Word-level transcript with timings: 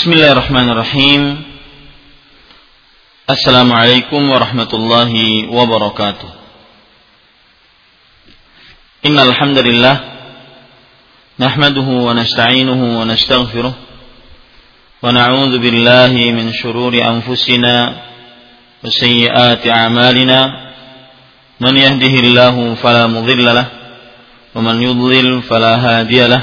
بسم 0.00 0.12
الله 0.12 0.32
الرحمن 0.32 0.68
الرحيم 0.70 1.42
السلام 3.30 3.72
عليكم 3.72 4.30
ورحمة 4.30 4.68
الله 4.74 5.12
وبركاته 5.50 6.28
إن 9.06 9.18
الحمد 9.18 9.58
لله 9.58 9.96
نحمده 11.40 11.88
ونستعينه 12.06 12.80
ونستغفره 13.00 13.74
ونعوذ 15.02 15.58
بالله 15.58 16.12
من 16.32 16.52
شرور 16.52 16.92
أنفسنا 16.94 17.96
وسيئات 18.84 19.66
أعمالنا 19.68 20.40
من 21.60 21.76
يهده 21.76 22.14
الله 22.24 22.74
فلا 22.74 23.06
مضل 23.06 23.44
له 23.54 23.66
ومن 24.54 24.82
يضلل 24.82 25.42
فلا 25.42 25.74
هادي 25.76 26.26
له 26.26 26.42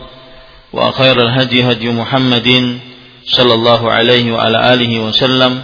وخير 0.73 1.21
الهدي 1.21 1.71
هدي 1.71 1.89
محمد 1.91 2.79
صلى 3.25 3.53
الله 3.53 3.91
عليه 3.91 4.31
وعلى 4.31 4.73
آله 4.73 4.99
وسلم 4.99 5.63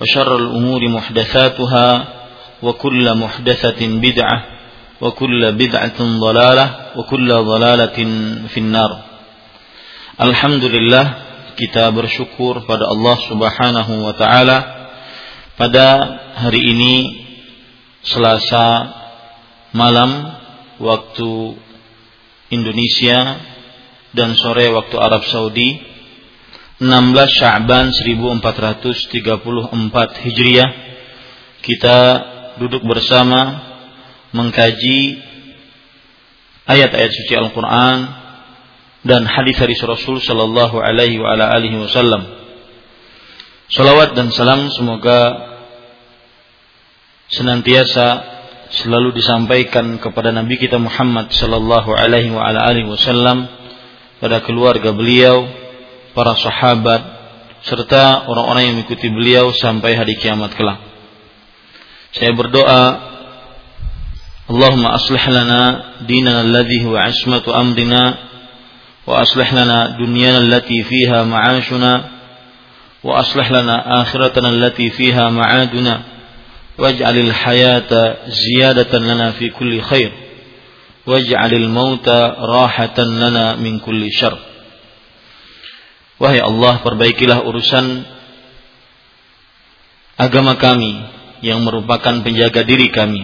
وشر 0.00 0.36
الأمور 0.36 0.88
محدثاتها 0.88 1.88
وكل 2.62 3.14
محدثة 3.14 3.80
بدعة 3.80 4.38
وكل 5.00 5.52
بدعة 5.52 5.98
ضلالة 6.00 6.66
وكل 6.96 7.28
ضلالة 7.28 7.98
في 8.48 8.58
النار. 8.60 8.92
Alhamdulillah 10.14 11.06
kita 11.58 11.90
bersyukur 11.90 12.62
pada 12.70 12.86
Allah 12.86 13.16
Subhanahu 13.26 13.92
wa 14.06 14.14
taala 14.14 14.58
pada 15.58 15.86
hari 16.38 16.62
ini 16.70 16.94
Selasa 18.04 18.94
malam 19.74 20.38
waktu 20.78 21.58
Indonesia 22.54 23.42
dan 24.14 24.38
sore 24.38 24.70
waktu 24.70 24.96
Arab 24.96 25.26
Saudi 25.26 25.82
16 26.78 27.38
Sya'ban 27.38 27.90
1434 27.90 30.22
Hijriah 30.22 30.70
kita 31.62 31.98
duduk 32.62 32.86
bersama 32.86 33.62
mengkaji 34.34 35.18
ayat-ayat 36.66 37.10
suci 37.10 37.34
Al-Qur'an 37.34 38.24
dan 39.04 39.28
hadis-hadis 39.28 39.78
Rasul 39.84 40.18
sallallahu 40.18 40.80
alaihi 40.80 41.20
wa 41.20 41.36
ala 41.36 41.52
alihi 41.52 41.76
wasallam. 41.76 42.24
Salawat 43.68 44.16
dan 44.16 44.32
salam 44.32 44.72
semoga 44.72 45.52
senantiasa 47.28 48.32
selalu 48.72 49.16
disampaikan 49.16 50.00
kepada 50.00 50.32
Nabi 50.32 50.56
kita 50.60 50.80
Muhammad 50.80 51.32
sallallahu 51.32 51.96
alaihi 51.96 52.32
wa 52.32 52.44
ala 52.44 52.64
alihi 52.68 52.88
wasallam 52.88 53.48
pada 54.24 54.40
keluarga 54.40 54.88
beliau, 54.96 55.44
para 56.16 56.32
sahabat, 56.40 57.02
serta 57.60 58.24
orang-orang 58.24 58.72
yang 58.72 58.74
mengikuti 58.80 59.12
beliau 59.12 59.52
sampai 59.52 59.92
hari 59.92 60.16
kiamat 60.16 60.56
kelak. 60.56 60.80
Saya 62.16 62.32
berdoa, 62.32 62.84
Allahumma 64.48 64.96
aslih 64.96 65.20
lana 65.28 65.60
dinana 66.08 66.40
alladhi 66.40 66.88
huwa 66.88 67.04
ismatu 67.04 67.52
amrina 67.52 68.16
wa 69.04 69.20
aslih 69.20 69.44
lana 69.52 70.00
dunyana 70.00 70.40
allati 70.40 70.80
fiha 70.80 71.28
ma'ashuna 71.28 71.92
wa 73.04 73.20
aslih 73.20 73.44
lana 73.52 74.08
akhiratana 74.08 74.56
allati 74.56 74.88
fiha 74.88 75.28
ma'aduna 75.28 75.94
waj'alil 76.80 77.28
hayata 77.28 78.24
ziyadatan 78.32 79.04
lana 79.04 79.36
fi 79.36 79.52
kulli 79.52 79.84
khair 79.84 80.23
waj'alil 81.04 81.68
mauta 81.68 82.36
rahatan 82.36 83.08
lana 83.20 83.46
min 83.60 83.80
kulli 83.80 84.08
syarr. 84.12 84.36
Wahai 86.16 86.40
Allah 86.40 86.80
perbaikilah 86.80 87.44
urusan 87.44 88.06
agama 90.14 90.56
kami 90.56 90.92
yang 91.44 91.60
merupakan 91.60 92.22
penjaga 92.24 92.64
diri 92.64 92.88
kami. 92.88 93.22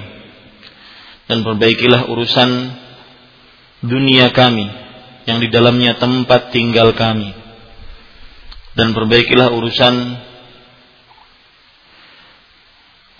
Dan 1.30 1.46
perbaikilah 1.46 2.10
urusan 2.10 2.50
dunia 3.86 4.34
kami 4.34 4.66
yang 5.30 5.38
di 5.38 5.48
dalamnya 5.48 5.96
tempat 5.96 6.50
tinggal 6.50 6.90
kami. 6.92 7.30
Dan 8.74 8.90
perbaikilah 8.90 9.54
urusan 9.54 9.94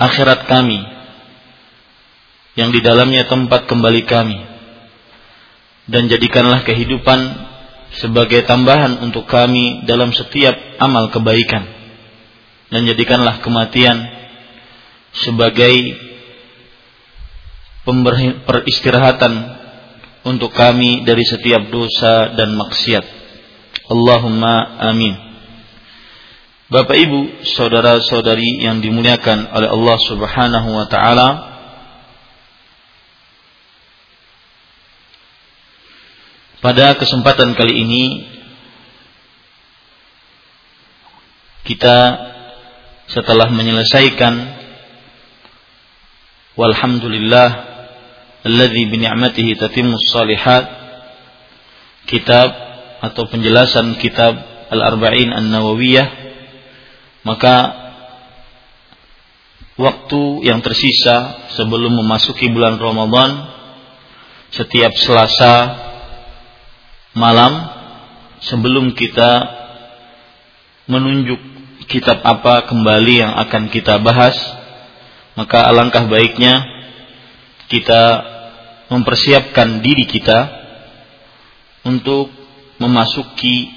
akhirat 0.01 0.51
kami 0.51 0.81
yang 2.59 2.75
di 2.75 2.83
dalamnya 2.83 3.31
tempat 3.31 3.71
kembali 3.71 4.03
kami 4.11 4.50
dan 5.87 6.11
jadikanlah 6.11 6.67
kehidupan 6.67 7.21
sebagai 8.01 8.45
tambahan 8.47 9.01
untuk 9.03 9.27
kami 9.27 9.85
dalam 9.89 10.13
setiap 10.15 10.55
amal 10.79 11.11
kebaikan 11.11 11.67
dan 12.71 12.87
jadikanlah 12.87 13.43
kematian 13.43 13.99
sebagai 15.11 15.75
peristirahatan 18.47 19.33
untuk 20.23 20.55
kami 20.55 21.03
dari 21.03 21.27
setiap 21.27 21.73
dosa 21.73 22.31
dan 22.39 22.55
maksiat. 22.55 23.05
Allahumma 23.91 24.79
amin. 24.93 25.15
Bapak 26.71 26.95
Ibu, 26.95 27.43
saudara-saudari 27.43 28.63
yang 28.63 28.79
dimuliakan 28.79 29.51
oleh 29.51 29.69
Allah 29.75 29.99
Subhanahu 30.07 30.69
wa 30.71 30.87
taala, 30.87 31.29
pada 36.61 36.97
kesempatan 37.01 37.57
kali 37.57 37.73
ini 37.73 38.05
kita 41.65 41.99
setelah 43.09 43.49
menyelesaikan 43.49 44.35
walhamdulillah 46.61 47.49
alladzi 48.45 48.83
bi 48.93 48.97
ni'matihi 49.01 49.57
tatimmus 49.57 50.05
salihat 50.13 50.69
kitab 52.05 52.49
atau 53.01 53.25
penjelasan 53.33 53.97
kitab 53.97 54.37
Al-Arba'in 54.71 55.33
An-Nawawiyah 55.33 56.09
maka 57.25 57.57
waktu 59.81 60.45
yang 60.45 60.61
tersisa 60.61 61.49
sebelum 61.57 61.97
memasuki 62.05 62.53
bulan 62.53 62.77
Ramadan 62.77 63.49
setiap 64.53 64.93
Selasa 65.01 65.89
malam 67.17 67.53
sebelum 68.45 68.95
kita 68.95 69.31
menunjuk 70.87 71.41
kitab 71.91 72.23
apa 72.23 72.71
kembali 72.71 73.15
yang 73.23 73.33
akan 73.35 73.71
kita 73.71 73.99
bahas 73.99 74.37
maka 75.35 75.67
alangkah 75.67 76.07
baiknya 76.07 76.63
kita 77.71 78.03
mempersiapkan 78.91 79.79
diri 79.79 80.05
kita 80.11 80.51
untuk 81.87 82.29
memasuki 82.83 83.71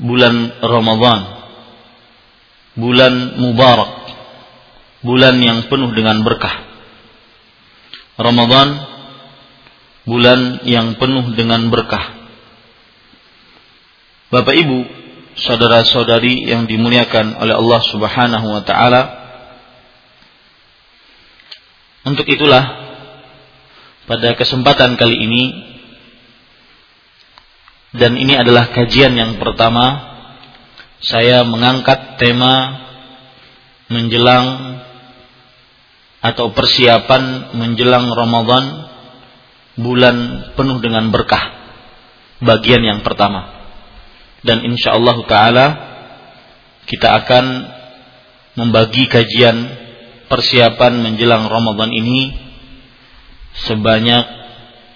bulan 0.00 0.58
Ramadan. 0.64 1.20
Bulan 2.72 3.36
mubarak. 3.36 3.92
Bulan 5.04 5.36
yang 5.42 5.68
penuh 5.68 5.92
dengan 5.92 6.24
berkah. 6.24 6.64
Ramadan 8.16 8.91
bulan 10.02 10.66
yang 10.66 10.98
penuh 10.98 11.34
dengan 11.38 11.70
berkah. 11.70 12.22
Bapak 14.32 14.54
Ibu, 14.56 14.78
saudara-saudari 15.36 16.48
yang 16.48 16.64
dimuliakan 16.64 17.36
oleh 17.38 17.54
Allah 17.54 17.80
Subhanahu 17.84 18.46
wa 18.48 18.62
taala. 18.64 19.02
Untuk 22.02 22.26
itulah 22.26 22.64
pada 24.10 24.34
kesempatan 24.34 24.98
kali 24.98 25.14
ini 25.14 25.42
dan 27.94 28.18
ini 28.18 28.34
adalah 28.34 28.74
kajian 28.74 29.14
yang 29.14 29.38
pertama 29.38 30.10
saya 30.98 31.46
mengangkat 31.46 32.18
tema 32.18 32.82
menjelang 33.86 34.80
atau 36.22 36.50
persiapan 36.54 37.54
menjelang 37.54 38.08
Ramadan 38.10 38.91
bulan 39.76 40.48
penuh 40.58 40.78
dengan 40.84 41.08
berkah. 41.08 41.60
Bagian 42.42 42.82
yang 42.82 43.00
pertama. 43.06 43.62
Dan 44.42 44.66
insya 44.66 44.98
Allah 44.98 45.16
taala 45.30 45.66
kita 46.90 47.08
akan 47.22 47.44
membagi 48.58 49.06
kajian 49.06 49.56
persiapan 50.26 50.98
menjelang 51.00 51.46
Ramadan 51.46 51.94
ini 51.94 52.34
sebanyak 53.68 54.24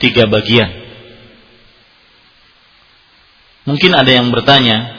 tiga 0.02 0.26
bagian. 0.26 0.84
Mungkin 3.66 3.92
ada 3.98 4.10
yang 4.10 4.30
bertanya, 4.30 4.94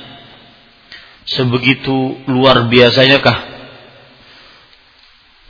sebegitu 1.24 2.20
luar 2.28 2.68
biasanya 2.68 3.24
kah 3.24 3.40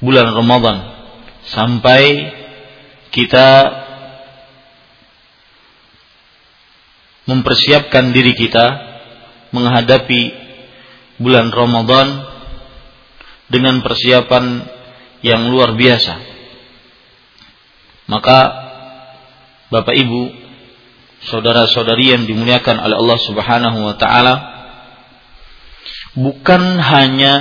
bulan 0.01 0.33
Ramadan? 0.33 0.77
Sampai 1.47 2.33
kita 3.09 3.47
mempersiapkan 7.27 8.15
diri 8.15 8.33
kita 8.33 8.65
menghadapi 9.51 10.21
bulan 11.19 11.51
Ramadan 11.51 12.23
dengan 13.51 13.83
persiapan 13.83 14.63
yang 15.23 15.51
luar 15.51 15.75
biasa. 15.75 16.15
Maka 18.07 18.39
Bapak 19.67 19.95
Ibu, 19.99 20.31
saudara-saudari 21.27 22.15
yang 22.15 22.23
dimuliakan 22.23 22.79
oleh 22.79 22.95
Allah 22.95 23.19
Subhanahu 23.19 23.79
wa 23.83 23.95
taala, 23.99 24.35
bukan 26.15 26.79
hanya 26.79 27.33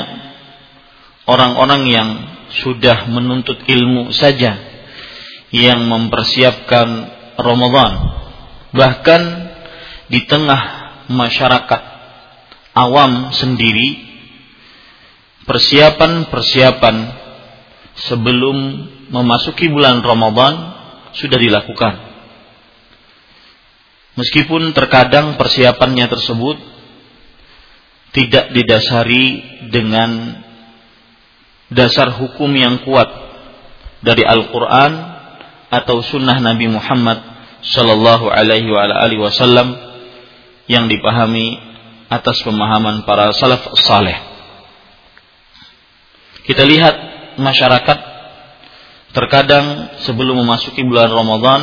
orang-orang 1.31 1.83
yang 1.87 2.09
sudah 2.51 3.07
menuntut 3.07 3.63
ilmu 3.63 4.11
saja 4.11 4.59
yang 5.55 5.87
mempersiapkan 5.87 6.89
Ramadan. 7.39 7.93
Bahkan 8.75 9.23
di 10.07 10.23
tengah 10.27 10.63
masyarakat 11.11 11.83
awam 12.77 13.33
sendiri 13.35 14.05
persiapan-persiapan 15.47 16.97
sebelum 17.97 18.57
memasuki 19.09 19.71
bulan 19.71 20.03
Ramadan 20.03 20.55
sudah 21.15 21.39
dilakukan. 21.39 21.95
Meskipun 24.17 24.73
terkadang 24.73 25.37
persiapannya 25.37 26.07
tersebut 26.09 26.57
tidak 28.17 28.49
didasari 28.53 29.45
dengan 29.69 30.41
dasar 31.69 32.17
hukum 32.17 32.49
yang 32.57 32.81
kuat 32.81 33.07
dari 34.01 34.25
Al-Quran 34.25 34.93
atau 35.69 36.01
Sunnah 36.01 36.41
Nabi 36.41 36.71
Muhammad 36.71 37.21
Sallallahu 37.61 38.31
Alaihi 38.31 39.21
Wasallam 39.21 39.86
yang 40.67 40.91
dipahami 40.91 41.59
atas 42.11 42.43
pemahaman 42.43 43.03
para 43.03 43.35
salaf 43.35 43.75
saleh. 43.83 44.19
Kita 46.47 46.63
lihat 46.63 46.95
masyarakat 47.43 47.99
terkadang 49.11 49.99
sebelum 50.07 50.39
memasuki 50.47 50.87
bulan 50.87 51.11
Ramadan 51.11 51.63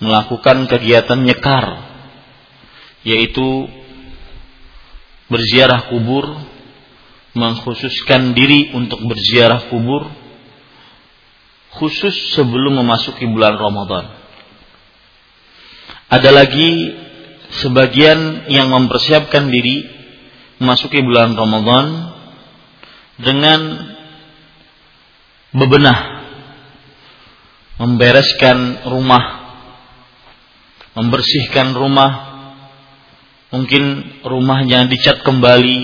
melakukan 0.00 0.68
kegiatan 0.68 1.20
nyekar 1.20 1.88
yaitu 3.04 3.68
berziarah 5.32 5.88
kubur 5.88 6.26
mengkhususkan 7.32 8.34
diri 8.34 8.74
untuk 8.74 9.00
berziarah 9.06 9.70
kubur 9.70 10.10
khusus 11.78 12.34
sebelum 12.34 12.82
memasuki 12.82 13.24
bulan 13.30 13.54
Ramadan. 13.54 14.10
Ada 16.10 16.30
lagi 16.34 16.70
sebagian 17.50 18.46
yang 18.46 18.70
mempersiapkan 18.70 19.50
diri 19.50 19.86
memasuki 20.62 21.02
bulan 21.02 21.34
Ramadan 21.34 21.86
dengan 23.18 23.60
bebenah 25.50 26.00
membereskan 27.80 28.86
rumah 28.86 29.40
membersihkan 30.94 31.74
rumah. 31.76 32.28
Mungkin 33.50 33.82
rumahnya 34.22 34.86
dicat 34.86 35.26
kembali 35.26 35.78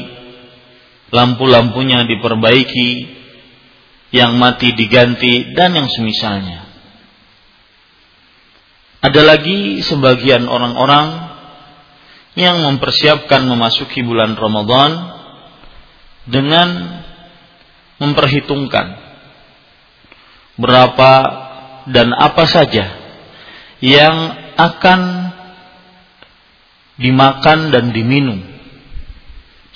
lampu-lampunya 1.10 2.06
diperbaiki 2.06 2.90
yang 4.14 4.38
mati 4.38 4.70
diganti 4.70 5.50
dan 5.50 5.74
yang 5.74 5.90
semisalnya. 5.90 6.62
Ada 9.02 9.22
lagi 9.22 9.82
sebagian 9.82 10.46
orang-orang 10.46 11.25
yang 12.36 12.60
mempersiapkan 12.60 13.48
memasuki 13.48 14.04
bulan 14.04 14.36
Ramadan 14.36 15.16
dengan 16.28 16.68
memperhitungkan 17.96 19.00
berapa 20.60 21.12
dan 21.88 22.12
apa 22.12 22.44
saja 22.44 22.84
yang 23.80 24.16
akan 24.56 25.32
dimakan 27.00 27.72
dan 27.72 27.92
diminum 27.92 28.40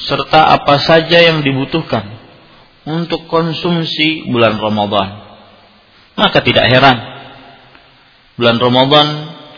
serta 0.00 0.56
apa 0.56 0.80
saja 0.80 1.20
yang 1.20 1.44
dibutuhkan 1.44 2.20
untuk 2.88 3.28
konsumsi 3.28 4.28
bulan 4.28 4.56
Ramadan. 4.56 5.28
Maka 6.16 6.40
tidak 6.40 6.68
heran 6.68 6.98
bulan 8.40 8.56
Ramadan 8.56 9.06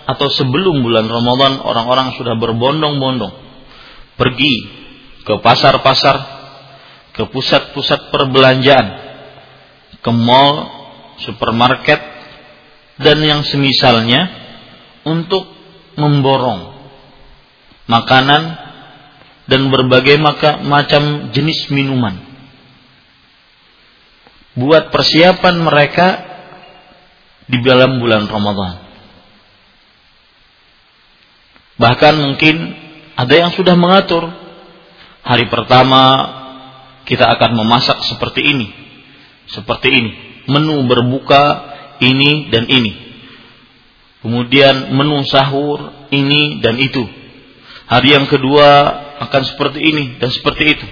atau 0.07 0.29
sebelum 0.29 0.83
bulan 0.83 1.07
Ramadan 1.07 1.63
orang-orang 1.63 2.15
sudah 2.19 2.35
berbondong-bondong 2.39 3.35
pergi 4.19 4.55
ke 5.23 5.35
pasar-pasar, 5.39 6.17
ke 7.15 7.23
pusat-pusat 7.31 8.11
perbelanjaan, 8.11 8.87
ke 10.03 10.11
mall, 10.11 10.83
supermarket 11.23 12.01
dan 12.99 13.19
yang 13.23 13.47
semisalnya 13.47 14.27
untuk 15.07 15.47
memborong 15.95 16.75
makanan 17.87 18.43
dan 19.47 19.69
berbagai 19.71 20.19
macam 20.63 21.35
jenis 21.35 21.71
minuman. 21.71 22.19
Buat 24.53 24.93
persiapan 24.93 25.55
mereka 25.65 26.09
di 27.49 27.59
dalam 27.65 27.99
bulan 27.99 28.29
Ramadan. 28.29 28.82
Bahkan 31.81 32.15
mungkin 32.21 32.57
ada 33.17 33.33
yang 33.33 33.51
sudah 33.53 33.77
mengatur 33.77 34.29
hari 35.25 35.49
pertama 35.49 36.03
kita 37.09 37.25
akan 37.39 37.59
memasak 37.59 38.03
seperti 38.07 38.45
ini, 38.45 38.69
seperti 39.49 39.89
ini, 39.89 40.11
menu 40.49 40.85
berbuka 40.85 41.43
ini 42.03 42.53
dan 42.53 42.69
ini. 42.69 42.93
Kemudian 44.23 44.95
menu 44.95 45.27
sahur 45.27 46.09
ini 46.15 46.63
dan 46.63 46.79
itu. 46.79 47.03
Hari 47.91 48.09
yang 48.15 48.27
kedua 48.31 48.69
akan 49.29 49.43
seperti 49.43 49.83
ini 49.83 50.05
dan 50.23 50.31
seperti 50.31 50.79
itu. 50.79 50.87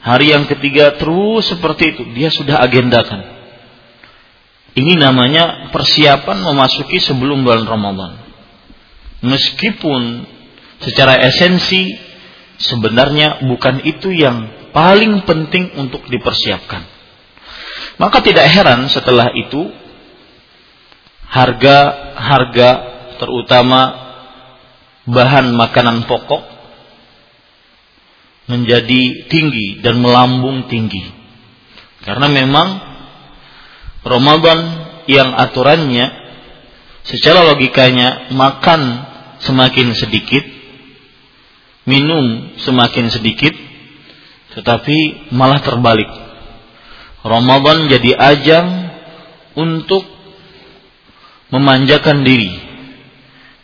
Hari 0.00 0.32
yang 0.32 0.46
ketiga 0.46 0.96
terus 0.96 1.50
seperti 1.50 1.92
itu. 1.92 2.02
Dia 2.14 2.30
sudah 2.30 2.62
agendakan. 2.62 3.20
Ini 4.78 4.94
namanya 4.94 5.74
persiapan 5.74 6.38
memasuki 6.46 7.02
sebelum 7.02 7.42
bulan 7.42 7.66
Ramadan 7.66 8.29
meskipun 9.20 10.26
secara 10.80 11.20
esensi 11.28 11.96
sebenarnya 12.60 13.44
bukan 13.44 13.84
itu 13.84 14.12
yang 14.12 14.70
paling 14.72 15.24
penting 15.24 15.76
untuk 15.76 16.04
dipersiapkan. 16.08 16.84
Maka 18.00 18.24
tidak 18.24 18.48
heran 18.48 18.88
setelah 18.88 19.28
itu 19.36 19.68
harga-harga 21.30 22.70
terutama 23.20 23.80
bahan 25.04 25.52
makanan 25.52 26.08
pokok 26.08 26.42
menjadi 28.50 29.30
tinggi 29.30 29.78
dan 29.84 30.00
melambung 30.00 30.66
tinggi. 30.66 31.06
Karena 32.02 32.26
memang 32.26 32.68
Ramadan 34.00 34.58
yang 35.04 35.36
aturannya 35.36 36.08
secara 37.04 37.44
logikanya 37.52 38.32
makan 38.32 39.09
semakin 39.40 39.96
sedikit, 39.96 40.44
minum 41.88 42.54
semakin 42.60 43.08
sedikit, 43.08 43.52
tetapi 44.56 45.30
malah 45.32 45.60
terbalik. 45.64 46.08
Ramadan 47.20 47.88
jadi 47.92 48.16
ajang 48.16 48.68
untuk 49.56 50.04
memanjakan 51.52 52.24
diri 52.24 52.48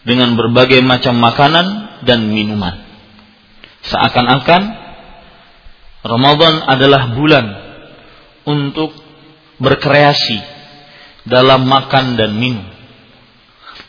dengan 0.04 0.36
berbagai 0.36 0.82
macam 0.84 1.16
makanan 1.18 1.66
dan 2.04 2.30
minuman. 2.30 2.84
Seakan-akan 3.86 4.62
Ramadan 6.06 6.54
adalah 6.66 7.14
bulan 7.14 7.46
untuk 8.46 8.94
berkreasi 9.58 10.38
dalam 11.26 11.66
makan 11.66 12.14
dan 12.14 12.38
minum. 12.38 12.66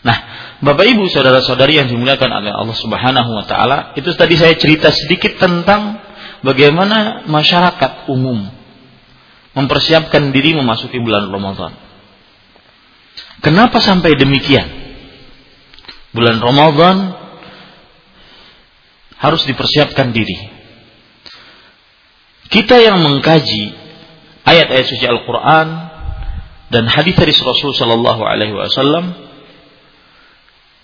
Nah, 0.02 0.18
Bapak 0.58 0.90
Ibu 0.90 1.06
saudara-saudari 1.14 1.78
yang 1.78 1.86
dimuliakan 1.86 2.34
oleh 2.34 2.50
Allah 2.50 2.74
Subhanahu 2.74 3.30
wa 3.30 3.46
taala, 3.46 3.94
itu 3.94 4.10
tadi 4.18 4.34
saya 4.34 4.58
cerita 4.58 4.90
sedikit 4.90 5.38
tentang 5.38 6.02
bagaimana 6.42 7.30
masyarakat 7.30 8.10
umum 8.10 8.50
mempersiapkan 9.54 10.34
diri 10.34 10.58
memasuki 10.58 10.98
bulan 10.98 11.30
Ramadan. 11.30 11.78
Kenapa 13.46 13.78
sampai 13.78 14.18
demikian? 14.18 14.66
Bulan 16.10 16.42
Ramadan 16.42 17.14
harus 19.22 19.46
dipersiapkan 19.46 20.10
diri. 20.10 20.58
Kita 22.50 22.82
yang 22.82 22.98
mengkaji 23.06 23.78
ayat-ayat 24.42 24.86
suci 24.90 25.06
Al-Quran 25.06 25.68
dan 26.74 26.84
hadis 26.90 27.14
dari 27.14 27.34
Rasul 27.34 27.78
Shallallahu 27.78 28.22
Alaihi 28.26 28.58
Wasallam 28.58 29.27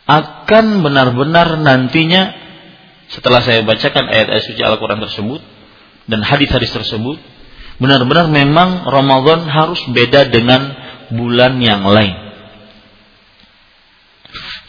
akan 0.03 0.83
benar-benar 0.83 1.55
nantinya 1.59 2.35
setelah 3.07 3.39
saya 3.39 3.63
bacakan 3.63 4.09
ayat-ayat 4.09 4.43
suci 4.43 4.61
Al-Quran 4.63 4.99
tersebut 4.99 5.41
dan 6.11 6.19
hadis-hadis 6.25 6.71
tersebut 6.75 7.21
benar-benar 7.79 8.27
memang 8.27 8.83
Ramadan 8.87 9.47
harus 9.47 9.79
beda 9.91 10.27
dengan 10.27 10.75
bulan 11.13 11.59
yang 11.63 11.87
lain. 11.87 12.15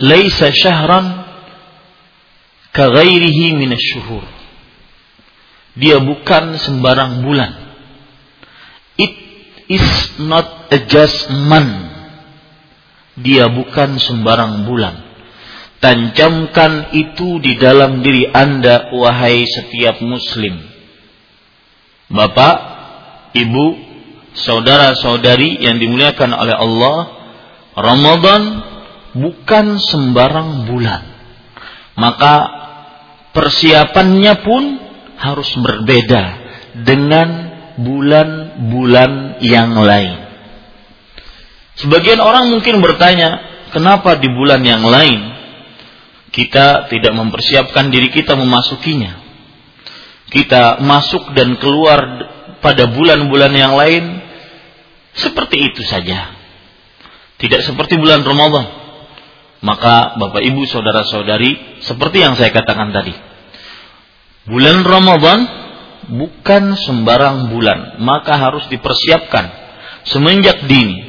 Laisa 0.03 0.51
syahran 0.51 1.25
kaghairihi 2.75 3.55
minasyuhur. 3.55 4.25
Dia 5.75 5.99
bukan 6.03 6.59
sembarang 6.59 7.27
bulan. 7.27 7.53
It 8.95 9.15
is 9.67 9.87
not 10.23 10.71
a 10.71 10.79
just 10.87 11.31
month. 11.31 11.91
Dia 13.19 13.47
bukan 13.51 13.99
sembarang 13.99 14.67
bulan. 14.67 15.14
Tancamkan 15.85 16.97
itu 16.97 17.37
di 17.45 17.61
dalam 17.61 18.01
diri 18.01 18.25
Anda, 18.33 18.89
wahai 18.89 19.45
setiap 19.45 20.01
muslim. 20.01 20.57
Bapak, 22.09 22.55
ibu, 23.37 23.67
saudara-saudari 24.33 25.61
yang 25.61 25.77
dimuliakan 25.77 26.33
oleh 26.33 26.57
Allah, 26.57 26.99
Ramadan 27.77 28.43
bukan 29.13 29.77
sembarang 29.77 30.73
bulan. 30.73 31.05
Maka 32.01 32.35
persiapannya 33.37 34.41
pun 34.41 34.63
harus 35.21 35.53
berbeda 35.53 36.25
dengan 36.81 37.29
bulan-bulan 37.77 39.37
yang 39.45 39.77
lain. 39.85 40.17
Sebagian 41.77 42.25
orang 42.25 42.49
mungkin 42.49 42.81
bertanya, 42.81 43.37
kenapa 43.69 44.17
di 44.17 44.33
bulan 44.33 44.65
yang 44.65 44.81
lain 44.81 45.34
kita 46.35 46.91
tidak 46.91 47.15
mempersiapkan 47.15 47.95
diri 47.95 48.11
kita 48.11 48.35
memasukinya? 48.35 49.23
Kita 50.35 50.83
masuk 50.83 51.31
dan 51.31 51.55
keluar 51.63 52.03
pada 52.59 52.91
bulan-bulan 52.91 53.55
yang 53.55 53.79
lain 53.79 54.19
seperti 55.15 55.71
itu 55.71 55.87
saja. 55.87 56.35
Tidak 57.39 57.63
seperti 57.63 57.95
bulan 58.03 58.27
Ramadan. 58.27 58.67
Maka 59.63 60.19
Bapak 60.19 60.43
Ibu 60.43 60.67
saudara-saudari 60.67 61.81
seperti 61.87 62.27
yang 62.27 62.35
saya 62.35 62.51
katakan 62.51 62.91
tadi. 62.91 63.15
Bulan 64.51 64.83
Ramadan 64.83 65.39
bukan 66.11 66.77
sembarang 66.77 67.49
bulan, 67.49 68.03
maka 68.03 68.37
harus 68.37 68.67
dipersiapkan 68.69 69.49
semenjak 70.05 70.67
dini. 70.67 71.01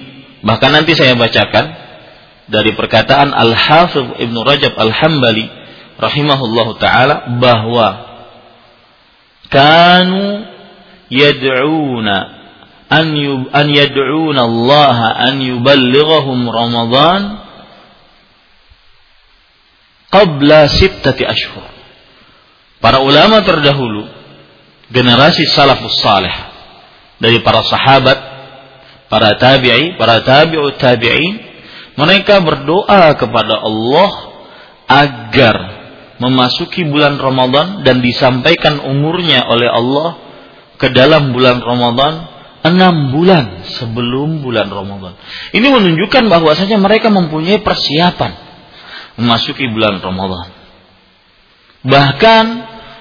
Bahkan 0.46 0.70
nanti 0.72 0.94
saya 0.94 1.18
bacakan 1.18 1.85
dari 2.46 2.78
perkataan 2.78 3.34
Al-Hafidh 3.34 4.22
Ibnu 4.22 4.40
Rajab 4.46 4.74
Al-Hambali 4.78 5.46
rahimahullahu 5.98 6.78
taala 6.78 7.40
bahwa 7.42 7.88
kanu 9.50 10.46
yad'una 11.10 12.16
an 12.90 13.06
yub, 13.18 13.50
an 13.50 13.68
yad'una 13.72 14.42
Allah 14.46 14.98
an 15.26 15.42
yuballighahum 15.42 16.46
Ramadan 16.46 17.22
qabla 20.14 20.70
sittati 20.70 21.26
ashhur. 21.26 21.66
Para 22.80 23.02
ulama 23.02 23.42
terdahulu, 23.42 24.06
generasi 24.94 25.50
salafus 25.50 25.98
salih 26.00 26.32
dari 27.18 27.42
para 27.42 27.66
sahabat, 27.66 28.20
para 29.10 29.34
tabi'i, 29.42 29.98
para 29.98 30.22
tabi'ut 30.22 30.78
tabi'in, 30.78 31.55
mereka 31.96 32.44
berdoa 32.44 33.16
kepada 33.16 33.64
Allah 33.64 34.10
agar 34.86 35.56
memasuki 36.20 36.88
bulan 36.88 37.20
Ramadan 37.20 37.84
dan 37.84 38.00
disampaikan 38.00 38.80
umurnya 38.84 39.48
oleh 39.48 39.68
Allah 39.68 40.10
ke 40.76 40.92
dalam 40.92 41.32
bulan 41.32 41.64
Ramadan 41.64 42.36
enam 42.66 43.14
bulan 43.14 43.68
sebelum 43.78 44.42
bulan 44.42 44.68
Ramadan. 44.72 45.14
Ini 45.54 45.68
menunjukkan 45.70 46.24
bahwasanya 46.28 46.82
mereka 46.82 47.14
mempunyai 47.14 47.62
persiapan 47.62 48.32
memasuki 49.22 49.70
bulan 49.72 50.02
Ramadan. 50.02 50.50
Bahkan 51.86 52.46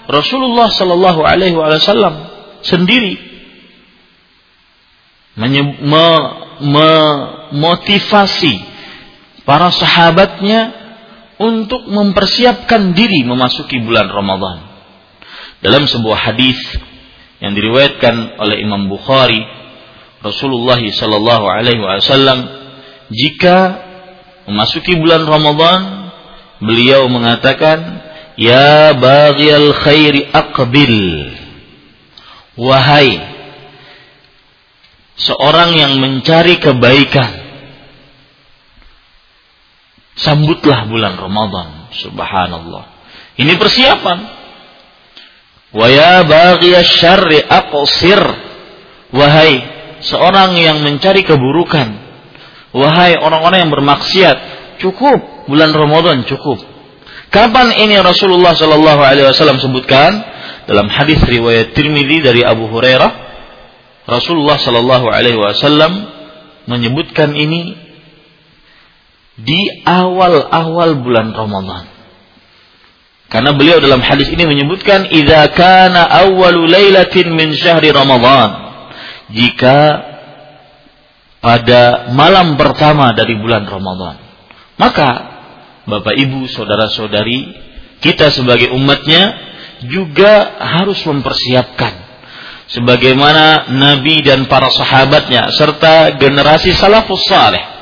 Rasulullah 0.06 0.68
Shallallahu 0.68 1.24
Alaihi 1.24 1.56
Wasallam 1.56 2.28
sendiri 2.60 3.16
memotivasi 6.60 8.73
para 9.44 9.68
sahabatnya 9.72 10.72
untuk 11.40 11.88
mempersiapkan 11.88 12.96
diri 12.96 13.24
memasuki 13.24 13.80
bulan 13.80 14.08
Ramadan. 14.08 14.72
Dalam 15.64 15.88
sebuah 15.88 16.32
hadis 16.32 16.58
yang 17.40 17.56
diriwayatkan 17.56 18.40
oleh 18.40 18.60
Imam 18.60 18.88
Bukhari, 18.88 19.40
Rasulullah 20.24 20.80
Shallallahu 20.80 21.44
Alaihi 21.48 21.80
Wasallam 21.80 22.38
jika 23.12 23.56
memasuki 24.48 24.96
bulan 24.96 25.28
Ramadan 25.28 25.80
beliau 26.64 27.08
mengatakan, 27.12 28.00
Ya 28.34 28.96
baghiyal 28.96 29.70
khairi 29.84 30.26
aqbil. 30.32 30.96
Wahai 32.54 33.18
seorang 35.18 35.74
yang 35.74 35.98
mencari 35.98 36.58
kebaikan, 36.58 37.30
sambutlah 40.18 40.86
bulan 40.90 41.18
Ramadan. 41.18 41.90
Subhanallah. 41.94 42.84
Ini 43.38 43.54
persiapan. 43.58 44.18
Wa 45.74 45.86
ya 45.90 46.82
syarri 46.86 47.42
aqsir. 47.42 48.22
Wahai 49.14 49.74
seorang 50.04 50.58
yang 50.60 50.84
mencari 50.84 51.24
keburukan, 51.24 51.86
wahai 52.76 53.16
orang-orang 53.16 53.66
yang 53.66 53.72
bermaksiat, 53.72 54.36
cukup 54.82 55.48
bulan 55.48 55.72
Ramadan 55.72 56.28
cukup. 56.28 56.60
Kapan 57.32 57.74
ini 57.82 57.98
Rasulullah 57.98 58.54
Shallallahu 58.54 59.00
Alaihi 59.02 59.26
Wasallam 59.26 59.58
sebutkan 59.58 60.22
dalam 60.70 60.86
hadis 60.86 61.18
riwayat 61.24 61.74
Tirmidzi 61.74 62.22
dari 62.22 62.42
Abu 62.46 62.70
Hurairah, 62.70 63.10
Rasulullah 64.06 64.60
Shallallahu 64.60 65.06
Alaihi 65.10 65.40
Wasallam 65.40 65.92
menyebutkan 66.70 67.34
ini 67.34 67.83
di 69.38 69.82
awal-awal 69.82 71.02
bulan 71.02 71.34
Ramadan. 71.34 71.90
Karena 73.26 73.50
beliau 73.50 73.82
dalam 73.82 73.98
hadis 73.98 74.30
ini 74.30 74.46
menyebutkan 74.46 75.10
idza 75.10 75.50
kana 75.58 76.06
awwalu 76.06 76.70
lailatin 76.70 77.34
min 77.34 77.50
syahri 77.58 77.90
Ramadan. 77.90 78.62
Jika 79.34 79.78
pada 81.42 82.14
malam 82.14 82.54
pertama 82.54 83.10
dari 83.12 83.34
bulan 83.34 83.66
Ramadan. 83.66 84.22
Maka 84.78 85.34
Bapak 85.84 86.16
Ibu, 86.16 86.48
saudara-saudari, 86.48 87.52
kita 88.00 88.32
sebagai 88.32 88.72
umatnya 88.72 89.36
juga 89.84 90.56
harus 90.62 90.96
mempersiapkan 91.04 91.92
sebagaimana 92.72 93.68
Nabi 93.76 94.24
dan 94.24 94.48
para 94.48 94.72
sahabatnya 94.72 95.52
serta 95.52 96.16
generasi 96.16 96.72
salafus 96.72 97.20
saleh 97.28 97.73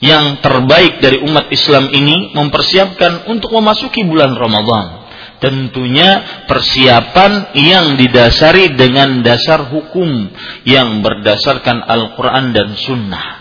yang 0.00 0.40
terbaik 0.40 1.04
dari 1.04 1.20
umat 1.24 1.52
Islam 1.52 1.92
ini 1.92 2.32
mempersiapkan 2.32 3.28
untuk 3.28 3.52
memasuki 3.52 4.00
bulan 4.04 4.32
Ramadan 4.32 5.00
Tentunya 5.40 6.44
persiapan 6.44 7.56
yang 7.56 7.96
didasari 7.96 8.76
dengan 8.76 9.24
dasar 9.24 9.72
hukum 9.72 10.28
yang 10.68 11.00
berdasarkan 11.00 11.80
Al-Quran 11.80 12.52
dan 12.52 12.76
Sunnah. 12.76 13.40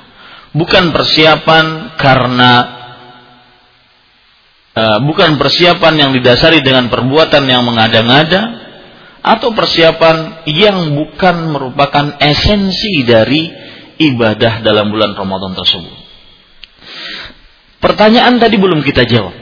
Bukan 0.56 0.96
persiapan 0.96 2.00
karena 2.00 2.51
uh, 4.80 5.00
bukan 5.04 5.36
persiapan 5.36 5.94
yang 6.00 6.12
didasari 6.16 6.63
dengan 6.63 6.88
perbuatan 6.88 7.44
yang 7.44 7.68
mengada-ngada 7.68 8.42
atau 9.20 9.51
persiapan 9.51 10.48
yang 10.48 10.96
bukan 10.96 11.51
merupakan 11.51 12.16
esensi 12.24 13.04
dari 13.04 13.51
ibadah 14.00 14.63
dalam 14.63 14.88
bulan 14.88 15.20
Ramadan 15.20 15.51
tersebut. 15.51 15.99
Pertanyaan 17.79 18.39
tadi 18.43 18.59
belum 18.59 18.83
kita 18.83 19.07
jawab. 19.07 19.36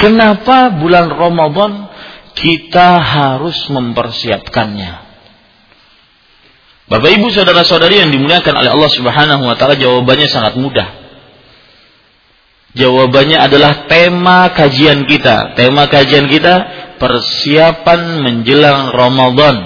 Kenapa 0.00 0.72
bulan 0.76 1.12
Ramadan 1.12 1.92
kita 2.32 3.00
harus 3.00 3.56
mempersiapkannya? 3.68 5.04
Bapak 6.86 7.10
Ibu 7.18 7.28
saudara-saudari 7.34 7.98
yang 8.00 8.14
dimuliakan 8.14 8.62
oleh 8.62 8.70
Allah 8.70 8.90
Subhanahu 8.94 9.42
wa 9.42 9.56
taala 9.58 9.74
jawabannya 9.76 10.28
sangat 10.30 10.54
mudah. 10.56 10.88
Jawabannya 12.76 13.40
adalah 13.40 13.88
tema 13.88 14.52
kajian 14.52 15.08
kita. 15.08 15.56
Tema 15.56 15.88
kajian 15.88 16.28
kita 16.28 16.54
persiapan 17.00 18.20
menjelang 18.20 18.92
Ramadan. 18.92 19.56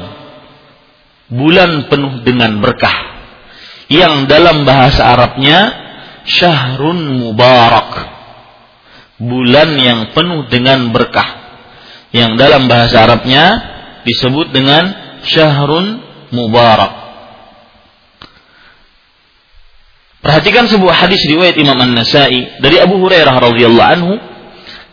Bulan 1.26 1.90
penuh 1.90 2.22
dengan 2.22 2.62
berkah. 2.62 2.94
Yang 3.90 4.30
dalam 4.30 4.62
bahasa 4.62 5.10
Arabnya 5.10 5.79
syahrun 6.26 7.20
mubarak 7.20 7.90
bulan 9.20 9.76
yang 9.76 10.00
penuh 10.16 10.48
dengan 10.48 10.88
berkah 10.92 11.40
yang 12.10 12.34
dalam 12.34 12.66
bahasa 12.66 13.06
Arabnya 13.06 13.44
disebut 14.02 14.50
dengan 14.50 14.84
syahrun 15.22 16.00
mubarak. 16.32 16.92
Perhatikan 20.20 20.68
sebuah 20.68 21.06
hadis 21.06 21.20
riwayat 21.32 21.56
Imam 21.56 21.80
An-Nasa'i 21.80 22.60
dari 22.60 22.76
Abu 22.76 23.00
Hurairah 23.00 23.34
radhiyallahu 23.40 23.92
anhu 23.96 24.12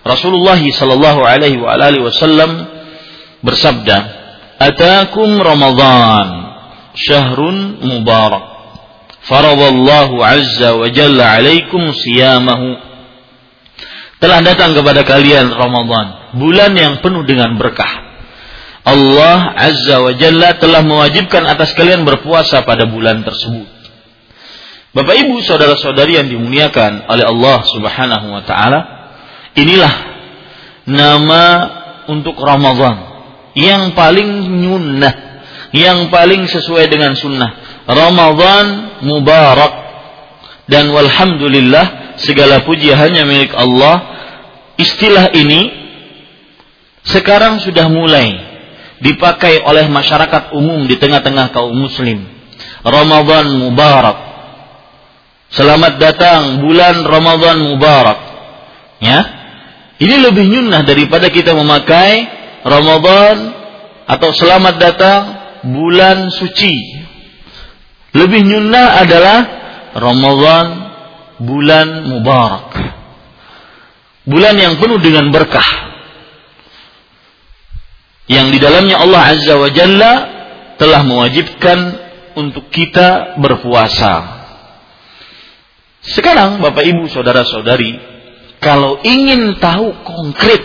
Rasulullah 0.07 0.55
sallallahu 0.55 1.19
alaihi 1.19 1.99
wasallam 1.99 2.63
bersabda, 3.43 3.97
"Atakum 4.55 5.35
Ramadan, 5.35 6.27
syahrun 6.95 7.83
mubarak. 7.83 8.56
Faradallahu 9.27 10.23
azza 10.23 10.79
wa 10.79 10.87
jalla 10.87 11.37
alaikum 11.37 11.91
siyamahu." 11.91 12.87
Telah 14.17 14.41
datang 14.41 14.73
kepada 14.73 15.05
kalian 15.05 15.53
Ramadan, 15.53 16.33
bulan 16.41 16.73
yang 16.73 17.05
penuh 17.05 17.21
dengan 17.21 17.53
berkah. 17.53 18.07
Allah 18.87 19.51
Azza 19.53 19.99
wa 19.99 20.15
Jalla 20.15 20.55
telah 20.55 20.79
mewajibkan 20.79 21.43
atas 21.43 21.75
kalian 21.75 22.07
berpuasa 22.07 22.63
pada 22.63 22.87
bulan 22.87 23.19
tersebut. 23.21 23.67
Bapak 24.95 25.15
Ibu, 25.27 25.43
saudara-saudari 25.43 26.17
yang 26.17 26.31
dimuliakan 26.31 27.05
oleh 27.11 27.25
Allah 27.27 27.59
Subhanahu 27.67 28.27
wa 28.31 28.41
taala, 28.47 28.79
inilah 29.59 29.93
nama 30.87 31.43
untuk 32.07 32.39
Ramadan 32.39 32.95
yang 33.59 33.91
paling 33.91 34.47
nyunnah, 34.63 35.43
yang 35.75 36.07
paling 36.07 36.47
sesuai 36.47 36.87
dengan 36.87 37.13
sunnah. 37.13 37.83
Ramadan 37.85 38.86
Mubarak 39.03 39.73
dan 40.67 40.91
walhamdulillah 40.91 42.17
segala 42.19 42.63
puji 42.63 42.91
hanya 42.91 43.23
milik 43.23 43.53
Allah. 43.55 44.17
Istilah 44.77 45.33
ini 45.33 45.73
sekarang 47.07 47.63
sudah 47.63 47.89
mulai 47.89 48.29
dipakai 49.01 49.61
oleh 49.63 49.87
masyarakat 49.89 50.53
umum 50.53 50.85
di 50.85 50.97
tengah-tengah 50.97 51.49
kaum 51.53 51.73
muslim. 51.73 52.25
Ramadan 52.81 53.57
Mubarak. 53.57 54.17
Selamat 55.47 55.95
datang 55.97 56.59
bulan 56.59 57.07
Ramadan 57.07 57.57
Mubarak. 57.63 58.19
Ya. 58.99 59.19
Ini 59.97 60.29
lebih 60.29 60.45
nyunnah 60.45 60.85
daripada 60.85 61.31
kita 61.33 61.57
memakai 61.57 62.27
Ramadan 62.61 63.55
atau 64.05 64.29
selamat 64.29 64.75
datang 64.77 65.21
bulan 65.65 66.29
suci. 66.29 66.75
Lebih 68.15 68.41
nyunnah 68.47 69.03
adalah 69.03 69.37
Ramadan 69.97 70.67
bulan 71.41 72.07
mubarak. 72.07 72.69
Bulan 74.27 74.55
yang 74.59 74.75
penuh 74.75 74.99
dengan 74.99 75.31
berkah. 75.31 75.69
Yang 78.27 78.47
di 78.53 78.59
dalamnya 78.59 78.99
Allah 78.99 79.21
Azza 79.31 79.55
wa 79.55 79.71
Jalla 79.71 80.13
telah 80.75 81.01
mewajibkan 81.07 81.79
untuk 82.35 82.69
kita 82.69 83.39
berpuasa. 83.39 84.37
Sekarang 86.03 86.61
Bapak 86.61 86.85
Ibu 86.85 87.09
Saudara-saudari, 87.09 87.97
kalau 88.61 89.01
ingin 89.01 89.57
tahu 89.57 89.91
konkret 90.05 90.61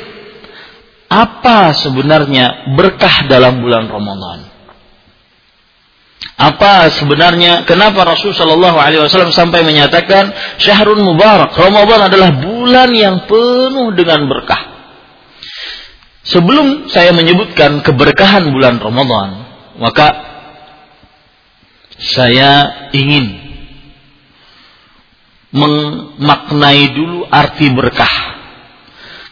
apa 1.13 1.77
sebenarnya 1.77 2.73
berkah 2.77 3.27
dalam 3.27 3.61
bulan 3.61 3.89
Ramadan, 3.89 4.52
apa 6.33 6.89
sebenarnya 6.91 7.69
kenapa 7.69 8.09
Rasul 8.09 8.33
Shallallahu 8.33 8.75
Alaihi 8.81 9.05
Wasallam 9.05 9.31
sampai 9.31 9.63
menyatakan 9.63 10.33
syahrul 10.57 11.05
mubarak 11.05 11.53
Ramadan 11.55 12.09
adalah 12.09 12.31
bulan 12.41 12.91
yang 12.97 13.29
penuh 13.29 13.93
dengan 13.93 14.27
berkah. 14.27 14.73
Sebelum 16.23 16.89
saya 16.89 17.13
menyebutkan 17.13 17.83
keberkahan 17.83 18.49
bulan 18.55 18.79
Ramadan, 18.79 19.29
maka 19.77 20.09
saya 21.99 22.91
ingin 22.95 23.43
memaknai 25.53 26.97
dulu 26.97 27.29
arti 27.29 27.69
berkah. 27.71 28.15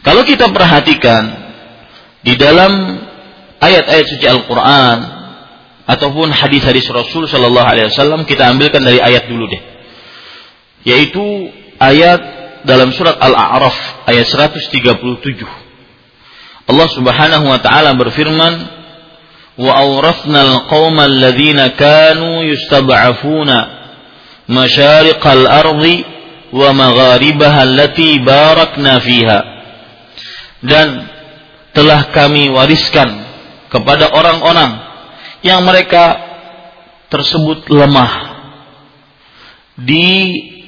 Kalau 0.05 0.21
kita 0.21 0.53
perhatikan 0.53 1.23
di 2.21 2.37
dalam 2.37 3.01
ayat-ayat 3.57 4.05
suci 4.05 4.25
Al-Quran 4.29 5.20
ataupun 5.89 6.29
hadis-hadis 6.29 6.85
Rasul 6.89 7.25
Shallallahu 7.25 7.67
Alaihi 7.67 7.89
Wasallam 7.89 8.29
kita 8.29 8.49
ambilkan 8.49 8.85
dari 8.85 9.01
ayat 9.01 9.25
dulu 9.25 9.49
deh, 9.49 9.61
yaitu 10.85 11.49
ayat 11.81 12.41
dalam 12.65 12.93
surat 12.93 13.17
Al-A'raf 13.17 14.05
ayat 14.05 14.29
137. 14.29 16.69
Allah 16.69 16.87
Subhanahu 16.93 17.45
wa 17.49 17.59
taala 17.59 17.97
berfirman, 17.97 18.53
"Wa 19.57 19.71
awrathna 19.81 20.45
al-qauma 20.45 21.09
alladhina 21.09 21.73
kanu 21.73 22.45
yustab'afuna 22.45 23.57
masyariqal 24.45 25.45
ardi 25.49 26.05
wa 26.53 26.69
barakna 28.21 28.93
fiha." 29.01 29.39
Dan 30.61 31.09
telah 31.73 32.13
kami 32.13 32.53
wariskan 32.53 33.25
kepada 33.73 34.13
orang-orang 34.13 34.90
yang 35.41 35.65
mereka 35.65 36.17
tersebut 37.11 37.67
lemah 37.67 38.13
di 39.75 40.09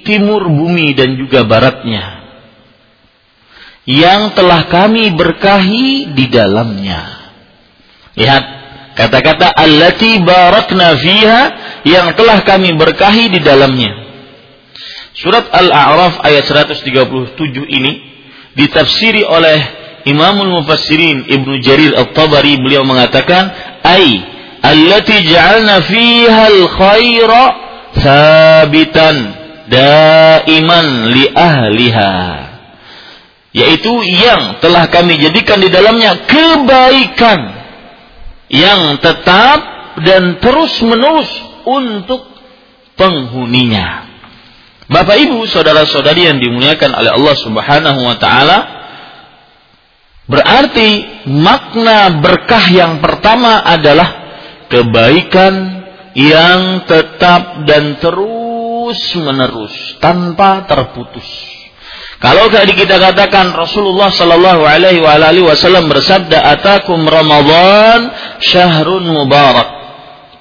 timur 0.04 0.50
bumi 0.50 0.92
dan 0.98 1.16
juga 1.16 1.46
baratnya 1.48 2.24
yang 3.84 4.32
telah 4.32 4.68
kami 4.72 5.12
berkahi 5.12 6.16
di 6.16 6.26
dalamnya. 6.32 7.32
Lihat 8.16 8.44
kata-kata 8.96 9.52
allati 9.52 10.24
barakna 10.24 10.96
fiha 10.96 11.42
yang 11.84 12.16
telah 12.16 12.44
kami 12.48 12.72
berkahi 12.80 13.28
di 13.34 13.40
dalamnya. 13.44 13.92
Surat 15.14 15.52
Al-A'raf 15.52 16.24
ayat 16.26 16.48
137 16.48 17.38
ini 17.70 17.92
ditafsiri 18.56 19.28
oleh 19.28 19.60
Imamul 20.04 20.52
Mufassirin 20.62 21.28
Ibnu 21.28 21.64
Jarir 21.64 21.96
At-Tabari 21.96 22.60
beliau 22.60 22.84
mengatakan 22.84 23.52
ai 23.84 24.33
allati 24.64 25.28
ja'alna 25.28 25.84
fiha 25.84 26.44
al-khaira 26.48 27.44
thabitan 27.94 29.16
daiman 29.68 31.12
li 31.12 31.28
ahliha 31.30 32.16
yaitu 33.54 33.94
yang 34.02 34.58
telah 34.64 34.90
kami 34.90 35.22
jadikan 35.22 35.62
di 35.62 35.70
dalamnya 35.70 36.26
kebaikan 36.26 37.40
yang 38.50 38.98
tetap 38.98 39.60
dan 40.02 40.42
terus 40.42 40.74
menerus 40.82 41.30
untuk 41.70 42.34
penghuninya. 42.98 44.10
Bapak 44.90 45.16
Ibu, 45.16 45.46
saudara-saudari 45.48 46.28
yang 46.28 46.38
dimuliakan 46.42 46.92
oleh 46.98 47.12
Allah 47.14 47.36
Subhanahu 47.40 48.00
wa 48.04 48.18
taala, 48.20 48.58
berarti 50.28 50.90
makna 51.30 52.20
berkah 52.20 52.66
yang 52.74 53.00
pertama 53.00 53.62
adalah 53.64 54.23
kebaikan 54.74 55.54
yang 56.18 56.90
tetap 56.90 57.66
dan 57.70 58.02
terus 58.02 59.00
menerus 59.22 59.74
tanpa 60.02 60.66
terputus. 60.66 61.26
Kalau 62.18 62.48
tadi 62.48 62.72
kita 62.72 63.04
katakan 63.04 63.52
Rasulullah 63.52 64.08
Sallallahu 64.08 64.64
Alaihi 64.64 65.44
Wasallam 65.44 65.92
bersabda, 65.92 66.40
"Atakum 66.40 67.04
Ramadan 67.04 68.10
syahrun 68.40 69.04
mubarak." 69.12 69.84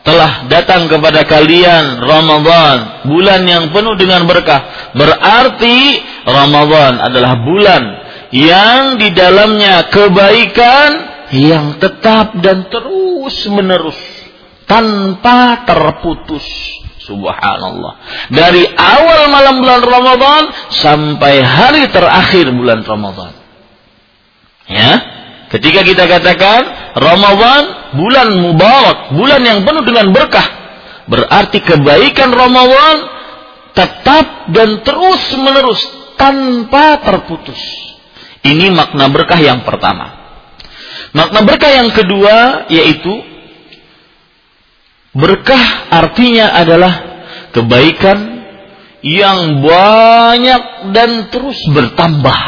Telah 0.02 0.50
datang 0.50 0.90
kepada 0.90 1.22
kalian 1.26 2.02
Ramadan, 2.02 3.06
bulan 3.06 3.46
yang 3.46 3.64
penuh 3.70 3.94
dengan 3.94 4.26
berkah. 4.26 4.94
Berarti 4.98 5.78
Ramadan 6.26 6.98
adalah 6.98 7.38
bulan 7.38 7.82
yang 8.34 8.98
di 8.98 9.14
dalamnya 9.14 9.86
kebaikan 9.90 10.90
yang 11.34 11.78
tetap 11.78 12.34
dan 12.42 12.66
terus 12.66 13.46
menerus 13.46 14.11
tanpa 14.66 15.66
terputus. 15.66 16.44
Subhanallah. 17.02 17.98
Dari 18.30 18.62
awal 18.78 19.26
malam 19.26 19.58
bulan 19.58 19.82
Ramadan 19.82 20.42
sampai 20.70 21.42
hari 21.42 21.90
terakhir 21.90 22.46
bulan 22.54 22.86
Ramadan. 22.86 23.32
Ya. 24.70 24.92
Ketika 25.50 25.84
kita 25.84 26.08
katakan 26.08 26.94
Ramadan 26.96 27.92
bulan 27.98 28.28
mubarak, 28.40 29.12
bulan 29.12 29.42
yang 29.44 29.66
penuh 29.66 29.84
dengan 29.84 30.08
berkah, 30.14 30.46
berarti 31.10 31.60
kebaikan 31.60 32.32
Ramadan 32.32 32.96
tetap 33.76 34.48
dan 34.52 34.80
terus 34.80 35.22
menerus 35.36 35.80
tanpa 36.16 37.02
terputus. 37.04 37.58
Ini 38.42 38.72
makna 38.72 39.12
berkah 39.12 39.36
yang 39.36 39.66
pertama. 39.66 40.22
Makna 41.12 41.44
berkah 41.44 41.68
yang 41.68 41.92
kedua 41.92 42.66
yaitu 42.72 43.31
Berkah 45.12 45.92
artinya 45.92 46.56
adalah 46.56 46.94
kebaikan 47.52 48.18
yang 49.04 49.60
banyak 49.60 50.62
dan 50.96 51.28
terus 51.28 51.60
bertambah. 51.68 52.38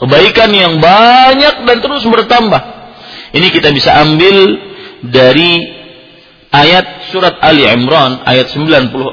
Kebaikan 0.00 0.50
yang 0.52 0.80
banyak 0.80 1.68
dan 1.68 1.76
terus 1.84 2.04
bertambah. 2.08 2.62
Ini 3.36 3.48
kita 3.52 3.68
bisa 3.72 4.00
ambil 4.00 4.36
dari 5.04 5.60
ayat 6.52 7.12
surat 7.12 7.36
Ali 7.44 7.68
Imran 7.68 8.24
ayat 8.24 8.48
96. 8.52 9.12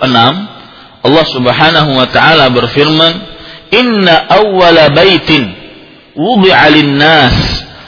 Allah 1.03 1.25
Subhanahu 1.27 1.91
wa 1.91 2.07
taala 2.07 2.47
berfirman, 2.55 3.13
"Inna 3.75 4.31
awwala 4.31 4.95
baitin 4.95 5.43
wudi'a 6.15 6.71
lin-nas 6.71 7.35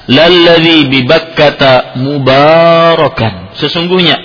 lalladzi 0.10 0.90
bi 0.90 1.00
Bakkata 1.06 1.98
mubarakan. 2.00 3.56
Sesungguhnya 3.58 4.18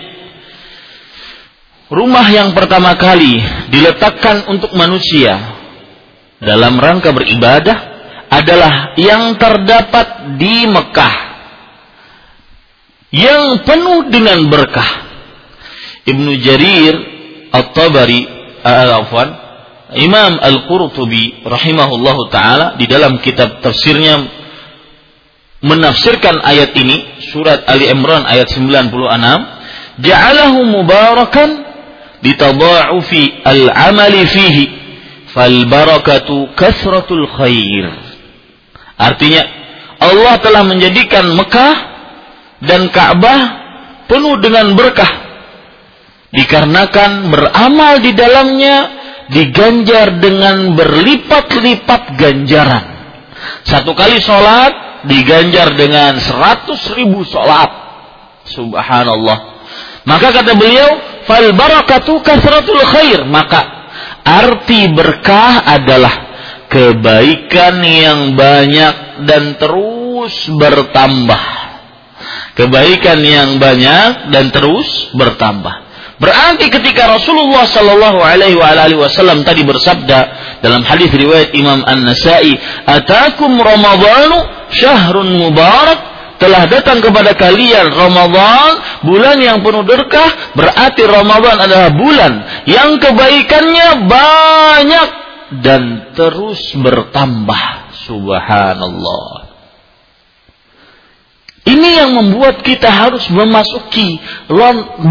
rumah 1.90 2.26
yang 2.30 2.54
pertama 2.54 2.94
kali 2.94 3.40
diletakkan 3.70 4.46
untuk 4.50 4.72
manusia 4.78 5.36
dalam 6.40 6.78
rangka 6.80 7.12
beribadah 7.12 7.76
adalah 8.30 8.94
yang 8.94 9.34
terdapat 9.36 10.38
di 10.38 10.64
Mekah 10.70 11.14
yang 13.10 13.66
penuh 13.66 14.06
dengan 14.06 14.46
berkah. 14.46 15.10
Ibnu 16.06 16.32
Jarir 16.40 16.94
At-Tabari 17.50 18.24
uh, 18.62 19.30
Imam 19.98 20.38
Al-Qurtubi 20.38 21.42
rahimahullahu 21.42 22.30
taala 22.30 22.78
di 22.78 22.86
dalam 22.86 23.18
kitab 23.18 23.58
tafsirnya 23.58 24.39
menafsirkan 25.60 26.40
ayat 26.40 26.72
ini 26.76 27.20
surat 27.32 27.68
Ali 27.68 27.88
Imran 27.88 28.24
ayat 28.24 28.48
96 28.48 28.90
ja'alahu 30.00 30.58
mubarakan 30.64 31.50
litadha'ufi 32.24 33.44
al-amali 33.44 34.24
fihi 34.24 34.64
fal 35.32 35.52
barakatu 35.68 36.52
kasratul 36.56 37.28
khair. 37.28 37.86
Artinya 38.96 39.42
Allah 40.00 40.40
telah 40.40 40.64
menjadikan 40.64 41.32
Mekah 41.36 41.76
dan 42.64 42.88
Ka'bah 42.88 43.40
penuh 44.08 44.36
dengan 44.40 44.72
berkah 44.76 45.08
dikarenakan 46.32 47.30
beramal 47.32 48.00
di 48.00 48.12
dalamnya 48.16 48.76
diganjar 49.30 50.18
dengan 50.18 50.74
berlipat-lipat 50.74 52.02
ganjaran. 52.18 52.84
Satu 53.64 53.94
kali 53.96 54.20
sholat 54.20 54.89
diganjar 55.06 55.76
dengan 55.76 56.18
seratus 56.20 56.92
ribu 56.96 57.24
sholat. 57.24 57.70
Subhanallah. 58.50 59.38
Maka 60.08 60.32
kata 60.32 60.56
beliau, 60.56 60.90
fal 61.28 61.52
barakatu 61.52 62.24
kasratul 62.24 62.82
khair. 62.88 63.22
Maka 63.28 63.60
arti 64.24 64.90
berkah 64.90 65.62
adalah 65.64 66.14
kebaikan 66.72 67.82
yang 67.84 68.20
banyak 68.34 69.26
dan 69.28 69.54
terus 69.60 70.34
bertambah. 70.56 71.42
Kebaikan 72.56 73.20
yang 73.24 73.56
banyak 73.56 74.32
dan 74.34 74.52
terus 74.52 75.12
bertambah. 75.16 75.90
Berarti 76.20 76.68
ketika 76.68 77.16
Rasulullah 77.16 77.64
Shallallahu 77.64 78.20
Alaihi 78.20 79.00
Wasallam 79.00 79.40
tadi 79.40 79.64
bersabda 79.64 80.18
dalam 80.60 80.84
hadis 80.84 81.08
riwayat 81.12 81.56
Imam 81.56 81.80
An 81.84 82.04
Nasai, 82.04 82.52
"Atakum 82.84 83.56
Ramadhanu 83.60 84.68
syahrun 84.72 85.36
mubarak." 85.36 86.08
Telah 86.40 86.64
datang 86.72 87.04
kepada 87.04 87.36
kalian 87.36 87.92
Ramadan, 87.92 89.04
bulan 89.04 89.36
yang 89.44 89.60
penuh 89.60 89.84
berkah, 89.84 90.56
berarti 90.56 91.04
Ramadan 91.04 91.60
adalah 91.60 91.92
bulan 91.92 92.64
yang 92.64 92.96
kebaikannya 92.96 94.08
banyak 94.08 95.08
dan 95.60 95.82
terus 96.16 96.64
bertambah. 96.80 97.92
Subhanallah. 98.08 99.52
Ini 101.68 101.88
yang 102.00 102.16
membuat 102.16 102.64
kita 102.64 102.88
harus 102.88 103.28
memasuki 103.28 104.16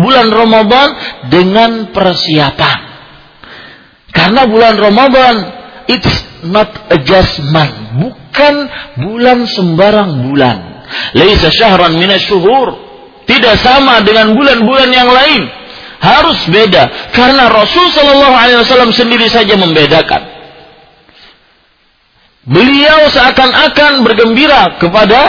bulan 0.02 0.34
Ramadan 0.34 0.90
dengan 1.30 1.94
persiapan. 1.94 2.89
Karena 4.20 4.44
bulan 4.52 4.76
Ramadan 4.76 5.36
it's 5.88 6.12
not 6.44 6.68
a 6.92 7.00
just 7.08 7.40
month, 7.56 7.72
bukan 7.96 8.68
bulan 9.00 9.48
sembarang 9.48 10.28
bulan. 10.28 10.84
Laisa 11.16 11.48
syahran 11.48 11.96
minasyuhur. 11.96 12.92
Tidak 13.24 13.56
sama 13.64 14.04
dengan 14.04 14.36
bulan-bulan 14.36 14.90
yang 14.92 15.08
lain. 15.08 15.48
Harus 16.04 16.40
beda 16.52 17.12
karena 17.16 17.48
Rasul 17.52 17.92
sallallahu 17.92 18.36
alaihi 18.36 18.60
wasallam 18.60 18.92
sendiri 18.92 19.28
saja 19.32 19.56
membedakan. 19.56 20.20
Beliau 22.50 23.08
seakan-akan 23.14 24.04
bergembira 24.04 24.80
kepada 24.82 25.20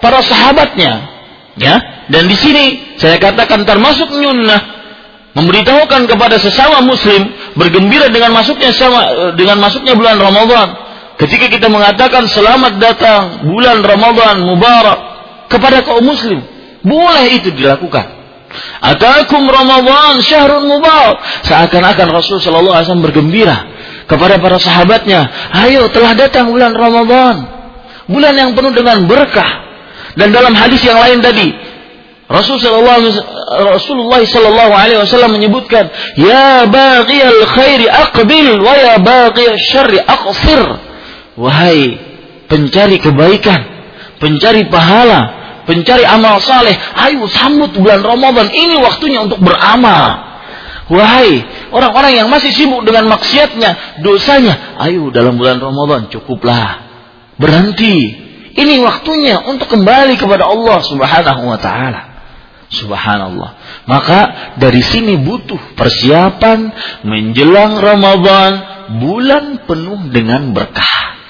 para 0.00 0.24
sahabatnya. 0.24 1.12
Ya, 1.52 2.06
dan 2.08 2.24
di 2.26 2.36
sini 2.38 2.96
saya 2.96 3.20
katakan 3.20 3.68
termasuk 3.68 4.08
nyunnah 4.08 4.71
memberitahukan 5.32 6.08
kepada 6.08 6.36
sesama 6.36 6.84
muslim 6.84 7.24
bergembira 7.56 8.12
dengan 8.12 8.36
masuknya 8.36 8.72
sama 8.72 9.32
dengan 9.36 9.60
masuknya 9.60 9.96
bulan 9.96 10.20
Ramadan. 10.20 10.68
Ketika 11.16 11.46
kita 11.48 11.68
mengatakan 11.68 12.26
selamat 12.28 12.82
datang 12.82 13.46
bulan 13.46 13.80
Ramadan 13.80 14.42
mubarak 14.42 14.98
kepada 15.48 15.84
kaum 15.84 16.04
muslim, 16.04 16.40
boleh 16.82 17.26
itu 17.36 17.52
dilakukan. 17.52 18.20
Atakum 18.84 19.48
Ramadan 19.48 20.20
syahrun 20.20 20.68
mubarak. 20.68 21.20
Seakan-akan 21.48 22.08
Rasul 22.12 22.36
sallallahu 22.42 22.76
alaihi 22.76 22.88
wasallam 22.88 23.06
bergembira 23.06 23.56
kepada 24.04 24.36
para 24.36 24.60
sahabatnya, 24.60 25.30
"Ayo 25.52 25.88
telah 25.88 26.12
datang 26.12 26.52
bulan 26.52 26.76
Ramadan." 26.76 27.48
Bulan 28.10 28.34
yang 28.34 28.50
penuh 28.58 28.74
dengan 28.74 29.06
berkah, 29.06 29.62
dan 30.18 30.34
dalam 30.34 30.52
hadis 30.52 30.82
yang 30.84 30.98
lain 31.00 31.24
tadi, 31.24 31.48
Rasulullah 32.32 34.24
sallallahu 34.24 34.72
alaihi 34.72 35.04
wasallam 35.04 35.36
menyebutkan, 35.36 35.92
"Ya 36.16 36.64
baghiyal 36.64 37.44
khairi 37.44 37.86
aqbil 37.92 38.56
wa 38.64 38.72
ya 38.72 38.96
baghiyal 38.96 39.60
syarri 39.60 40.00
aqsir." 40.00 40.64
Wahai 41.36 42.00
pencari 42.48 42.96
kebaikan, 42.96 43.60
pencari 44.16 44.64
pahala, 44.68 45.20
pencari 45.68 46.08
amal 46.08 46.40
saleh, 46.40 46.72
ayo 47.04 47.28
sambut 47.28 47.76
bulan 47.76 48.00
Ramadan. 48.00 48.48
Ini 48.48 48.80
waktunya 48.80 49.24
untuk 49.24 49.40
beramal. 49.44 50.32
Wahai 50.92 51.40
orang-orang 51.72 52.20
yang 52.20 52.28
masih 52.28 52.52
sibuk 52.52 52.84
dengan 52.84 53.08
maksiatnya, 53.08 54.00
dosanya, 54.04 54.76
ayo 54.88 55.08
dalam 55.08 55.40
bulan 55.40 55.60
Ramadan 55.60 56.12
cukuplah. 56.12 56.84
Berhenti 57.40 58.12
ini 58.52 58.84
waktunya 58.84 59.40
untuk 59.48 59.72
kembali 59.72 60.20
kepada 60.20 60.44
Allah 60.44 60.84
Subhanahu 60.84 61.42
wa 61.48 61.56
taala. 61.56 62.11
Subhanallah. 62.72 63.84
Maka 63.84 64.20
dari 64.56 64.80
sini 64.80 65.20
butuh 65.20 65.76
persiapan 65.76 66.72
menjelang 67.04 67.76
Ramadan, 67.76 68.52
bulan 68.96 69.68
penuh 69.68 70.08
dengan 70.08 70.56
berkah. 70.56 71.20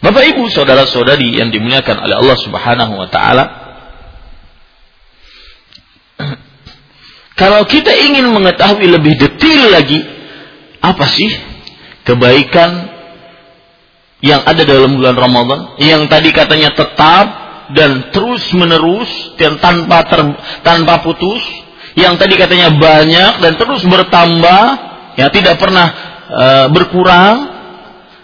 Bapak 0.00 0.24
Ibu, 0.32 0.48
saudara-saudari 0.48 1.36
yang 1.36 1.52
dimuliakan 1.52 2.08
oleh 2.08 2.16
Allah 2.16 2.38
Subhanahu 2.40 2.92
wa 2.96 3.08
taala, 3.12 3.44
kalau 7.36 7.62
kita 7.68 7.92
ingin 7.92 8.26
mengetahui 8.32 8.88
lebih 8.88 9.14
detail 9.14 9.70
lagi 9.70 10.00
apa 10.82 11.04
sih 11.06 11.30
kebaikan 12.02 12.90
yang 14.24 14.42
ada 14.42 14.66
dalam 14.66 14.98
bulan 14.98 15.14
Ramadan 15.14 15.60
yang 15.78 16.10
tadi 16.10 16.34
katanya 16.34 16.74
tetap 16.74 17.47
dan 17.72 18.12
terus 18.14 18.48
menerus 18.56 19.10
dan 19.36 19.60
tanpa 19.60 20.04
ter, 20.08 20.20
tanpa 20.64 21.04
putus. 21.04 21.42
Yang 21.98 22.14
tadi 22.22 22.34
katanya 22.38 22.78
banyak 22.78 23.42
dan 23.42 23.52
terus 23.58 23.82
bertambah 23.82 24.64
ya 25.18 25.26
tidak 25.34 25.58
pernah 25.58 25.86
e, 26.30 26.44
berkurang. 26.70 27.58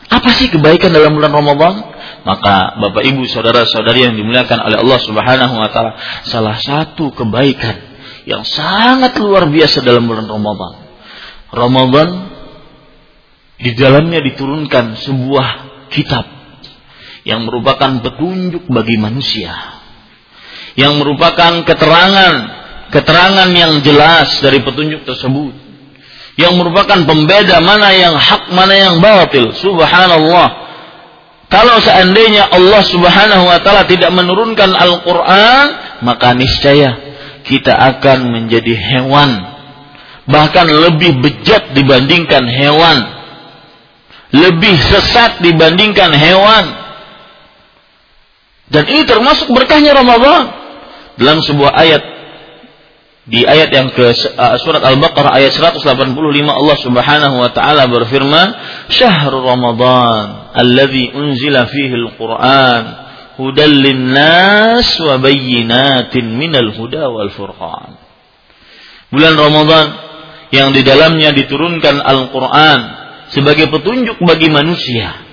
Apa 0.05 0.31
sih 0.37 0.47
kebaikan 0.47 0.95
dalam 0.95 1.17
bulan 1.19 1.33
Ramadan? 1.33 1.75
Maka 2.23 2.79
Bapak 2.79 3.03
Ibu 3.03 3.27
saudara-saudari 3.27 4.07
yang 4.07 4.15
dimuliakan 4.15 4.63
oleh 4.63 4.79
Allah 4.79 5.01
Subhanahu 5.03 5.55
wa 5.59 5.69
taala 5.75 5.93
salah 6.25 6.57
satu 6.57 7.11
kebaikan 7.13 7.99
yang 8.25 8.47
sangat 8.47 9.19
luar 9.21 9.51
biasa 9.51 9.83
dalam 9.85 10.07
bulan 10.07 10.25
Ramadan. 10.25 10.73
Ramadan 11.51 12.09
di 13.59 13.71
dalamnya 13.75 14.23
diturunkan 14.23 14.99
sebuah 15.03 15.49
kitab 15.93 16.34
yang 17.25 17.45
merupakan 17.49 18.05
petunjuk 18.05 18.69
bagi 18.69 18.97
manusia 19.01 19.53
yang 20.77 21.01
merupakan 21.01 21.65
keterangan 21.65 22.35
keterangan 22.93 23.49
yang 23.51 23.81
jelas 23.81 24.39
dari 24.45 24.61
petunjuk 24.61 25.09
tersebut 25.09 25.53
yang 26.37 26.55
merupakan 26.59 27.01
pembeda 27.09 27.63
mana 27.65 27.95
yang 27.97 28.15
hak 28.15 28.53
mana 28.53 28.75
yang 28.77 28.95
batil 29.01 29.51
subhanallah 29.57 30.63
kalau 31.49 31.79
seandainya 31.79 32.51
Allah 32.51 32.83
Subhanahu 32.83 33.47
wa 33.47 33.63
taala 33.63 33.87
tidak 33.87 34.11
menurunkan 34.11 34.75
Al-Qur'an 34.75 35.67
maka 36.03 36.35
niscaya 36.35 36.99
kita 37.47 37.71
akan 37.71 38.35
menjadi 38.35 38.75
hewan 38.75 39.31
bahkan 40.27 40.67
lebih 40.67 41.23
bejat 41.23 41.77
dibandingkan 41.77 42.43
hewan 42.49 43.15
lebih 44.35 44.75
sesat 44.91 45.39
dibandingkan 45.39 46.11
hewan. 46.11 46.65
Dan 48.69 48.85
ini 48.89 49.05
termasuk 49.05 49.53
berkahnya 49.53 49.93
Ramadan. 49.93 50.49
Dalam 51.21 51.45
sebuah 51.45 51.73
ayat 51.75 52.03
di 53.25 53.41
ayat 53.41 53.73
yang 53.73 53.89
ke 53.89 54.13
uh, 54.37 54.57
surat 54.61 54.85
Al-Baqarah 54.85 55.33
ayat 55.41 55.57
185 55.57 56.13
Allah 56.45 56.79
Subhanahu 56.85 57.37
wa 57.41 57.51
taala 57.57 57.89
berfirman, 57.89 58.49
"Syahrul 58.93 59.49
Ramadan 59.49 60.53
alladzi 60.53 61.09
unzila 61.09 61.65
fihi 61.65 61.95
al-Qur'an 61.97 62.83
hudal 63.41 63.73
linnas 63.73 65.01
wa 65.01 65.17
bayyinatin 65.17 66.37
minal 66.37 66.77
huda 66.77 67.09
wal 67.09 67.33
furqan." 67.33 67.97
Bulan 69.09 69.41
Ramadan 69.41 69.87
yang 70.53 70.77
di 70.77 70.85
dalamnya 70.85 71.33
diturunkan 71.33 72.05
Al-Qur'an 72.05 72.81
sebagai 73.33 73.73
petunjuk 73.73 74.21
bagi 74.21 74.53
manusia. 74.53 75.24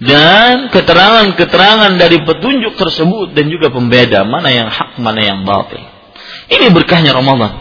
Dan 0.00 0.72
keterangan-keterangan 0.72 1.92
dari 2.00 2.24
petunjuk 2.24 2.72
tersebut 2.80 3.36
dan 3.36 3.52
juga 3.52 3.68
pembeda 3.68 4.24
mana 4.24 4.48
yang 4.48 4.72
hak, 4.72 4.96
mana 4.96 5.20
yang 5.20 5.44
batil. 5.44 5.84
Ini 6.48 6.72
berkahnya 6.72 7.12
Ramadan. 7.12 7.52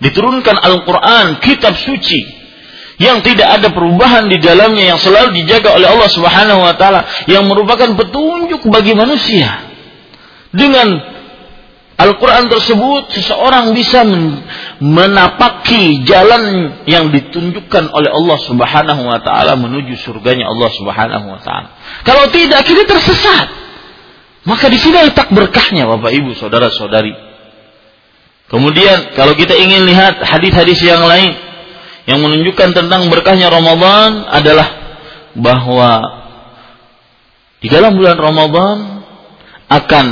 Diturunkan 0.00 0.56
Al-Quran, 0.56 1.36
kitab 1.44 1.76
suci 1.76 2.40
yang 3.00 3.20
tidak 3.24 3.60
ada 3.60 3.68
perubahan 3.72 4.28
di 4.28 4.40
dalamnya 4.40 4.96
yang 4.96 5.00
selalu 5.00 5.36
dijaga 5.36 5.72
oleh 5.76 5.88
Allah 5.88 6.10
Subhanahu 6.12 6.60
wa 6.60 6.76
taala 6.76 7.08
yang 7.28 7.48
merupakan 7.48 7.96
petunjuk 7.96 8.60
bagi 8.68 8.92
manusia 8.92 9.68
dengan 10.52 11.19
Al-Quran 12.00 12.48
tersebut 12.48 13.12
seseorang 13.12 13.76
bisa 13.76 14.08
menapaki 14.80 16.00
jalan 16.08 16.72
yang 16.88 17.12
ditunjukkan 17.12 17.92
oleh 17.92 18.08
Allah 18.08 18.38
Subhanahu 18.40 19.02
wa 19.04 19.20
taala 19.20 19.60
menuju 19.60 20.00
surganya 20.00 20.48
Allah 20.48 20.70
Subhanahu 20.72 21.26
wa 21.28 21.40
taala. 21.44 21.76
Kalau 22.08 22.32
tidak 22.32 22.64
kita 22.64 22.88
tersesat. 22.88 23.48
Maka 24.40 24.72
di 24.72 24.80
sini 24.80 24.96
letak 25.04 25.28
berkahnya 25.36 25.84
Bapak 25.84 26.16
Ibu, 26.16 26.32
saudara-saudari. 26.32 27.12
Kemudian 28.48 29.12
kalau 29.12 29.36
kita 29.36 29.52
ingin 29.52 29.84
lihat 29.84 30.24
hadis-hadis 30.24 30.80
yang 30.80 31.04
lain 31.04 31.36
yang 32.08 32.24
menunjukkan 32.24 32.72
tentang 32.72 33.12
berkahnya 33.12 33.52
Ramadan 33.52 34.24
adalah 34.26 34.68
bahwa 35.36 35.92
di 37.60 37.68
dalam 37.68 37.92
bulan 37.94 38.16
Ramadan 38.16 38.76
akan 39.68 40.06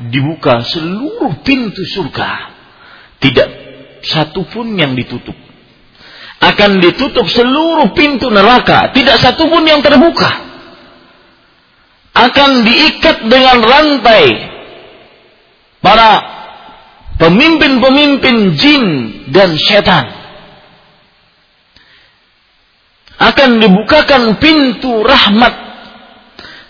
dibuka 0.00 0.60
seluruh 0.60 1.40
pintu 1.40 1.82
surga. 1.84 2.52
Tidak 3.16 3.48
satu 4.04 4.44
pun 4.44 4.76
yang 4.76 4.92
ditutup. 4.92 5.34
Akan 6.36 6.78
ditutup 6.84 7.24
seluruh 7.26 7.96
pintu 7.96 8.28
neraka. 8.28 8.92
Tidak 8.92 9.16
satu 9.16 9.48
pun 9.48 9.64
yang 9.64 9.80
terbuka. 9.80 10.44
Akan 12.16 12.64
diikat 12.64 13.28
dengan 13.28 13.60
rantai 13.60 14.24
para 15.80 16.10
pemimpin-pemimpin 17.16 18.56
jin 18.56 18.84
dan 19.32 19.56
setan. 19.56 20.12
Akan 23.16 23.64
dibukakan 23.64 24.36
pintu 24.36 25.00
rahmat 25.00 25.54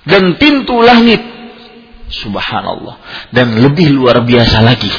dan 0.06 0.38
pintu 0.38 0.78
langit 0.78 1.35
Subhanallah. 2.10 3.28
Dan 3.34 3.58
lebih 3.60 3.90
luar 3.90 4.22
biasa 4.22 4.62
lagi. 4.62 4.92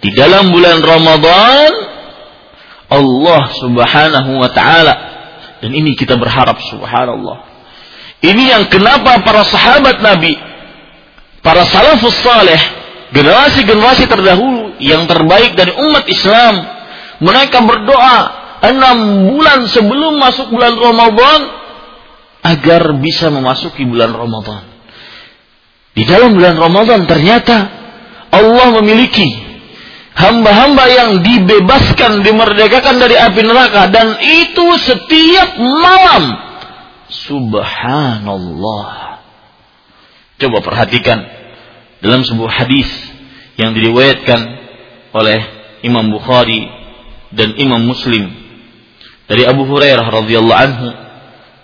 Di 0.00 0.10
dalam 0.16 0.48
bulan 0.48 0.80
Ramadan 0.80 1.70
Allah 2.90 3.42
Subhanahu 3.54 4.30
wa 4.40 4.50
taala 4.50 5.10
dan 5.60 5.70
ini 5.76 5.92
kita 5.92 6.16
berharap 6.16 6.56
subhanallah. 6.72 7.44
Ini 8.20 8.44
yang 8.56 8.64
kenapa 8.72 9.20
para 9.20 9.44
sahabat 9.44 10.00
Nabi, 10.00 10.32
para 11.44 11.68
salafus 11.68 12.16
saleh, 12.20 12.60
generasi-generasi 13.12 14.08
terdahulu 14.08 14.80
yang 14.80 15.04
terbaik 15.04 15.56
dari 15.56 15.72
umat 15.72 16.04
Islam, 16.08 16.54
mereka 17.20 17.60
berdoa 17.60 18.18
enam 18.64 19.28
bulan 19.36 19.68
sebelum 19.68 20.16
masuk 20.20 20.52
bulan 20.52 20.76
Ramadan 20.76 21.40
agar 22.40 22.96
bisa 22.96 23.28
memasuki 23.28 23.84
bulan 23.84 24.16
Ramadan. 24.16 24.79
Di 25.94 26.06
dalam 26.06 26.38
bulan 26.38 26.56
Ramadan 26.56 27.04
ternyata 27.10 27.66
Allah 28.30 28.68
memiliki 28.78 29.26
hamba-hamba 30.14 30.84
yang 30.86 31.10
dibebaskan, 31.24 32.22
dimerdekakan 32.22 33.02
dari 33.02 33.18
api 33.18 33.42
neraka 33.42 33.90
dan 33.90 34.14
itu 34.22 34.66
setiap 34.78 35.58
malam. 35.58 36.24
Subhanallah. 37.10 39.18
Coba 40.40 40.58
perhatikan 40.62 41.26
dalam 42.00 42.24
sebuah 42.24 42.64
hadis 42.64 42.88
yang 43.60 43.76
diriwayatkan 43.76 44.40
oleh 45.12 45.40
Imam 45.82 46.06
Bukhari 46.08 46.64
dan 47.34 47.58
Imam 47.58 47.82
Muslim 47.82 48.30
dari 49.26 49.42
Abu 49.44 49.68
Hurairah 49.68 50.06
radhiyallahu 50.06 50.62
anhu 50.64 50.88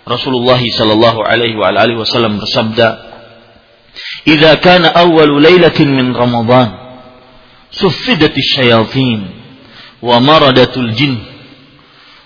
Rasulullah 0.07 0.61
sallallahu 0.61 1.19
alaihi 1.19 1.99
wasallam 1.99 2.39
bersabda 2.39 3.06
إذا 4.27 4.53
كان 4.53 4.85
أول 4.85 5.41
ليلة 5.41 5.79
من 5.79 6.15
رمضان 6.15 6.71
سفدت 7.71 8.37
الشياطين 8.37 9.27
ومردت 10.01 10.77
الجن 10.77 11.17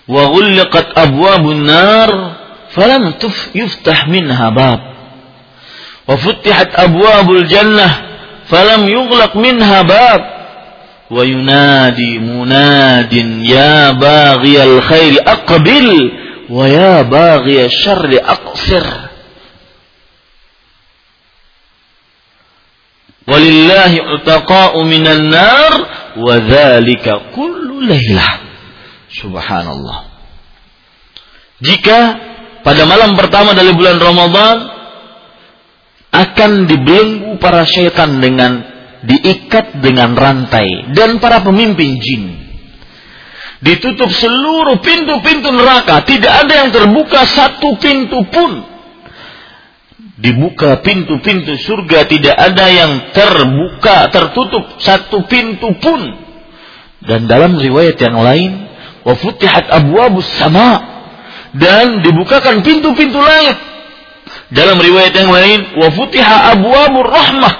وغلقت 0.08 0.98
أبواب 0.98 1.50
النار 1.50 2.32
فلم 2.70 3.14
يفتح 3.54 4.08
منها 4.08 4.48
باب 4.48 4.78
وفتحت 6.08 6.68
أبواب 6.74 7.30
الجنة 7.30 8.02
فلم 8.46 8.88
يغلق 8.88 9.36
منها 9.36 9.82
باب 9.82 10.42
وينادي 11.10 12.18
مناد 12.18 13.12
يا 13.42 13.90
باغي 13.90 14.64
الخير 14.64 15.14
أقبل 15.26 16.12
ويا 16.50 17.02
باغي 17.02 17.64
الشر 17.64 18.20
أقصر 18.24 18.84
walillahi 23.32 23.98
utaqa'u 24.20 24.84
minan 24.84 25.32
nar 25.32 25.72
wa 26.20 26.36
kullu 27.32 27.80
lailah 27.80 28.32
subhanallah. 29.08 30.12
Jika 31.64 31.98
pada 32.60 32.84
malam 32.84 33.16
pertama 33.16 33.56
dari 33.56 33.72
bulan 33.72 33.96
Ramadan 33.96 34.56
akan 36.12 36.50
dibelenggu 36.68 37.40
para 37.40 37.64
syaitan 37.64 38.20
dengan 38.20 38.60
diikat 39.02 39.80
dengan 39.80 40.12
rantai 40.12 40.92
dan 40.92 41.16
para 41.16 41.40
pemimpin 41.40 41.96
jin. 41.98 42.24
Ditutup 43.62 44.10
seluruh 44.10 44.82
pintu-pintu 44.82 45.54
neraka. 45.54 46.02
Tidak 46.02 46.32
ada 46.46 46.66
yang 46.66 46.74
terbuka 46.74 47.22
satu 47.22 47.78
pintu 47.78 48.26
pun 48.26 48.71
dibuka 50.20 50.84
pintu-pintu 50.84 51.56
surga 51.56 52.04
tidak 52.08 52.36
ada 52.36 52.66
yang 52.68 52.92
terbuka 53.16 54.12
tertutup 54.12 54.76
satu 54.80 55.24
pintu 55.24 55.72
pun 55.80 56.00
dan 57.02 57.26
dalam 57.26 57.56
riwayat 57.56 57.96
yang 57.96 58.20
lain 58.20 58.68
wa 59.02 59.14
futihat 59.16 59.72
abwabus 59.72 60.28
sama 60.36 60.78
dan 61.52 62.00
dibukakan 62.04 62.60
pintu-pintu 62.64 63.18
langit 63.20 63.72
Dalam 64.52 64.76
riwayat 64.76 65.16
yang 65.16 65.32
lain, 65.32 65.60
wa 65.80 65.88
futiha 65.88 66.56
abwabur 66.56 67.08
rahmah. 67.08 67.54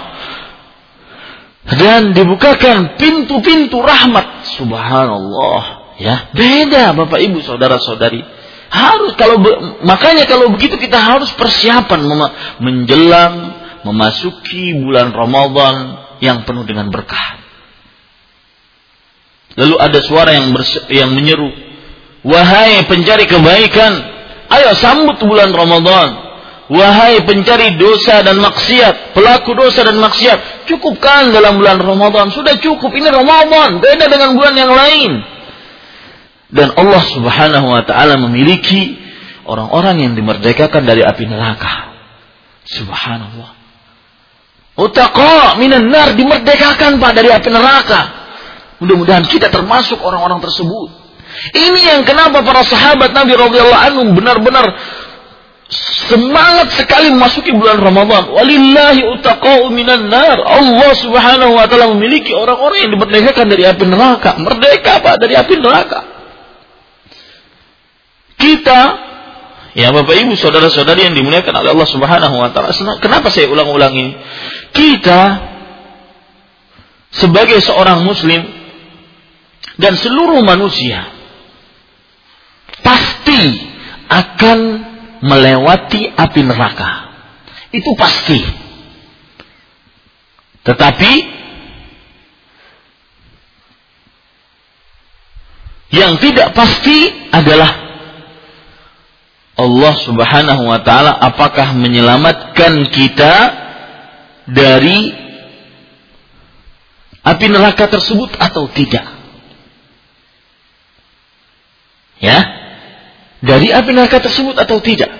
Dan 1.62 2.12
dibukakan 2.12 3.00
pintu-pintu 3.00 3.80
rahmat. 3.80 4.44
Subhanallah. 4.60 5.62
Ya, 5.96 6.28
beda 6.34 6.92
Bapak 6.92 7.22
Ibu 7.22 7.40
saudara-saudari. 7.40 8.20
Harus 8.72 9.12
kalau 9.20 9.36
makanya 9.84 10.24
kalau 10.24 10.48
begitu 10.48 10.80
kita 10.80 10.96
harus 10.96 11.28
persiapan 11.36 12.00
menjelang 12.56 13.34
memasuki 13.84 14.72
bulan 14.80 15.12
Ramadan 15.12 16.00
yang 16.24 16.48
penuh 16.48 16.64
dengan 16.64 16.88
berkah. 16.88 17.36
Lalu 19.60 19.76
ada 19.76 19.98
suara 20.00 20.32
yang 20.32 20.56
yang 20.88 21.12
menyeru, 21.12 21.52
"Wahai 22.24 22.80
pencari 22.88 23.28
kebaikan, 23.28 23.92
ayo 24.48 24.72
sambut 24.80 25.20
bulan 25.20 25.52
Ramadan." 25.52 26.32
Wahai 26.72 27.20
pencari 27.28 27.76
dosa 27.76 28.24
dan 28.24 28.40
maksiat, 28.40 29.12
pelaku 29.12 29.52
dosa 29.52 29.84
dan 29.84 30.00
maksiat, 30.00 30.64
cukupkan 30.64 31.28
dalam 31.28 31.60
bulan 31.60 31.76
Ramadan. 31.76 32.32
Sudah 32.32 32.56
cukup, 32.56 32.88
ini 32.96 33.12
Ramadan, 33.12 33.76
beda 33.76 34.08
dengan 34.08 34.32
bulan 34.32 34.56
yang 34.56 34.72
lain. 34.72 35.10
Dan 36.52 36.68
Allah 36.76 37.00
Subhanahu 37.00 37.66
wa 37.72 37.82
taala 37.88 38.20
memiliki 38.20 39.00
orang-orang 39.48 40.04
yang 40.04 40.12
dimerdekakan 40.12 40.84
dari 40.84 41.00
api 41.00 41.24
neraka. 41.24 41.96
Subhanallah. 42.68 43.56
Utaqa 44.76 45.56
minan 45.56 45.88
nar 45.88 46.12
dimerdekakan 46.12 47.00
Pak 47.00 47.12
dari 47.16 47.32
api 47.32 47.48
neraka. 47.48 48.00
Mudah-mudahan 48.84 49.24
kita 49.24 49.48
termasuk 49.48 49.96
orang-orang 50.04 50.44
tersebut. 50.44 50.92
Ini 51.56 51.80
yang 51.80 52.02
kenapa 52.04 52.44
para 52.44 52.60
sahabat 52.68 53.16
Nabi 53.16 53.32
radhiyallahu 53.32 53.84
anhu 53.88 54.02
benar-benar 54.12 54.68
semangat 56.12 56.76
sekali 56.76 57.08
memasuki 57.08 57.56
bulan 57.56 57.80
Ramadan. 57.80 58.28
Walillahi 58.28 59.00
utaqau 59.16 59.72
minan 59.72 60.12
nar. 60.12 60.36
Allah 60.36 60.92
Subhanahu 61.00 61.56
wa 61.56 61.64
taala 61.64 61.96
memiliki 61.96 62.36
orang-orang 62.36 62.84
yang 62.84 62.92
dimerdekakan 62.92 63.46
dari 63.48 63.64
api 63.64 63.84
neraka. 63.88 64.36
Merdeka 64.36 65.00
Pak 65.00 65.16
dari 65.16 65.34
api 65.40 65.54
neraka. 65.56 66.11
Kita 68.42 68.80
ya 69.78 69.94
Bapak 69.94 70.18
Ibu 70.18 70.34
saudara-saudari 70.34 71.06
yang 71.06 71.14
dimuliakan 71.14 71.62
oleh 71.62 71.70
Allah 71.78 71.88
Subhanahu 71.88 72.34
wa 72.42 72.50
taala. 72.50 72.74
Kenapa 72.98 73.30
saya 73.30 73.46
ulang-ulang 73.46 73.94
ini? 73.94 74.12
Kita 74.74 75.20
sebagai 77.14 77.62
seorang 77.62 78.02
muslim 78.02 78.42
dan 79.78 79.94
seluruh 79.94 80.42
manusia 80.42 81.06
pasti 82.82 83.62
akan 84.10 84.58
melewati 85.22 86.10
api 86.10 86.40
neraka. 86.42 86.90
Itu 87.70 87.94
pasti. 87.94 88.42
Tetapi 90.66 91.12
yang 95.92 96.18
tidak 96.18 96.56
pasti 96.56 97.30
adalah 97.30 97.81
Allah 99.62 99.94
Subhanahu 100.02 100.62
wa 100.66 100.82
taala 100.82 101.14
apakah 101.14 101.78
menyelamatkan 101.78 102.90
kita 102.90 103.34
dari 104.50 105.14
api 107.22 107.46
neraka 107.46 107.86
tersebut 107.86 108.34
atau 108.34 108.66
tidak. 108.74 109.06
Ya, 112.22 112.38
dari 113.42 113.70
api 113.70 113.90
neraka 113.94 114.22
tersebut 114.22 114.58
atau 114.58 114.78
tidak? 114.82 115.10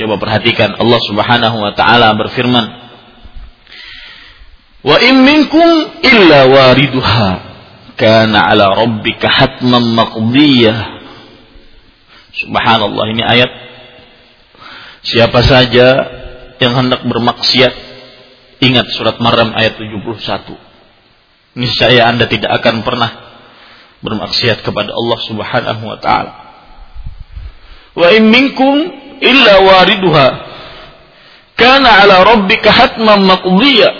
Coba 0.00 0.16
perhatikan 0.20 0.76
Allah 0.80 1.00
Subhanahu 1.04 1.56
wa 1.60 1.72
taala 1.76 2.16
berfirman, 2.16 2.64
"Wa 4.84 4.96
in 5.04 5.24
minkum 5.24 5.68
illa 6.04 6.48
wariduha 6.48 7.28
kana 8.00 8.48
'ala 8.48 8.74
rabbika 8.74 9.28
hatman 9.28 9.92
maqdiyah." 9.92 10.94
Subhanallah 12.34 13.04
ini 13.14 13.22
ayat 13.22 13.50
Siapa 15.04 15.44
saja 15.44 15.88
yang 16.56 16.72
hendak 16.80 17.04
bermaksiat 17.04 17.72
ingat 18.64 18.88
surat 18.96 19.20
Maryam 19.20 19.52
ayat 19.52 19.76
71. 19.76 20.56
Niscaya 21.60 22.08
Anda 22.08 22.24
tidak 22.24 22.50
akan 22.62 22.80
pernah 22.80 23.10
bermaksiat 24.00 24.64
kepada 24.64 24.96
Allah 24.96 25.18
Subhanahu 25.28 25.82
wa 25.84 25.98
taala. 26.00 26.32
Wa 27.94 28.08
in 28.16 28.32
minkum 28.32 28.74
illa 29.20 29.54
wariduha. 29.60 30.28
Kana 31.54 32.02
ala 32.02 32.24
rabbika 32.26 32.72
hatman 32.72 33.22
maqdiya. 33.28 33.90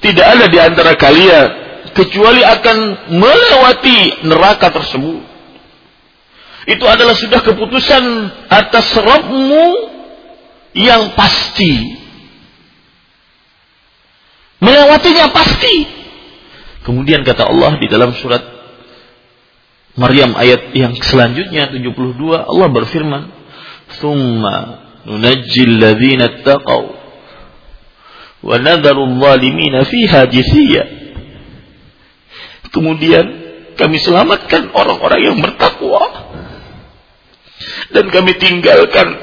Tidak 0.00 0.26
ada 0.26 0.48
di 0.48 0.58
antara 0.58 0.96
kalian 0.96 1.48
kecuali 1.94 2.42
akan 2.42 2.78
melewati 3.14 4.26
neraka 4.26 4.72
tersebut. 4.74 5.29
Itu 6.68 6.84
adalah 6.84 7.16
sudah 7.16 7.40
keputusan 7.40 8.04
atas 8.52 8.92
Rabbmu 8.92 9.66
yang 10.76 11.16
pasti. 11.16 11.96
Melewatinya 14.60 15.32
pasti. 15.32 15.88
Kemudian 16.84 17.24
kata 17.24 17.48
Allah 17.48 17.80
di 17.80 17.88
dalam 17.88 18.12
surat 18.12 18.44
Maryam 19.96 20.36
ayat 20.36 20.72
yang 20.76 20.92
selanjutnya 21.00 21.72
72 21.72 21.96
Allah 22.44 22.68
berfirman, 22.68 23.22
"Tsumma 23.96 24.56
nunajjil 25.08 25.80
ladzina 25.80 26.44
taqaw 26.44 26.84
wa 28.40 28.56
nadharu 28.60 29.08
adh-dhalimina 29.08 29.88
fiha 29.88 30.28
jithiya." 30.28 30.84
Kemudian 32.70 33.26
kami 33.80 33.96
selamatkan 33.98 34.70
orang-orang 34.76 35.20
yang 35.24 35.36
bertakwa 35.40 36.19
dan 37.90 38.04
kami 38.10 38.32
tinggalkan 38.38 39.18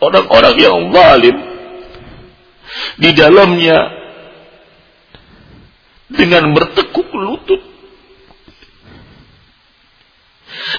orang-orang 0.00 0.56
yang 0.60 0.76
zalim 0.92 1.36
di 3.00 3.10
dalamnya 3.16 3.78
dengan 6.12 6.52
bertekuk 6.52 7.08
lutut. 7.16 7.62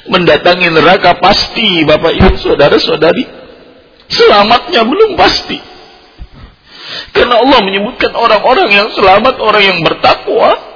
Mendatangi 0.08 0.72
neraka 0.72 1.20
pasti 1.20 1.84
Bapak 1.84 2.14
Ibu 2.16 2.36
saudara-saudari. 2.40 3.24
Selamatnya 4.08 4.88
belum 4.88 5.20
pasti. 5.20 5.60
Karena 7.12 7.44
Allah 7.44 7.60
menyebutkan 7.66 8.16
orang-orang 8.16 8.72
yang 8.72 8.88
selamat 8.96 9.36
orang 9.44 9.64
yang 9.64 9.80
bertakwa 9.84 10.67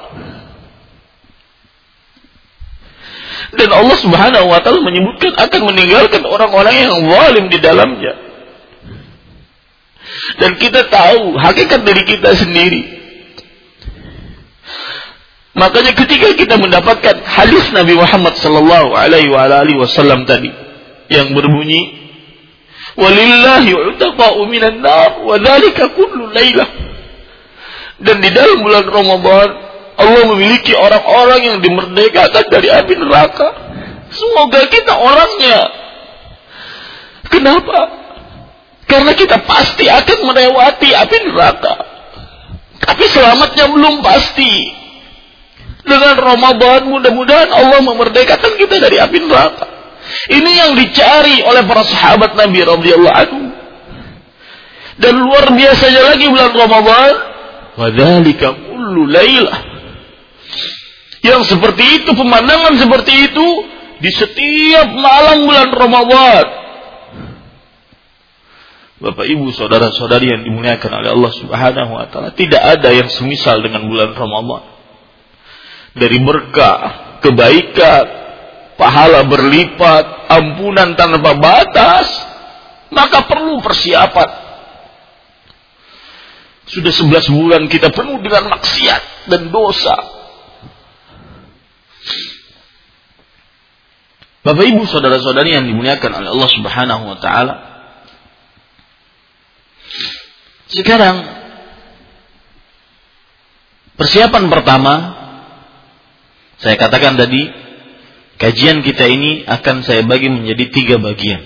dan 3.51 3.69
Allah 3.71 3.97
Subhanahu 3.99 4.47
wa 4.47 4.59
taala 4.63 4.79
menyebutkan 4.79 5.35
akan 5.35 5.61
meninggalkan 5.67 6.23
orang-orang 6.23 6.75
yang 6.75 6.93
zalim 7.07 7.45
di 7.51 7.59
dalamnya 7.59 8.13
dan 10.39 10.55
kita 10.57 10.87
tahu 10.87 11.35
hakikat 11.39 11.83
dari 11.83 12.03
kita 12.07 12.35
sendiri 12.35 13.01
Makanya 15.51 15.91
ketika 15.91 16.31
kita 16.31 16.55
mendapatkan 16.55 17.27
hadis 17.27 17.75
Nabi 17.75 17.99
Muhammad 17.99 18.39
sallallahu 18.39 18.95
alaihi 18.95 19.75
wasallam 19.75 20.23
tadi 20.23 20.47
yang 21.11 21.35
berbunyi 21.35 21.99
walillahi 22.95 23.75
nar 24.79 25.11
wa 25.27 25.35
kullu. 25.91 26.31
Dan 28.01 28.17
di 28.17 28.29
dalam 28.33 28.63
bulan 28.63 28.85
Ramadan 28.87 29.49
Allah 29.99 30.23
memiliki 30.32 30.71
orang-orang 30.75 31.41
yang 31.43 31.58
dimerdekakan 31.60 32.45
dari 32.47 32.67
api 32.71 32.93
neraka. 32.95 33.47
Semoga 34.12 34.67
kita 34.67 34.93
orangnya. 34.95 35.60
Kenapa? 37.31 37.79
Karena 38.87 39.15
kita 39.15 39.39
pasti 39.48 39.87
akan 39.87 40.17
melewati 40.27 40.89
api 40.92 41.17
neraka. 41.31 41.73
Tapi 42.81 43.04
selamatnya 43.08 43.65
belum 43.71 44.04
pasti. 44.04 44.79
Dengan 45.81 46.19
Ramadan 46.19 46.92
mudah-mudahan 46.92 47.50
Allah 47.50 47.79
memerdekakan 47.81 48.54
kita 48.60 48.83
dari 48.83 49.00
api 49.00 49.17
neraka. 49.21 49.65
Ini 50.27 50.52
yang 50.52 50.71
dicari 50.75 51.46
oleh 51.46 51.63
para 51.63 51.87
sahabat 51.87 52.35
Nabi 52.35 52.60
radhiyallahu 52.67 53.15
anhu. 53.15 53.44
Dan 55.02 55.13
luar 55.17 55.50
biasanya 55.56 56.13
lagi 56.13 56.29
bulan 56.29 56.52
Ramadan, 56.54 57.13
wadzalika 57.79 58.54
kullu 58.54 59.08
lailah. 59.10 59.71
Yang 61.22 61.54
seperti 61.54 62.02
itu 62.02 62.12
pemandangan 62.17 62.74
seperti 62.82 63.13
itu 63.30 63.48
di 64.02 64.10
setiap 64.10 64.90
malam 64.98 65.46
bulan 65.46 65.69
Ramadan. 65.69 66.46
Bapak 69.02 69.26
Ibu, 69.26 69.50
saudara-saudari 69.54 70.30
yang 70.30 70.42
dimuliakan 70.46 71.02
oleh 71.02 71.10
Allah 71.10 71.34
Subhanahu 71.34 71.92
wa 71.98 72.06
taala, 72.10 72.34
tidak 72.38 72.62
ada 72.62 72.90
yang 72.94 73.10
semisal 73.10 73.62
dengan 73.62 73.90
bulan 73.90 74.13
Ramadan 74.13 74.72
dari 75.92 76.17
berkah, 76.24 77.19
kebaikan, 77.19 78.06
pahala 78.80 79.28
berlipat, 79.28 80.32
ampunan 80.32 80.96
tanpa 80.96 81.36
batas. 81.36 82.08
maka 82.92 83.24
perlu 83.24 83.63
persiapan. 83.63 84.30
Sudah 86.67 86.92
11 86.92 87.32
bulan 87.32 87.62
kita 87.72 87.88
penuh 87.88 88.19
dengan 88.19 88.52
maksiat 88.52 89.32
dan 89.32 89.48
dosa. 89.48 89.96
Bapak 94.41 94.65
Ibu 94.65 94.89
saudara-saudari 94.89 95.54
yang 95.54 95.69
dimuliakan 95.69 96.12
oleh 96.17 96.29
Allah 96.33 96.49
Subhanahu 96.49 97.04
wa 97.13 97.17
taala. 97.21 97.56
Sekarang 100.71 101.15
persiapan 103.99 104.49
pertama 104.49 104.93
saya 106.58 106.77
katakan 106.77 107.21
tadi 107.21 107.54
kajian 108.41 108.81
kita 108.81 109.06
ini 109.10 109.45
akan 109.45 109.85
saya 109.85 110.02
bagi 110.06 110.29
menjadi 110.29 110.65
tiga 110.73 110.95
bagian. 110.97 111.41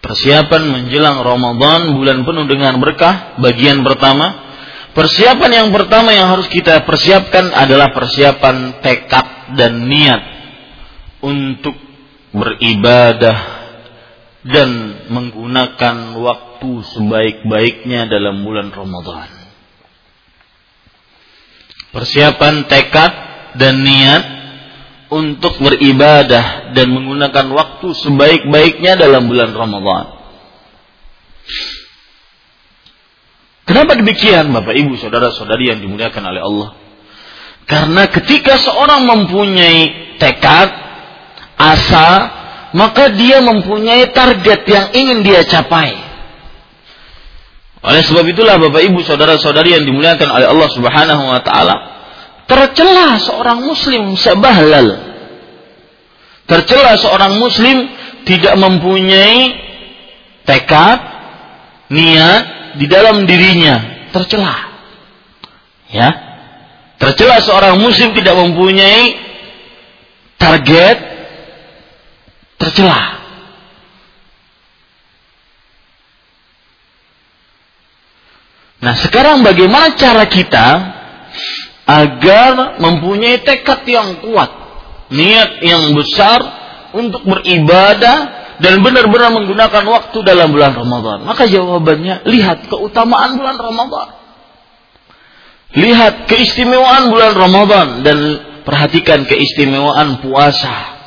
Persiapan 0.00 0.62
menjelang 0.64 1.20
Ramadan 1.20 1.92
bulan 1.92 2.24
penuh 2.24 2.48
dengan 2.48 2.80
berkah 2.80 3.36
bagian 3.36 3.84
pertama. 3.84 4.49
Persiapan 4.90 5.50
yang 5.54 5.68
pertama 5.70 6.10
yang 6.10 6.34
harus 6.34 6.50
kita 6.50 6.82
persiapkan 6.82 7.54
adalah 7.54 7.94
persiapan 7.94 8.82
tekad 8.82 9.54
dan 9.54 9.86
niat 9.86 10.22
untuk 11.22 11.78
beribadah 12.34 13.38
dan 14.42 14.70
menggunakan 15.06 16.16
waktu 16.18 16.70
sebaik-baiknya 16.96 18.10
dalam 18.10 18.42
bulan 18.42 18.74
Ramadan. 18.74 19.30
Persiapan 21.90 22.66
tekad 22.66 23.12
dan 23.58 23.82
niat 23.82 24.24
untuk 25.10 25.58
beribadah 25.58 26.70
dan 26.70 26.86
menggunakan 26.90 27.46
waktu 27.50 27.88
sebaik-baiknya 27.94 28.94
dalam 28.94 29.26
bulan 29.26 29.50
Ramadan. 29.50 30.19
Kenapa 33.70 33.94
demikian 33.94 34.50
Bapak 34.50 34.74
Ibu 34.74 34.98
Saudara-saudari 34.98 35.70
yang 35.70 35.78
dimuliakan 35.78 36.26
oleh 36.26 36.42
Allah? 36.42 36.70
Karena 37.70 38.10
ketika 38.10 38.58
seorang 38.58 39.06
mempunyai 39.06 40.18
tekad, 40.18 40.74
asa, 41.54 42.10
maka 42.74 43.14
dia 43.14 43.38
mempunyai 43.38 44.10
target 44.10 44.66
yang 44.66 44.86
ingin 44.90 45.22
dia 45.22 45.46
capai. 45.46 45.94
Oleh 47.86 48.02
sebab 48.02 48.26
itulah 48.26 48.58
Bapak 48.58 48.82
Ibu 48.90 49.06
Saudara-saudari 49.06 49.78
yang 49.78 49.86
dimuliakan 49.86 50.28
oleh 50.34 50.50
Allah 50.50 50.68
Subhanahu 50.74 51.30
wa 51.30 51.38
taala, 51.46 51.76
tercela 52.50 53.22
seorang 53.22 53.62
muslim 53.62 54.18
sebahlal. 54.18 55.14
Tercela 56.50 56.98
seorang 56.98 57.38
muslim 57.38 57.86
tidak 58.26 58.58
mempunyai 58.58 59.54
tekad, 60.42 60.98
niat 61.94 62.59
di 62.80 62.88
dalam 62.88 63.28
dirinya, 63.28 64.08
tercela. 64.08 64.56
Ya. 65.92 66.08
Tercela 66.96 67.44
seorang 67.44 67.76
muslim 67.76 68.16
tidak 68.16 68.40
mempunyai 68.40 69.20
target, 70.40 70.96
tercela. 72.56 73.20
Nah, 78.80 78.96
sekarang 78.96 79.44
bagaimana 79.44 79.92
cara 79.92 80.24
kita 80.24 80.68
agar 81.84 82.80
mempunyai 82.80 83.44
tekad 83.44 83.84
yang 83.84 84.24
kuat, 84.24 84.48
niat 85.12 85.60
yang 85.60 85.92
besar 85.92 86.40
untuk 86.96 87.28
beribadah 87.28 88.39
dan 88.60 88.84
benar-benar 88.84 89.32
menggunakan 89.32 89.84
waktu 89.88 90.18
dalam 90.20 90.52
bulan 90.52 90.76
Ramadan. 90.76 91.24
Maka 91.24 91.48
jawabannya, 91.48 92.28
lihat 92.28 92.68
keutamaan 92.68 93.40
bulan 93.40 93.56
Ramadan. 93.56 94.08
Lihat 95.80 96.28
keistimewaan 96.28 97.08
bulan 97.08 97.32
Ramadan 97.32 97.88
dan 98.04 98.18
perhatikan 98.68 99.24
keistimewaan 99.24 100.20
puasa. 100.20 101.00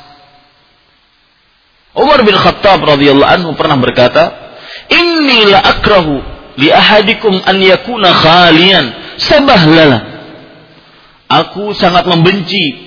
Umar 1.94 2.26
bin 2.26 2.34
Khattab 2.34 2.82
radhiyallahu 2.82 3.32
anhu 3.38 3.50
pernah 3.54 3.78
berkata, 3.78 4.34
"Inni 4.90 5.46
la 5.46 5.62
akrahu 5.62 6.18
li 6.58 6.74
ahadikum 6.74 7.38
an 7.46 7.56
yakuna 7.62 8.10
khalian 8.10 8.84
sabahlala." 9.22 10.10
Aku 11.30 11.70
sangat 11.76 12.02
membenci 12.10 12.82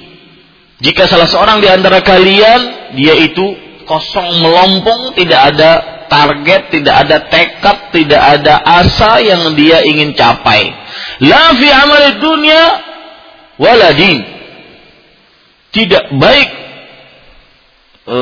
jika 0.83 1.07
salah 1.07 1.25
seorang 1.25 1.57
di 1.63 1.71
antara 1.71 2.03
kalian 2.03 2.93
dia 2.99 3.15
itu 3.17 3.66
kosong 3.87 4.43
melompong, 4.43 5.15
tidak 5.15 5.55
ada 5.55 5.71
target, 6.11 6.69
tidak 6.69 6.95
ada 7.07 7.17
tekad, 7.31 7.77
tidak 7.95 8.21
ada 8.21 8.59
asa 8.59 9.23
yang 9.23 9.55
dia 9.55 9.81
ingin 9.87 10.13
capai. 10.13 10.75
La 11.23 11.55
fi 11.55 11.67
amal 11.71 12.03
dunia 12.19 12.61
waladin. 13.57 14.19
Tidak 15.67 16.15
baik 16.15 16.49
e, 18.07 18.17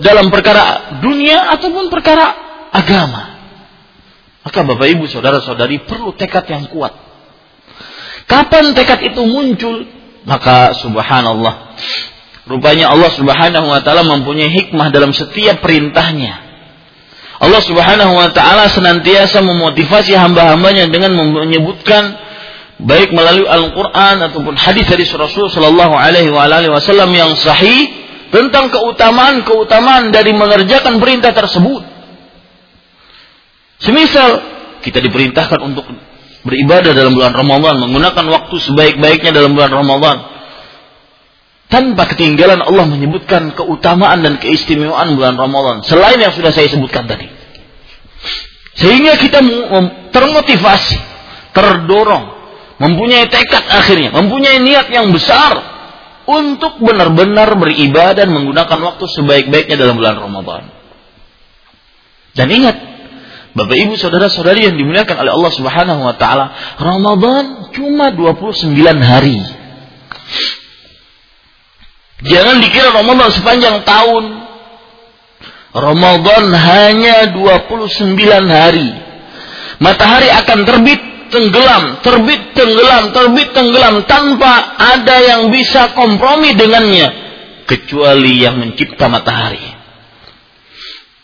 dalam 0.00 0.28
perkara 0.28 0.98
dunia 1.04 1.52
ataupun 1.56 1.88
perkara 1.88 2.26
agama. 2.72 3.22
Maka 4.42 4.58
Bapak 4.66 4.88
Ibu 4.90 5.06
saudara-saudari 5.06 5.86
perlu 5.86 6.18
tekad 6.18 6.50
yang 6.50 6.66
kuat 6.66 7.12
Kapan 8.32 8.72
tekad 8.72 9.00
itu 9.12 9.22
muncul? 9.26 9.84
Maka 10.22 10.78
subhanallah. 10.78 11.74
Rupanya 12.52 12.92
Allah 12.92 13.08
subhanahu 13.08 13.64
wa 13.72 13.80
ta'ala 13.80 14.04
mempunyai 14.04 14.52
hikmah 14.52 14.92
dalam 14.92 15.16
setiap 15.16 15.64
perintahnya. 15.64 16.36
Allah 17.40 17.62
subhanahu 17.64 18.12
wa 18.12 18.28
ta'ala 18.28 18.68
senantiasa 18.68 19.40
memotivasi 19.40 20.12
hamba-hambanya 20.12 20.92
dengan 20.92 21.16
menyebutkan 21.16 22.12
baik 22.76 23.16
melalui 23.16 23.48
Al-Quran 23.48 24.20
ataupun 24.28 24.54
hadis 24.60 24.84
dari 24.84 25.08
Rasul 25.08 25.48
Sallallahu 25.48 25.96
Alaihi 25.96 26.28
Wasallam 26.68 27.08
yang 27.16 27.32
sahih 27.40 27.88
tentang 28.28 28.68
keutamaan-keutamaan 28.68 30.12
dari 30.12 30.36
mengerjakan 30.36 31.00
perintah 31.00 31.32
tersebut. 31.32 31.88
Semisal 33.80 34.30
kita 34.84 35.00
diperintahkan 35.00 35.58
untuk 35.62 35.88
beribadah 36.44 36.92
dalam 36.92 37.16
bulan 37.16 37.32
Ramadan, 37.32 37.80
menggunakan 37.80 38.24
waktu 38.28 38.56
sebaik-baiknya 38.60 39.32
dalam 39.32 39.56
bulan 39.56 39.72
Ramadan. 39.72 40.31
Tanpa 41.72 42.04
ketinggalan 42.12 42.60
Allah 42.60 42.84
menyebutkan 42.84 43.56
keutamaan 43.56 44.20
dan 44.20 44.36
keistimewaan 44.36 45.16
bulan 45.16 45.40
Ramadan 45.40 45.80
selain 45.88 46.20
yang 46.20 46.36
sudah 46.36 46.52
saya 46.52 46.68
sebutkan 46.68 47.08
tadi. 47.08 47.24
Sehingga 48.76 49.16
kita 49.16 49.40
termotivasi, 50.12 51.00
terdorong, 51.56 52.24
mempunyai 52.76 53.24
tekad 53.32 53.64
akhirnya, 53.72 54.12
mempunyai 54.12 54.60
niat 54.60 54.92
yang 54.92 55.08
besar 55.16 55.72
untuk 56.28 56.76
benar-benar 56.78 57.56
beribadah 57.56 58.20
dan 58.20 58.28
menggunakan 58.30 58.78
waktu 58.78 59.04
sebaik-baiknya 59.08 59.80
dalam 59.80 59.96
bulan 59.96 60.20
Ramadan. 60.20 60.68
Dan 62.32 62.48
ingat, 62.48 62.76
Bapak 63.52 63.76
Ibu 63.76 64.00
saudara-saudari 64.00 64.64
yang 64.64 64.76
dimuliakan 64.80 65.16
oleh 65.20 65.32
Allah 65.36 65.52
Subhanahu 65.52 66.00
wa 66.00 66.16
taala, 66.16 66.52
Ramadan 66.80 67.72
cuma 67.76 68.08
29 68.12 68.72
hari. 69.04 69.40
Jangan 72.22 72.62
dikira 72.62 72.94
Ramadan 72.94 73.30
sepanjang 73.34 73.82
tahun. 73.82 74.24
Ramadan 75.72 76.44
hanya 76.52 77.32
29 77.34 77.88
hari. 78.46 78.90
Matahari 79.82 80.28
akan 80.30 80.58
terbit 80.62 81.00
tenggelam, 81.32 82.04
terbit 82.04 82.52
tenggelam, 82.52 83.10
terbit 83.10 83.48
tenggelam 83.56 84.04
tanpa 84.04 84.76
ada 84.76 85.16
yang 85.24 85.48
bisa 85.48 85.96
kompromi 85.96 86.52
dengannya 86.54 87.08
kecuali 87.64 88.44
yang 88.44 88.60
mencipta 88.60 89.08
matahari. 89.08 89.64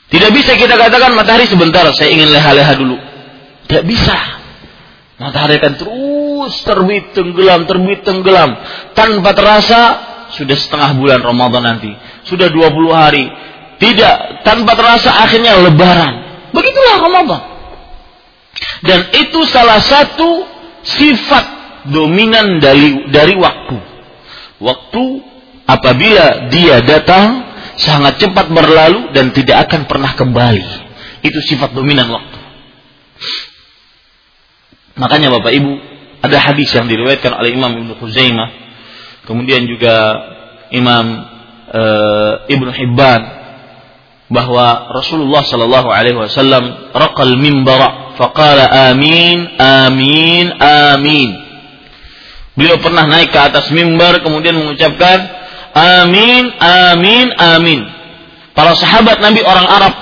Tidak 0.08 0.30
bisa 0.32 0.56
kita 0.56 0.80
katakan 0.80 1.12
matahari 1.12 1.44
sebentar, 1.44 1.84
saya 1.92 2.08
ingin 2.08 2.32
leha-leha 2.32 2.72
dulu. 2.80 2.96
Tidak 3.68 3.84
bisa. 3.84 4.16
Matahari 5.20 5.60
akan 5.60 5.74
terus 5.76 6.52
terbit, 6.64 7.12
tenggelam, 7.12 7.68
terbit, 7.68 8.00
tenggelam. 8.00 8.56
Tanpa 8.96 9.36
terasa, 9.36 10.07
sudah 10.34 10.56
setengah 10.56 10.96
bulan 10.98 11.20
Ramadan 11.24 11.62
nanti. 11.64 11.92
Sudah 12.28 12.52
20 12.52 12.92
hari. 12.92 13.24
Tidak, 13.78 14.42
tanpa 14.42 14.74
terasa 14.74 15.22
akhirnya 15.22 15.54
lebaran. 15.62 16.12
Begitulah 16.50 16.96
Ramadan. 16.98 17.42
Dan 18.82 19.00
itu 19.14 19.40
salah 19.46 19.78
satu 19.78 20.42
sifat 20.82 21.44
dominan 21.90 22.58
dari, 22.58 23.06
dari 23.10 23.34
waktu. 23.38 23.78
Waktu 24.58 25.04
apabila 25.68 26.50
dia 26.50 26.82
datang 26.82 27.46
sangat 27.78 28.18
cepat 28.18 28.50
berlalu 28.50 29.14
dan 29.14 29.30
tidak 29.30 29.70
akan 29.70 29.86
pernah 29.86 30.12
kembali. 30.18 30.66
Itu 31.22 31.38
sifat 31.46 31.74
dominan 31.74 32.10
waktu. 32.10 32.38
Makanya 34.98 35.30
Bapak 35.38 35.54
Ibu, 35.54 35.72
ada 36.26 36.38
hadis 36.42 36.74
yang 36.74 36.90
diriwayatkan 36.90 37.30
oleh 37.30 37.54
Imam 37.54 37.70
Ibnu 37.70 37.94
Khuzaimah, 38.02 38.67
kemudian 39.28 39.68
juga 39.68 40.16
Imam 40.72 41.06
e, 41.68 41.82
Ibnu 42.48 42.72
Hibban 42.72 43.20
bahwa 44.32 44.88
Rasulullah 44.96 45.44
sallallahu 45.44 45.88
alaihi 45.92 46.16
wasallam 46.16 46.92
raqal 46.96 47.36
mimbara 47.36 48.16
faqala 48.16 48.88
amin 48.88 49.60
amin 49.60 50.46
amin. 50.56 51.30
Beliau 52.56 52.80
pernah 52.80 53.06
naik 53.06 53.30
ke 53.30 53.38
atas 53.38 53.70
mimbar 53.70 54.18
kemudian 54.24 54.56
mengucapkan 54.56 55.28
amin 55.76 56.48
amin 56.58 57.26
amin. 57.36 57.80
Para 58.56 58.74
sahabat 58.74 59.22
Nabi 59.22 59.44
orang 59.44 59.68
Arab 59.68 59.94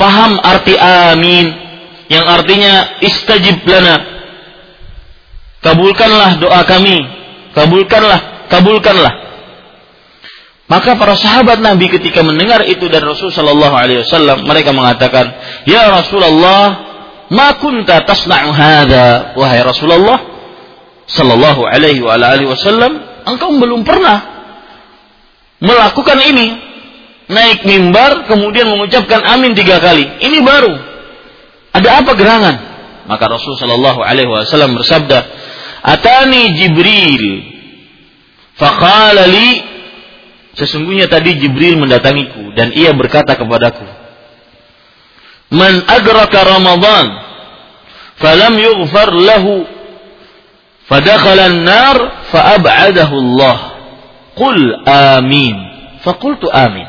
paham 0.00 0.40
arti 0.40 0.78
amin 0.78 1.46
yang 2.08 2.24
artinya 2.28 3.00
istajib 3.04 3.64
lana. 3.68 3.96
Kabulkanlah 5.62 6.42
doa 6.42 6.60
kami. 6.66 6.98
Kabulkanlah, 7.54 8.41
kabulkanlah. 8.52 9.32
Maka 10.68 10.96
para 10.96 11.16
sahabat 11.16 11.60
Nabi 11.60 11.88
ketika 11.92 12.24
mendengar 12.24 12.64
itu 12.64 12.88
dari 12.88 13.04
Rasul 13.04 13.28
Shallallahu 13.28 13.76
Alaihi 13.76 14.04
Wasallam, 14.08 14.48
mereka 14.48 14.72
mengatakan, 14.72 15.36
Ya 15.68 15.88
Rasulullah, 15.92 16.64
ma 17.28 17.60
kunta 17.60 18.04
tasna'u 18.08 18.52
hadha, 18.56 19.36
wahai 19.36 19.60
Rasulullah 19.60 20.16
Shallallahu 21.08 21.68
Alaihi 21.68 22.48
Wasallam, 22.48 23.24
engkau 23.28 23.52
belum 23.52 23.84
pernah 23.84 24.24
melakukan 25.60 26.18
ini, 26.24 26.56
naik 27.28 27.68
mimbar 27.68 28.24
kemudian 28.24 28.72
mengucapkan 28.72 29.20
amin 29.28 29.52
tiga 29.52 29.76
kali. 29.76 30.08
Ini 30.24 30.40
baru. 30.40 30.72
Ada 31.76 32.00
apa 32.00 32.16
gerangan? 32.16 32.56
Maka 33.12 33.24
Rasul 33.28 33.60
Shallallahu 33.60 34.00
Alaihi 34.00 34.30
Wasallam 34.30 34.72
bersabda, 34.72 35.20
Atani 35.84 36.56
Jibril, 36.56 37.51
faqala 38.56 39.24
li 39.28 39.72
Sesungguhnya 40.52 41.08
tadi 41.08 41.40
Jibril 41.40 41.80
mendatangiku 41.80 42.52
dan 42.52 42.76
ia 42.76 42.92
berkata 42.92 43.40
kepadaku, 43.40 43.88
"Man 45.48 45.80
adraka 45.88 46.44
Ramadan 46.44 47.06
falam 48.20 48.60
yughfar 48.60 49.16
lahu 49.16 49.64
fadakhala 50.92 51.48
an-nar 51.48 51.96
faab'adahu 52.28 53.14
Allah." 53.16 53.58
Qul 54.36 54.60
amin. 54.88 55.56
Fakultu 56.04 56.52
amin. 56.52 56.88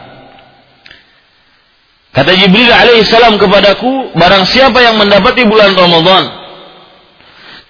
Kata 2.11 2.35
Jibril 2.35 2.71
alaihissalam 2.71 3.39
kepadaku, 3.39 4.11
barang 4.15 4.43
siapa 4.51 4.83
yang 4.83 4.99
mendapati 4.99 5.47
bulan 5.47 5.71
Ramadan 5.71 6.23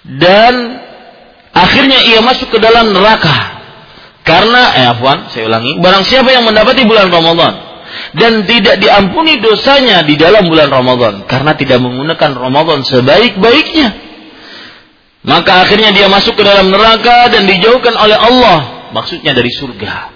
dan 0.03 0.53
akhirnya 1.53 2.01
ia 2.01 2.19
masuk 2.19 2.49
ke 2.49 2.59
dalam 2.59 2.91
neraka 2.91 3.52
karena, 4.23 4.61
eh 4.79 4.87
afwan, 4.87 5.27
saya 5.29 5.51
ulangi, 5.51 5.83
barang 5.83 6.03
siapa 6.07 6.31
yang 6.31 6.47
mendapati 6.47 6.87
bulan 6.87 7.11
Ramadan 7.11 7.53
dan 8.15 8.47
tidak 8.47 8.79
diampuni 8.79 9.37
dosanya 9.43 10.01
di 10.07 10.15
dalam 10.15 10.47
bulan 10.47 10.71
Ramadan 10.71 11.27
karena 11.27 11.53
tidak 11.59 11.83
menggunakan 11.83 12.31
Ramadan 12.39 12.87
sebaik-baiknya, 12.87 13.89
maka 15.27 15.67
akhirnya 15.67 15.91
dia 15.91 16.07
masuk 16.07 16.39
ke 16.39 16.43
dalam 16.43 16.71
neraka 16.71 17.31
dan 17.31 17.43
dijauhkan 17.47 17.95
oleh 17.99 18.15
Allah, 18.15 18.91
maksudnya 18.95 19.35
dari 19.35 19.51
surga. 19.51 20.13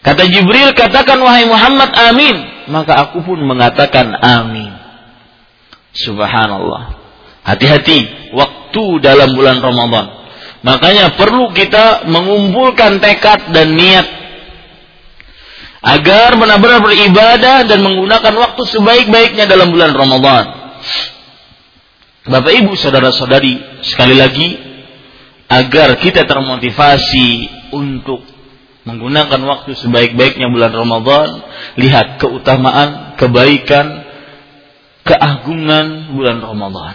Kata 0.00 0.24
Jibril, 0.26 0.72
katakan 0.72 1.20
wahai 1.20 1.44
Muhammad, 1.44 1.92
amin. 1.92 2.36
Maka 2.72 3.08
aku 3.08 3.20
pun 3.20 3.36
mengatakan 3.44 4.14
amin. 4.16 4.72
Subhanallah. 5.92 6.96
Hati-hati 7.44 8.32
waktu 8.32 8.84
dalam 9.02 9.36
bulan 9.36 9.60
Ramadan. 9.60 10.19
Makanya 10.60 11.16
perlu 11.16 11.56
kita 11.56 12.04
mengumpulkan 12.04 13.00
tekad 13.00 13.48
dan 13.52 13.72
niat 13.72 14.06
agar 15.80 16.36
benar-benar 16.36 16.84
beribadah 16.84 17.64
dan 17.64 17.80
menggunakan 17.80 18.34
waktu 18.36 18.62
sebaik-baiknya 18.68 19.48
dalam 19.48 19.72
bulan 19.72 19.96
Ramadan. 19.96 20.44
Bapak 22.28 22.52
Ibu 22.52 22.76
saudara-saudari, 22.76 23.80
sekali 23.80 24.12
lagi 24.12 24.60
agar 25.48 25.96
kita 25.96 26.28
termotivasi 26.28 27.48
untuk 27.72 28.20
menggunakan 28.84 29.40
waktu 29.40 29.72
sebaik-baiknya 29.72 30.52
bulan 30.52 30.76
Ramadan, 30.76 31.28
lihat 31.80 32.20
keutamaan, 32.20 33.16
kebaikan, 33.16 34.04
keagungan 35.08 36.12
bulan 36.12 36.44
Ramadan. 36.44 36.94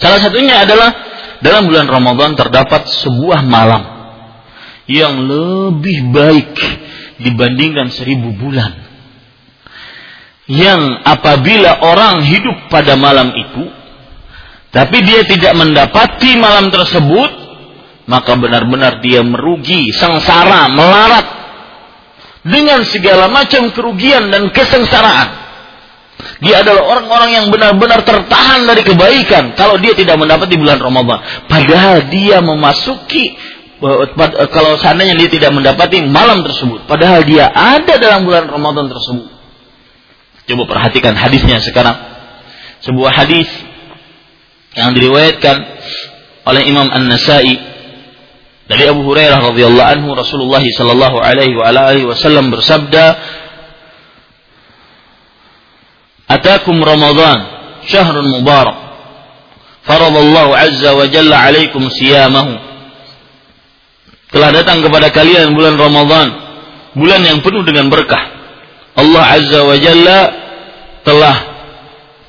Salah 0.00 0.20
satunya 0.20 0.64
adalah 0.64 1.09
dalam 1.40 1.68
bulan 1.68 1.88
Ramadan 1.88 2.36
terdapat 2.36 2.88
sebuah 2.88 3.40
malam 3.44 3.82
yang 4.90 5.24
lebih 5.24 6.12
baik 6.12 6.52
dibandingkan 7.20 7.92
seribu 7.92 8.32
bulan. 8.36 8.88
Yang 10.50 10.82
apabila 11.06 11.78
orang 11.86 12.26
hidup 12.26 12.66
pada 12.66 12.98
malam 12.98 13.30
itu, 13.30 13.64
tapi 14.74 14.98
dia 15.06 15.22
tidak 15.22 15.54
mendapati 15.54 16.34
malam 16.36 16.74
tersebut, 16.74 17.30
maka 18.10 18.34
benar-benar 18.34 18.98
dia 18.98 19.22
merugi, 19.22 19.94
sengsara, 19.94 20.66
melarat 20.74 21.26
dengan 22.42 22.82
segala 22.82 23.30
macam 23.30 23.70
kerugian 23.70 24.32
dan 24.32 24.50
kesengsaraan. 24.50 25.49
Dia 26.40 26.64
adalah 26.64 26.82
orang-orang 26.86 27.30
yang 27.36 27.46
benar-benar 27.52 28.04
tertahan 28.04 28.64
dari 28.64 28.82
kebaikan 28.82 29.54
kalau 29.54 29.76
dia 29.76 29.92
tidak 29.92 30.16
mendapat 30.16 30.48
di 30.48 30.56
bulan 30.56 30.80
Ramadan. 30.80 31.20
Padahal 31.46 32.08
dia 32.08 32.40
memasuki 32.40 33.34
eh, 33.80 34.06
kalau 34.50 34.80
seandainya 34.80 35.16
dia 35.16 35.30
tidak 35.30 35.50
mendapati 35.52 36.00
malam 36.06 36.40
tersebut, 36.46 36.88
padahal 36.88 37.24
dia 37.24 37.48
ada 37.50 38.00
dalam 38.00 38.24
bulan 38.24 38.48
Ramadan 38.48 38.88
tersebut. 38.88 39.28
Coba 40.50 40.62
perhatikan 40.66 41.14
hadisnya 41.14 41.62
sekarang. 41.62 41.94
Sebuah 42.80 43.12
hadis 43.12 43.46
yang 44.74 44.96
diriwayatkan 44.96 45.56
oleh 46.48 46.62
Imam 46.66 46.88
An-Nasa'i 46.88 47.54
dari 48.70 48.86
Abu 48.86 49.02
Hurairah 49.02 49.50
radhiyallahu 49.50 49.90
anhu 49.98 50.14
Rasulullah 50.14 50.62
sallallahu 50.62 51.18
alaihi 51.18 52.06
wasallam 52.06 52.54
bersabda 52.54 53.18
Atakum 56.30 56.78
Ramadan 56.78 57.38
syahrun 57.90 58.30
mubarak. 58.30 58.78
Faradallahu 59.82 60.54
azza 60.54 60.94
wa 60.94 61.02
jalla 61.10 61.50
alaikum 61.50 61.82
siyamahu. 61.90 62.54
Telah 64.30 64.50
datang 64.54 64.78
kepada 64.86 65.10
kalian 65.10 65.58
bulan 65.58 65.74
Ramadan, 65.74 66.28
bulan 66.94 67.26
yang 67.26 67.42
penuh 67.42 67.66
dengan 67.66 67.90
berkah. 67.90 68.30
Allah 68.94 69.24
azza 69.26 69.66
wa 69.66 69.74
jalla 69.74 70.20
telah 71.02 71.36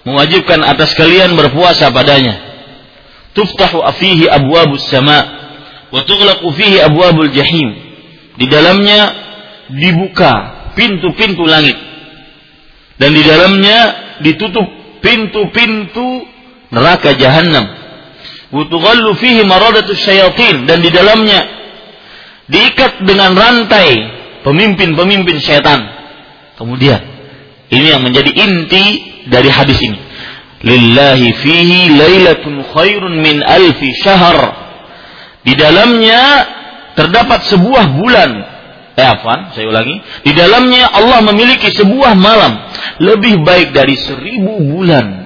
mewajibkan 0.01 0.65
atas 0.65 0.97
kalian 0.97 1.37
berpuasa 1.37 1.93
padanya. 1.93 2.41
Tuftahu 3.37 3.85
afihi 3.85 4.25
abwabus 4.25 4.89
sama 4.89 5.19
wa 5.93 6.01
tughlaqu 6.01 6.49
fihi 6.57 6.81
abwabul 6.81 7.29
jahim. 7.29 7.69
Di 8.39 8.49
dalamnya 8.49 9.13
dibuka 9.69 10.33
pintu-pintu 10.73 11.45
langit 11.45 11.90
dan 13.01 13.17
di 13.17 13.25
dalamnya 13.25 13.79
ditutup 14.21 14.69
pintu-pintu 15.01 16.21
neraka 16.69 17.17
jahanam. 17.17 17.65
Wutughallu 18.53 19.17
fihi 19.17 19.41
maradatus 19.41 19.97
syayatin 20.05 20.69
dan 20.69 20.85
di 20.85 20.93
dalamnya 20.93 21.41
diikat 22.45 23.01
dengan 23.01 23.33
rantai 23.33 23.89
pemimpin-pemimpin 24.45 25.41
syaitan. 25.41 25.81
Kemudian 26.61 27.01
ini 27.73 27.89
yang 27.89 28.05
menjadi 28.05 28.29
inti 28.37 28.85
dari 29.33 29.49
hadis 29.49 29.81
ini. 29.81 29.97
Lillahi 30.61 31.33
fihi 31.41 31.97
lailatun 31.97 32.61
khairun 32.69 33.17
min 33.17 33.41
alfi 33.41 33.97
syahr. 33.97 34.37
Di 35.41 35.57
dalamnya 35.57 36.21
terdapat 36.93 37.49
sebuah 37.49 37.97
bulan 37.97 38.29
Eh 39.01 39.07
afan, 39.09 39.49
saya 39.57 39.65
ulangi. 39.65 39.97
Di 40.21 40.31
dalamnya 40.37 40.93
Allah 40.93 41.25
memiliki 41.25 41.73
sebuah 41.73 42.13
malam 42.13 42.53
lebih 43.01 43.41
baik 43.41 43.73
dari 43.73 43.97
seribu 43.97 44.61
bulan. 44.61 45.25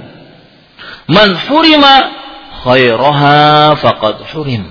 Man 1.11 1.35
hurima 1.43 1.93
khairaha 2.63 3.75
faqad 3.75 4.31
hurim. 4.31 4.63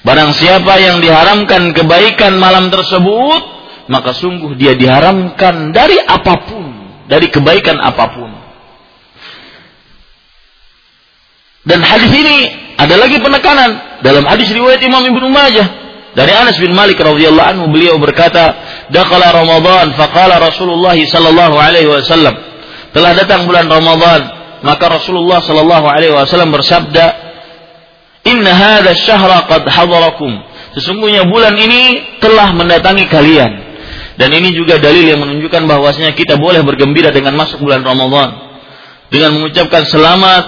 Barang 0.00 0.32
siapa 0.32 0.80
yang 0.80 1.04
diharamkan 1.04 1.76
kebaikan 1.76 2.40
malam 2.40 2.72
tersebut, 2.72 3.42
maka 3.92 4.16
sungguh 4.16 4.56
dia 4.56 4.72
diharamkan 4.72 5.76
dari 5.76 6.00
apa 6.00 6.40
pun, 6.48 6.64
dari 7.12 7.28
kebaikan 7.28 7.76
apa 7.84 8.16
pun. 8.16 8.30
Dan 11.68 11.84
hadis 11.84 12.14
ini 12.16 12.38
ada 12.80 12.96
lagi 12.96 13.20
penekanan 13.20 14.00
dalam 14.00 14.24
hadis 14.24 14.48
riwayat 14.54 14.80
Imam 14.80 15.04
Ibnu 15.04 15.28
Majah 15.28 15.85
dari 16.16 16.32
Anas 16.32 16.56
bin 16.56 16.72
Malik 16.72 16.96
radhiyallahu 16.96 17.44
anhu 17.44 17.64
beliau 17.68 18.00
berkata, 18.00 18.56
"Dakhala 18.88 19.36
Ramadan 19.36 19.92
faqala 20.00 20.40
Rasulullah 20.40 20.96
sallallahu 20.96 21.60
alaihi 21.60 21.92
wasallam." 21.92 22.32
Telah 22.96 23.12
datang 23.20 23.44
bulan 23.44 23.68
Ramadan, 23.68 24.24
maka 24.64 24.96
Rasulullah 24.96 25.44
sallallahu 25.44 25.84
alaihi 25.84 26.16
wasallam 26.16 26.56
bersabda, 26.56 27.04
"Inna 28.32 28.48
hadha 28.48 28.96
syahra 28.96 29.44
qad 29.44 29.68
hadarakum." 29.68 30.40
Sesungguhnya 30.80 31.28
bulan 31.28 31.52
ini 31.52 32.16
telah 32.24 32.48
mendatangi 32.56 33.04
kalian. 33.12 33.52
Dan 34.16 34.32
ini 34.32 34.56
juga 34.56 34.80
dalil 34.80 35.12
yang 35.12 35.20
menunjukkan 35.20 35.68
bahwasanya 35.68 36.16
kita 36.16 36.40
boleh 36.40 36.64
bergembira 36.64 37.12
dengan 37.12 37.36
masuk 37.36 37.60
bulan 37.60 37.84
Ramadan. 37.84 38.32
Dengan 39.12 39.36
mengucapkan 39.36 39.84
selamat 39.84 40.44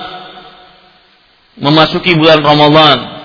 memasuki 1.60 2.16
bulan 2.16 2.40
Ramadan. 2.40 3.17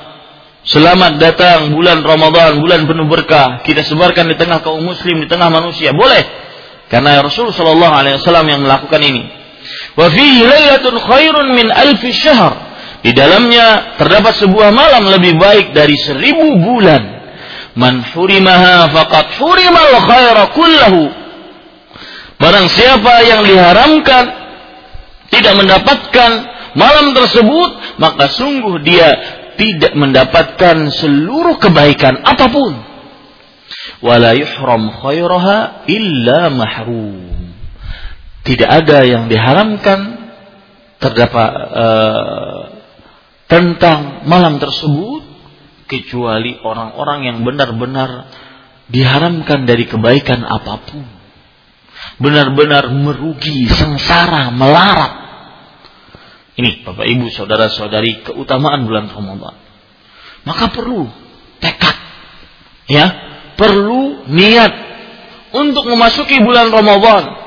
Selamat 0.64 1.20
datang 1.20 1.76
bulan 1.76 1.99
Ramadan, 2.07 2.64
bulan 2.64 2.88
penuh 2.88 3.03
berkah. 3.11 3.59
Kita 3.68 3.84
sebarkan 3.84 4.32
di 4.32 4.39
tengah 4.39 4.64
kaum 4.64 4.80
muslim, 4.80 5.20
di 5.20 5.28
tengah 5.28 5.51
manusia. 5.51 5.91
Boleh. 5.91 6.24
Karena 6.88 7.20
Rasul 7.20 7.51
sallallahu 7.51 7.91
alaihi 7.91 8.16
wasallam 8.16 8.47
yang 8.47 8.64
melakukan 8.64 9.03
ini. 9.03 9.28
Wa 9.99 10.07
fihi 10.07 10.47
lailatun 10.47 10.95
khairun 11.03 11.47
min 11.51 11.68
alfi 11.68 12.16
syahr. 12.16 12.55
Di 13.03 13.11
dalamnya 13.11 13.99
terdapat 13.99 14.39
sebuah 14.39 14.72
malam 14.72 15.03
lebih 15.11 15.36
baik 15.36 15.76
dari 15.76 15.99
seribu 15.99 16.55
bulan. 16.55 17.11
Man 17.76 17.99
hurimaha 18.16 18.88
faqad 18.88 19.36
hurimal 19.43 19.91
khaira 20.07 20.47
kullahu. 20.55 21.11
Barang 22.39 22.72
siapa 22.72 23.20
yang 23.28 23.43
diharamkan 23.43 24.24
tidak 25.28 25.59
mendapatkan 25.59 26.32
malam 26.80 27.11
tersebut, 27.11 27.99
maka 27.99 28.32
sungguh 28.32 28.80
dia 28.80 29.43
tidak 29.56 29.93
mendapatkan 29.95 30.89
seluruh 30.93 31.58
kebaikan 31.62 32.22
apa 32.22 32.45
pun. 32.49 32.74
Wala 34.04 34.36
yuhram 34.36 34.91
khairaha 34.91 35.88
illa 35.88 36.51
mahrum. 36.51 37.54
Tidak 38.43 38.68
ada 38.68 39.08
yang 39.08 39.32
diharamkan 39.32 39.99
terdapat 40.99 41.51
uh, 41.72 42.62
tentang 43.47 44.28
malam 44.28 44.60
tersebut 44.60 45.24
kecuali 45.88 46.60
orang-orang 46.60 47.20
yang 47.28 47.38
benar-benar 47.43 48.28
diharamkan 48.91 49.64
dari 49.64 49.88
kebaikan 49.88 50.43
apa 50.43 50.74
pun. 50.84 51.04
Benar-benar 52.20 52.91
merugi, 52.91 53.68
sengsara, 53.72 54.51
melarat. 54.51 55.22
Ini 56.54 56.86
Bapak 56.86 57.06
Ibu, 57.10 57.34
saudara-saudari, 57.34 58.22
keutamaan 58.22 58.86
bulan 58.86 59.10
Ramadan. 59.10 59.58
Maka 60.45 60.70
perlu 60.70 61.10
tekad. 61.58 61.97
Ya, 62.86 63.06
perlu 63.58 64.28
niat 64.30 64.74
untuk 65.56 65.89
memasuki 65.89 66.38
bulan 66.45 66.70
Ramadan. 66.70 67.41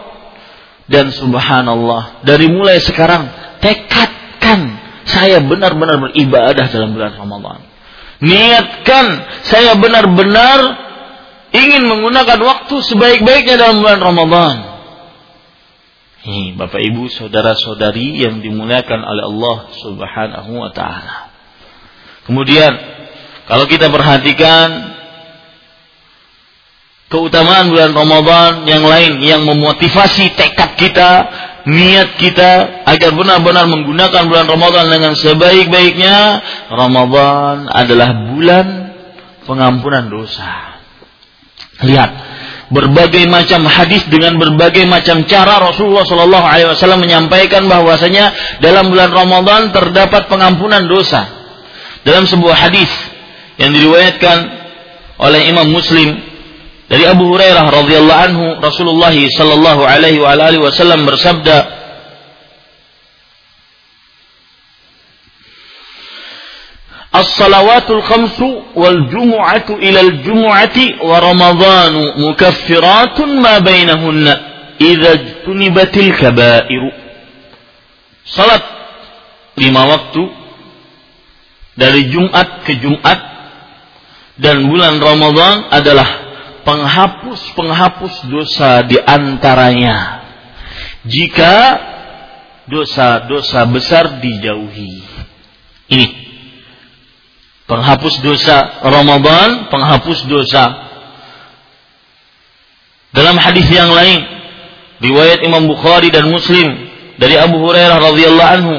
Dan 0.91 1.15
subhanallah, 1.15 2.23
dari 2.27 2.51
mulai 2.51 2.83
sekarang 2.83 3.31
tekadkan 3.63 4.79
saya 5.07 5.39
benar-benar 5.43 6.03
beribadah 6.11 6.67
dalam 6.67 6.95
bulan 6.95 7.15
Ramadan. 7.15 7.59
Niatkan 8.23 9.07
saya 9.47 9.79
benar-benar 9.79 10.61
ingin 11.55 11.87
menggunakan 11.87 12.39
waktu 12.43 12.75
sebaik-baiknya 12.91 13.55
dalam 13.55 13.83
bulan 13.83 14.01
Ramadan. 14.03 14.57
Nih, 16.27 16.59
Bapak 16.59 16.83
Ibu, 16.83 17.07
saudara-saudari 17.07 18.19
yang 18.19 18.43
dimuliakan 18.43 18.99
oleh 18.99 19.25
Allah 19.31 19.59
Subhanahu 19.79 20.51
wa 20.59 20.75
taala. 20.75 21.31
Kemudian 22.27 22.75
kalau 23.47 23.71
kita 23.71 23.87
perhatikan 23.87 24.91
keutamaan 27.07 27.71
bulan 27.71 27.95
Ramadan 27.95 28.67
yang 28.67 28.83
lain 28.83 29.23
yang 29.23 29.47
memotivasi 29.47 30.35
tekad 30.35 30.75
kita 30.75 31.11
niat 31.67 32.19
kita 32.19 32.83
agar 32.91 33.11
benar-benar 33.15 33.71
menggunakan 33.71 34.27
bulan 34.27 34.51
Ramadan 34.51 34.87
dengan 34.91 35.15
sebaik-baiknya, 35.15 36.43
Ramadan 36.75 37.71
adalah 37.71 38.35
bulan 38.35 38.67
pengampunan 39.47 40.11
dosa. 40.11 40.83
Lihat, 41.87 42.11
berbagai 42.67 43.31
macam 43.31 43.63
hadis 43.67 44.03
dengan 44.11 44.35
berbagai 44.43 44.83
macam 44.91 45.23
cara 45.31 45.63
Rasulullah 45.63 46.03
Shallallahu 46.03 46.47
Alaihi 46.47 46.69
Wasallam 46.75 47.03
menyampaikan 47.03 47.71
bahwasanya 47.71 48.59
dalam 48.59 48.91
bulan 48.91 49.11
Ramadan 49.15 49.71
terdapat 49.71 50.27
pengampunan 50.27 50.87
dosa. 50.91 51.31
Dalam 52.03 52.27
sebuah 52.27 52.55
hadis 52.55 52.91
yang 53.59 53.75
diriwayatkan 53.75 54.37
oleh 55.19 55.41
Imam 55.51 55.71
Muslim 55.71 56.19
dari 56.87 57.03
Abu 57.07 57.35
Hurairah 57.35 57.67
radhiyallahu 57.67 58.23
anhu 58.31 58.45
Rasulullah 58.63 59.11
sallallahu 59.11 59.83
alaihi 59.83 60.23
wasallam 60.63 61.03
bersabda 61.03 61.57
As-salawatul 67.17 68.05
khamsu 68.05 68.77
wal 68.77 69.09
jumu'atu 69.09 69.81
ila 69.81 70.01
al-jumu'ati 70.05 71.01
wa 71.01 71.17
ramadhanu 71.17 72.21
mukaffiratun 72.21 73.41
ma 73.41 73.57
bainahunna 73.65 74.33
idza 74.77 75.17
Salat 78.27 78.65
lima 79.57 79.83
waktu 79.89 80.23
dari 81.79 82.13
Jumat 82.13 82.69
ke 82.69 82.77
Jumat 82.85 83.21
dan 84.37 84.69
bulan 84.69 85.01
Ramadan 85.01 85.73
adalah 85.73 86.09
penghapus-penghapus 86.69 88.29
dosa 88.29 88.85
di 88.85 89.01
antaranya. 89.01 90.21
Jika 91.07 91.55
dosa-dosa 92.67 93.63
besar 93.71 94.19
dijauhi. 94.19 95.01
Ini 95.87 96.26
penghapus 97.67 98.23
dosa 98.23 98.83
Ramadan, 98.83 99.69
penghapus 99.69 100.27
dosa. 100.31 100.65
Dalam 103.11 103.37
hadis 103.39 103.67
yang 103.71 103.91
lain, 103.91 104.23
riwayat 105.03 105.43
Imam 105.43 105.67
Bukhari 105.67 106.11
dan 106.11 106.31
Muslim 106.31 106.67
dari 107.19 107.37
Abu 107.37 107.59
Hurairah 107.63 107.99
radhiyallahu 108.01 108.53
anhu, 108.63 108.75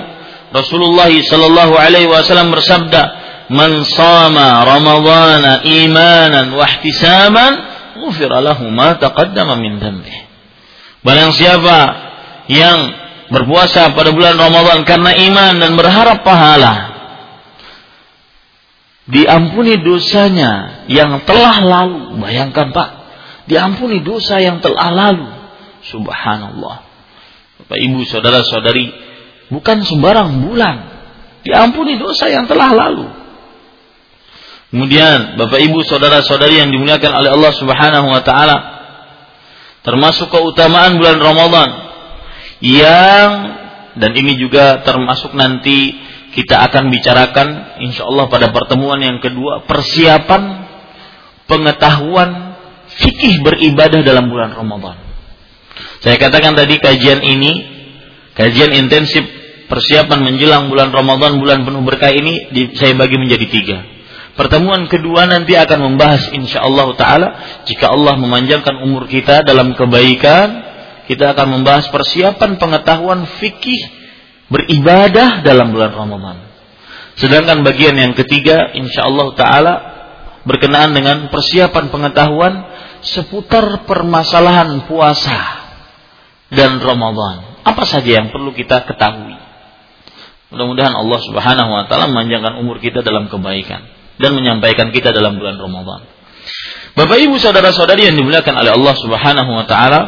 Rasulullah 0.55 1.11
sallallahu 1.11 1.73
alaihi 1.75 2.07
wasallam 2.07 2.55
bersabda, 2.55 3.01
"Man 3.51 3.83
sama 3.83 4.63
Ramadhana 4.63 5.67
imanan 5.67 6.55
wa 6.55 6.63
ihtisaban, 6.63 7.51
ghufira 7.99 8.39
lahu 8.39 8.69
ma 8.71 8.95
taqaddama 8.95 9.59
min 9.59 9.81
dhanbih. 9.81 10.15
Barang 11.03 11.33
siapa 11.35 11.77
yang 12.47 12.77
berpuasa 13.27 13.91
pada 13.91 14.15
bulan 14.15 14.39
Ramadan 14.39 14.87
karena 14.87 15.11
iman 15.11 15.53
dan 15.59 15.71
berharap 15.75 16.23
pahala, 16.23 16.96
diampuni 19.07 19.79
dosanya 19.81 20.83
yang 20.91 21.23
telah 21.23 21.63
lalu. 21.63 22.19
Bayangkan 22.19 22.75
Pak, 22.75 22.89
diampuni 23.47 24.03
dosa 24.03 24.39
yang 24.43 24.59
telah 24.59 24.91
lalu. 24.91 25.27
Subhanallah. 25.87 26.83
Bapak 27.63 27.79
Ibu, 27.79 28.03
saudara-saudari, 28.05 28.91
bukan 29.49 29.83
sembarang 29.87 30.43
bulan. 30.43 30.75
Diampuni 31.47 31.95
dosa 31.95 32.27
yang 32.27 32.45
telah 32.45 32.75
lalu. 32.75 33.07
Kemudian 34.67 35.39
Bapak 35.39 35.63
Ibu 35.63 35.79
saudara-saudari 35.87 36.59
yang 36.59 36.75
dimuliakan 36.75 37.11
oleh 37.23 37.31
Allah 37.31 37.53
Subhanahu 37.55 38.07
wa 38.11 38.19
taala 38.19 38.57
termasuk 39.87 40.27
keutamaan 40.27 40.99
bulan 40.99 41.23
Ramadan 41.23 41.69
yang 42.59 43.29
dan 43.95 44.11
ini 44.11 44.35
juga 44.35 44.83
termasuk 44.83 45.31
nanti 45.39 45.95
kita 46.37 46.69
akan 46.69 46.93
bicarakan 46.93 47.81
insya 47.81 48.05
Allah 48.05 48.29
pada 48.29 48.53
pertemuan 48.53 49.01
yang 49.01 49.17
kedua 49.17 49.65
persiapan 49.65 50.69
pengetahuan 51.49 52.53
fikih 52.93 53.41
beribadah 53.41 54.05
dalam 54.05 54.29
bulan 54.29 54.53
Ramadan. 54.53 55.01
Saya 56.05 56.21
katakan 56.21 56.53
tadi 56.53 56.77
kajian 56.77 57.25
ini 57.25 57.65
kajian 58.37 58.69
intensif 58.77 59.25
persiapan 59.65 60.21
menjelang 60.21 60.69
bulan 60.69 60.93
Ramadan 60.93 61.41
bulan 61.41 61.65
penuh 61.65 61.81
berkah 61.81 62.13
ini 62.13 62.53
saya 62.77 62.93
bagi 62.93 63.17
menjadi 63.17 63.45
tiga. 63.49 63.77
Pertemuan 64.37 64.85
kedua 64.85 65.25
nanti 65.25 65.57
akan 65.57 65.89
membahas 65.89 66.29
insya 66.37 66.61
Allah 66.61 66.93
Ta'ala 66.93 67.27
jika 67.65 67.89
Allah 67.89 68.13
memanjangkan 68.13 68.85
umur 68.85 69.09
kita 69.09 69.41
dalam 69.41 69.73
kebaikan, 69.73 70.61
kita 71.09 71.33
akan 71.33 71.57
membahas 71.57 71.89
persiapan 71.89 72.61
pengetahuan 72.61 73.25
fikih 73.41 73.96
beribadah 74.47 75.43
dalam 75.43 75.75
bulan 75.75 75.91
Ramadan. 75.95 76.37
Sedangkan 77.17 77.65
bagian 77.65 77.97
yang 77.97 78.13
ketiga 78.13 78.71
insya 78.77 79.09
Allah 79.09 79.27
Ta'ala 79.33 79.73
berkenaan 80.47 80.95
dengan 80.95 81.27
persiapan 81.27 81.91
pengetahuan 81.91 82.53
seputar 83.03 83.83
permasalahan 83.83 84.87
puasa 84.87 85.67
dan 86.53 86.79
Ramadan. 86.79 87.59
Apa 87.67 87.83
saja 87.83 88.23
yang 88.23 88.31
perlu 88.31 88.55
kita 88.55 88.87
ketahui. 88.87 89.35
Mudah-mudahan 90.47 90.95
Allah 90.95 91.19
Subhanahu 91.19 91.69
wa 91.75 91.83
taala 91.91 92.07
memanjangkan 92.07 92.63
umur 92.63 92.79
kita 92.79 93.03
dalam 93.03 93.27
kebaikan 93.27 93.83
dan 94.15 94.31
menyampaikan 94.31 94.95
kita 94.95 95.11
dalam 95.11 95.35
bulan 95.35 95.59
Ramadan. 95.59 96.07
Bapak 96.95 97.19
Ibu 97.19 97.35
saudara-saudari 97.35 98.07
yang 98.07 98.15
dimuliakan 98.15 98.55
oleh 98.55 98.71
Allah 98.71 98.95
Subhanahu 98.95 99.51
wa 99.51 99.65
taala 99.67 100.01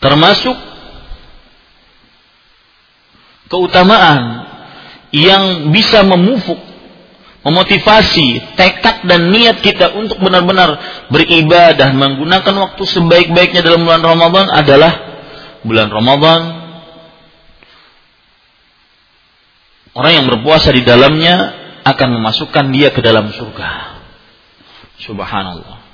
termasuk 0.00 0.56
keutamaan 3.46 4.46
yang 5.14 5.70
bisa 5.70 6.02
memufuk 6.02 6.58
memotivasi 7.46 8.58
tekad 8.58 9.06
dan 9.06 9.30
niat 9.30 9.62
kita 9.62 9.94
untuk 9.94 10.18
benar-benar 10.18 10.82
beribadah 11.14 11.94
menggunakan 11.94 12.54
waktu 12.58 12.82
sebaik-baiknya 12.82 13.62
dalam 13.62 13.86
bulan 13.86 14.02
Ramadan 14.02 14.50
adalah 14.50 14.92
bulan 15.62 15.86
Ramadan 15.86 16.40
orang 19.94 20.12
yang 20.12 20.26
berpuasa 20.26 20.74
di 20.74 20.82
dalamnya 20.82 21.66
akan 21.86 22.08
memasukkan 22.18 22.74
dia 22.74 22.90
ke 22.90 22.98
dalam 22.98 23.30
surga. 23.30 23.94
Subhanallah. 25.06 25.86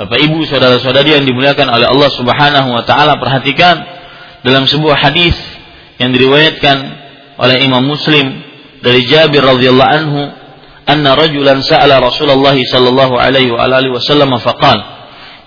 Bapak 0.00 0.16
Ibu 0.16 0.48
saudara-saudari 0.48 1.12
yang 1.12 1.28
dimuliakan 1.28 1.68
oleh 1.68 1.92
Allah 1.92 2.08
Subhanahu 2.08 2.68
wa 2.72 2.82
taala 2.88 3.20
perhatikan 3.20 3.84
dalam 4.40 4.64
sebuah 4.64 4.96
hadis 4.96 5.36
yang 6.00 6.16
diriwayatkan 6.16 6.76
oleh 7.36 7.56
Imam 7.60 7.84
Muslim 7.84 8.40
dari 8.80 9.04
Jabir 9.04 9.44
radhiyallahu 9.44 9.92
anhu 9.92 10.20
anna 10.88 11.12
rajulan 11.12 11.60
sa'ala 11.60 12.00
Rasulullah 12.00 12.56
sallallahu 12.56 13.20
alaihi 13.20 13.52
wa 13.52 13.68
alihi 13.68 13.92
wasallam 13.92 14.32
faqala 14.40 14.98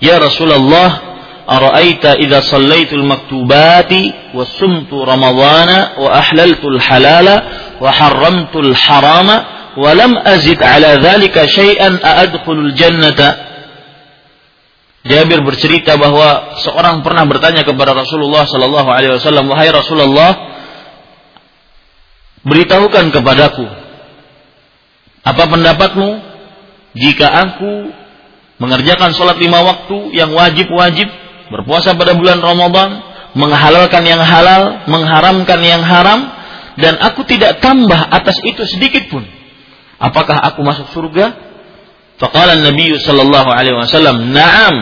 Ya 0.04 0.20
Rasulullah 0.20 1.14
ara'aita 1.48 2.20
idza 2.20 2.44
sallaitu 2.44 3.00
al-maktubati 3.00 4.36
wa 4.36 4.44
sumtu 4.48 5.04
ramadhana 5.04 5.96
wa 6.00 6.12
ahlaltu 6.12 6.70
al-halala 6.72 7.36
wa 7.80 7.90
harramtu 7.92 8.64
al-harama 8.64 9.36
wa 9.76 9.90
lam 9.92 10.16
azid 10.22 10.60
ala 10.62 11.02
dhalika 11.02 11.48
syai'an 11.50 12.00
a'adkhulul 12.00 12.72
jannata 12.78 13.53
Jabir 15.04 15.44
bercerita 15.44 16.00
bahwa 16.00 16.56
seorang 16.64 17.04
pernah 17.04 17.28
bertanya 17.28 17.68
kepada 17.68 17.92
Rasulullah 17.92 18.48
sallallahu 18.48 18.88
alaihi 18.88 19.20
wasallam, 19.20 19.52
"Wahai 19.52 19.68
Rasulullah, 19.68 20.32
beritahukan 22.48 23.12
kepadaku 23.12 23.68
apa 25.24 25.44
pendapatmu 25.48 26.10
jika 26.96 27.28
aku 27.32 27.92
mengerjakan 28.64 29.12
sholat 29.12 29.40
lima 29.40 29.60
waktu 29.64 30.16
yang 30.16 30.32
wajib-wajib, 30.32 31.08
berpuasa 31.52 32.00
pada 32.00 32.16
bulan 32.16 32.40
Ramadan, 32.40 33.04
menghalalkan 33.36 34.04
yang 34.08 34.24
halal, 34.24 34.88
mengharamkan 34.88 35.60
yang 35.64 35.84
haram, 35.84 36.32
dan 36.80 36.96
aku 37.02 37.28
tidak 37.28 37.60
tambah 37.60 37.98
atas 37.98 38.40
itu 38.46 38.64
sedikit 38.68 39.10
pun. 39.10 39.26
Apakah 40.00 40.38
aku 40.54 40.64
masuk 40.64 40.88
surga? 40.96 41.53
Faqala 42.22 42.62
Nabi 42.62 42.94
sallallahu 43.02 43.50
alaihi 43.50 43.78
wasallam, 43.78 44.32
"Na'am." 44.32 44.76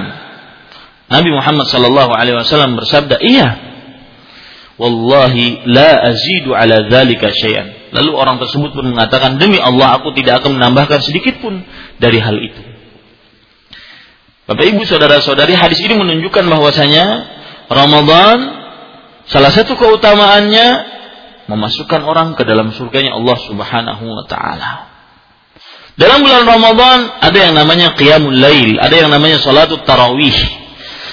Nabi 1.12 1.30
Muhammad 1.32 1.68
sallallahu 1.68 2.12
alaihi 2.12 2.38
wasallam 2.40 2.76
bersabda, 2.76 3.20
"Iya." 3.20 3.50
Wallahi 4.82 5.68
la 5.70 6.10
azidu 6.10 6.58
ala 6.58 6.90
dzalika 6.90 7.30
syai'an. 7.30 7.94
Lalu 7.94 8.12
orang 8.18 8.42
tersebut 8.42 8.74
pun 8.74 8.88
mengatakan, 8.88 9.38
"Demi 9.38 9.62
Allah 9.62 10.02
aku 10.02 10.16
tidak 10.18 10.42
akan 10.42 10.58
menambahkan 10.58 11.06
sedikit 11.06 11.38
pun 11.44 11.62
dari 12.02 12.18
hal 12.18 12.36
itu." 12.40 12.62
Bapak 14.50 14.66
Ibu 14.68 14.84
saudara-saudari, 14.84 15.54
hadis 15.56 15.80
ini 15.86 15.96
menunjukkan 15.96 16.44
bahwasanya 16.50 17.06
Ramadan 17.72 18.38
salah 19.30 19.54
satu 19.54 19.80
keutamaannya 19.80 20.68
memasukkan 21.48 22.02
orang 22.04 22.36
ke 22.36 22.44
dalam 22.44 22.76
surganya 22.76 23.16
Allah 23.16 23.38
Subhanahu 23.48 24.04
wa 24.04 24.26
taala. 24.28 24.91
Dalam 26.00 26.24
bulan 26.24 26.44
Ramadan 26.48 26.98
ada 27.20 27.38
yang 27.38 27.54
namanya 27.56 27.94
qiyamul 28.00 28.36
lail, 28.36 28.80
ada 28.80 28.96
yang 28.96 29.10
namanya 29.12 29.40
salatul 29.44 29.84
tarawih. 29.84 30.34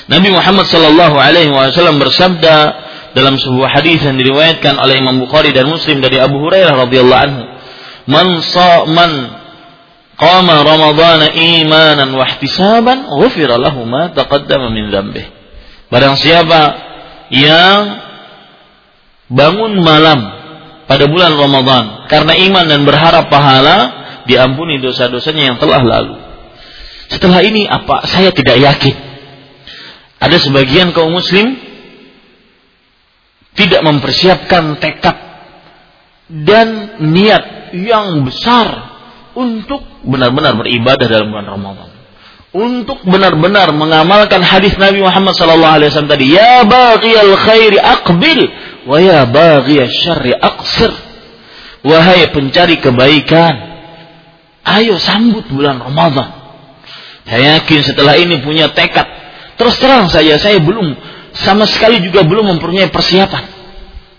Nabi 0.09 0.33
Muhammad 0.33 0.65
sallallahu 0.71 1.17
alaihi 1.19 1.53
wasallam 1.53 2.01
bersabda, 2.01 2.89
dalam 3.17 3.41
sebuah 3.41 3.81
hadis 3.81 4.05
yang 4.05 4.15
diriwayatkan 4.15 4.77
oleh 4.77 5.01
Imam 5.01 5.19
Bukhari 5.19 5.51
dan 5.51 5.67
Muslim 5.67 5.99
dari 5.99 6.21
Abu 6.21 6.39
Hurairah 6.39 6.87
radhiyallahu 6.87 7.23
anhu 7.27 7.43
man 8.09 8.27
sa 8.47 8.87
man 8.89 9.11
qama 10.19 10.63
ramadhana 10.63 11.35
imanan 11.35 12.15
wa 12.15 12.25
ihtisaban 12.25 13.11
ghufira 13.19 13.59
lahu 13.59 13.85
ma 13.85 14.15
taqaddama 14.15 14.71
min 14.73 14.95
dzambih 14.95 15.27
barang 15.89 16.17
siapa 16.17 16.61
yang 17.35 17.81
bangun 19.29 19.77
malam 19.83 20.21
pada 20.89 21.05
bulan 21.05 21.37
Ramadan 21.37 21.85
karena 22.09 22.33
iman 22.49 22.65
dan 22.65 22.81
berharap 22.89 23.29
pahala 23.29 23.77
diampuni 24.29 24.79
dosa-dosanya 24.79 25.55
yang 25.55 25.57
telah 25.57 25.81
lalu 25.81 26.15
setelah 27.09 27.41
ini 27.41 27.65
apa 27.65 28.05
saya 28.05 28.29
tidak 28.31 28.61
yakin 28.61 28.97
ada 30.21 30.37
sebagian 30.37 30.93
kaum 30.93 31.17
muslim 31.17 31.57
tidak 33.59 33.81
mempersiapkan 33.83 34.79
tekad 34.79 35.17
dan 36.29 37.01
niat 37.11 37.75
yang 37.75 38.23
besar 38.23 38.95
untuk 39.35 39.81
benar-benar 40.07 40.55
beribadah 40.55 41.07
dalam 41.09 41.33
bulan 41.33 41.49
Ramadan. 41.49 41.89
Untuk 42.49 43.05
benar-benar 43.05 43.71
mengamalkan 43.77 44.41
hadis 44.41 44.73
Nabi 44.81 45.05
Muhammad 45.05 45.37
sallallahu 45.37 45.75
alaihi 45.79 45.89
wasallam 45.93 46.13
tadi, 46.17 46.27
ya 46.33 46.65
baghiyal 46.65 47.35
khairi 47.37 47.77
aqbil 47.77 48.41
wa 48.89 48.97
ya 48.99 49.29
baghiyasy 49.29 49.95
syarri 50.07 50.33
aqsir. 50.33 50.93
Wahai 51.85 52.33
pencari 52.33 52.81
kebaikan, 52.81 53.78
ayo 54.77 55.01
sambut 55.01 55.49
bulan 55.49 55.81
Ramadan. 55.81 56.29
Saya 57.29 57.61
yakin 57.61 57.81
setelah 57.85 58.17
ini 58.17 58.41
punya 58.41 58.73
tekad. 58.73 59.05
Terus 59.61 59.77
terang 59.77 60.09
saja 60.09 60.41
saya 60.41 60.61
belum 60.61 60.97
sama 61.37 61.69
sekali 61.69 62.01
juga 62.01 62.25
belum 62.25 62.57
mempunyai 62.57 62.89
persiapan. 62.89 63.45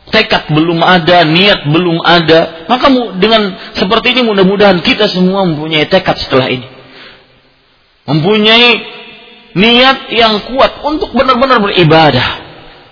Tekad 0.10 0.50
belum 0.54 0.82
ada, 0.82 1.26
niat 1.26 1.70
belum 1.70 2.02
ada. 2.02 2.66
Maka 2.66 2.89
dengan 3.18 3.74
seperti 3.78 4.18
ini 4.18 4.22
mudah-mudahan 4.26 4.82
kita 4.82 5.10
semua 5.10 5.45
mempunyai 5.45 5.86
tekad 5.86 6.18
setelah 6.18 6.50
ini. 6.50 6.66
Mempunyai 8.10 8.70
niat 9.54 10.10
yang 10.14 10.45
kuat 10.50 10.82
untuk 10.86 11.14
benar-benar 11.14 11.62
beribadah 11.62 12.30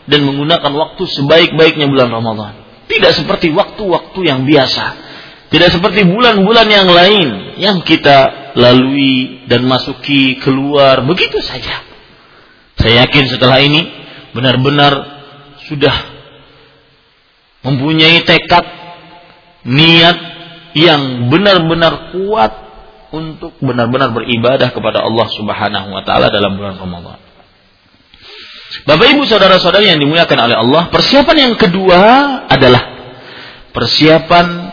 dan 0.08 0.20
menggunakan 0.24 0.72
waktu 0.74 1.04
sebaik-baiknya 1.10 1.90
bulan 1.90 2.10
Ramadan. 2.10 2.54
Tidak 2.88 3.12
seperti 3.14 3.52
waktu-waktu 3.52 4.20
yang 4.24 4.48
biasa. 4.48 5.07
Tidak 5.48 5.70
seperti 5.72 6.04
bulan-bulan 6.04 6.68
yang 6.68 6.90
lain 6.92 7.28
yang 7.56 7.78
kita 7.80 8.52
lalui 8.60 9.48
dan 9.48 9.64
masuki 9.64 10.36
keluar 10.44 11.00
begitu 11.08 11.40
saja. 11.40 11.88
Saya 12.76 13.08
yakin 13.08 13.26
setelah 13.32 13.64
ini 13.64 13.88
benar-benar 14.36 14.94
sudah 15.66 15.96
mempunyai 17.64 18.28
tekad 18.28 18.66
niat 19.64 20.18
yang 20.76 21.32
benar-benar 21.32 22.12
kuat 22.12 22.52
untuk 23.16 23.56
benar-benar 23.64 24.12
beribadah 24.12 24.70
kepada 24.76 25.00
Allah 25.04 25.28
Subhanahu 25.32 25.96
wa 25.96 26.04
taala 26.04 26.28
dalam 26.28 26.60
bulan 26.60 26.76
Ramadan. 26.76 27.20
Bapak 28.84 29.16
Ibu 29.16 29.24
saudara-saudari 29.24 29.90
yang 29.90 30.00
dimuliakan 30.00 30.38
oleh 30.44 30.58
Allah, 30.60 30.92
persiapan 30.92 31.38
yang 31.50 31.54
kedua 31.56 32.00
adalah 32.52 32.84
persiapan 33.72 34.67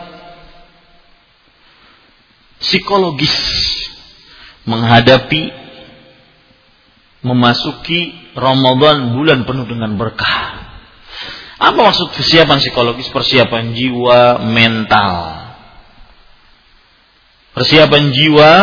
psikologis 2.65 3.35
menghadapi 4.65 5.53
memasuki 7.21 8.33
Ramadan 8.33 9.13
bulan 9.13 9.45
penuh 9.45 9.65
dengan 9.69 9.97
berkah. 9.97 10.65
Apa 11.55 11.79
maksud 11.79 12.11
persiapan 12.11 12.59
psikologis? 12.59 13.07
Persiapan 13.09 13.71
jiwa, 13.73 14.43
mental. 14.43 15.13
Persiapan 17.55 18.03
jiwa 18.11 18.53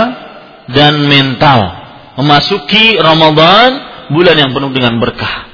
dan 0.68 1.08
mental 1.08 1.60
memasuki 2.20 3.00
Ramadan 3.00 3.70
bulan 4.12 4.36
yang 4.36 4.50
penuh 4.52 4.70
dengan 4.70 5.00
berkah. 5.00 5.48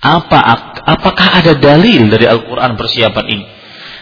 Apa 0.00 0.38
apakah 0.86 1.44
ada 1.44 1.52
dalil 1.58 2.08
dari 2.08 2.24
Al-Qur'an 2.24 2.78
persiapan 2.78 3.26
ini? 3.28 3.46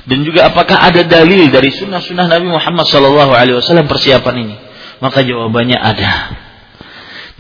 Dan 0.05 0.21
juga 0.21 0.53
apakah 0.53 0.85
ada 0.85 1.01
dalil 1.01 1.49
dari 1.49 1.73
sunnah-sunnah 1.73 2.29
Nabi 2.29 2.53
Muhammad 2.53 2.85
SAW 2.85 3.89
persiapan 3.89 4.35
ini? 4.45 4.57
Maka 5.01 5.25
jawabannya 5.25 5.81
ada. 5.81 6.13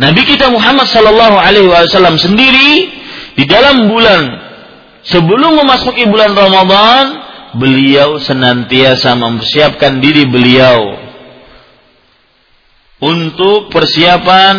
Nabi 0.00 0.26
kita 0.26 0.50
Muhammad 0.50 0.88
wasallam 0.88 2.16
sendiri 2.18 2.88
di 3.36 3.44
dalam 3.46 3.86
bulan 3.86 4.22
sebelum 5.04 5.60
memasuki 5.60 6.08
bulan 6.08 6.32
Ramadan, 6.32 7.04
beliau 7.60 8.18
senantiasa 8.18 9.14
mempersiapkan 9.14 10.02
diri 10.02 10.26
beliau 10.26 10.98
untuk 13.04 13.68
persiapan 13.70 14.54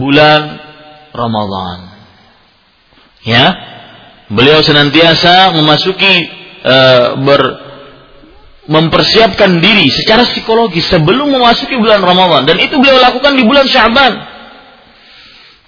bulan 0.00 0.40
Ramadan. 1.12 1.78
Ya. 3.22 3.46
Beliau 4.28 4.60
senantiasa 4.60 5.56
memasuki 5.56 6.37
uh, 6.68 7.16
ber 7.24 7.42
mempersiapkan 8.68 9.64
diri 9.64 9.88
secara 9.88 10.28
psikologis 10.28 10.84
sebelum 10.92 11.32
memasuki 11.32 11.72
bulan 11.80 12.04
Ramadan 12.04 12.44
dan 12.44 12.60
itu 12.60 12.76
beliau 12.76 13.00
lakukan 13.00 13.32
di 13.32 13.48
bulan 13.48 13.64
Syaban. 13.64 14.12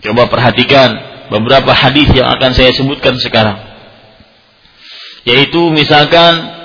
Coba 0.04 0.28
perhatikan 0.28 1.00
beberapa 1.32 1.72
hadis 1.72 2.12
yang 2.12 2.28
akan 2.28 2.52
saya 2.52 2.76
sebutkan 2.76 3.16
sekarang. 3.16 3.56
Yaitu 5.24 5.72
misalkan 5.72 6.60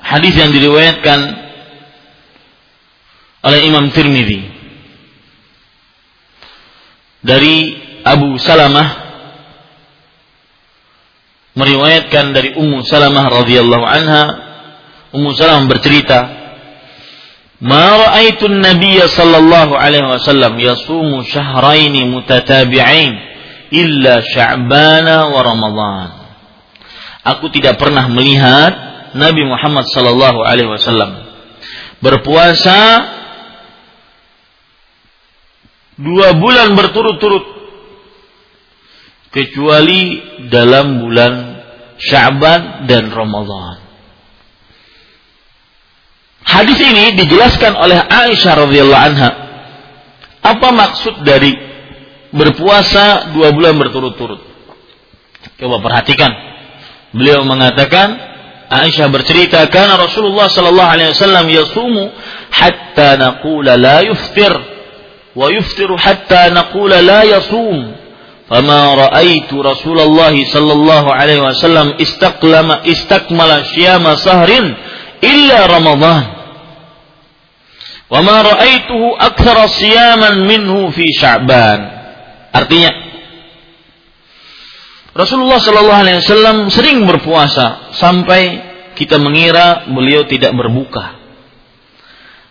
hadis 0.00 0.32
yang 0.36 0.52
diriwayatkan 0.52 1.20
oleh 3.40 3.60
Imam 3.68 3.88
Tirmidzi 3.92 4.48
dari 7.20 7.76
Abu 8.04 8.36
Salamah 8.40 9.09
meriwayatkan 11.60 12.32
dari 12.32 12.56
Ummu 12.56 12.80
Salamah 12.88 13.28
radhiyallahu 13.28 13.84
anha. 13.84 14.24
Ummu 15.12 15.36
Salamah 15.36 15.68
bercerita 15.68 16.40
Ma 17.60 17.92
ra'aitu 17.92 18.48
an-nabiy 18.48 19.04
sallallahu 19.04 19.76
alaihi 19.76 20.08
wasallam 20.08 20.56
yasumu 20.56 21.20
syahrain 21.28 21.92
mutatabi'ain 22.08 23.12
illa 23.68 24.24
Sya'ban 24.24 25.04
wa 25.28 25.40
Ramadan. 25.44 26.08
Aku 27.20 27.52
tidak 27.52 27.76
pernah 27.76 28.08
melihat 28.08 28.72
Nabi 29.12 29.44
Muhammad 29.44 29.84
sallallahu 29.92 30.40
alaihi 30.40 30.72
wasallam 30.72 31.20
berpuasa 32.00 32.80
dua 36.00 36.32
bulan 36.40 36.72
berturut-turut 36.72 37.44
kecuali 39.28 40.16
dalam 40.48 41.04
bulan 41.04 41.32
Syaban 42.00 42.88
dan 42.88 43.12
Ramadan. 43.12 43.84
Hadis 46.40 46.80
ini 46.80 47.14
dijelaskan 47.14 47.76
oleh 47.76 48.00
Aisyah 48.00 48.54
radhiyallahu 48.66 49.04
anha. 49.12 49.30
Apa 50.40 50.72
maksud 50.72 51.20
dari 51.22 51.52
berpuasa 52.32 53.30
dua 53.36 53.52
bulan 53.52 53.76
berturut-turut? 53.76 54.40
Coba 55.60 55.76
perhatikan. 55.84 56.32
Beliau 57.12 57.44
mengatakan 57.44 58.16
Aisyah 58.70 59.12
bercerita 59.12 59.66
karena 59.68 60.00
Rasulullah 60.00 60.48
sallallahu 60.48 60.90
alaihi 60.94 61.10
wasallam 61.12 61.46
yasumu 61.50 62.14
hatta 62.54 63.18
naqula 63.18 63.76
la 63.76 63.98
yuftir 64.06 64.54
wa 65.34 65.46
yuftiru 65.50 65.98
hatta 65.98 66.54
naqula 66.54 67.02
la 67.02 67.26
yasum 67.26 67.99
Fama 68.50 68.98
ra'aitu 68.98 69.62
Rasulullah 69.62 70.34
sallallahu 70.34 71.06
alaihi 71.06 71.38
wasallam 71.38 71.94
istaklama 72.02 72.82
istakmala 72.82 73.62
syiyama 73.62 74.18
sahrin 74.18 74.74
illa 75.22 75.70
Ramadan. 75.70 76.24
Wama 78.10 78.42
ra'aituhu 78.42 79.14
aktsara 79.14 79.70
siyaman 79.70 80.50
minhu 80.50 80.90
fi 80.90 81.06
Sya'ban. 81.14 81.78
Artinya 82.50 82.90
Rasulullah 85.14 85.62
sallallahu 85.62 86.02
alaihi 86.02 86.18
wasallam 86.18 86.56
sering 86.74 87.06
berpuasa 87.06 87.94
sampai 87.94 88.42
kita 88.98 89.22
mengira 89.22 89.86
beliau 89.86 90.26
tidak 90.26 90.50
berbuka. 90.58 91.22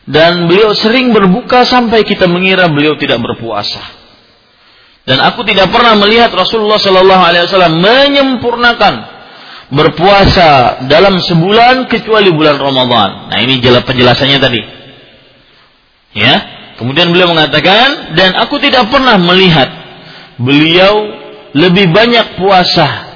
Dan 0.08 0.47
beliau 0.47 0.72
sering 0.72 1.12
berbuka 1.12 1.68
sampai 1.68 2.08
kita 2.08 2.24
mengira 2.32 2.72
beliau 2.72 2.95
tidak 2.95 3.20
berpuasa 3.20 3.99
dan 5.10 5.18
aku 5.26 5.41
tidak 5.41 5.74
pernah 5.74 5.97
melihat 5.97 6.30
Rasulullah 6.30 6.78
Shallallahu 6.78 7.24
Alaihi 7.26 7.49
Wasallam 7.49 7.82
menyempurnakan 7.82 8.93
berpuasa 9.74 10.86
dalam 10.86 11.18
sebulan 11.18 11.89
kecuali 11.89 12.30
bulan 12.30 12.62
Ramadan. 12.62 13.34
Nah 13.34 13.38
ini 13.41 13.57
jelas 13.57 13.89
penjelasannya 13.89 14.38
tadi. 14.38 14.62
Ya. 16.14 16.36
Kemudian 16.78 17.10
beliau 17.10 17.34
mengatakan 17.34 18.14
dan 18.14 18.38
aku 18.38 18.62
tidak 18.62 18.86
pernah 18.93 19.18
melihat 19.18 19.68
beliau 20.38 20.93
lebih 21.57 21.89
banyak 21.89 22.38
puasa 22.38 23.10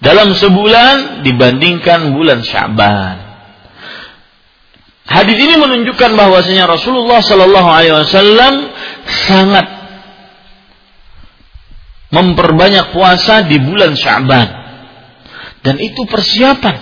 dalam 0.00 0.32
sebulan 0.32 1.20
dibandingkan 1.20 2.16
bulan 2.16 2.40
Syaban. 2.40 3.16
Hadis 5.04 5.36
ini 5.36 5.54
menunjukkan 5.60 6.16
bahwasanya 6.16 6.64
Rasulullah 6.64 7.20
Shallallahu 7.20 7.68
Alaihi 7.68 7.94
Wasallam 7.94 8.54
sangat 9.28 9.75
memperbanyak 12.16 12.96
puasa 12.96 13.44
di 13.44 13.60
bulan 13.60 13.92
Syaban. 13.92 14.48
Dan 15.60 15.76
itu 15.76 16.08
persiapan 16.08 16.76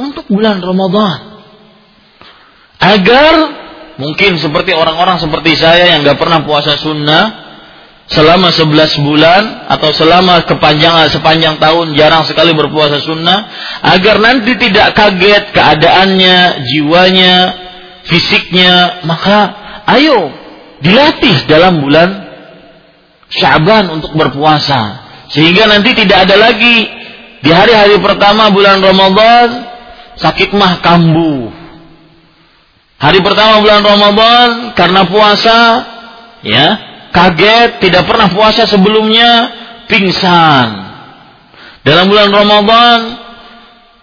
untuk 0.00 0.26
bulan 0.26 0.58
Ramadan. 0.58 1.38
Agar 2.82 3.34
mungkin 4.02 4.40
seperti 4.42 4.74
orang-orang 4.74 5.22
seperti 5.22 5.54
saya 5.54 5.94
yang 5.94 6.02
gak 6.02 6.18
pernah 6.18 6.42
puasa 6.42 6.74
sunnah 6.74 7.44
selama 8.04 8.52
11 8.52 9.00
bulan 9.00 9.42
atau 9.70 9.88
selama 9.94 10.44
kepanjangan 10.44 11.08
sepanjang 11.08 11.56
tahun 11.56 11.96
jarang 11.96 12.26
sekali 12.28 12.52
berpuasa 12.52 13.00
sunnah 13.00 13.48
agar 13.80 14.20
nanti 14.20 14.58
tidak 14.60 14.92
kaget 14.92 15.54
keadaannya, 15.56 16.64
jiwanya, 16.68 17.36
fisiknya, 18.04 19.04
maka 19.08 19.56
ayo 19.88 20.32
dilatih 20.84 21.48
dalam 21.48 21.80
bulan 21.80 22.23
Syaban 23.34 23.90
untuk 23.90 24.14
berpuasa. 24.14 25.04
Sehingga 25.32 25.66
nanti 25.66 25.96
tidak 25.96 26.30
ada 26.30 26.36
lagi 26.38 26.86
di 27.42 27.50
hari-hari 27.50 27.98
pertama 27.98 28.48
bulan 28.54 28.78
Ramadan 28.78 29.48
sakit 30.14 30.54
mah 30.54 30.78
kambuh. 30.80 31.50
Hari 32.94 33.20
pertama 33.20 33.60
bulan 33.60 33.82
Ramadan 33.82 34.48
karena 34.78 35.02
puasa 35.04 35.58
ya, 36.46 36.66
kaget 37.10 37.82
tidak 37.82 38.06
pernah 38.06 38.30
puasa 38.30 38.64
sebelumnya 38.64 39.50
pingsan. 39.90 40.68
Dalam 41.84 42.08
bulan 42.08 42.32
Ramadan 42.32 42.98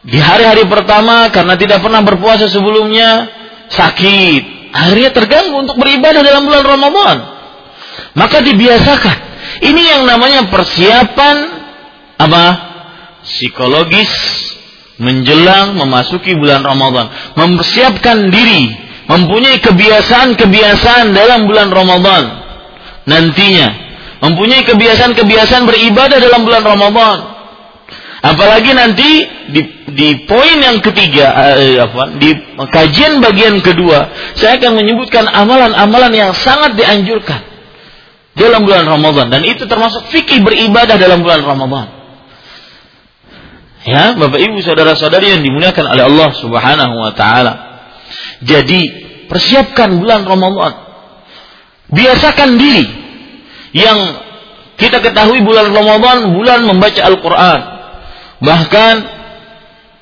di 0.05 0.17
hari-hari 0.21 0.69
pertama 0.69 1.33
karena 1.33 1.57
tidak 1.57 1.81
pernah 1.81 2.05
berpuasa 2.05 2.45
sebelumnya 2.45 3.25
sakit. 3.73 4.69
Akhirnya 4.71 5.09
terganggu 5.11 5.65
untuk 5.65 5.81
beribadah 5.81 6.21
dalam 6.21 6.45
bulan 6.45 6.63
Ramadan. 6.63 7.17
Maka 8.11 8.43
dibiasakan. 8.43 9.17
Ini 9.61 9.81
yang 9.97 10.03
namanya 10.07 10.47
persiapan 10.51 11.35
apa? 12.19 12.45
Psikologis 13.21 14.11
menjelang 14.97 15.77
memasuki 15.77 16.35
bulan 16.35 16.65
Ramadan. 16.65 17.09
Mempersiapkan 17.37 18.27
diri, 18.33 18.69
mempunyai 19.07 19.61
kebiasaan-kebiasaan 19.63 21.13
dalam 21.15 21.47
bulan 21.47 21.69
Ramadan. 21.71 22.23
Nantinya 23.07 23.69
mempunyai 24.21 24.61
kebiasaan-kebiasaan 24.67 25.65
beribadah 25.65 26.17
dalam 26.21 26.45
bulan 26.45 26.63
Ramadan. 26.65 27.17
Apalagi 28.21 28.77
nanti 28.77 29.09
di, 29.49 29.61
di 29.97 30.09
poin 30.29 30.61
yang 30.61 30.77
ketiga, 30.77 31.57
eh, 31.57 31.81
apa, 31.81 32.21
di 32.21 32.29
kajian 32.69 33.17
bagian 33.17 33.57
kedua, 33.65 34.13
saya 34.37 34.61
akan 34.61 34.77
menyebutkan 34.77 35.25
amalan-amalan 35.25 36.13
yang 36.13 36.31
sangat 36.37 36.77
dianjurkan 36.77 37.50
dalam 38.35 38.63
bulan 38.63 38.87
Ramadan 38.87 39.27
dan 39.27 39.41
itu 39.43 39.67
termasuk 39.67 40.07
fikih 40.07 40.39
beribadah 40.39 40.95
dalam 40.95 41.19
bulan 41.19 41.43
Ramadan. 41.43 41.87
Ya, 43.81 44.13
Bapak 44.13 44.37
Ibu 44.37 44.61
saudara-saudari 44.61 45.33
yang 45.33 45.41
dimuliakan 45.41 45.89
oleh 45.89 46.05
Allah 46.05 46.29
Subhanahu 46.37 46.95
wa 47.01 47.11
taala. 47.17 47.53
Jadi, 48.45 48.81
persiapkan 49.25 49.97
bulan 49.97 50.21
Ramadan. 50.21 50.73
Biasakan 51.91 52.61
diri 52.61 52.85
yang 53.73 53.97
kita 54.77 55.01
ketahui 55.01 55.41
bulan 55.41 55.73
Ramadan 55.73 56.29
bulan 56.37 56.61
membaca 56.63 57.01
Al-Qur'an. 57.03 57.61
Bahkan 58.41 58.95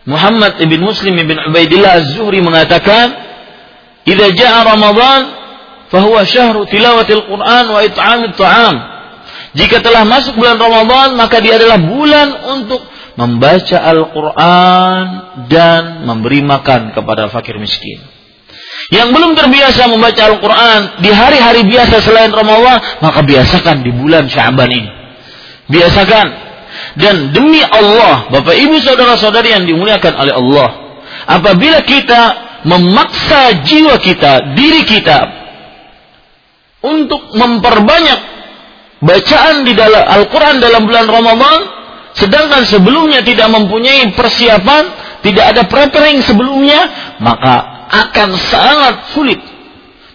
Muhammad 0.07 0.59
ibn 0.59 0.79
Muslim 0.83 1.15
ibn 1.15 1.39
Ubaidillah 1.49 2.03
Az-Zuhri 2.03 2.43
mengatakan, 2.43 3.15
"Idza 4.03 4.27
jaa 4.35 4.59
Ramadan 4.63 5.38
fahuwa 5.89 6.21
syahru 6.25 6.65
tilawatil 6.69 7.25
Quran 7.25 7.65
wa 7.69 7.79
it'amit 7.83 8.33
ta'am. 8.37 8.75
Jika 9.57 9.81
telah 9.81 10.05
masuk 10.05 10.37
bulan 10.37 10.61
Ramadan, 10.61 11.17
maka 11.17 11.41
dia 11.41 11.57
adalah 11.57 11.81
bulan 11.81 12.27
untuk 12.53 12.85
membaca 13.17 13.77
Al-Quran 13.81 15.03
dan 15.49 16.05
memberi 16.05 16.45
makan 16.45 16.93
kepada 16.93 17.27
fakir 17.33 17.57
miskin. 17.57 17.97
Yang 18.93 19.09
belum 19.11 19.31
terbiasa 19.33 19.89
membaca 19.89 20.21
Al-Quran 20.21 21.01
di 21.01 21.09
hari-hari 21.09 21.65
biasa 21.65 21.99
selain 22.05 22.29
Ramadan, 22.29 23.01
maka 23.01 23.25
biasakan 23.25 23.81
di 23.81 23.89
bulan 23.89 24.29
Syaban 24.29 24.69
ini. 24.69 24.89
Biasakan. 25.69 26.27
Dan 26.95 27.33
demi 27.33 27.65
Allah, 27.65 28.29
Bapak 28.29 28.53
Ibu 28.53 28.77
Saudara-saudari 28.85 29.49
yang 29.51 29.65
dimuliakan 29.65 30.13
oleh 30.13 30.33
Allah, 30.33 30.69
apabila 31.25 31.81
kita 31.81 32.21
memaksa 32.69 33.65
jiwa 33.65 33.97
kita, 33.97 34.53
diri 34.53 34.85
kita 34.85 35.38
untuk 36.79 37.35
memperbanyak 37.35 38.19
bacaan 39.03 39.63
di 39.63 39.73
dalam 39.75 40.03
Al-Quran 40.03 40.59
dalam 40.63 40.87
bulan 40.87 41.07
Ramadan, 41.07 41.59
sedangkan 42.15 42.63
sebelumnya 42.67 43.23
tidak 43.23 43.47
mempunyai 43.51 44.11
persiapan, 44.15 44.83
tidak 45.23 45.45
ada 45.55 45.63
preparing 45.67 46.23
sebelumnya, 46.23 46.79
maka 47.19 47.87
akan 47.89 48.29
sangat 48.37 48.95
sulit. 49.15 49.39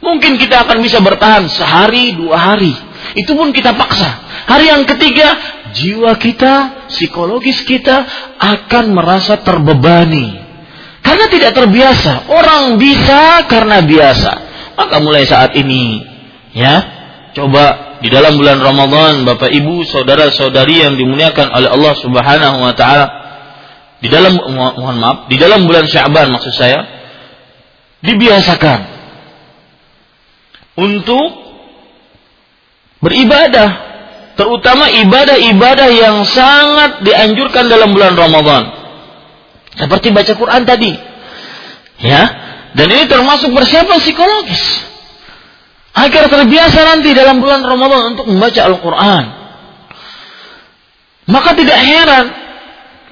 Mungkin 0.05 0.37
kita 0.37 0.69
akan 0.69 0.85
bisa 0.85 1.01
bertahan 1.01 1.49
sehari, 1.49 2.13
dua 2.13 2.37
hari. 2.37 2.77
Itu 3.17 3.33
pun 3.33 3.57
kita 3.57 3.73
paksa. 3.73 4.09
Hari 4.45 4.69
yang 4.69 4.85
ketiga, 4.85 5.33
jiwa 5.73 6.13
kita, 6.21 6.85
psikologis 6.93 7.65
kita 7.65 8.05
akan 8.37 8.93
merasa 8.93 9.41
terbebani. 9.41 10.45
Karena 11.01 11.27
tidak 11.29 11.57
terbiasa. 11.57 12.29
Orang 12.29 12.77
bisa 12.77 13.49
karena 13.49 13.81
biasa. 13.81 14.33
Maka 14.77 14.97
mulai 15.01 15.25
saat 15.25 15.57
ini, 15.57 16.14
ya, 16.55 16.75
coba 17.35 17.99
di 18.01 18.09
dalam 18.09 18.39
bulan 18.39 18.63
Ramadan, 18.63 19.27
Bapak 19.27 19.51
Ibu, 19.51 19.85
saudara-saudari 19.85 20.87
yang 20.87 20.95
dimuliakan 20.95 21.51
oleh 21.51 21.69
Allah 21.69 21.95
Subhanahu 21.99 22.57
wa 22.63 22.73
taala, 22.73 23.07
di 24.01 24.09
dalam 24.13 24.37
mohon 24.39 24.97
maaf, 25.01 25.19
di 25.33 25.37
dalam 25.41 25.67
bulan 25.67 25.89
Syaban 25.89 26.31
maksud 26.31 26.55
saya, 26.55 26.85
dibiasakan 28.05 28.81
untuk 30.77 31.29
beribadah, 33.01 33.71
terutama 34.37 34.91
ibadah-ibadah 34.93 35.89
yang 35.89 36.17
sangat 36.29 37.01
dianjurkan 37.05 37.73
dalam 37.73 37.97
bulan 37.97 38.15
Ramadan. 38.15 38.63
Seperti 39.75 40.15
baca 40.15 40.33
Quran 40.39 40.63
tadi. 40.69 40.93
Ya. 41.99 42.23
Dan 42.75 42.91
ini 42.91 43.07
termasuk 43.07 43.55
persiapan 43.55 43.99
psikologis. 44.03 44.63
Agar 45.95 46.27
terbiasa 46.27 46.79
nanti 46.91 47.15
dalam 47.15 47.39
bulan 47.39 47.63
Ramadan 47.63 48.19
untuk 48.19 48.27
membaca 48.27 48.61
Al-Quran. 48.67 49.25
Maka 51.31 51.51
tidak 51.55 51.79
heran 51.79 52.27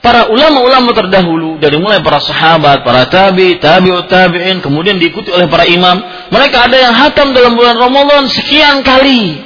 para 0.03 0.29
ulama-ulama 0.29 0.91
terdahulu 0.91 1.63
dari 1.63 1.79
mulai 1.79 2.03
para 2.03 2.19
sahabat, 2.19 2.83
para 2.83 3.07
tabi, 3.07 3.57
tabi'ut 3.63 4.11
tabi'in, 4.11 4.59
kemudian 4.59 4.99
diikuti 4.99 5.31
oleh 5.31 5.47
para 5.47 5.63
imam. 5.65 6.03
Mereka 6.29 6.59
ada 6.59 6.77
yang 6.77 6.93
hatam 6.93 7.31
dalam 7.31 7.55
bulan 7.55 7.79
Ramadan 7.79 8.27
sekian 8.27 8.83
kali. 8.83 9.41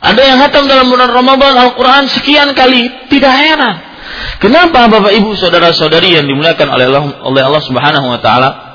Ada 0.00 0.22
yang 0.22 0.38
hatam 0.40 0.68
dalam 0.68 0.92
bulan 0.92 1.08
Ramadan 1.08 1.56
Al-Quran 1.56 2.04
sekian 2.08 2.52
kali. 2.52 3.08
Tidak 3.08 3.32
heran. 3.32 3.76
Kenapa 4.40 4.88
Bapak 4.88 5.12
Ibu 5.12 5.36
saudara-saudari 5.36 6.16
yang 6.16 6.28
dimuliakan 6.28 6.68
oleh 6.68 6.88
Allah, 6.88 7.04
oleh 7.24 7.42
Allah 7.44 7.62
Subhanahu 7.64 8.06
wa 8.12 8.20
taala? 8.20 8.69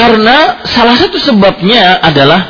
Karena 0.00 0.64
salah 0.64 0.96
satu 0.96 1.20
sebabnya 1.20 2.00
adalah 2.00 2.40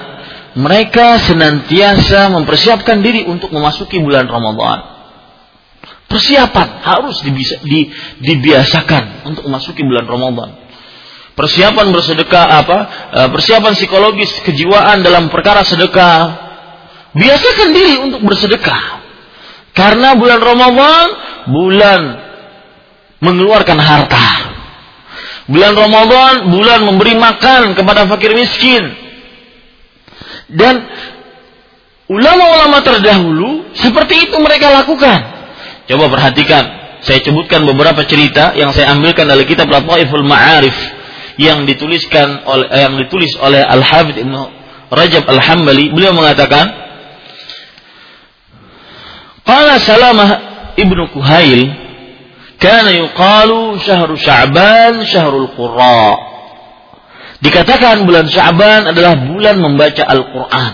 mereka 0.55 1.19
senantiasa 1.19 2.31
mempersiapkan 2.31 3.03
diri 3.03 3.27
untuk 3.27 3.51
memasuki 3.51 3.99
bulan 3.99 4.31
Ramadan. 4.31 5.03
Persiapan 6.07 6.79
harus 6.79 7.19
dibisa, 7.27 7.59
di, 7.67 7.91
dibiasakan 8.23 9.27
untuk 9.27 9.51
memasuki 9.51 9.83
bulan 9.83 10.07
Ramadan. 10.07 10.63
Persiapan 11.35 11.91
bersedekah 11.91 12.47
apa? 12.63 12.79
Eh, 13.19 13.29
persiapan 13.35 13.75
psikologis 13.75 14.31
kejiwaan 14.47 15.03
dalam 15.03 15.27
perkara 15.27 15.67
sedekah. 15.67 16.23
Biasakan 17.19 17.69
diri 17.75 17.99
untuk 17.99 18.23
bersedekah. 18.31 19.03
Karena 19.75 20.15
bulan 20.15 20.39
Ramadan 20.39 21.07
bulan 21.51 22.01
mengeluarkan 23.19 23.79
harta. 23.79 24.27
Bulan 25.51 25.75
Ramadan 25.75 26.47
bulan 26.55 26.81
memberi 26.87 27.19
makan 27.19 27.75
kepada 27.75 28.07
fakir 28.07 28.39
miskin. 28.39 28.87
Dan 30.47 30.87
ulama-ulama 32.07 32.79
terdahulu 32.87 33.75
seperti 33.75 34.31
itu 34.31 34.37
mereka 34.39 34.71
lakukan. 34.71 35.19
Coba 35.91 36.07
perhatikan, 36.07 36.65
saya 37.03 37.19
sebutkan 37.19 37.67
beberapa 37.67 38.07
cerita 38.07 38.55
yang 38.55 38.71
saya 38.71 38.95
ambilkan 38.95 39.27
dari 39.27 39.43
kitab 39.43 39.67
Lataiful 39.67 40.23
Ma'arif 40.23 40.75
yang 41.35 41.67
dituliskan 41.67 42.47
oleh 42.47 42.69
yang 42.71 42.95
ditulis 43.01 43.35
oleh 43.43 43.65
Al-Hafidz 43.67 44.23
Ibnu 44.23 44.43
Rajab 44.91 45.25
Al-Hambali. 45.27 45.91
Beliau 45.91 46.15
mengatakan, 46.15 46.67
Qala 49.43 49.83
Salamah 49.83 50.31
ibnu 50.79 51.11
Kuhail, 51.11 51.90
kana 52.61 52.93
yuqalu 52.93 53.81
syahru 53.81 54.15
Sya'ban 54.21 55.03
syahrul 55.09 55.49
Qurra. 55.57 56.13
Dikatakan 57.41 58.05
bulan 58.05 58.29
Sya'ban 58.29 58.93
adalah 58.93 59.17
bulan 59.17 59.57
membaca 59.59 60.05
Al-Qur'an. 60.05 60.73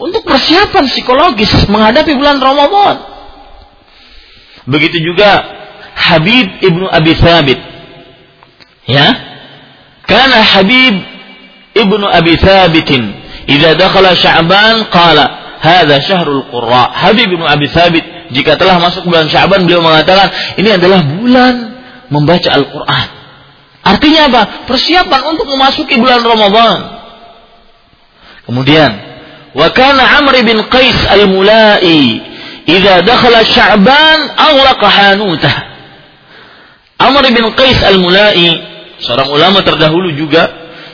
Untuk 0.00 0.24
persiapan 0.24 0.88
psikologis 0.88 1.52
menghadapi 1.68 2.16
bulan 2.16 2.40
Ramadan. 2.40 2.96
Begitu 4.66 5.12
juga 5.12 5.44
Habib 5.92 6.58
ibnu 6.64 6.88
Abi 6.88 7.12
Thabit. 7.20 7.60
Ya. 8.88 9.08
Karena 10.08 10.40
Habib 10.40 10.94
ibnu 11.76 12.06
Abi 12.08 12.34
Thabitin 12.40 13.12
idza 13.46 13.76
dakhala 13.76 14.16
Sya'ban 14.16 14.88
qala 14.88 15.42
Hada 15.62 16.02
syahrul 16.02 16.50
qurra. 16.50 16.90
Habib 16.90 17.30
bin 17.30 17.38
Abi 17.46 17.70
Thabit 17.70 18.02
jika 18.32 18.56
telah 18.56 18.80
masuk 18.80 19.06
bulan 19.06 19.28
Syaban 19.28 19.68
beliau 19.68 19.84
mengatakan 19.84 20.56
ini 20.56 20.74
adalah 20.74 21.04
bulan 21.04 21.54
membaca 22.08 22.48
Al-Qur'an. 22.52 23.08
Artinya 23.82 24.20
apa? 24.30 24.42
Persiapan 24.70 25.20
untuk 25.34 25.46
memasuki 25.50 25.98
bulan 25.98 26.22
Ramadan. 26.22 26.78
Kemudian, 28.46 28.90
wa 29.54 29.68
kana 29.74 30.22
Amr 30.22 30.38
bin 30.46 30.58
Qais 30.70 30.98
al-Mulai 31.10 31.82
idza 32.66 33.02
dakhala 33.02 33.42
Sya'ban 33.42 34.18
aghlaqa 34.38 34.86
hanutah. 34.86 35.56
Amr 37.02 37.26
bin 37.34 37.46
Qais 37.58 37.82
al-Mulai 37.82 38.70
seorang 39.02 39.28
ulama 39.34 39.66
terdahulu 39.66 40.14
juga 40.14 40.46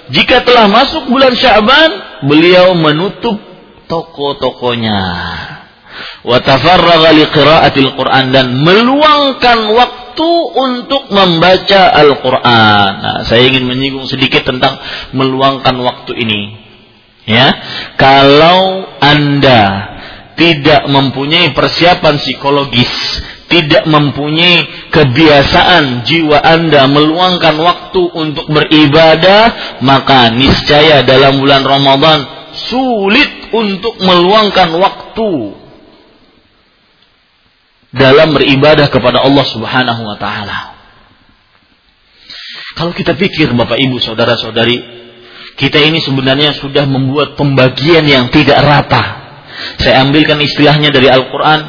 jika 0.08 0.40
telah 0.48 0.72
masuk 0.72 1.12
bulan 1.12 1.36
Sya'ban 1.36 2.24
beliau 2.24 2.72
menutup 2.72 3.36
toko-tokonya. 3.84 5.00
Wa 6.26 6.38
tafarraga 6.42 7.14
liqiraatil 7.14 7.94
Qur'an 7.94 8.34
dan 8.34 8.52
meluangkan 8.60 9.58
waktu 9.74 10.30
untuk 10.54 11.10
membaca 11.14 11.94
Al-Qur'an. 11.94 12.90
Nah, 12.98 13.18
saya 13.22 13.46
ingin 13.46 13.64
menyinggung 13.64 14.10
sedikit 14.10 14.46
tentang 14.46 14.78
meluangkan 15.14 15.78
waktu 15.78 16.12
ini. 16.18 16.42
Ya. 17.28 17.52
Kalau 18.00 18.88
Anda 18.98 19.94
tidak 20.38 20.86
mempunyai 20.86 21.52
persiapan 21.52 22.16
psikologis, 22.16 22.90
tidak 23.50 23.84
mempunyai 23.90 24.88
kebiasaan 24.94 26.06
jiwa 26.06 26.38
Anda 26.40 26.86
meluangkan 26.86 27.58
waktu 27.58 28.02
untuk 28.14 28.46
beribadah, 28.46 29.78
maka 29.82 30.30
niscaya 30.30 31.02
dalam 31.02 31.42
bulan 31.42 31.66
Ramadan 31.66 32.18
sulit 32.70 33.50
untuk 33.50 33.98
meluangkan 34.00 34.72
waktu 34.78 35.30
dalam 37.94 38.36
beribadah 38.36 38.92
kepada 38.92 39.24
Allah 39.24 39.46
Subhanahu 39.48 40.02
wa 40.04 40.16
taala. 40.20 40.76
Kalau 42.76 42.92
kita 42.94 43.16
pikir 43.16 43.50
Bapak 43.56 43.80
Ibu 43.80 43.98
saudara-saudari, 43.98 44.78
kita 45.58 45.82
ini 45.82 45.98
sebenarnya 45.98 46.54
sudah 46.54 46.86
membuat 46.86 47.34
pembagian 47.34 48.06
yang 48.06 48.30
tidak 48.30 48.62
rata. 48.62 49.02
Saya 49.82 50.06
ambilkan 50.06 50.38
istilahnya 50.38 50.94
dari 50.94 51.10
Al-Qur'an, 51.10 51.60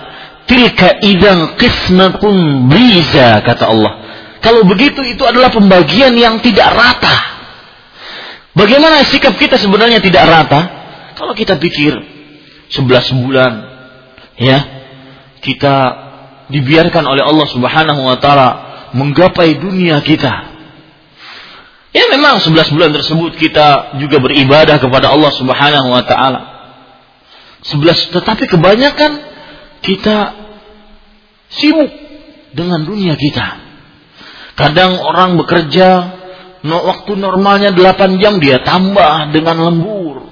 tilka 0.45 1.01
idzan 1.01 1.57
qismatun 1.57 2.69
biza 2.69 3.41
kata 3.41 3.65
Allah. 3.65 3.93
Kalau 4.39 4.63
begitu 4.67 5.01
itu 5.03 5.25
adalah 5.25 5.49
pembagian 5.49 6.13
yang 6.13 6.37
tidak 6.39 6.69
rata. 6.77 7.15
Bagaimana 8.53 9.01
sikap 9.07 9.39
kita 9.39 9.57
sebenarnya 9.57 10.03
tidak 10.03 10.23
rata? 10.27 10.61
Kalau 11.15 11.33
kita 11.33 11.57
pikir 11.59 11.95
11 12.71 13.23
bulan 13.25 13.53
ya 14.39 14.59
kita 15.41 15.75
dibiarkan 16.49 17.05
oleh 17.05 17.23
Allah 17.23 17.47
Subhanahu 17.47 18.01
wa 18.03 18.17
taala 18.17 18.49
menggapai 18.97 19.61
dunia 19.61 20.01
kita. 20.01 20.49
Ya 21.89 22.05
memang 22.13 22.37
11 22.37 22.69
bulan 22.73 22.93
tersebut 22.93 23.33
kita 23.37 23.97
juga 23.97 24.21
beribadah 24.21 24.77
kepada 24.77 25.09
Allah 25.09 25.33
Subhanahu 25.33 25.87
wa 25.89 26.03
taala. 26.05 26.41
11 27.65 28.13
tetapi 28.13 28.45
kebanyakan 28.45 29.11
kita 29.81 30.17
sibuk 31.49 31.89
dengan 32.53 32.85
dunia 32.85 33.17
kita. 33.17 33.57
Kadang 34.57 34.99
orang 34.99 35.39
bekerja 35.39 36.19
waktu 36.65 37.11
normalnya 37.15 37.71
8 37.71 38.21
jam 38.21 38.37
dia 38.43 38.61
tambah 38.61 39.31
dengan 39.31 39.57
lembur. 39.71 40.29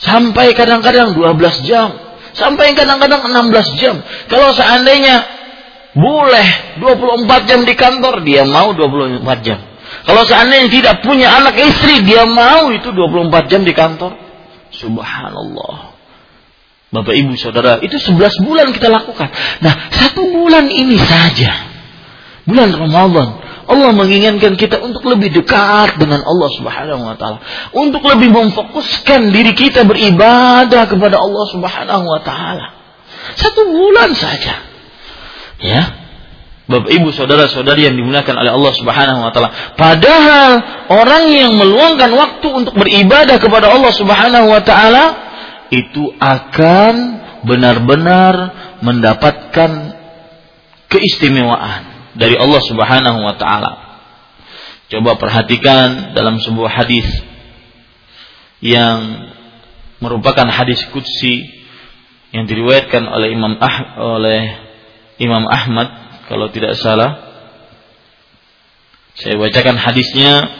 Sampai 0.00 0.56
kadang-kadang 0.56 1.12
12 1.12 1.68
jam. 1.68 2.09
Sampai 2.40 2.72
kadang-kadang 2.72 3.20
16 3.20 3.76
jam. 3.76 4.00
Kalau 4.32 4.56
seandainya 4.56 5.20
boleh 5.92 6.80
24 6.80 7.44
jam 7.44 7.60
di 7.68 7.76
kantor, 7.76 8.24
dia 8.24 8.48
mau 8.48 8.72
24 8.72 9.44
jam. 9.44 9.60
Kalau 10.08 10.22
seandainya 10.24 10.72
tidak 10.72 10.94
punya 11.04 11.28
anak 11.28 11.60
istri, 11.60 12.00
dia 12.00 12.24
mau 12.24 12.72
itu 12.72 12.88
24 12.88 13.52
jam 13.52 13.60
di 13.60 13.76
kantor. 13.76 14.16
Subhanallah. 14.72 15.92
Bapak 16.90 17.14
ibu 17.14 17.36
saudara, 17.38 17.78
itu 17.84 18.00
11 18.00 18.40
bulan 18.42 18.72
kita 18.74 18.90
lakukan. 18.90 19.30
Nah, 19.62 19.74
satu 19.94 20.26
bulan 20.32 20.72
ini 20.72 20.98
saja. 20.98 21.70
Bulan 22.48 22.74
Ramadan. 22.74 23.39
Allah 23.70 23.94
menginginkan 23.94 24.58
kita 24.58 24.82
untuk 24.82 25.06
lebih 25.06 25.30
dekat 25.30 25.94
dengan 26.02 26.26
Allah 26.26 26.50
Subhanahu 26.58 27.06
wa 27.06 27.14
taala, 27.14 27.38
untuk 27.70 28.02
lebih 28.02 28.34
memfokuskan 28.34 29.30
diri 29.30 29.54
kita 29.54 29.86
beribadah 29.86 30.90
kepada 30.90 31.22
Allah 31.22 31.44
Subhanahu 31.54 32.02
wa 32.02 32.20
taala. 32.26 32.66
Satu 33.38 33.70
bulan 33.70 34.10
saja. 34.18 34.58
Ya. 35.62 35.82
Bapak 36.70 36.86
Ibu 36.86 37.10
saudara-saudari 37.10 37.86
yang 37.90 37.98
dimuliakan 37.98 38.34
oleh 38.42 38.50
Allah 38.54 38.72
Subhanahu 38.74 39.20
wa 39.22 39.30
taala. 39.30 39.50
Padahal 39.74 40.50
orang 40.90 41.24
yang 41.30 41.52
meluangkan 41.54 42.10
waktu 42.14 42.46
untuk 42.50 42.74
beribadah 42.74 43.38
kepada 43.38 43.70
Allah 43.70 43.90
Subhanahu 43.94 44.46
wa 44.50 44.62
taala 44.66 45.04
itu 45.70 46.10
akan 46.18 46.94
benar-benar 47.46 48.34
mendapatkan 48.82 49.94
keistimewaan 50.90 51.89
dari 52.14 52.34
Allah 52.34 52.62
Subhanahu 52.62 53.18
wa 53.22 53.34
taala. 53.38 53.72
Coba 54.90 55.14
perhatikan 55.18 56.18
dalam 56.18 56.42
sebuah 56.42 56.70
hadis 56.82 57.06
yang 58.58 59.30
merupakan 60.02 60.48
hadis 60.50 60.82
qudsi 60.90 61.46
yang 62.34 62.46
diriwayatkan 62.46 63.06
oleh 63.06 63.28
Imam 63.30 63.54
ah 63.58 63.98
oleh 64.18 64.42
Imam 65.22 65.46
Ahmad 65.46 65.88
kalau 66.26 66.50
tidak 66.50 66.74
salah. 66.78 67.30
Saya 69.18 69.36
bacakan 69.36 69.76
hadisnya. 69.76 70.58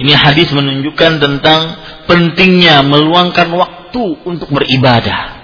Ini 0.00 0.16
hadis 0.16 0.48
menunjukkan 0.48 1.20
tentang 1.20 1.60
pentingnya 2.08 2.80
meluangkan 2.80 3.52
waktu 3.52 4.04
untuk 4.24 4.48
beribadah. 4.48 5.39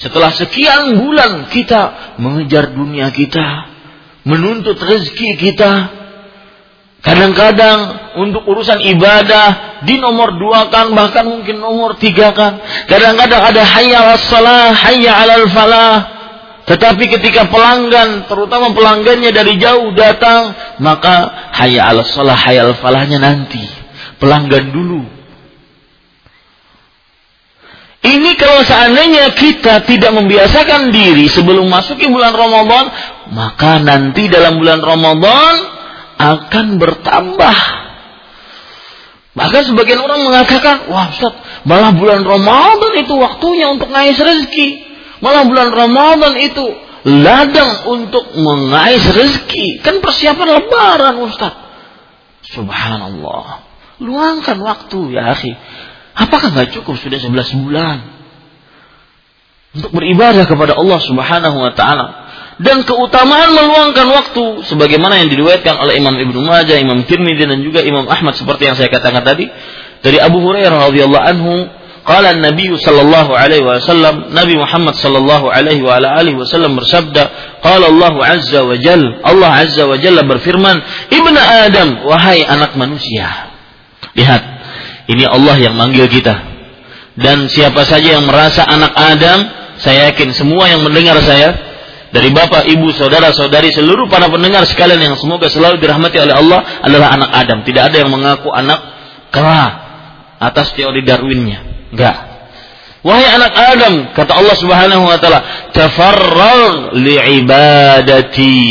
Setelah 0.00 0.30
sekian 0.34 0.98
bulan 0.98 1.48
kita 1.48 2.16
mengejar 2.20 2.72
dunia 2.72 3.12
kita, 3.12 3.70
menuntut 4.24 4.76
rezeki 4.80 5.30
kita, 5.36 5.72
Kadang-kadang 7.04 8.16
untuk 8.16 8.48
urusan 8.48 8.80
ibadah 8.80 9.76
di 9.84 10.00
nomor 10.00 10.40
dua 10.40 10.72
kan 10.72 10.88
bahkan 10.96 11.28
mungkin 11.28 11.60
nomor 11.60 12.00
tiga 12.00 12.32
kan. 12.32 12.56
Kadang-kadang 12.88 13.44
ada 13.44 13.60
hayya 13.60 14.16
salah, 14.24 14.72
hayya 14.72 15.12
alal 15.12 15.44
falah. 15.52 16.14
Tetapi 16.64 17.04
ketika 17.12 17.52
pelanggan, 17.52 18.24
terutama 18.24 18.72
pelanggannya 18.72 19.36
dari 19.36 19.60
jauh 19.60 19.92
datang, 19.92 20.56
maka 20.80 21.28
hayya 21.60 21.92
ala 21.92 22.08
salah, 22.08 22.40
hayya 22.40 22.72
al 22.72 22.76
falahnya 22.80 23.20
nanti. 23.20 23.60
Pelanggan 24.16 24.72
dulu. 24.72 25.04
Ini 28.04 28.36
kalau 28.36 28.60
seandainya 28.60 29.32
kita 29.32 29.80
tidak 29.88 30.12
membiasakan 30.12 30.92
diri 30.92 31.24
sebelum 31.24 31.72
masuki 31.72 32.04
bulan 32.12 32.36
Ramadan, 32.36 32.92
maka 33.32 33.80
nanti 33.80 34.28
dalam 34.28 34.60
bulan 34.60 34.84
Ramadan 34.84 35.54
akan 36.20 36.66
bertambah. 36.76 37.56
Bahkan 39.34 39.62
sebagian 39.72 40.04
orang 40.04 40.20
mengatakan, 40.20 40.86
wah 40.92 41.10
Ustaz, 41.10 41.32
malah 41.64 41.96
bulan 41.96 42.22
Ramadan 42.22 42.92
itu 43.00 43.16
waktunya 43.16 43.72
untuk 43.72 43.88
ngais 43.88 44.20
rezeki. 44.20 44.68
Malah 45.24 45.48
bulan 45.48 45.72
Ramadan 45.72 46.36
itu 46.38 46.64
ladang 47.08 47.88
untuk 47.88 48.36
mengais 48.36 49.00
rezeki. 49.00 49.80
Kan 49.80 50.04
persiapan 50.04 50.60
lebaran 50.60 51.24
Ustaz. 51.24 51.56
Subhanallah. 52.52 53.64
Luangkan 54.04 54.60
waktu 54.60 55.16
ya 55.16 55.32
akhi. 55.32 55.56
Apakah 56.14 56.54
nggak 56.54 56.78
cukup 56.78 56.94
sudah 56.98 57.18
11 57.18 57.62
bulan? 57.66 57.98
Untuk 59.74 59.90
beribadah 59.90 60.46
kepada 60.46 60.78
Allah 60.78 61.02
subhanahu 61.02 61.58
wa 61.58 61.72
ta'ala. 61.74 62.06
Dan 62.62 62.86
keutamaan 62.86 63.50
meluangkan 63.50 64.06
waktu. 64.06 64.62
Sebagaimana 64.70 65.18
yang 65.18 65.28
diriwayatkan 65.34 65.74
oleh 65.74 65.98
Imam 65.98 66.14
Ibnu 66.14 66.46
Majah, 66.46 66.78
Imam 66.78 67.02
Tirmidzi 67.02 67.50
dan 67.50 67.58
juga 67.66 67.82
Imam 67.82 68.06
Ahmad 68.06 68.38
seperti 68.38 68.70
yang 68.70 68.78
saya 68.78 68.86
katakan 68.86 69.26
tadi. 69.26 69.50
Dari 70.06 70.22
Abu 70.22 70.38
Hurairah 70.38 70.94
radhiyallahu 70.94 71.26
anhu 71.26 71.52
Qala 72.04 72.36
Nabi 72.36 72.68
sallallahu 72.68 73.32
alaihi 73.32 73.64
wasallam 73.64 74.28
Nabi 74.36 74.60
Muhammad 74.60 74.92
sallallahu 74.92 75.48
alaihi 75.48 75.80
wa 75.80 75.96
alihi 75.96 76.36
wasallam 76.36 76.76
bersabda 76.76 77.32
Qala 77.64 77.88
Allah 77.88 78.12
azza 78.28 78.60
wa 78.60 78.76
jal 78.76 79.00
Allah 79.24 79.64
azza 79.64 79.88
wa 79.88 79.96
jalla 79.96 80.20
berfirman 80.28 80.84
Ibnu 81.08 81.40
Adam 81.40 82.04
wahai 82.04 82.44
anak 82.44 82.76
manusia 82.76 83.56
Lihat 84.12 84.53
ini 85.10 85.24
Allah 85.28 85.56
yang 85.60 85.74
manggil 85.76 86.08
kita 86.08 86.34
dan 87.14 87.46
siapa 87.46 87.84
saja 87.86 88.18
yang 88.18 88.26
merasa 88.26 88.64
anak 88.66 88.92
Adam 88.94 89.38
saya 89.78 90.10
yakin 90.12 90.30
semua 90.34 90.70
yang 90.70 90.82
mendengar 90.86 91.18
saya 91.22 91.74
dari 92.14 92.30
bapak, 92.30 92.70
ibu, 92.70 92.94
saudara, 92.94 93.34
saudari, 93.34 93.74
seluruh 93.74 94.06
para 94.06 94.30
pendengar 94.30 94.62
sekalian 94.70 95.02
yang 95.02 95.16
semoga 95.18 95.50
selalu 95.50 95.82
dirahmati 95.82 96.14
oleh 96.22 96.30
Allah 96.30 96.62
adalah 96.86 97.10
anak 97.10 97.30
Adam. 97.34 97.66
Tidak 97.66 97.82
ada 97.90 98.06
yang 98.06 98.06
mengaku 98.06 98.54
anak 98.54 98.78
kera 99.34 99.66
atas 100.38 100.70
teori 100.78 101.02
Darwinnya. 101.02 101.90
Enggak. 101.90 102.16
Wahai 103.02 103.26
anak 103.34 103.52
Adam, 103.52 103.94
kata 104.14 104.30
Allah 104.30 104.56
Subhanahu 104.56 105.04
wa 105.10 105.18
taala, 105.18 105.40
tafarrar 105.74 106.94
li'ibadati. 106.94 108.62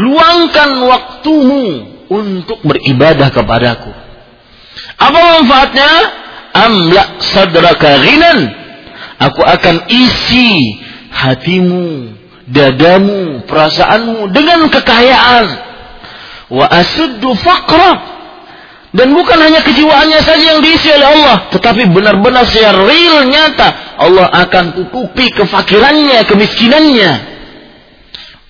Luangkan 0.00 0.70
waktumu 0.88 1.64
untuk 2.08 2.56
beribadah 2.64 3.28
kepadaku. 3.28 3.92
Apa 4.98 5.18
manfaatnya? 5.40 5.90
Amla 6.52 7.02
sadraka 7.20 8.00
ghinan. 8.04 8.38
Aku 9.22 9.40
akan 9.40 9.86
isi 9.88 10.76
hatimu, 11.12 12.12
dadamu, 12.50 13.46
perasaanmu 13.46 14.28
dengan 14.34 14.66
kekayaan. 14.68 15.46
Wa 16.52 16.66
asuddu 16.68 17.32
faqrak 17.38 18.12
dan 18.92 19.08
bukan 19.16 19.40
hanya 19.40 19.64
kejiwaannya 19.64 20.20
saja 20.20 20.52
yang 20.52 20.60
diisi 20.60 20.92
oleh 20.92 21.08
Allah, 21.16 21.48
tetapi 21.48 21.88
benar-benar 21.96 22.44
secara 22.44 22.84
real 22.84 23.24
nyata 23.24 23.96
Allah 23.96 24.28
akan 24.44 24.76
tutupi 24.76 25.32
kefakirannya, 25.32 26.28
kemiskinannya. 26.28 27.12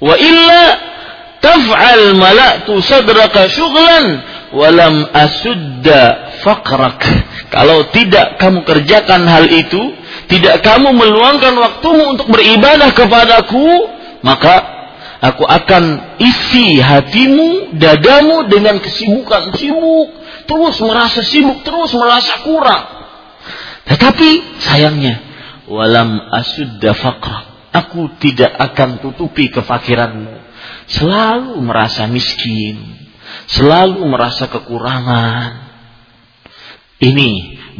Wa 0.03 0.19
illa 0.19 0.63
taf'al 1.39 2.19
mala'tu 2.19 2.75
sadraka 2.83 3.47
syughlan 3.55 4.19
walam 4.51 5.07
asudda 5.15 6.32
faqrak. 6.43 6.99
Kalau 7.49 7.89
tidak 7.95 8.43
kamu 8.43 8.67
kerjakan 8.67 9.23
hal 9.25 9.47
itu, 9.49 9.83
tidak 10.29 10.61
kamu 10.67 10.93
meluangkan 10.93 11.55
waktumu 11.57 12.19
untuk 12.19 12.29
beribadah 12.29 12.91
kepadaku, 12.93 13.67
maka 14.27 14.55
aku 15.23 15.47
akan 15.47 16.19
isi 16.19 16.83
hatimu, 16.83 17.79
dadamu 17.79 18.51
dengan 18.51 18.83
kesibukan 18.83 19.55
sibuk 19.55 20.23
terus 20.47 20.77
merasa 20.83 21.21
sibuk, 21.23 21.63
terus 21.63 21.95
merasa 21.95 22.43
kurang. 22.45 22.85
Tetapi 23.87 24.61
sayangnya, 24.63 25.15
walam 25.67 26.19
asudda 26.31 26.95
faqra. 26.95 27.39
Aku 27.73 28.13
tidak 28.21 28.53
akan 28.53 29.01
tutupi 29.01 29.49
kefakiranmu. 29.49 30.45
Selalu 30.93 31.57
merasa 31.65 32.05
miskin. 32.05 33.01
Selalu 33.49 34.05
merasa 34.05 34.45
kekurangan. 34.53 35.72
Ini 37.03 37.31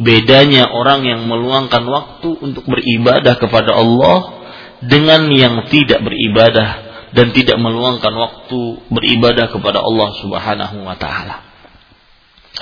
bedanya 0.03 0.67
orang 0.67 1.07
yang 1.07 1.23
meluangkan 1.31 1.87
waktu 1.87 2.29
untuk 2.43 2.67
beribadah 2.67 3.39
kepada 3.39 3.71
Allah 3.71 4.43
dengan 4.83 5.31
yang 5.31 5.63
tidak 5.71 6.03
beribadah 6.03 6.69
dan 7.15 7.31
tidak 7.31 7.55
meluangkan 7.55 8.11
waktu 8.11 8.83
beribadah 8.91 9.47
kepada 9.47 9.79
Allah 9.79 10.09
Subhanahu 10.19 10.83
wa 10.83 10.99
taala. 10.99 11.39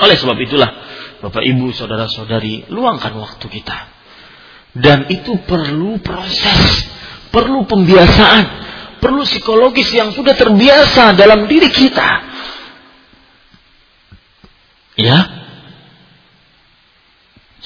Oleh 0.06 0.16
sebab 0.16 0.38
itulah, 0.38 0.70
Bapak 1.26 1.42
Ibu, 1.42 1.74
saudara-saudari, 1.74 2.70
luangkan 2.70 3.18
waktu 3.18 3.46
kita. 3.50 3.78
Dan 4.72 5.10
itu 5.12 5.42
perlu 5.44 6.00
proses, 6.00 6.88
perlu 7.34 7.68
pembiasaan, 7.68 8.44
perlu 9.02 9.26
psikologis 9.28 9.92
yang 9.92 10.14
sudah 10.16 10.38
terbiasa 10.38 11.18
dalam 11.18 11.50
diri 11.50 11.68
kita. 11.74 12.10
Ya. 14.96 15.41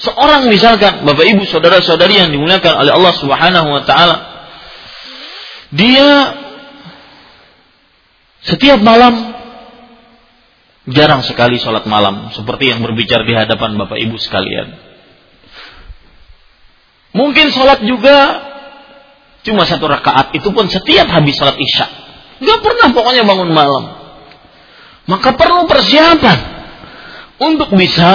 Seorang 0.06 0.46
misalkan 0.46 1.02
Bapak 1.02 1.26
Ibu 1.26 1.42
saudara-saudari 1.50 2.14
yang 2.14 2.30
dimuliakan 2.30 2.78
oleh 2.78 2.94
Allah 2.94 3.14
Subhanahu 3.18 3.68
wa 3.74 3.82
taala 3.82 4.16
dia 5.74 6.38
setiap 8.46 8.78
malam 8.78 9.34
jarang 10.86 11.26
sekali 11.26 11.58
sholat 11.58 11.82
malam 11.90 12.30
seperti 12.30 12.70
yang 12.70 12.78
berbicara 12.86 13.26
di 13.26 13.34
hadapan 13.34 13.74
bapak 13.74 13.98
ibu 13.98 14.14
sekalian. 14.22 14.78
Mungkin 17.10 17.50
sholat 17.50 17.82
juga 17.82 18.18
cuma 19.42 19.66
satu 19.66 19.90
rakaat 19.90 20.36
itu 20.38 20.46
pun 20.54 20.70
setiap 20.70 21.10
habis 21.10 21.34
sholat 21.34 21.58
isya. 21.58 21.86
Gak 22.46 22.60
pernah 22.62 22.94
pokoknya 22.94 23.26
bangun 23.26 23.50
malam. 23.50 23.84
Maka 25.10 25.34
perlu 25.34 25.66
persiapan 25.66 26.38
untuk 27.42 27.74
bisa 27.74 28.10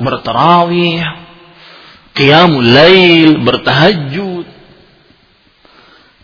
berterawih, 0.00 1.23
qiyamul 2.14 2.64
lail, 2.64 3.42
bertahajud, 3.42 4.46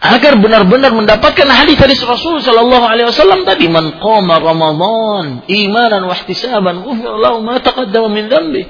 agar 0.00 0.32
benar-benar 0.40 0.96
mendapatkan 0.96 1.44
hadis 1.44 1.76
dari 1.76 1.92
Rasul 1.92 2.40
sallallahu 2.40 2.86
alaihi 2.88 3.12
wasallam 3.12 3.44
tadi 3.44 3.68
man 3.68 4.00
qama 4.00 4.40
ramadan 4.40 5.44
imanan 5.44 6.08
wa 6.08 6.16
ihtisaban 6.16 6.80
ghufira 6.80 7.20
lahu 7.20 7.44
ma 7.44 7.60
taqaddama 7.60 8.08
min 8.08 8.32
dhanbi 8.32 8.64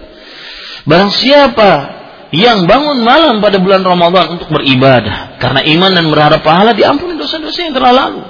barang 0.90 1.12
siapa 1.14 2.00
yang 2.30 2.66
bangun 2.66 3.02
malam 3.02 3.42
pada 3.42 3.58
bulan 3.58 3.82
Ramadan 3.82 4.38
untuk 4.38 4.54
beribadah 4.54 5.38
karena 5.42 5.66
iman 5.66 5.90
dan 5.90 6.06
berharap 6.14 6.46
pahala 6.46 6.78
diampuni 6.78 7.18
dosa-dosa 7.18 7.58
yang 7.58 7.74
telah 7.74 7.90
lalu. 7.90 8.22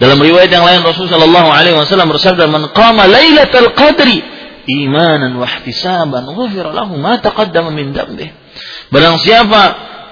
Dalam 0.00 0.16
riwayat 0.16 0.48
yang 0.48 0.64
lain 0.64 0.80
Rasulullah 0.80 1.20
Shallallahu 1.20 1.48
Alaihi 1.52 1.76
Wasallam 1.76 2.08
bersabda, 2.08 2.48
"Man 2.48 2.72
qama 2.72 3.04
lailatul 3.04 3.72
qadri 3.76 4.24
imanan 4.66 5.38
wa 5.38 5.46
ihtisaban, 5.46 6.26
ghufira 6.34 6.74
lahu 6.74 6.98
ma 6.98 7.18
taqaddama 7.22 7.70
min 7.70 7.94
dambih." 7.94 8.30
Barang 8.90 9.18
siapa 9.18 9.62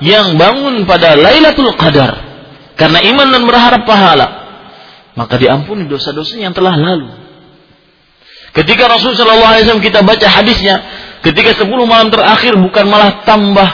yang 0.02 0.34
bangun 0.34 0.86
pada 0.86 1.14
Lailatul 1.14 1.74
Qadar 1.78 2.12
karena 2.74 2.98
iman 3.14 3.26
dan 3.30 3.42
berharap 3.46 3.82
pahala, 3.86 4.26
maka 5.14 5.38
diampuni 5.38 5.86
dosa-dosanya 5.86 6.50
yang 6.50 6.56
telah 6.56 6.74
lalu. 6.74 7.10
Ketika 8.54 8.86
Rasulullah 8.86 9.18
Shallallahu 9.18 9.50
Alaihi 9.50 9.62
Wasallam 9.66 9.82
kita 9.82 10.00
baca 10.06 10.28
hadisnya, 10.30 10.76
ketika 11.26 11.58
10 11.58 11.70
malam 11.86 12.10
terakhir 12.10 12.54
bukan 12.54 12.84
malah 12.86 13.26
tambah 13.26 13.68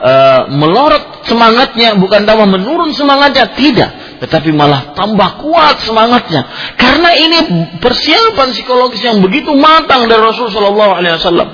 uh, 0.00 0.42
melorot 0.52 1.24
semangatnya, 1.24 1.96
bukan 1.96 2.28
tambah 2.28 2.44
menurun 2.44 2.92
semangatnya, 2.92 3.56
tidak, 3.56 3.90
tetapi 4.22 4.50
malah 4.52 4.96
tambah 4.96 5.44
kuat 5.44 5.82
semangatnya. 5.84 6.46
Karena 6.80 7.10
ini 7.16 7.38
persiapan 7.80 8.48
psikologis 8.56 9.02
yang 9.04 9.20
begitu 9.20 9.52
matang 9.56 10.08
dari 10.08 10.20
Rasulullah 10.20 10.54
Shallallahu 10.54 10.92
Alaihi 10.96 11.14
Wasallam. 11.20 11.48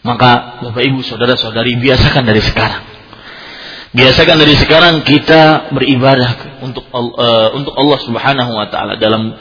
Maka 0.00 0.30
Bapak 0.64 0.80
Ibu 0.80 1.04
Saudara-saudari 1.04 1.76
biasakan 1.76 2.24
dari 2.24 2.40
sekarang. 2.40 2.82
Biasakan 3.90 4.36
dari 4.38 4.54
sekarang 4.54 4.94
kita 5.02 5.74
beribadah 5.74 6.62
untuk 6.62 6.86
uh, 6.94 7.50
untuk 7.58 7.74
Allah 7.74 7.98
Subhanahu 7.98 8.52
wa 8.54 8.70
taala 8.70 8.94
dalam 9.02 9.34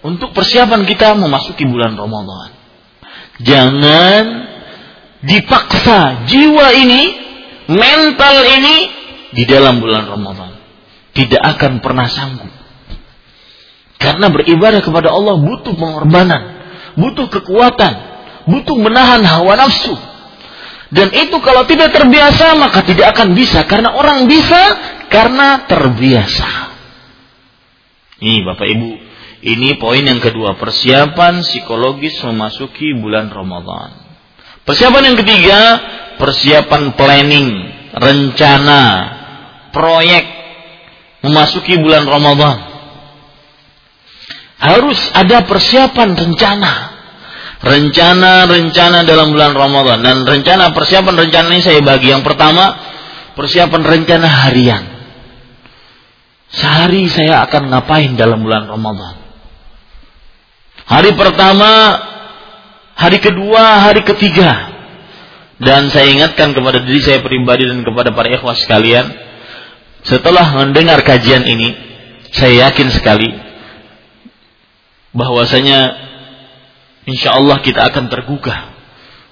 untuk 0.00 0.32
persiapan 0.32 0.88
kita 0.88 1.14
memasuki 1.14 1.68
bulan 1.68 1.94
Ramadan. 1.94 2.56
Jangan 3.44 4.22
dipaksa 5.22 6.26
jiwa 6.26 6.66
ini, 6.74 7.02
mental 7.70 8.36
ini 8.42 8.76
di 9.32 9.44
dalam 9.48 9.80
bulan 9.80 10.04
Ramadan. 10.08 10.52
Tidak 11.12 11.40
akan 11.40 11.80
pernah 11.84 12.08
sanggup. 12.08 12.52
Karena 14.00 14.32
beribadah 14.32 14.80
kepada 14.82 15.12
Allah 15.12 15.38
butuh 15.38 15.76
pengorbanan, 15.76 16.42
butuh 16.96 17.28
kekuatan, 17.30 17.92
butuh 18.50 18.76
menahan 18.76 19.22
hawa 19.22 19.54
nafsu. 19.60 19.94
Dan 20.92 21.08
itu 21.08 21.40
kalau 21.40 21.64
tidak 21.64 21.94
terbiasa 21.96 22.52
maka 22.60 22.84
tidak 22.84 23.16
akan 23.16 23.32
bisa 23.32 23.64
karena 23.64 23.96
orang 23.96 24.28
bisa 24.28 24.60
karena 25.08 25.64
terbiasa. 25.64 26.50
Ini 28.20 28.44
Bapak 28.44 28.68
Ibu, 28.68 28.90
ini 29.42 29.74
poin 29.80 30.04
yang 30.04 30.20
kedua, 30.20 30.54
persiapan 30.54 31.42
psikologis 31.42 32.20
memasuki 32.22 32.94
bulan 32.98 33.32
Ramadan. 33.32 34.02
Persiapan 34.62 35.02
yang 35.10 35.16
ketiga, 35.18 35.60
persiapan 36.22 36.94
planning, 36.94 37.48
rencana, 37.98 38.82
proyek 39.72 40.24
memasuki 41.24 41.80
bulan 41.80 42.04
Ramadan. 42.04 42.56
Harus 44.62 44.98
ada 45.16 45.42
persiapan 45.42 46.14
rencana. 46.14 46.72
Rencana-rencana 47.62 49.06
dalam 49.06 49.34
bulan 49.34 49.54
Ramadan. 49.54 49.98
Dan 50.06 50.16
rencana 50.22 50.70
persiapan 50.70 51.18
rencana 51.18 51.50
ini 51.50 51.62
saya 51.62 51.82
bagi. 51.82 52.14
Yang 52.14 52.22
pertama, 52.26 52.78
persiapan 53.34 53.82
rencana 53.82 54.28
harian. 54.28 54.84
Sehari 56.52 57.08
saya 57.08 57.48
akan 57.48 57.72
ngapain 57.72 58.12
dalam 58.14 58.44
bulan 58.44 58.68
Ramadan. 58.68 59.18
Hari 60.84 61.16
pertama, 61.16 61.70
hari 62.98 63.18
kedua, 63.22 63.88
hari 63.88 64.04
ketiga. 64.04 64.70
Dan 65.62 65.88
saya 65.94 66.10
ingatkan 66.10 66.52
kepada 66.52 66.82
diri 66.82 66.98
saya 66.98 67.22
pribadi 67.22 67.70
dan 67.70 67.86
kepada 67.86 68.10
para 68.10 68.28
ikhwas 68.34 68.66
sekalian, 68.66 69.06
setelah 70.02 70.46
mendengar 70.58 71.02
kajian 71.06 71.46
ini, 71.46 71.74
saya 72.34 72.68
yakin 72.68 72.88
sekali 72.90 73.30
bahwasanya 75.12 75.94
insya 77.06 77.36
Allah 77.36 77.60
kita 77.60 77.86
akan 77.92 78.08
tergugah 78.08 78.72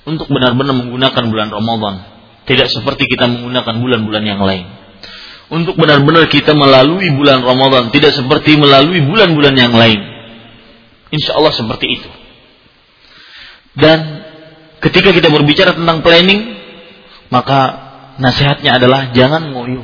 untuk 0.04 0.28
benar-benar 0.30 0.76
menggunakan 0.76 1.24
bulan 1.26 1.48
Ramadan. 1.50 1.94
Tidak 2.46 2.68
seperti 2.70 3.06
kita 3.06 3.30
menggunakan 3.30 3.74
bulan-bulan 3.78 4.24
yang 4.26 4.40
lain. 4.42 4.66
Untuk 5.50 5.74
benar-benar 5.74 6.30
kita 6.30 6.54
melalui 6.54 7.10
bulan 7.14 7.42
Ramadan, 7.42 7.90
tidak 7.90 8.14
seperti 8.14 8.54
melalui 8.54 9.02
bulan-bulan 9.02 9.54
yang 9.58 9.74
lain. 9.74 9.98
Insya 11.10 11.34
Allah 11.34 11.50
seperti 11.50 11.86
itu. 11.90 12.10
Dan 13.74 13.98
ketika 14.78 15.10
kita 15.10 15.26
berbicara 15.26 15.74
tentang 15.74 16.06
planning, 16.06 16.54
maka 17.34 17.60
nasihatnya 18.22 18.78
adalah 18.78 19.10
jangan 19.10 19.50
ngoyo. 19.50 19.82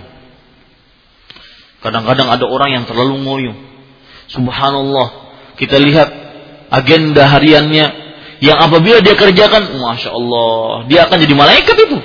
Kadang-kadang 1.86 2.26
ada 2.26 2.42
orang 2.50 2.70
yang 2.74 2.84
terlalu 2.90 3.22
ngoyo. 3.22 3.54
Subhanallah, 4.26 5.38
kita 5.54 5.78
lihat 5.78 6.10
agenda 6.74 7.30
hariannya 7.30 7.86
yang 8.42 8.58
apabila 8.58 8.98
dia 8.98 9.14
kerjakan, 9.14 9.70
masya 9.78 10.10
Allah, 10.10 10.90
dia 10.90 11.06
akan 11.06 11.14
jadi 11.22 11.34
malaikat 11.38 11.76
itu. 11.78 11.98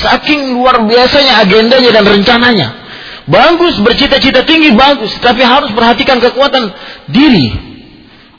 Saking 0.00 0.56
luar 0.56 0.80
biasanya 0.88 1.44
agendanya 1.44 1.92
dan 1.92 2.08
rencananya. 2.08 2.68
Bagus 3.28 3.84
bercita-cita 3.84 4.48
tinggi 4.48 4.72
bagus, 4.72 5.12
tapi 5.20 5.44
harus 5.44 5.76
perhatikan 5.76 6.16
kekuatan 6.16 6.72
diri. 7.12 7.52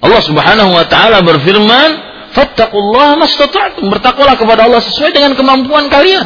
Allah 0.02 0.26
Subhanahu 0.26 0.74
wa 0.74 0.86
taala 0.90 1.22
berfirman, 1.22 1.90
"Fattaqullaha 2.34 3.14
mastata'tum." 3.22 3.94
Bertakwalah 3.94 4.42
kepada 4.42 4.66
Allah 4.66 4.82
sesuai 4.82 5.14
dengan 5.14 5.38
kemampuan 5.38 5.86
kalian. 5.86 6.26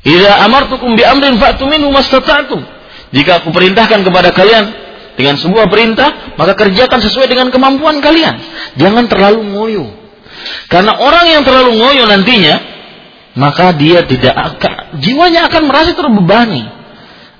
Idza 0.00 0.32
amartukum 0.48 0.96
bi 0.96 1.04
amrin 1.04 1.36
fa'tu 1.36 1.68
minhu 1.68 1.92
mastata'tum. 1.92 2.60
Jika 3.10 3.44
aku 3.44 3.52
perintahkan 3.52 4.00
kepada 4.00 4.32
kalian 4.32 4.64
dengan 5.18 5.36
sebuah 5.36 5.68
perintah, 5.68 6.36
maka 6.40 6.56
kerjakan 6.56 7.04
sesuai 7.04 7.28
dengan 7.28 7.52
kemampuan 7.52 8.00
kalian. 8.00 8.40
Jangan 8.80 9.10
terlalu 9.10 9.44
ngoyo. 9.52 9.86
Karena 10.72 10.96
orang 10.96 11.26
yang 11.28 11.42
terlalu 11.44 11.76
ngoyo 11.76 12.08
nantinya 12.08 12.56
maka 13.36 13.70
dia 13.76 14.02
tidak 14.08 14.34
akan 14.34 14.98
jiwanya 14.98 15.46
akan 15.46 15.62
merasa 15.68 15.92
terbebani. 15.94 16.64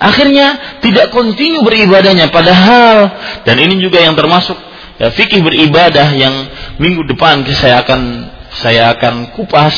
Akhirnya 0.00 0.80
tidak 0.80 1.12
kontinu 1.12 1.60
beribadahnya 1.60 2.32
padahal 2.32 3.12
dan 3.44 3.56
ini 3.60 3.84
juga 3.84 4.00
yang 4.00 4.16
termasuk 4.16 4.56
ya, 4.96 5.12
fikih 5.12 5.44
beribadah 5.44 6.08
yang 6.16 6.32
minggu 6.80 7.04
depan 7.04 7.44
saya 7.52 7.84
akan 7.84 8.00
saya 8.48 8.96
akan 8.96 9.36
kupas 9.36 9.76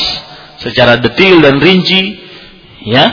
secara 0.63 0.95
detail 0.95 1.43
dan 1.43 1.59
rinci 1.59 2.23
ya. 2.87 3.05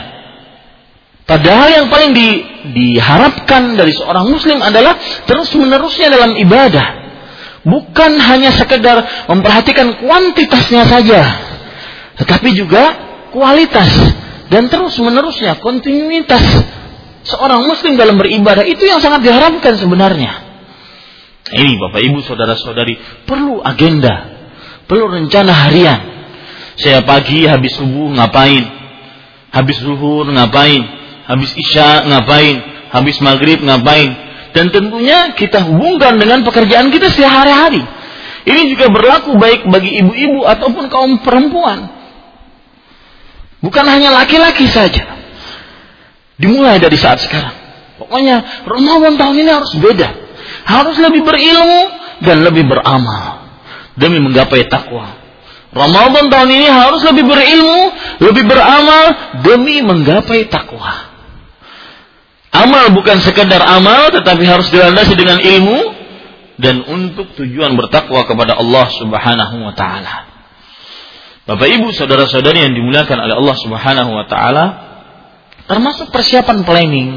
Padahal 1.25 1.69
yang 1.71 1.87
paling 1.87 2.11
di, 2.11 2.27
diharapkan 2.75 3.79
dari 3.79 3.95
seorang 3.95 4.27
muslim 4.27 4.59
adalah 4.59 4.99
terus 5.23 5.47
menerusnya 5.55 6.11
dalam 6.11 6.35
ibadah. 6.35 6.99
Bukan 7.61 8.17
hanya 8.17 8.51
sekedar 8.51 9.29
memperhatikan 9.29 10.01
kuantitasnya 10.01 10.81
saja, 10.89 11.21
tetapi 12.17 12.57
juga 12.57 12.83
kualitas 13.31 13.87
dan 14.49 14.67
terus 14.67 14.97
menerusnya 14.97 15.61
kontinuitas 15.61 16.41
seorang 17.23 17.69
muslim 17.69 17.95
dalam 17.95 18.17
beribadah 18.17 18.65
itu 18.65 18.89
yang 18.89 18.97
sangat 18.97 19.23
diharapkan 19.23 19.77
sebenarnya. 19.77 20.51
Ini 21.53 21.77
Bapak 21.77 22.01
Ibu 22.01 22.19
saudara-saudari 22.25 23.25
perlu 23.29 23.61
agenda, 23.61 24.41
perlu 24.89 25.05
rencana 25.11 25.53
harian. 25.53 25.99
Saya 26.81 27.05
pagi 27.05 27.45
habis 27.45 27.77
subuh 27.77 28.09
ngapain? 28.17 28.80
Habis 29.51 29.83
zuhur 29.83 30.27
ngapain? 30.31 30.81
Habis 31.27 31.51
isya 31.55 32.07
ngapain? 32.07 32.55
Habis 32.91 33.19
maghrib 33.19 33.59
ngapain? 33.59 34.09
Dan 34.51 34.71
tentunya 34.71 35.31
kita 35.35 35.63
hubungkan 35.63 36.19
dengan 36.19 36.43
pekerjaan 36.43 36.91
kita 36.91 37.11
sehari-hari. 37.11 37.83
Ini 38.41 38.73
juga 38.73 38.89
berlaku 38.89 39.37
baik 39.37 39.69
bagi 39.69 40.01
ibu-ibu 40.01 40.43
ataupun 40.43 40.89
kaum 40.89 41.21
perempuan. 41.21 41.87
Bukan 43.61 43.85
hanya 43.85 44.09
laki-laki 44.09 44.65
saja. 44.65 45.05
Dimulai 46.41 46.81
dari 46.81 46.97
saat 46.97 47.21
sekarang. 47.21 47.53
Pokoknya 48.01 48.65
Ramadan 48.65 49.13
tahun 49.21 49.35
ini 49.45 49.51
harus 49.53 49.71
beda. 49.77 50.09
Harus 50.65 50.97
lebih 50.97 51.21
berilmu 51.21 51.81
dan 52.25 52.41
lebih 52.41 52.65
beramal. 52.65 53.45
Demi 53.93 54.17
menggapai 54.17 54.65
takwa. 54.65 55.20
Ramadan 55.71 56.27
tahun 56.27 56.49
ini 56.51 56.67
harus 56.67 56.99
lebih 57.07 57.23
berilmu, 57.23 57.81
lebih 58.19 58.43
beramal 58.43 59.03
demi 59.39 59.79
menggapai 59.79 60.51
takwa. 60.51 61.11
Amal 62.51 62.91
bukan 62.91 63.23
sekedar 63.23 63.63
amal 63.63 64.11
tetapi 64.11 64.43
harus 64.43 64.67
dilandasi 64.67 65.15
dengan 65.15 65.39
ilmu 65.39 65.79
dan 66.59 66.83
untuk 66.83 67.31
tujuan 67.39 67.79
bertakwa 67.79 68.27
kepada 68.27 68.59
Allah 68.59 68.91
Subhanahu 68.91 69.55
wa 69.63 69.71
taala. 69.71 70.27
Bapak 71.47 71.67
Ibu 71.71 71.95
saudara-saudari 71.95 72.67
yang 72.67 72.75
dimuliakan 72.75 73.17
oleh 73.23 73.35
Allah 73.39 73.55
Subhanahu 73.55 74.11
wa 74.11 74.25
taala, 74.27 74.65
termasuk 75.71 76.11
persiapan 76.11 76.67
planning 76.67 77.09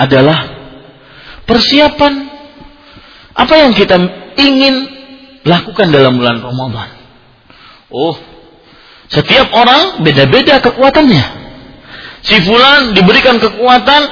adalah 0.00 0.48
persiapan 1.44 2.32
apa 3.36 3.54
yang 3.60 3.76
kita 3.76 4.00
ingin 4.40 4.74
lakukan 5.44 5.92
dalam 5.92 6.16
bulan 6.16 6.40
Ramadan? 6.40 7.01
Oh, 7.92 8.16
setiap 9.12 9.52
orang 9.52 10.00
beda-beda 10.00 10.56
kekuatannya. 10.64 11.24
Si 12.24 12.40
fulan 12.40 12.96
diberikan 12.96 13.36
kekuatan 13.36 14.02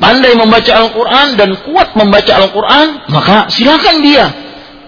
pandai 0.00 0.32
membaca 0.32 0.72
Al-Quran 0.72 1.36
dan 1.36 1.50
kuat 1.68 1.92
membaca 1.92 2.32
Al-Quran, 2.32 2.86
maka 3.12 3.52
silakan 3.52 4.00
dia 4.00 4.26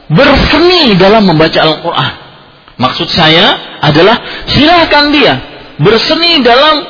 berseni 0.09 0.97
dalam 0.97 1.29
membaca 1.29 1.61
Al-Quran. 1.61 2.13
Maksud 2.79 3.09
saya 3.11 3.79
adalah 3.85 4.47
silakan 4.49 5.11
dia 5.13 5.35
berseni 5.77 6.41
dalam 6.41 6.89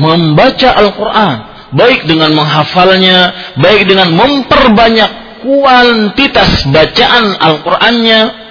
membaca 0.00 0.68
Al-Quran. 0.74 1.36
Baik 1.72 2.04
dengan 2.04 2.36
menghafalnya, 2.36 3.32
baik 3.56 3.88
dengan 3.88 4.12
memperbanyak 4.12 5.40
kuantitas 5.40 6.68
bacaan 6.68 7.32
Al-Qurannya, 7.40 8.41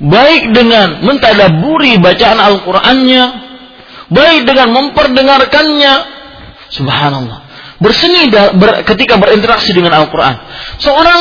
baik 0.00 0.56
dengan 0.56 1.04
mentadaburi 1.04 2.00
bacaan 2.00 2.40
Al-Qurannya, 2.40 3.24
baik 4.08 4.48
dengan 4.48 4.68
memperdengarkannya. 4.72 5.94
Subhanallah. 6.72 7.38
Berseni 7.80 8.28
ber, 8.28 8.84
ketika 8.84 9.16
berinteraksi 9.16 9.72
dengan 9.72 9.96
Al-Quran. 9.96 10.36
Seorang 10.80 11.20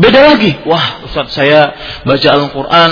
beda 0.00 0.32
lagi. 0.32 0.56
Wah, 0.64 1.04
Ustaz 1.04 1.36
saya 1.36 1.76
baca 2.04 2.28
Al-Quran 2.32 2.90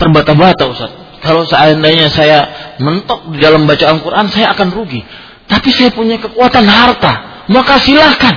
terbata-bata 0.00 0.64
Ustaz. 0.72 0.92
Kalau 1.24 1.48
seandainya 1.48 2.12
saya 2.12 2.48
mentok 2.80 3.32
di 3.32 3.40
dalam 3.40 3.64
baca 3.64 3.84
Al-Quran, 3.96 4.28
saya 4.28 4.52
akan 4.52 4.68
rugi. 4.72 5.00
Tapi 5.44 5.68
saya 5.72 5.92
punya 5.92 6.20
kekuatan 6.20 6.64
harta. 6.64 7.44
Maka 7.48 7.76
silahkan. 7.80 8.32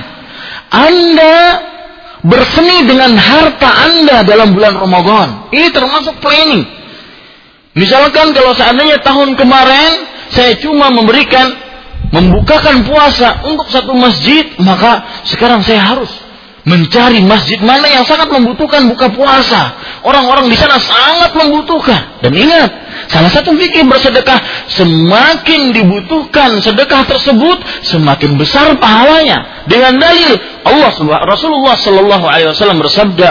Anda 0.68 1.36
berseni 2.26 2.86
dengan 2.88 3.14
harta 3.14 3.68
Anda 3.68 4.26
dalam 4.26 4.54
bulan 4.54 4.74
Ramadan. 4.74 5.52
Ini 5.54 5.68
termasuk 5.70 6.18
planning. 6.18 6.66
Misalkan 7.78 8.34
kalau 8.34 8.52
seandainya 8.58 8.98
tahun 9.06 9.38
kemarin 9.38 9.90
saya 10.34 10.58
cuma 10.58 10.90
memberikan 10.90 11.54
membukakan 12.10 12.88
puasa 12.88 13.44
untuk 13.46 13.68
satu 13.68 13.92
masjid, 13.94 14.48
maka 14.58 15.22
sekarang 15.28 15.60
saya 15.62 15.84
harus 15.84 16.08
mencari 16.68 17.24
masjid 17.24 17.56
mana 17.64 17.88
yang 17.88 18.04
sangat 18.04 18.28
membutuhkan 18.28 18.88
buka 18.92 19.08
puasa. 19.12 19.72
Orang-orang 20.04 20.52
di 20.52 20.56
sana 20.56 20.76
sangat 20.76 21.32
membutuhkan. 21.32 22.20
Dan 22.20 22.32
ingat, 22.36 22.70
salah 23.08 23.32
satu 23.32 23.56
fikih 23.56 23.88
bersedekah 23.88 24.68
semakin 24.68 25.72
dibutuhkan 25.72 26.60
sedekah 26.60 27.08
tersebut 27.08 27.58
semakin 27.88 28.36
besar 28.36 28.76
pahalanya. 28.76 29.64
Dengan 29.64 29.96
dalil 29.96 30.36
Allah 30.64 30.92
Rasulullah 31.24 31.76
Shallallahu 31.76 32.24
Alaihi 32.28 32.52
Wasallam 32.52 32.78
bersabda, 32.84 33.28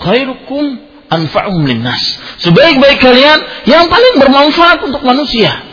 khairukum 0.00 0.80
anfa'um 1.12 1.64
linnas. 1.68 2.00
Sebaik-baik 2.40 3.00
kalian 3.00 3.38
yang 3.68 3.88
paling 3.92 4.16
bermanfaat 4.16 4.84
untuk 4.84 5.04
manusia. 5.04 5.67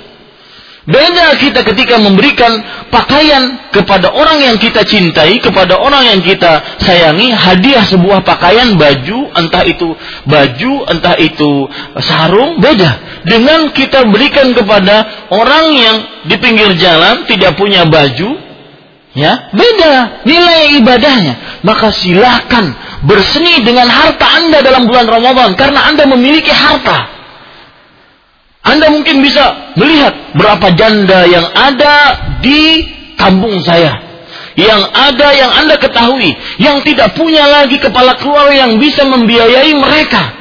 Beda 0.85 1.33
kita 1.41 1.65
ketika 1.65 1.97
memberikan 1.97 2.61
pakaian 2.93 3.73
kepada 3.73 4.13
orang 4.13 4.37
yang 4.37 4.55
kita 4.61 4.85
cintai, 4.85 5.41
kepada 5.41 5.81
orang 5.81 6.05
yang 6.05 6.21
kita 6.21 6.77
sayangi, 6.77 7.33
hadiah 7.33 7.81
sebuah 7.89 8.21
pakaian, 8.21 8.77
baju, 8.77 9.33
entah 9.33 9.65
itu 9.65 9.97
baju, 10.29 10.73
entah 10.85 11.17
itu 11.17 11.65
sarung, 12.05 12.61
beda. 12.61 13.25
Dengan 13.25 13.73
kita 13.73 14.05
berikan 14.13 14.53
kepada 14.53 15.25
orang 15.33 15.73
yang 15.73 15.97
di 16.29 16.37
pinggir 16.37 16.77
jalan 16.77 17.25
tidak 17.25 17.57
punya 17.57 17.89
baju, 17.89 18.37
ya, 19.17 19.49
beda 19.57 20.21
nilai 20.21 20.85
ibadahnya. 20.85 21.65
Maka 21.65 21.89
silahkan 21.97 22.77
berseni 23.09 23.65
dengan 23.65 23.89
harta 23.89 24.37
Anda 24.37 24.61
dalam 24.61 24.85
bulan 24.85 25.09
Ramadan 25.09 25.57
karena 25.57 25.89
Anda 25.89 26.05
memiliki 26.05 26.53
harta. 26.53 27.14
Anda 28.65 28.89
mungkin 28.89 29.21
bisa 29.21 29.77
melihat 29.77 30.33
berapa 30.33 30.73
janda 30.73 31.29
yang 31.29 31.45
ada 31.53 32.17
di 32.41 32.81
kampung 33.13 33.61
saya. 33.61 34.01
Yang 34.57 34.81
ada 34.89 35.27
yang 35.37 35.51
Anda 35.53 35.75
ketahui. 35.77 36.33
Yang 36.57 36.77
tidak 36.89 37.13
punya 37.13 37.45
lagi 37.45 37.77
kepala 37.77 38.17
keluarga 38.17 38.65
yang 38.65 38.81
bisa 38.81 39.05
membiayai 39.05 39.69
mereka. 39.77 40.33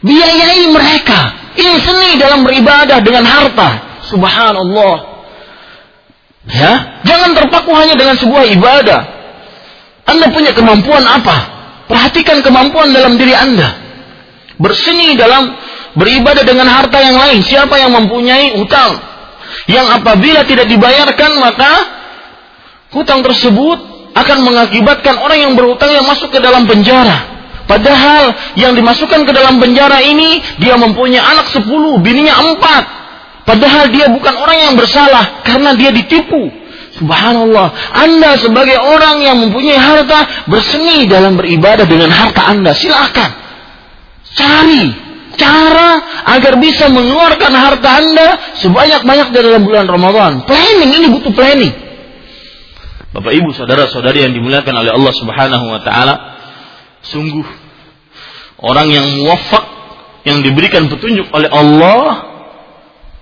Biayai 0.00 0.72
mereka. 0.72 1.52
Ini 1.60 1.74
seni 1.84 2.16
dalam 2.16 2.48
beribadah 2.48 3.04
dengan 3.04 3.28
harta. 3.28 4.00
Subhanallah. 4.08 4.94
Ya, 6.48 7.04
jangan 7.04 7.36
terpaku 7.36 7.76
hanya 7.76 7.92
dengan 7.92 8.16
sebuah 8.16 8.48
ibadah. 8.56 9.00
Anda 10.08 10.32
punya 10.32 10.56
kemampuan 10.56 11.04
apa? 11.04 11.36
Perhatikan 11.84 12.40
kemampuan 12.40 12.96
dalam 12.96 13.20
diri 13.20 13.36
Anda. 13.36 13.76
Berseni 14.56 15.18
dalam 15.20 15.52
beribadah 15.94 16.44
dengan 16.46 16.68
harta 16.70 16.98
yang 17.00 17.16
lain. 17.16 17.40
Siapa 17.42 17.74
yang 17.78 17.94
mempunyai 17.94 18.58
hutang 18.58 19.10
yang 19.66 19.86
apabila 19.90 20.46
tidak 20.46 20.70
dibayarkan 20.70 21.30
maka 21.42 21.72
hutang 22.94 23.22
tersebut 23.22 23.78
akan 24.14 24.38
mengakibatkan 24.42 25.22
orang 25.22 25.38
yang 25.38 25.52
berhutang 25.54 25.90
yang 25.94 26.06
masuk 26.06 26.30
ke 26.34 26.38
dalam 26.42 26.66
penjara. 26.66 27.38
Padahal 27.70 28.34
yang 28.58 28.74
dimasukkan 28.74 29.22
ke 29.22 29.30
dalam 29.30 29.62
penjara 29.62 30.02
ini 30.02 30.42
dia 30.58 30.74
mempunyai 30.74 31.22
anak 31.22 31.54
sepuluh, 31.54 32.02
bininya 32.02 32.34
empat. 32.42 32.84
Padahal 33.46 33.90
dia 33.94 34.10
bukan 34.10 34.34
orang 34.34 34.58
yang 34.58 34.74
bersalah 34.74 35.42
karena 35.46 35.74
dia 35.78 35.94
ditipu. 35.94 36.50
Subhanallah. 36.98 37.94
Anda 37.94 38.36
sebagai 38.42 38.74
orang 38.74 39.22
yang 39.22 39.38
mempunyai 39.38 39.78
harta 39.78 40.50
berseni 40.50 41.06
dalam 41.06 41.38
beribadah 41.38 41.86
dengan 41.86 42.10
harta 42.10 42.50
Anda. 42.50 42.74
Silakan. 42.74 43.30
Cari 44.34 45.09
cara 45.40 45.90
agar 46.36 46.60
bisa 46.60 46.92
mengeluarkan 46.92 47.52
harta 47.56 47.88
Anda 47.96 48.28
sebanyak-banyak 48.60 49.32
dalam 49.32 49.64
bulan 49.64 49.88
Ramadan. 49.88 50.44
Planning 50.44 50.90
ini 51.00 51.06
butuh 51.08 51.32
planning. 51.32 51.72
Bapak 53.10 53.32
Ibu, 53.34 53.50
saudara-saudari 53.56 54.22
yang 54.22 54.36
dimuliakan 54.36 54.74
oleh 54.76 54.92
Allah 54.94 55.14
Subhanahu 55.16 55.66
wa 55.66 55.80
taala, 55.82 56.14
sungguh 57.02 57.42
orang 58.60 58.86
yang 58.92 59.06
muwafak 59.18 59.64
yang 60.28 60.44
diberikan 60.44 60.86
petunjuk 60.92 61.32
oleh 61.32 61.48
Allah 61.48 62.28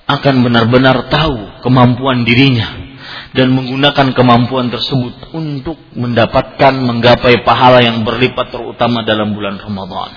akan 0.09 0.35
benar-benar 0.45 1.09
tahu 1.09 1.63
kemampuan 1.63 2.27
dirinya 2.27 2.89
dan 3.37 3.53
menggunakan 3.53 4.17
kemampuan 4.17 4.73
tersebut 4.73 5.33
untuk 5.37 5.77
mendapatkan 5.95 6.75
menggapai 6.81 7.45
pahala 7.45 7.85
yang 7.85 8.03
berlipat 8.03 8.51
terutama 8.53 9.05
dalam 9.05 9.37
bulan 9.37 9.61
Ramadan. 9.61 10.11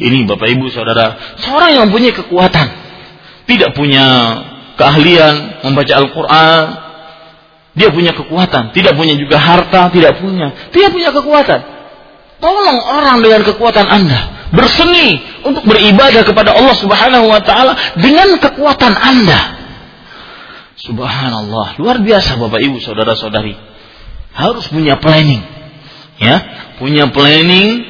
Ini 0.00 0.24
Bapak 0.24 0.48
Ibu 0.48 0.72
Saudara, 0.72 1.36
seorang 1.36 1.76
yang 1.76 1.82
mempunyai 1.92 2.16
kekuatan, 2.16 2.68
tidak 3.44 3.76
punya 3.76 4.06
keahlian 4.80 5.60
membaca 5.60 5.92
Al-Quran, 5.92 6.62
dia 7.76 7.92
punya 7.92 8.16
kekuatan, 8.16 8.72
tidak 8.72 8.96
punya 8.96 9.14
juga 9.20 9.36
harta, 9.36 9.92
tidak 9.92 10.16
punya, 10.16 10.56
dia 10.72 10.88
punya 10.88 11.12
kekuatan. 11.12 11.60
Tolong 12.40 12.78
orang 12.80 13.20
dengan 13.20 13.44
kekuatan 13.44 13.84
Anda 13.84 14.40
berseni 14.50 15.20
untuk 15.46 15.62
beribadah 15.68 16.26
kepada 16.26 16.56
Allah 16.56 16.76
Subhanahu 16.80 17.28
wa 17.28 17.44
taala 17.44 17.76
dengan 18.00 18.40
kekuatan 18.40 18.96
Anda. 18.96 19.40
Subhanallah, 20.80 21.76
luar 21.76 22.00
biasa 22.00 22.40
Bapak 22.40 22.60
Ibu 22.64 22.80
Saudara-saudari. 22.80 23.52
Harus 24.32 24.64
punya 24.72 24.96
planning. 24.96 25.44
Ya, 26.16 26.36
punya 26.80 27.12
planning 27.12 27.84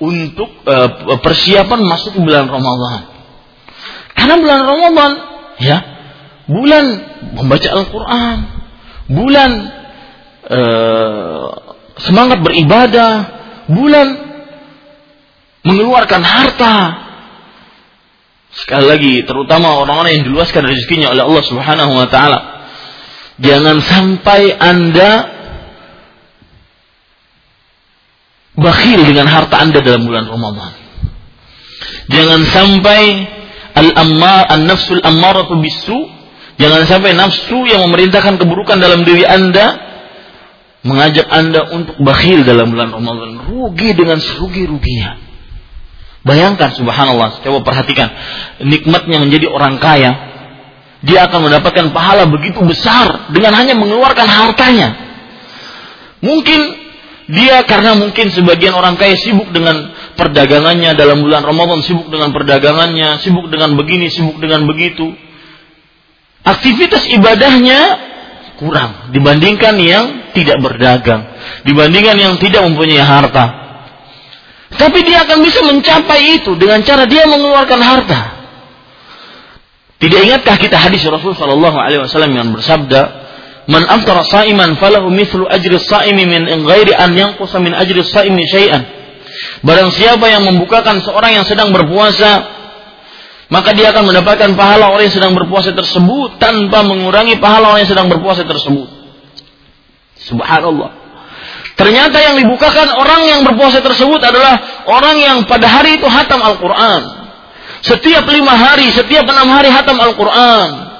untuk 0.00 0.50
uh, 0.66 1.18
persiapan 1.20 1.80
masuk 1.84 2.18
bulan 2.18 2.50
Ramadan. 2.50 3.02
Karena 4.14 4.34
bulan 4.40 4.60
Ramadan, 4.64 5.12
ya, 5.58 5.78
bulan 6.46 6.84
membaca 7.34 7.68
Al-Quran, 7.74 8.36
bulan 9.10 9.50
uh, 10.48 11.48
semangat 12.00 12.38
beribadah, 12.42 13.12
bulan 13.68 14.08
mengeluarkan 15.64 16.22
harta. 16.22 16.76
Sekali 18.54 18.86
lagi, 18.86 19.14
terutama 19.26 19.82
orang-orang 19.82 20.14
yang 20.22 20.24
diluaskan 20.30 20.62
rezekinya 20.62 21.10
oleh 21.10 21.26
Allah 21.26 21.42
Subhanahu 21.42 21.92
wa 21.98 22.06
taala. 22.06 22.40
Jangan 23.42 23.82
sampai 23.82 24.54
Anda 24.54 25.33
bakhil 28.54 29.00
dengan 29.06 29.26
harta 29.26 29.58
Anda 29.62 29.82
dalam 29.82 30.06
bulan 30.06 30.26
Ramadan. 30.30 30.72
Jangan 32.10 32.40
sampai 32.48 33.02
al-ammar 33.74 34.46
an-nafsul 34.50 35.02
ammaratu 35.02 35.58
bisu, 35.58 35.98
jangan 36.60 36.86
sampai 36.86 37.16
nafsu 37.18 37.66
yang 37.66 37.82
memerintahkan 37.90 38.38
keburukan 38.38 38.78
dalam 38.78 39.02
diri 39.02 39.26
Anda 39.26 39.82
mengajak 40.84 41.26
Anda 41.32 41.64
untuk 41.72 41.96
bakhil 42.04 42.44
dalam 42.44 42.70
bulan 42.70 42.92
Ramadan, 42.92 43.40
rugi 43.48 43.96
dengan 43.96 44.20
serugi-ruginya. 44.20 45.16
Bayangkan 46.24 46.72
subhanallah, 46.72 47.40
coba 47.44 47.60
perhatikan 47.64 48.08
nikmatnya 48.64 49.20
menjadi 49.20 49.48
orang 49.48 49.76
kaya. 49.76 50.32
Dia 51.04 51.28
akan 51.28 51.52
mendapatkan 51.52 51.92
pahala 51.92 52.24
begitu 52.24 52.64
besar 52.64 53.28
dengan 53.28 53.52
hanya 53.52 53.76
mengeluarkan 53.76 54.24
hartanya. 54.24 54.96
Mungkin 56.24 56.83
Dia 57.24 57.64
karena 57.64 57.96
mungkin 57.96 58.28
sebagian 58.28 58.76
orang 58.76 59.00
kaya 59.00 59.16
sibuk 59.16 59.48
dengan 59.48 59.96
perdagangannya 60.12 60.92
dalam 60.92 61.24
bulan 61.24 61.40
Ramadan, 61.40 61.80
sibuk 61.80 62.12
dengan 62.12 62.36
perdagangannya, 62.36 63.16
sibuk 63.24 63.48
dengan 63.48 63.72
begini, 63.80 64.12
sibuk 64.12 64.36
dengan 64.36 64.68
begitu. 64.68 65.08
Aktivitas 66.44 67.08
ibadahnya 67.08 67.80
kurang 68.60 69.08
dibandingkan 69.16 69.74
yang 69.80 70.04
tidak 70.36 70.60
berdagang, 70.60 71.32
dibandingkan 71.64 72.16
yang 72.20 72.34
tidak 72.36 72.60
mempunyai 72.68 73.00
harta. 73.00 73.64
Tapi 74.74 74.98
dia 75.06 75.24
akan 75.24 75.38
bisa 75.40 75.64
mencapai 75.64 76.44
itu 76.44 76.52
dengan 76.60 76.84
cara 76.84 77.08
dia 77.08 77.24
mengeluarkan 77.24 77.80
harta. 77.80 78.20
Tidak 79.96 80.20
ingatkah 80.28 80.60
kita 80.60 80.76
hadis 80.76 81.00
Rasul 81.08 81.32
Shallallahu 81.32 81.78
Alaihi 81.80 82.04
Wasallam 82.04 82.36
yang 82.36 82.52
bersabda, 82.52 83.23
Man 83.64 83.88
aftara 83.88 84.28
sa'iman 84.28 84.76
falahu 84.76 85.08
mithlu 85.08 85.48
ajri 85.48 85.80
sa'imi 85.80 86.28
min 86.28 86.44
ghairi 86.68 86.92
an 86.92 87.16
yanqusa 87.16 87.56
min 87.64 87.72
ajri 87.72 88.04
sa'imi 88.04 88.44
syai'an. 88.44 88.82
Barang 89.64 89.88
siapa 89.88 90.28
yang 90.28 90.44
membukakan 90.44 91.00
seorang 91.00 91.40
yang 91.40 91.46
sedang 91.48 91.72
berpuasa, 91.72 92.44
maka 93.48 93.72
dia 93.72 93.88
akan 93.96 94.12
mendapatkan 94.12 94.52
pahala 94.52 94.92
orang 94.92 95.08
yang 95.08 95.16
sedang 95.16 95.32
berpuasa 95.32 95.72
tersebut 95.72 96.36
tanpa 96.36 96.84
mengurangi 96.84 97.40
pahala 97.40 97.72
orang 97.72 97.88
yang 97.88 97.92
sedang 97.96 98.08
berpuasa 98.12 98.44
tersebut. 98.44 98.88
Subhanallah. 100.28 101.00
Ternyata 101.74 102.20
yang 102.20 102.36
dibukakan 102.44 102.86
orang 103.00 103.26
yang 103.26 103.40
berpuasa 103.48 103.80
tersebut 103.80 104.20
adalah 104.20 104.84
orang 104.86 105.16
yang 105.18 105.38
pada 105.48 105.66
hari 105.66 105.96
itu 105.96 106.06
hatam 106.06 106.38
Al-Quran. 106.38 107.02
Setiap 107.80 108.28
lima 108.28 108.54
hari, 108.54 108.92
setiap 108.92 109.24
enam 109.24 109.48
hari 109.48 109.72
hatam 109.72 109.96
Al-Quran 109.96 110.93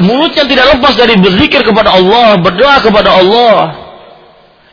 mulutnya 0.00 0.48
tidak 0.48 0.76
lepas 0.76 0.96
dari 0.96 1.20
berzikir 1.20 1.60
kepada 1.60 1.92
Allah, 1.92 2.40
berdoa 2.40 2.76
kepada 2.80 3.20
Allah. 3.20 3.56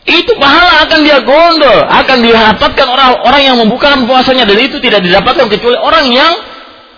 Itu 0.07 0.39
pahala 0.39 0.87
akan 0.87 0.99
dia 1.03 1.19
gondol, 1.21 1.83
akan 1.83 2.17
didapatkan 2.23 2.87
orang-orang 2.87 3.41
yang 3.43 3.57
membuka 3.59 3.93
puasanya 4.07 4.47
dan 4.47 4.57
itu 4.57 4.79
tidak 4.79 5.03
didapatkan 5.03 5.51
kecuali 5.51 5.75
orang 5.75 6.07
yang 6.09 6.33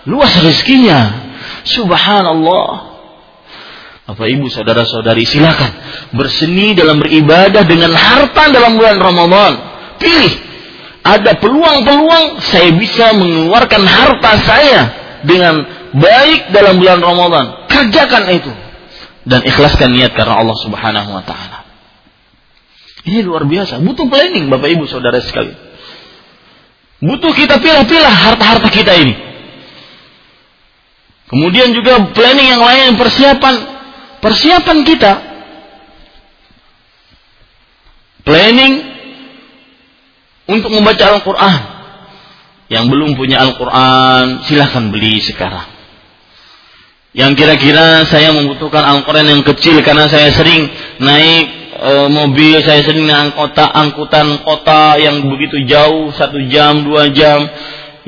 luas 0.06 0.30
rezekinya. 0.38 1.30
Subhanallah. 1.66 2.94
Bapak 4.02 4.26
ibu 4.30 4.46
saudara 4.50 4.82
saudari 4.86 5.22
silakan 5.26 5.70
berseni 6.14 6.74
dalam 6.74 6.98
beribadah 7.02 7.62
dengan 7.66 7.94
harta 7.94 8.50
dalam 8.50 8.78
bulan 8.78 8.98
Ramadan. 8.98 9.52
Pilih. 9.98 10.34
Ada 11.02 11.34
peluang-peluang 11.42 12.38
saya 12.46 12.70
bisa 12.78 13.10
mengeluarkan 13.18 13.82
harta 13.82 14.32
saya 14.46 14.80
dengan 15.26 15.66
baik 15.98 16.54
dalam 16.54 16.78
bulan 16.78 17.02
Ramadan 17.02 17.61
kerjakan 17.72 18.24
itu 18.28 18.52
dan 19.24 19.40
ikhlaskan 19.46 19.94
niat 19.94 20.12
karena 20.12 20.38
Allah 20.38 20.58
Subhanahu 20.60 21.10
wa 21.14 21.24
taala. 21.24 21.64
Ini 23.02 23.26
luar 23.26 23.48
biasa, 23.48 23.82
butuh 23.82 24.06
planning 24.06 24.46
Bapak 24.46 24.68
Ibu 24.78 24.86
Saudara 24.86 25.18
sekalian. 25.18 25.58
Butuh 27.02 27.34
kita 27.34 27.58
pilih-pilih 27.58 28.06
harta-harta 28.06 28.70
kita 28.70 28.94
ini. 28.94 29.14
Kemudian 31.26 31.74
juga 31.74 31.98
planning 32.14 32.48
yang 32.54 32.62
lain, 32.62 32.94
persiapan 32.94 33.54
persiapan 34.22 34.78
kita. 34.86 35.12
Planning 38.22 38.72
untuk 40.46 40.70
membaca 40.70 41.18
Al-Qur'an. 41.18 41.58
Yang 42.70 42.84
belum 42.86 43.10
punya 43.18 43.42
Al-Qur'an, 43.42 44.46
silahkan 44.46 44.94
beli 44.94 45.18
sekarang 45.18 45.71
yang 47.12 47.36
kira-kira 47.36 48.08
saya 48.08 48.32
membutuhkan 48.32 48.80
Al-Quran 48.80 49.28
yang 49.28 49.42
kecil 49.44 49.84
karena 49.84 50.08
saya 50.08 50.32
sering 50.32 50.64
naik 50.96 51.44
e, 51.76 51.92
mobil, 52.08 52.56
saya 52.64 52.80
sering 52.80 53.04
naik 53.04 53.36
kota, 53.36 53.68
angkutan 53.68 54.40
kota 54.40 54.96
yang 54.96 55.20
begitu 55.28 55.60
jauh, 55.68 56.08
satu 56.16 56.40
jam, 56.48 56.80
dua 56.80 57.12
jam, 57.12 57.44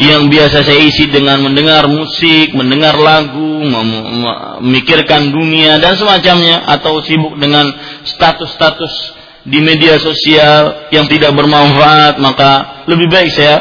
yang 0.01 0.33
biasa 0.33 0.65
saya 0.65 0.81
isi 0.89 1.13
dengan 1.13 1.45
mendengar 1.45 1.85
musik, 1.85 2.57
mendengar 2.57 2.97
lagu, 2.97 3.61
memikirkan 3.69 5.31
dunia 5.31 5.77
dan 5.85 6.01
semacamnya, 6.01 6.65
atau 6.65 7.05
sibuk 7.05 7.37
dengan 7.37 7.69
status-status 8.09 9.21
di 9.45 9.61
media 9.61 10.01
sosial 10.01 10.89
yang 10.89 11.05
tidak 11.05 11.37
bermanfaat, 11.37 12.17
maka 12.25 12.83
lebih 12.89 13.13
baik 13.13 13.29
saya 13.37 13.57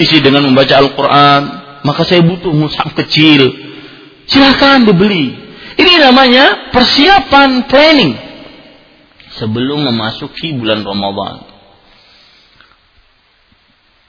isi 0.00 0.24
dengan 0.24 0.48
membaca 0.48 0.72
Al-Quran, 0.80 1.42
maka 1.84 2.02
saya 2.08 2.24
butuh 2.24 2.50
mushaf 2.50 2.96
kecil, 2.96 3.71
Silahkan 4.32 4.88
dibeli. 4.88 5.36
Ini 5.76 5.92
namanya 6.00 6.72
persiapan 6.72 7.68
planning 7.68 8.12
sebelum 9.36 9.84
memasuki 9.88 10.56
bulan 10.56 10.84
Ramadan. 10.84 11.48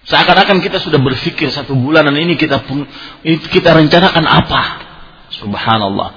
Seakan-akan 0.04 0.60
kita 0.60 0.84
sudah 0.84 1.00
berpikir 1.00 1.48
satu 1.48 1.80
bulan 1.80 2.12
dan 2.12 2.20
ini 2.20 2.36
kita 2.36 2.60
kita 3.24 3.70
rencanakan 3.72 4.26
apa? 4.28 4.64
Subhanallah. 5.40 6.10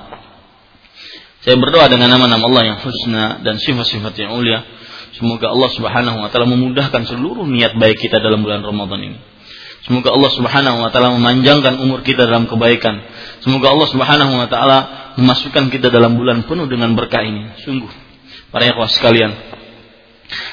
Saya 1.47 1.55
berdoa 1.63 1.87
dengan 1.87 2.11
nama-nama 2.11 2.43
Allah 2.51 2.75
yang 2.75 2.79
husna 2.83 3.47
dan 3.47 3.63
sifat-sifat 3.63 4.19
yang 4.19 4.35
mulia. 4.35 4.67
Semoga 5.15 5.55
Allah 5.55 5.71
Subhanahu 5.71 6.19
wa 6.19 6.29
taala 6.29 6.51
memudahkan 6.51 7.07
seluruh 7.07 7.47
niat 7.47 7.79
baik 7.79 8.03
kita 8.03 8.19
dalam 8.19 8.43
bulan 8.43 8.67
Ramadan 8.67 9.15
ini. 9.15 9.19
Semoga 9.87 10.11
Allah 10.11 10.33
Subhanahu 10.35 10.83
wa 10.83 10.91
taala 10.91 11.15
memanjangkan 11.15 11.79
umur 11.79 12.03
kita 12.03 12.27
dalam 12.27 12.51
kebaikan. 12.51 13.07
Semoga 13.39 13.71
Allah 13.71 13.87
Subhanahu 13.87 14.35
wa 14.35 14.51
taala 14.51 14.79
memasukkan 15.15 15.71
kita 15.71 15.95
dalam 15.95 16.19
bulan 16.19 16.43
penuh 16.43 16.67
dengan 16.67 16.91
berkah 16.99 17.23
ini. 17.23 17.55
Sungguh 17.63 17.87
para 18.51 18.67
ikhwah 18.67 18.91
sekalian, 18.91 19.31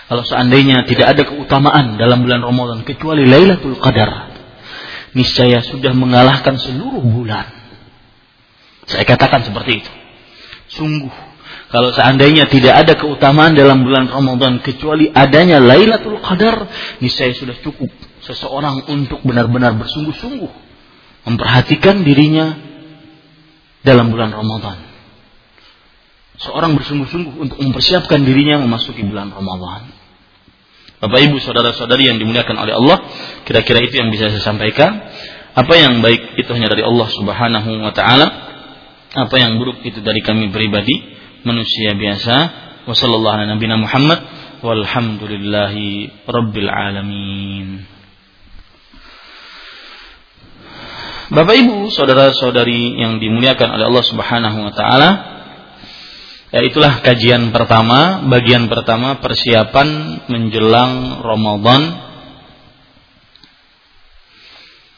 kalau 0.06 0.22
seandainya 0.22 0.86
tidak 0.86 1.18
ada 1.18 1.22
keutamaan 1.26 1.98
dalam 1.98 2.22
bulan 2.22 2.46
Ramadan 2.46 2.86
kecuali 2.86 3.26
Lailatul 3.26 3.74
Qadar, 3.82 4.30
niscaya 5.18 5.66
sudah 5.66 5.98
mengalahkan 5.98 6.62
seluruh 6.62 7.02
bulan. 7.02 7.50
Saya 8.86 9.02
katakan 9.02 9.50
seperti 9.50 9.82
itu. 9.82 9.92
Sungguh 10.78 11.10
kalau 11.74 11.90
seandainya 11.90 12.46
tidak 12.46 12.86
ada 12.86 12.94
keutamaan 12.94 13.58
dalam 13.58 13.82
bulan 13.82 14.06
Ramadan 14.14 14.62
kecuali 14.62 15.10
adanya 15.10 15.58
Lailatul 15.58 16.22
Qadar, 16.22 16.70
niscaya 17.02 17.34
sudah 17.34 17.58
cukup 17.66 17.90
seseorang 18.24 18.88
untuk 18.88 19.24
benar-benar 19.24 19.76
bersungguh-sungguh 19.76 20.52
memperhatikan 21.24 22.04
dirinya 22.04 22.56
dalam 23.84 24.12
bulan 24.12 24.32
Ramadan. 24.32 24.80
Seorang 26.40 26.76
bersungguh-sungguh 26.76 27.34
untuk 27.40 27.58
mempersiapkan 27.62 28.20
dirinya 28.26 28.60
memasuki 28.60 29.06
bulan 29.06 29.32
Ramadan. 29.32 29.91
Bapak 31.04 31.20
Ibu 31.20 31.38
saudara-saudari 31.44 32.08
yang 32.08 32.18
dimuliakan 32.18 32.56
oleh 32.64 32.74
Allah, 32.80 32.98
kira-kira 33.44 33.84
itu 33.84 34.00
yang 34.00 34.08
bisa 34.08 34.32
saya 34.32 34.40
sampaikan. 34.40 35.04
Apa 35.54 35.76
yang 35.78 36.02
baik 36.02 36.40
itu 36.40 36.50
hanya 36.56 36.72
dari 36.72 36.82
Allah 36.82 37.08
Subhanahu 37.12 37.70
wa 37.84 37.94
taala. 37.94 38.28
Apa 39.14 39.36
yang 39.38 39.62
buruk 39.62 39.86
itu 39.86 40.02
dari 40.02 40.26
kami 40.26 40.50
pribadi, 40.50 40.95
manusia 41.45 41.94
biasa. 41.94 42.36
Wassalamualaikum 42.90 43.62
warahmatullahi 43.62 43.84
Muhammad 43.84 44.20
walhamdulillahi 44.66 45.88
rabbil 46.26 46.72
alamin. 46.72 47.93
Bapak 51.32 51.56
Ibu, 51.56 51.88
saudara-saudari 51.88 53.00
yang 53.00 53.24
dimuliakan 53.24 53.80
oleh 53.80 53.86
Allah 53.88 54.04
Subhanahu 54.04 54.58
wa 54.68 54.74
taala, 54.76 55.10
ya 56.52 56.60
itulah 56.68 57.00
kajian 57.00 57.56
pertama, 57.56 58.28
bagian 58.28 58.68
pertama 58.68 59.24
persiapan 59.24 60.20
menjelang 60.28 61.24
Ramadan. 61.24 62.12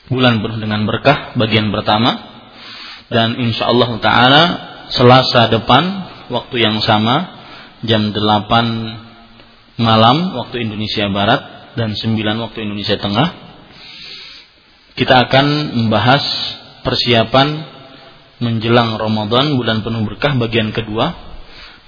Bulan 0.09 0.41
penuh 0.41 0.57
dengan 0.61 0.85
berkah 0.89 1.37
bagian 1.37 1.69
pertama. 1.69 2.33
Dan 3.05 3.37
insya 3.37 3.69
Allah 3.69 3.89
taala 4.01 4.43
Selasa 4.85 5.49
depan 5.49 5.81
waktu 6.29 6.61
yang 6.61 6.77
sama 6.81 7.41
jam 7.85 8.13
8 8.13 9.81
malam 9.81 10.17
waktu 10.37 10.61
Indonesia 10.61 11.09
Barat 11.09 11.73
dan 11.73 11.97
9 11.97 12.17
waktu 12.21 12.57
Indonesia 12.69 12.97
Tengah 13.01 13.44
kita 14.95 15.27
akan 15.27 15.75
membahas 15.75 16.23
persiapan 16.87 17.47
menjelang 18.39 18.95
Ramadan 18.95 19.55
bulan 19.59 19.83
penuh 19.83 20.03
berkah 20.07 20.35
bagian 20.35 20.71
kedua 20.71 21.15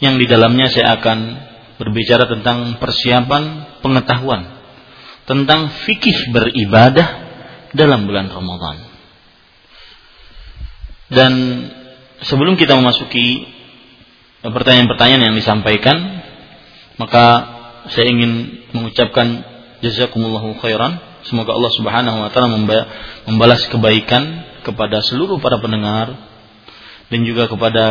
yang 0.04 0.20
di 0.20 0.28
dalamnya 0.28 0.68
saya 0.68 1.00
akan 1.00 1.20
berbicara 1.80 2.28
tentang 2.28 2.80
persiapan 2.80 3.44
pengetahuan 3.80 4.58
tentang 5.28 5.72
fikih 5.88 6.32
beribadah 6.32 7.08
dalam 7.76 8.08
bulan 8.08 8.32
Ramadan. 8.32 8.78
Dan 11.12 11.34
sebelum 12.24 12.56
kita 12.56 12.80
memasuki 12.80 13.44
pertanyaan-pertanyaan 14.44 15.32
yang 15.32 15.36
disampaikan, 15.36 16.24
maka 16.96 17.26
saya 17.92 18.08
ingin 18.08 18.64
mengucapkan 18.72 19.44
jazakumullahu 19.84 20.60
khairan 20.64 21.07
Semoga 21.26 21.58
Allah 21.58 21.74
Subhanahu 21.74 22.18
wa 22.22 22.30
taala 22.30 22.54
membalas 23.26 23.66
kebaikan 23.72 24.46
kepada 24.62 25.02
seluruh 25.02 25.42
para 25.42 25.58
pendengar 25.58 26.14
dan 27.08 27.20
juga 27.24 27.48
kepada 27.50 27.86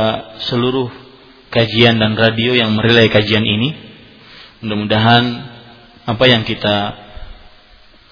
seluruh 0.47 0.93
kajian 1.51 1.99
dan 1.99 2.15
radio 2.15 2.53
yang 2.55 2.77
merelai 2.77 3.09
kajian 3.09 3.43
ini. 3.43 3.75
Mudah-mudahan 4.63 5.25
apa 6.07 6.25
yang 6.31 6.47
kita 6.47 6.95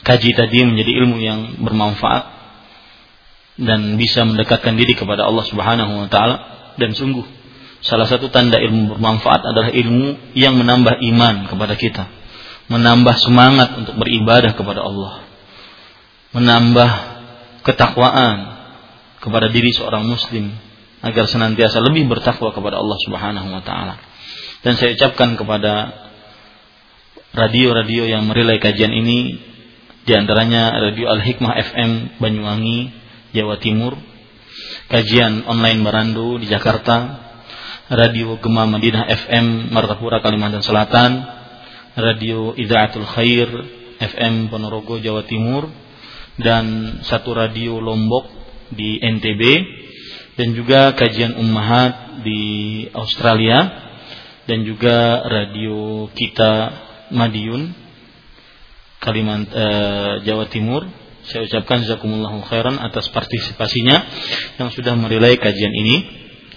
kaji 0.05 0.31
tadi 0.37 0.59
menjadi 0.67 0.93
ilmu 1.05 1.17
yang 1.23 1.41
bermanfaat 1.63 2.25
dan 3.55 3.95
bisa 3.95 4.27
mendekatkan 4.27 4.75
diri 4.75 4.99
kepada 4.99 5.25
Allah 5.25 5.45
Subhanahu 5.47 5.93
wa 6.05 6.09
taala 6.11 6.37
dan 6.75 6.91
sungguh 6.91 7.23
salah 7.85 8.09
satu 8.09 8.33
tanda 8.33 8.59
ilmu 8.59 8.97
bermanfaat 8.97 9.41
adalah 9.45 9.71
ilmu 9.71 10.35
yang 10.35 10.57
menambah 10.57 10.99
iman 11.15 11.47
kepada 11.53 11.77
kita, 11.77 12.05
menambah 12.69 13.17
semangat 13.21 13.77
untuk 13.77 13.95
beribadah 14.01 14.57
kepada 14.57 14.81
Allah, 14.81 15.25
menambah 16.33 16.91
ketakwaan 17.65 18.39
kepada 19.21 19.49
diri 19.49 19.73
seorang 19.73 20.05
muslim 20.05 20.53
agar 21.05 21.29
senantiasa 21.29 21.85
lebih 21.85 22.09
bertakwa 22.09 22.53
kepada 22.53 22.81
Allah 22.81 22.99
Subhanahu 23.05 23.49
wa 23.53 23.61
taala. 23.61 24.01
Dan 24.65 24.81
saya 24.81 24.97
ucapkan 24.97 25.37
kepada 25.37 25.93
radio-radio 27.37 28.09
yang 28.09 28.25
merilai 28.25 28.57
kajian 28.57 28.93
ini 28.93 29.37
di 30.05 30.13
antaranya 30.13 30.73
Radio 30.81 31.09
Al 31.13 31.21
Hikmah 31.21 31.53
FM 31.73 31.91
Banyuwangi, 32.21 32.93
Jawa 33.37 33.61
Timur, 33.61 33.97
kajian 34.89 35.45
online 35.45 35.81
Barandu 35.85 36.41
di 36.41 36.49
Jakarta, 36.49 37.21
Radio 37.93 38.41
Gema 38.41 38.65
Madinah 38.65 39.05
FM 39.05 39.73
Martapura 39.73 40.25
Kalimantan 40.25 40.65
Selatan, 40.65 41.44
Radio 41.95 42.59
Idaatul 42.59 43.07
Khair 43.07 43.47
FM 44.03 44.51
Ponorogo 44.51 44.99
Jawa 44.99 45.23
Timur 45.23 45.71
dan 46.43 46.99
satu 47.07 47.31
radio 47.31 47.79
Lombok 47.79 48.27
di 48.75 48.99
NTB 48.99 49.43
dan 50.35 50.59
juga 50.59 50.91
kajian 50.99 51.39
ummahat 51.39 52.27
di 52.27 52.43
Australia 52.91 53.71
dan 54.51 54.67
juga 54.67 55.23
radio 55.23 56.11
kita 56.11 56.53
Madiun 57.15 57.71
Kalimantan 58.99 59.55
eh, 59.55 60.13
Jawa 60.27 60.51
Timur 60.51 60.83
saya 61.31 61.47
ucapkan 61.47 61.87
jazakumullahu 61.87 62.43
khairan 62.51 62.75
atas 62.83 63.07
partisipasinya 63.15 63.97
yang 64.59 64.75
sudah 64.75 64.99
merilai 64.99 65.39
kajian 65.39 65.71
ini 65.71 65.97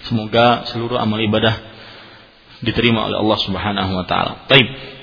semoga 0.02 0.66
seluruh 0.66 0.98
amal 0.98 1.22
ibadah 1.22 1.54
diterima 2.58 3.06
oleh 3.06 3.22
Allah 3.22 3.38
Subhanahu 3.38 3.92
wa 3.94 4.04
taala. 4.04 4.44
Baik. 4.50 4.97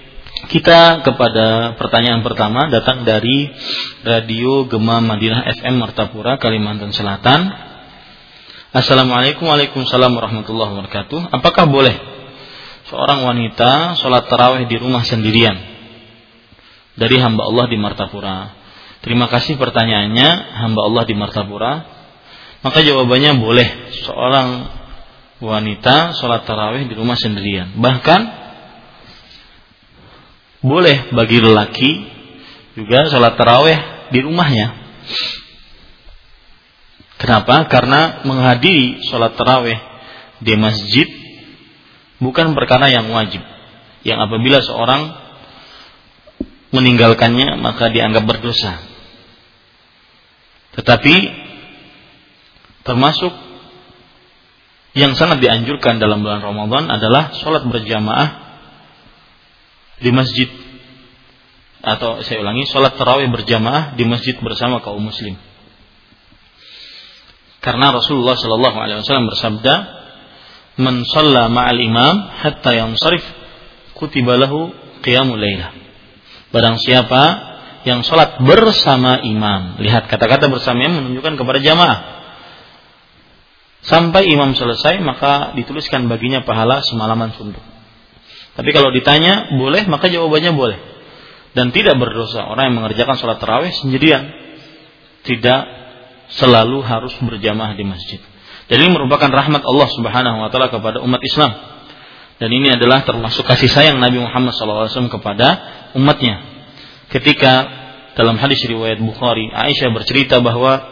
Kita 0.46 1.02
kepada 1.02 1.74
pertanyaan 1.74 2.22
pertama 2.22 2.70
datang 2.70 3.02
dari 3.02 3.50
Radio 4.06 4.70
Gema 4.70 5.02
Madinah 5.02 5.42
FM 5.58 5.82
Martapura 5.82 6.38
Kalimantan 6.38 6.94
Selatan 6.94 7.50
Assalamualaikum 8.70 9.50
Waalaikumsalam 9.50 10.14
warahmatullahi 10.14 10.76
wabarakatuh. 10.76 11.34
Apakah 11.34 11.66
boleh 11.66 11.96
seorang 12.92 13.26
wanita 13.26 13.98
sholat 13.98 14.30
tarawih 14.30 14.70
di 14.70 14.78
rumah 14.78 15.02
sendirian 15.02 15.58
dari 16.94 17.18
hamba 17.18 17.50
Allah 17.50 17.66
di 17.66 17.80
Martapura? 17.82 18.54
Terima 19.02 19.26
kasih 19.32 19.58
pertanyaannya 19.58 20.30
hamba 20.62 20.82
Allah 20.86 21.04
di 21.10 21.16
Martapura. 21.18 21.74
Maka 22.62 22.86
jawabannya 22.86 23.42
boleh 23.42 23.68
seorang 24.06 24.48
wanita 25.42 26.14
sholat 26.22 26.46
tarawih 26.46 26.86
di 26.86 26.94
rumah 26.94 27.18
sendirian. 27.18 27.82
Bahkan 27.82 28.45
boleh 30.66 31.14
bagi 31.14 31.38
lelaki 31.38 31.92
juga 32.74 33.06
sholat 33.06 33.38
tarawih 33.38 34.10
di 34.10 34.20
rumahnya 34.26 34.86
Kenapa? 37.16 37.66
Karena 37.72 38.22
menghadiri 38.28 39.02
sholat 39.08 39.40
taraweh 39.40 39.80
di 40.44 40.54
masjid 40.60 41.08
bukan 42.20 42.52
perkara 42.54 42.92
yang 42.92 43.08
wajib. 43.10 43.40
Yang 44.06 44.20
apabila 44.30 44.60
seorang 44.62 45.02
meninggalkannya 46.76 47.56
maka 47.58 47.88
dianggap 47.90 48.28
berdosa. 48.28 48.78
Tetapi 50.76 51.16
termasuk 52.84 53.34
yang 54.94 55.16
sangat 55.16 55.40
dianjurkan 55.40 55.98
dalam 55.98 56.22
bulan 56.22 56.44
Ramadan 56.44 56.92
adalah 56.92 57.32
sholat 57.42 57.64
berjamaah 57.66 58.45
di 60.00 60.12
masjid 60.12 60.50
atau 61.86 62.26
saya 62.26 62.42
ulangi 62.42 62.66
sholat 62.66 62.98
tarawih 62.98 63.30
berjamaah 63.30 63.94
di 63.94 64.04
masjid 64.10 64.34
bersama 64.42 64.82
kaum 64.82 65.06
muslim. 65.06 65.38
Karena 67.62 67.94
Rasulullah 67.94 68.38
Shallallahu 68.38 68.78
Alaihi 68.78 69.02
Wasallam 69.02 69.30
bersabda, 69.30 69.74
"Man 70.82 71.06
shalla 71.06 71.50
ma'al 71.50 71.82
imam 71.82 72.16
hatta 72.42 72.74
yansarif 72.74 73.26
kutiba 73.98 74.38
lahu 74.38 74.74
qiyamul 75.02 75.38
lailah." 75.38 75.74
Barang 76.54 76.78
siapa 76.82 77.22
yang 77.86 78.02
sholat 78.02 78.42
bersama 78.42 79.22
imam, 79.22 79.82
lihat 79.82 80.10
kata-kata 80.10 80.50
bersama 80.50 80.90
imam 80.90 81.06
menunjukkan 81.06 81.38
kepada 81.38 81.60
jamaah. 81.62 82.00
Sampai 83.86 84.26
imam 84.26 84.58
selesai 84.58 84.98
maka 85.06 85.54
dituliskan 85.54 86.10
baginya 86.10 86.42
pahala 86.42 86.82
semalaman 86.82 87.34
suntuk. 87.38 87.62
Tapi 88.56 88.70
kalau 88.72 88.90
ditanya 88.96 89.52
boleh 89.52 89.84
maka 89.92 90.08
jawabannya 90.08 90.52
boleh. 90.56 90.80
Dan 91.56 91.72
tidak 91.72 91.96
berdosa 92.00 92.48
orang 92.48 92.72
yang 92.72 92.76
mengerjakan 92.84 93.16
sholat 93.16 93.40
tarawih 93.40 93.72
sendirian. 93.72 94.28
Tidak 95.24 95.62
selalu 96.36 96.84
harus 96.84 97.16
berjamaah 97.20 97.76
di 97.76 97.84
masjid. 97.88 98.20
Dan 98.66 98.82
ini 98.82 98.90
merupakan 98.98 99.30
rahmat 99.30 99.62
Allah 99.62 99.90
Subhanahu 99.94 100.38
wa 100.42 100.50
taala 100.50 100.74
kepada 100.74 101.00
umat 101.04 101.22
Islam. 101.22 101.52
Dan 102.36 102.52
ini 102.52 102.76
adalah 102.76 103.08
termasuk 103.08 103.48
kasih 103.48 103.72
sayang 103.72 104.04
Nabi 104.04 104.20
Muhammad 104.20 104.52
SAW 104.52 105.08
kepada 105.08 105.48
umatnya. 105.96 106.44
Ketika 107.08 107.54
dalam 108.20 108.36
hadis 108.36 108.60
riwayat 108.68 109.00
Bukhari, 109.00 109.48
Aisyah 109.48 109.96
bercerita 109.96 110.44
bahwa 110.44 110.84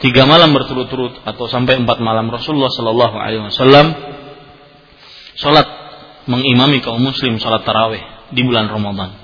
tiga 0.00 0.24
malam 0.24 0.56
berturut-turut 0.56 1.20
atau 1.24 1.44
sampai 1.48 1.76
empat 1.80 2.00
malam 2.00 2.32
Rasulullah 2.32 2.72
Shallallahu 2.72 3.16
Alaihi 3.16 3.44
Wasallam 3.44 3.86
sholat 5.36 5.85
mengimami 6.26 6.82
kaum 6.82 7.00
muslim 7.00 7.38
sholat 7.38 7.62
taraweh 7.62 8.02
di 8.34 8.42
bulan 8.42 8.66
Ramadan. 8.66 9.14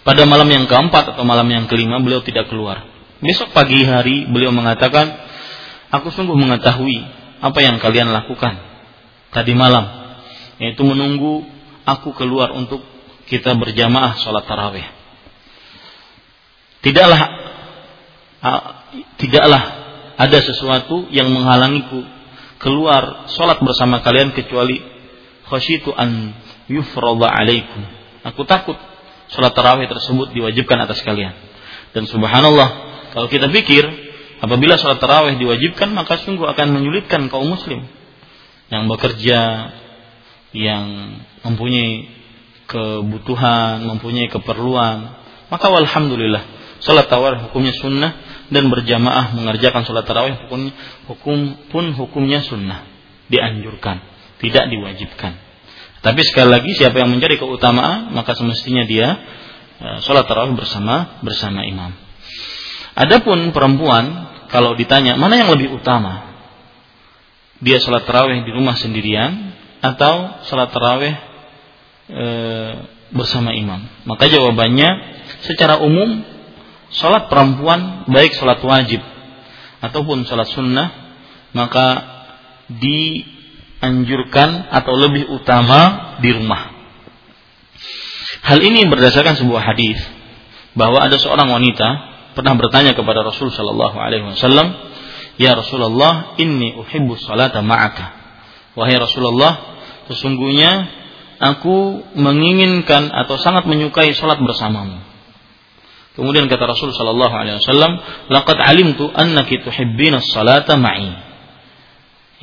Pada 0.00 0.24
malam 0.24 0.48
yang 0.48 0.64
keempat 0.64 1.14
atau 1.14 1.24
malam 1.28 1.44
yang 1.52 1.68
kelima 1.68 2.00
beliau 2.00 2.24
tidak 2.24 2.48
keluar. 2.48 2.88
Besok 3.20 3.52
pagi 3.52 3.84
hari 3.84 4.24
beliau 4.24 4.48
mengatakan, 4.48 5.12
aku 5.92 6.08
sungguh 6.08 6.32
mengetahui 6.32 7.04
apa 7.44 7.58
yang 7.60 7.76
kalian 7.76 8.08
lakukan 8.08 8.56
tadi 9.28 9.52
malam, 9.52 10.16
yaitu 10.56 10.80
menunggu 10.80 11.44
aku 11.84 12.16
keluar 12.16 12.56
untuk 12.56 12.80
kita 13.28 13.52
berjamaah 13.54 14.16
sholat 14.18 14.48
tarawih. 14.48 14.88
Tidaklah 16.80 17.20
tidaklah 19.20 19.62
ada 20.16 20.38
sesuatu 20.40 21.12
yang 21.12 21.28
menghalangiku 21.28 22.00
keluar 22.60 23.28
sholat 23.32 23.60
bersama 23.60 24.00
kalian 24.00 24.32
kecuali 24.32 24.80
khasyitu 25.50 25.90
an 25.90 26.32
yufrada 26.70 27.26
alaikum. 27.26 27.82
Aku 28.22 28.46
takut 28.46 28.78
sholat 29.34 29.52
tarawih 29.52 29.90
tersebut 29.90 30.30
diwajibkan 30.30 30.86
atas 30.86 31.02
kalian. 31.02 31.34
Dan 31.90 32.06
subhanallah 32.06 32.90
kalau 33.10 33.26
kita 33.26 33.50
pikir, 33.50 33.82
apabila 34.38 34.78
sholat 34.78 35.02
tarawih 35.02 35.34
diwajibkan, 35.42 35.90
maka 35.90 36.22
sungguh 36.22 36.46
akan 36.46 36.78
menyulitkan 36.78 37.26
kaum 37.26 37.50
muslim 37.50 37.82
yang 38.70 38.86
bekerja, 38.86 39.74
yang 40.54 41.18
mempunyai 41.42 42.06
kebutuhan, 42.70 43.82
mempunyai 43.82 44.30
keperluan. 44.30 45.18
Maka 45.50 45.66
alhamdulillah, 45.66 46.42
sholat 46.78 47.10
tarawih 47.10 47.50
hukumnya 47.50 47.74
sunnah 47.74 48.12
dan 48.50 48.70
berjamaah 48.70 49.34
mengerjakan 49.34 49.82
sholat 49.82 50.06
tarawih 50.06 50.38
hukum 51.10 51.58
pun 51.70 51.84
hukumnya 51.98 52.42
sunnah, 52.46 52.86
dianjurkan, 53.26 54.02
tidak 54.40 54.64
diwajibkan. 54.72 55.32
Tapi 56.00 56.20
sekali 56.24 56.48
lagi 56.48 56.72
siapa 56.72 56.96
yang 56.96 57.12
mencari 57.12 57.36
keutamaan 57.36 58.12
maka 58.16 58.32
semestinya 58.32 58.88
dia 58.88 59.08
eh, 59.78 59.98
sholat 60.00 60.24
tarawih 60.24 60.56
bersama 60.56 61.20
bersama 61.20 61.64
imam. 61.64 61.92
Adapun 62.96 63.52
perempuan 63.54 64.30
kalau 64.50 64.74
ditanya 64.74 65.14
mana 65.14 65.38
yang 65.38 65.54
lebih 65.54 65.78
utama, 65.78 66.30
dia 67.62 67.78
sholat 67.78 68.02
taraweh 68.08 68.42
di 68.42 68.50
rumah 68.50 68.74
sendirian 68.74 69.54
atau 69.78 70.42
sholat 70.48 70.74
taraweh 70.74 71.14
e, 72.10 72.26
bersama 73.14 73.54
imam. 73.54 73.86
Maka 74.10 74.26
jawabannya 74.26 74.88
secara 75.46 75.78
umum 75.78 76.24
sholat 76.90 77.30
perempuan 77.30 78.10
baik 78.10 78.34
sholat 78.34 78.58
wajib 78.64 79.00
ataupun 79.80 80.26
sholat 80.26 80.50
sunnah 80.50 80.88
maka 81.54 81.86
dianjurkan 83.80 84.68
atau 84.68 84.92
lebih 84.92 85.32
utama 85.32 86.14
di 86.20 86.36
rumah. 86.36 86.68
Hal 88.44 88.60
ini 88.60 88.84
berdasarkan 88.84 89.40
sebuah 89.40 89.72
hadis 89.72 89.96
bahwa 90.76 91.00
ada 91.00 91.16
seorang 91.16 91.48
wanita 91.48 91.88
pernah 92.36 92.54
bertanya 92.60 92.92
kepada 92.92 93.24
Rasul 93.24 93.48
Shallallahu 93.48 93.96
Alaihi 93.96 94.36
Wasallam, 94.36 94.76
Ya 95.40 95.56
Rasulullah, 95.56 96.36
ini 96.36 96.76
uhibbu 96.76 97.16
salata 97.16 97.64
ma'aka. 97.64 98.06
Wahai 98.76 99.00
Rasulullah, 99.00 99.80
sesungguhnya 100.12 100.84
aku 101.40 102.04
menginginkan 102.20 103.08
atau 103.08 103.40
sangat 103.40 103.64
menyukai 103.64 104.12
salat 104.12 104.36
bersamamu. 104.44 105.00
Kemudian 106.12 106.52
kata 106.52 106.68
Rasul 106.68 106.92
sallallahu 106.92 107.32
alaihi 107.32 107.56
wasallam, 107.62 107.96
"Laqad 108.28 108.60
alimtu 108.60 109.08
annaki 109.08 109.64
tuhibbina 109.64 110.20
salata 110.20 110.76
ma'i." 110.76 111.16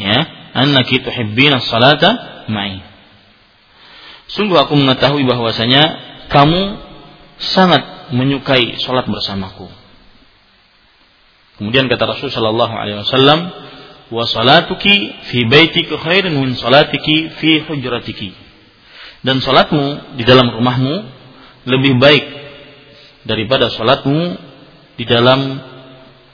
Ya, 0.01 0.46
annaki 0.57 1.05
tuhibbina 1.05 1.61
salata 1.61 2.43
ma'i. 2.49 2.81
Sungguh 4.27 4.57
aku 4.57 4.73
mengetahui 4.73 5.23
bahwasanya 5.23 5.83
kamu 6.33 6.61
sangat 7.37 8.11
menyukai 8.11 8.81
salat 8.81 9.05
bersamaku. 9.05 9.69
Kemudian 11.61 11.89
kata 11.89 12.05
Rasul 12.05 12.29
sallallahu 12.33 12.73
alaihi 12.73 13.01
wasallam, 13.01 13.49
"Wa 14.09 14.25
salatuki 14.25 15.15
fi 15.29 15.45
baitiki 15.45 15.93
khairun 15.93 16.33
min 16.33 16.53
salatiki 16.57 17.33
fi 17.37 17.65
hujratiki." 17.65 18.33
Dan 19.25 19.41
salatmu 19.41 20.17
di 20.19 20.23
dalam 20.25 20.53
rumahmu 20.53 20.95
lebih 21.65 21.97
baik 21.97 22.25
daripada 23.25 23.73
salatmu 23.73 24.37
di 24.95 25.03
dalam 25.03 25.39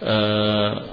uh, 0.04 0.93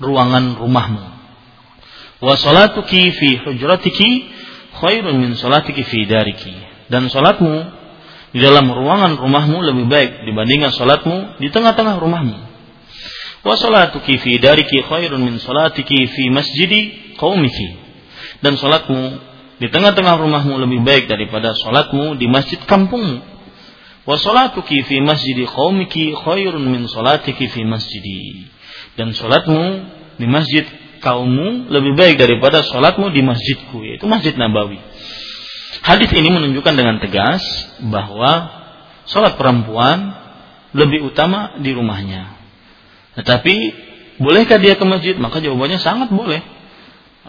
ruangan 0.00 0.56
rumahmu. 0.56 1.04
Wa 2.20 2.34
salatuki 2.36 3.12
fi 3.12 3.28
hujratiki 3.44 4.10
khairun 4.80 5.16
min 5.20 5.32
salatiki 5.36 5.84
fi 5.84 6.04
dariki. 6.04 6.52
Dan 6.88 7.08
salatmu 7.08 7.54
di 8.32 8.40
dalam 8.40 8.68
ruangan 8.68 9.16
rumahmu 9.16 9.58
lebih 9.64 9.86
baik 9.88 10.10
dibandingkan 10.28 10.72
salatmu 10.72 11.40
di 11.40 11.48
tengah-tengah 11.48 11.96
rumahmu. 12.00 12.36
Wa 13.44 13.54
salatuki 13.56 14.16
fi 14.20 14.36
dariki 14.40 14.84
khairun 14.84 15.20
min 15.20 15.36
salatiki 15.40 16.08
fi 16.08 16.28
masjidi 16.28 17.14
qaumiki. 17.16 17.68
Dan 18.40 18.60
salatmu 18.60 19.02
di 19.56 19.72
tengah-tengah 19.72 20.20
rumahmu 20.20 20.60
lebih 20.60 20.84
baik 20.84 21.04
daripada 21.08 21.56
salatmu 21.56 22.20
di 22.20 22.28
masjid 22.28 22.60
kampungmu. 22.60 23.24
Wa 24.06 24.16
salatuki 24.20 24.84
fi 24.84 25.00
masjidi 25.00 25.48
qaumiki 25.48 26.12
khairun 26.12 26.64
min 26.64 26.84
salatiki 26.84 27.48
fi 27.48 27.64
masjidi. 27.64 28.55
Dan 28.96 29.12
salatmu 29.12 29.62
di 30.16 30.26
masjid 30.28 30.64
kaummu 31.04 31.68
lebih 31.68 31.92
baik 31.94 32.16
daripada 32.16 32.64
salatmu 32.64 33.12
di 33.12 33.20
masjidku 33.20 33.84
yaitu 33.84 34.08
Masjid 34.08 34.32
Nabawi. 34.34 34.80
Hadis 35.84 36.10
ini 36.16 36.32
menunjukkan 36.32 36.74
dengan 36.74 36.96
tegas 36.98 37.44
bahwa 37.84 38.48
sholat 39.06 39.38
perempuan 39.38 40.16
lebih 40.74 41.12
utama 41.12 41.60
di 41.62 41.70
rumahnya. 41.70 42.34
Tetapi 43.16 43.54
bolehkah 44.18 44.58
dia 44.58 44.74
ke 44.74 44.84
masjid? 44.84 45.14
Maka 45.16 45.38
jawabannya 45.38 45.78
sangat 45.78 46.10
boleh. 46.10 46.42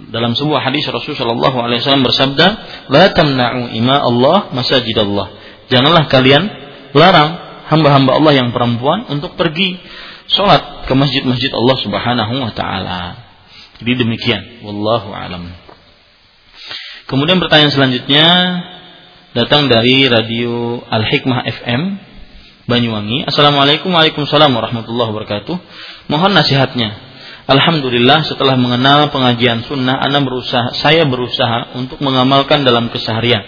Dalam 0.10 0.38
sebuah 0.38 0.62
hadis 0.62 0.86
Rasulullah 0.90 1.50
SAW 1.50 2.06
bersabda, 2.06 2.48
"La 2.94 3.10
tamna'u 3.14 3.74
ima 3.74 3.98
Allah 3.98 4.54
masajid 4.54 4.94
Allah." 4.94 5.34
Janganlah 5.74 6.06
kalian 6.06 6.44
larang 6.94 7.47
hamba-hamba 7.68 8.18
Allah 8.18 8.34
yang 8.36 8.50
perempuan 8.56 9.08
untuk 9.12 9.36
pergi 9.36 9.80
sholat 10.28 10.88
ke 10.88 10.94
masjid-masjid 10.96 11.52
Allah 11.52 11.78
Subhanahu 11.80 12.34
wa 12.44 12.52
taala. 12.56 13.02
Jadi 13.80 13.94
demikian, 14.04 14.66
wallahu 14.66 15.14
alam. 15.14 15.54
Kemudian 17.08 17.40
pertanyaan 17.40 17.72
selanjutnya 17.72 18.28
datang 19.32 19.72
dari 19.72 20.10
radio 20.10 20.82
Al 20.84 21.08
Hikmah 21.08 21.46
FM 21.46 21.82
Banyuwangi. 22.68 23.24
Assalamualaikum 23.24 23.94
Waalaikumsalam 23.96 24.52
warahmatullahi 24.52 25.16
wabarakatuh. 25.16 25.56
Mohon 26.12 26.32
nasihatnya. 26.36 27.00
Alhamdulillah 27.48 28.28
setelah 28.28 28.60
mengenal 28.60 29.08
pengajian 29.08 29.64
sunnah, 29.64 29.96
Anda 30.04 30.20
berusaha, 30.20 30.76
saya 30.76 31.08
berusaha 31.08 31.80
untuk 31.80 32.04
mengamalkan 32.04 32.68
dalam 32.68 32.92
keseharian. 32.92 33.40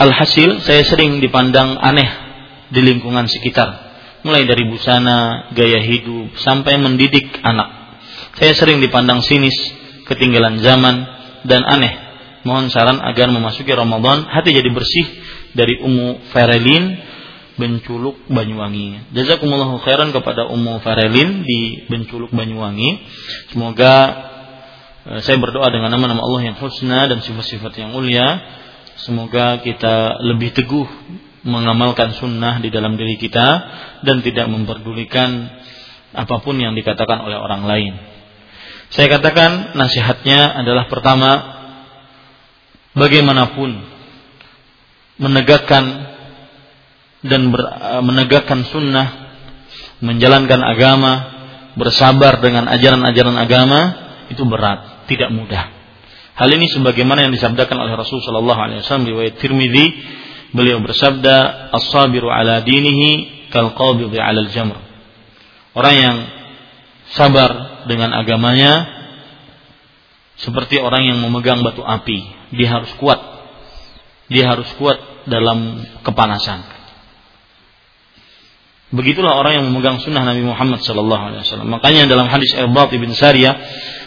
Alhasil 0.00 0.64
saya 0.64 0.80
sering 0.88 1.20
dipandang 1.20 1.76
aneh 1.76 2.23
di 2.70 2.80
lingkungan 2.80 3.26
sekitar. 3.28 3.92
Mulai 4.24 4.48
dari 4.48 4.64
busana, 4.72 5.52
gaya 5.52 5.84
hidup, 5.84 6.32
sampai 6.40 6.80
mendidik 6.80 7.28
anak. 7.44 8.00
Saya 8.40 8.56
sering 8.56 8.80
dipandang 8.80 9.20
sinis, 9.20 9.54
ketinggalan 10.08 10.64
zaman, 10.64 11.04
dan 11.44 11.60
aneh 11.68 12.04
mohon 12.44 12.68
saran 12.68 13.00
agar 13.00 13.32
memasuki 13.32 13.72
Ramadan 13.72 14.28
hati 14.28 14.52
jadi 14.52 14.68
bersih 14.68 15.06
dari 15.56 15.80
Ummu 15.80 16.30
Farelin 16.30 17.00
Benculuk 17.56 18.28
Banyuwangi. 18.28 19.14
Jazakumullahu 19.16 19.80
khairan 19.82 20.12
kepada 20.12 20.46
Ummu 20.52 20.84
Farelin 20.84 21.42
di 21.42 21.88
Benculuk 21.88 22.30
Banyuwangi. 22.34 23.00
Semoga 23.50 23.94
eh, 25.08 25.20
saya 25.24 25.40
berdoa 25.40 25.72
dengan 25.72 25.94
nama-nama 25.94 26.20
Allah 26.20 26.52
yang 26.52 26.56
husna 26.60 27.08
dan 27.08 27.24
sifat-sifat 27.24 27.72
yang 27.80 27.96
mulia. 27.96 28.42
Semoga 29.00 29.58
kita 29.62 30.22
lebih 30.22 30.54
teguh 30.54 30.86
mengamalkan 31.44 32.16
sunnah 32.16 32.58
di 32.58 32.72
dalam 32.72 32.96
diri 32.96 33.20
kita 33.20 33.48
dan 34.02 34.24
tidak 34.24 34.48
memperdulikan 34.48 35.52
apa 36.14 36.36
pun 36.40 36.56
yang 36.56 36.72
dikatakan 36.72 37.20
oleh 37.20 37.36
orang 37.36 37.62
lain. 37.68 37.94
Saya 38.88 39.12
katakan 39.12 39.76
nasihatnya 39.76 40.56
adalah 40.64 40.88
pertama 40.88 41.30
bagaimanapun 42.94 43.70
menegakkan 45.18 46.14
dan 47.24 47.50
ber, 47.50 47.60
eh, 47.60 48.02
menegakkan 48.02 48.66
sunnah, 48.68 49.08
menjalankan 50.02 50.60
agama, 50.60 51.12
bersabar 51.74 52.38
dengan 52.38 52.70
ajaran-ajaran 52.70 53.36
agama 53.36 53.80
itu 54.30 54.42
berat, 54.46 55.06
tidak 55.10 55.30
mudah. 55.34 55.70
Hal 56.34 56.50
ini 56.50 56.66
sebagaimana 56.66 57.26
yang 57.26 57.32
disabdakan 57.34 57.78
oleh 57.78 57.94
Rasul 57.94 58.18
Shallallahu 58.18 58.58
Alaihi 58.58 58.78
Wasallam 58.82 59.06
riwayat 59.06 59.38
Tirmidzi, 59.38 59.86
beliau 60.54 60.78
bersabda, 60.80 61.68
"As-sabiru 61.74 62.30
ala 62.30 62.62
dinihi 62.62 63.50
kal 63.50 63.74
qabidhi 63.74 64.16
ala 64.16 64.46
al-jamr." 64.46 64.78
Orang 65.74 65.94
yang 65.98 66.16
sabar 67.10 67.84
dengan 67.90 68.14
agamanya 68.14 68.86
seperti 70.38 70.78
orang 70.78 71.10
yang 71.10 71.18
memegang 71.18 71.60
batu 71.66 71.82
api 71.82 72.22
dia 72.54 72.70
harus 72.70 72.94
kuat. 73.02 73.18
Dia 74.30 74.54
harus 74.54 74.70
kuat 74.80 75.26
dalam 75.28 75.84
kepanasan. 76.06 76.64
Begitulah 78.94 79.34
orang 79.34 79.58
yang 79.58 79.64
memegang 79.74 79.98
sunnah 79.98 80.22
Nabi 80.22 80.46
Muhammad 80.46 80.78
Sallallahu 80.86 81.22
Alaihi 81.34 81.42
Wasallam. 81.42 81.68
Makanya 81.74 82.06
dalam 82.06 82.30
hadis 82.30 82.54
Irbad 82.54 82.94
ibn 82.94 83.10
Sariyah, 83.10 83.54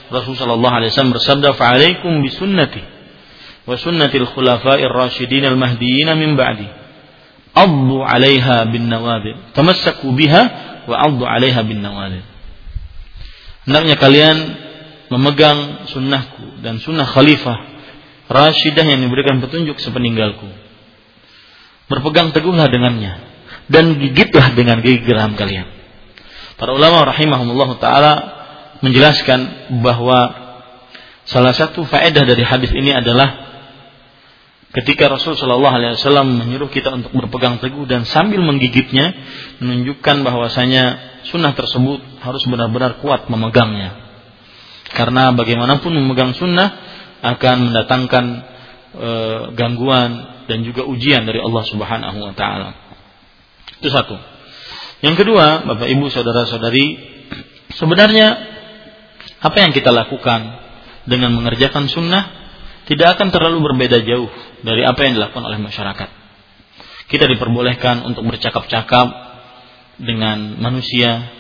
Rasulullah 0.08 0.56
Sallallahu 0.56 0.76
Alaihi 0.80 0.90
Wasallam 0.96 1.14
bersabda, 1.20 1.50
"Fa'alaikum 1.60 2.24
bisunnati 2.24 2.97
wa 3.68 3.76
sunnatil 3.76 4.26
khulafa'ir 4.32 4.88
rasyidin 4.88 5.44
al-mahdiyyin 5.44 6.10
min 6.16 6.40
ba'di. 6.40 6.68
Addu 7.52 8.00
'alaiha 8.02 8.72
bin 8.72 8.88
nawadir. 8.88 9.36
Tamassaku 9.52 10.16
biha 10.16 10.42
wa 10.88 10.96
addu 10.96 11.28
bin 11.68 11.84
nawadir." 11.84 12.24
Hendaknya 13.68 14.00
kalian 14.00 14.38
memegang 15.12 15.92
sunnahku 15.92 16.64
dan 16.64 16.80
sunnah 16.80 17.04
khalifah 17.04 17.78
Rashidah 18.28 18.84
yang 18.84 19.08
diberikan 19.08 19.40
petunjuk 19.40 19.80
sepeninggalku. 19.80 20.52
Berpegang 21.88 22.36
teguhlah 22.36 22.68
dengannya 22.68 23.24
dan 23.72 23.96
gigitlah 23.96 24.52
dengan 24.52 24.84
gigi 24.84 25.08
geram 25.08 25.40
kalian. 25.40 25.64
Para 26.60 26.76
ulama 26.76 27.08
rahimahumullah 27.08 27.70
taala 27.80 28.14
menjelaskan 28.84 29.72
bahwa 29.80 30.20
salah 31.24 31.56
satu 31.56 31.88
faedah 31.88 32.28
dari 32.28 32.44
hadis 32.44 32.76
ini 32.76 32.92
adalah 32.92 33.57
ketika 34.76 35.08
Rasul 35.08 35.40
Shallallahu 35.40 35.76
Alaihi 35.80 35.96
Wasallam 35.96 36.44
menyuruh 36.44 36.68
kita 36.68 36.92
untuk 36.92 37.16
berpegang 37.16 37.64
teguh 37.64 37.88
dan 37.88 38.04
sambil 38.04 38.44
menggigitnya 38.44 39.16
menunjukkan 39.64 40.28
bahwasanya 40.28 40.84
sunnah 41.28 41.56
tersebut 41.56 42.04
harus 42.20 42.44
benar-benar 42.48 43.00
kuat 43.00 43.32
memegangnya 43.32 44.08
karena 44.92 45.32
bagaimanapun 45.36 45.92
memegang 45.92 46.36
sunnah 46.36 46.72
akan 47.24 47.72
mendatangkan 47.72 48.26
e, 48.96 49.10
gangguan 49.58 50.12
dan 50.48 50.64
juga 50.64 50.88
ujian 50.88 51.28
dari 51.28 51.44
Allah 51.44 51.64
Subhanahu 51.68 52.18
wa 52.24 52.34
taala. 52.38 52.70
Itu 53.84 53.92
satu. 53.92 54.16
Yang 55.04 55.26
kedua, 55.26 55.68
Bapak 55.68 55.92
Ibu 55.92 56.08
saudara-saudari, 56.10 56.86
sebenarnya 57.76 58.28
apa 59.44 59.58
yang 59.62 59.72
kita 59.76 59.94
lakukan 59.94 60.66
dengan 61.06 61.36
mengerjakan 61.36 61.86
sunnah 61.92 62.47
tidak 62.88 63.20
akan 63.20 63.28
terlalu 63.36 63.62
berbeda 63.68 64.00
jauh 64.08 64.32
dari 64.64 64.88
apa 64.88 65.00
yang 65.04 65.20
dilakukan 65.20 65.44
oleh 65.44 65.60
masyarakat. 65.60 66.10
Kita 67.08 67.26
diperbolehkan 67.28 68.04
untuk 68.04 68.24
bercakap-cakap 68.28 69.08
dengan 70.00 70.60
manusia, 70.60 71.32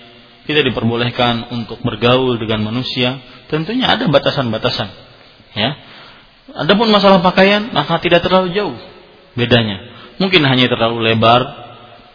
kita 0.48 0.64
diperbolehkan 0.64 1.52
untuk 1.52 1.84
bergaul 1.84 2.40
dengan 2.40 2.68
manusia, 2.72 3.20
tentunya 3.52 3.92
ada 3.92 4.08
batasan-batasan 4.08 5.08
Ya. 5.58 5.74
Adapun 6.54 6.94
masalah 6.94 7.20
pakaian 7.26 7.74
maka 7.74 7.98
tidak 8.00 8.22
terlalu 8.22 8.54
jauh 8.54 8.78
bedanya. 9.34 9.90
Mungkin 10.22 10.46
hanya 10.46 10.70
terlalu 10.70 11.02
lebar 11.02 11.42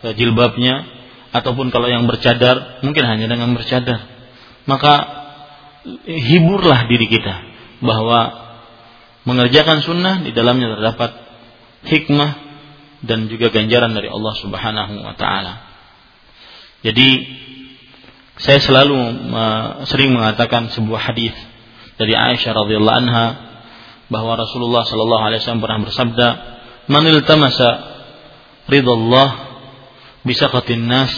ya, 0.06 0.14
jilbabnya 0.14 0.86
ataupun 1.34 1.74
kalau 1.74 1.90
yang 1.90 2.06
bercadar 2.06 2.80
mungkin 2.86 3.02
hanya 3.02 3.26
dengan 3.26 3.52
bercadar. 3.52 3.98
Maka 4.64 4.94
hiburlah 6.06 6.86
diri 6.86 7.10
kita 7.10 7.34
bahwa 7.82 8.41
mengerjakan 9.22 9.82
sunnah 9.82 10.22
di 10.22 10.34
dalamnya 10.34 10.78
terdapat 10.78 11.10
hikmah 11.86 12.30
dan 13.02 13.26
juga 13.26 13.50
ganjaran 13.50 13.94
dari 13.94 14.06
Allah 14.10 14.34
Subhanahu 14.38 14.94
wa 15.02 15.14
taala. 15.18 15.54
Jadi 16.82 17.08
saya 18.38 18.58
selalu 18.58 18.98
sering 19.86 20.14
mengatakan 20.14 20.70
sebuah 20.74 21.12
hadis 21.12 21.34
dari 21.98 22.14
Aisyah 22.18 22.50
radhiyallahu 22.54 23.00
anha 23.06 23.26
bahwa 24.10 24.34
Rasulullah 24.34 24.82
sallallahu 24.82 25.22
alaihi 25.22 25.40
wasallam 25.40 25.62
pernah 25.62 25.80
bersabda, 25.86 26.28
"Man 26.90 27.04
iltamasa 27.06 27.70
ridallah 28.66 29.28
bisaqatin 30.26 30.86
nas 30.86 31.12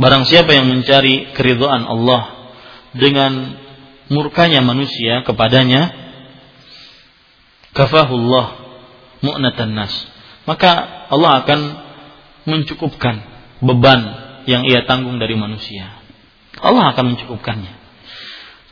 Barang 0.00 0.24
siapa 0.24 0.56
yang 0.56 0.64
mencari 0.64 1.36
keridhaan 1.36 1.84
Allah 1.84 2.56
dengan 2.96 3.60
murkanya 4.08 4.64
manusia 4.64 5.20
kepadanya, 5.28 5.92
kafahullah 7.76 8.56
mu'natan 9.20 9.76
nas. 9.76 9.92
Maka 10.48 11.04
Allah 11.12 11.44
akan 11.44 11.60
mencukupkan 12.48 13.20
beban 13.60 14.00
yang 14.48 14.64
ia 14.64 14.88
tanggung 14.88 15.20
dari 15.20 15.36
manusia. 15.36 16.00
Allah 16.64 16.96
akan 16.96 17.14
mencukupkannya. 17.14 17.76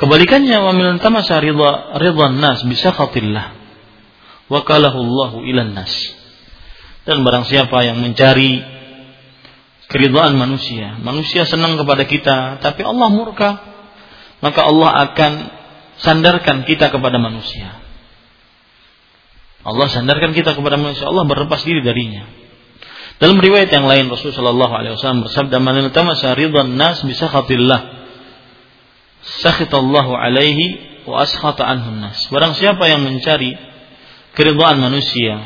Kebalikannya 0.01 0.57
wa 0.65 0.73
min 0.73 0.97
tamasa 0.97 1.45
ridha 1.45 2.27
nas 2.33 2.65
bi 2.65 2.73
sakhatillah 2.73 3.47
wa 4.49 4.61
qalahu 4.65 4.97
Allahu 4.97 5.45
ilan 5.45 5.77
nas. 5.77 5.93
Dan 7.05 7.21
barang 7.21 7.45
siapa 7.45 7.85
yang 7.85 8.01
mencari 8.01 8.78
keridhaan 9.89 10.37
manusia. 10.37 11.01
Manusia 11.01 11.49
senang 11.49 11.81
kepada 11.81 12.05
kita, 12.05 12.61
tapi 12.61 12.85
Allah 12.85 13.09
murka. 13.09 13.51
Maka 14.39 14.61
Allah 14.71 14.91
akan 15.11 15.33
sandarkan 15.99 16.63
kita 16.63 16.95
kepada 16.95 17.19
manusia. 17.19 17.75
Allah 19.67 19.91
sandarkan 19.91 20.31
kita 20.31 20.55
kepada 20.55 20.79
manusia. 20.79 21.11
Allah 21.11 21.27
berlepas 21.27 21.61
diri 21.67 21.83
darinya. 21.83 22.25
Dalam 23.19 23.43
riwayat 23.43 23.67
yang 23.75 23.91
lain 23.91 24.07
Rasulullah 24.07 24.55
Shallallahu 24.55 24.75
Alaihi 24.79 24.93
Wasallam 24.95 25.27
bersabda, 25.27 25.57
"Man 25.59 25.75
iltamasa 25.83 26.39
ridhan 26.39 26.79
nas 26.79 27.03
bisa 27.03 27.27
khatillah, 27.27 28.07
sakhitallahu 29.43 30.15
alaihi 30.15 31.03
wa 31.03 31.27
askhata 31.27 31.67
anhu 31.67 31.99
nas." 31.99 32.31
Barang 32.31 32.55
siapa 32.55 32.87
yang 32.87 33.03
mencari 33.03 33.59
keridhaan 34.39 34.79
manusia 34.79 35.43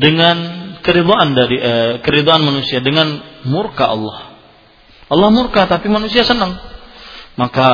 dengan 0.00 0.36
keridhaan 0.80 1.36
dari 1.36 1.56
eh, 1.60 1.92
keridhaan 2.00 2.40
manusia 2.40 2.80
dengan 2.80 3.20
murka 3.46 3.90
Allah. 3.90 4.36
Allah 5.12 5.28
murka 5.28 5.68
tapi 5.68 5.92
manusia 5.92 6.24
senang. 6.24 6.56
Maka 7.36 7.66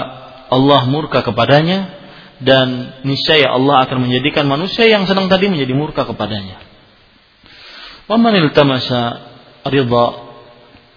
Allah 0.48 0.86
murka 0.88 1.22
kepadanya 1.22 1.98
dan 2.38 2.98
niscaya 3.02 3.50
Allah 3.50 3.86
akan 3.86 4.08
menjadikan 4.08 4.46
manusia 4.46 4.86
yang 4.86 5.04
senang 5.10 5.26
tadi 5.26 5.50
menjadi 5.50 5.74
murka 5.74 6.06
kepadanya. 6.06 6.62
Wa 8.08 8.16
man 8.16 8.34
iltamasa 8.38 9.28
ridha 9.68 10.06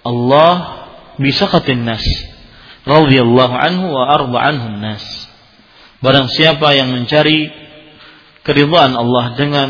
Allah 0.02 0.54
bisakatin 1.20 1.86
nas 1.86 2.02
radhiyallahu 2.86 3.54
anhu 3.54 3.86
wa 3.94 4.04
arda 4.10 4.40
anhu 4.54 4.68
nas. 4.82 5.04
Barang 6.02 6.30
siapa 6.34 6.74
yang 6.74 6.90
mencari 6.90 7.54
keridhaan 8.42 8.98
Allah 8.98 9.38
dengan 9.38 9.70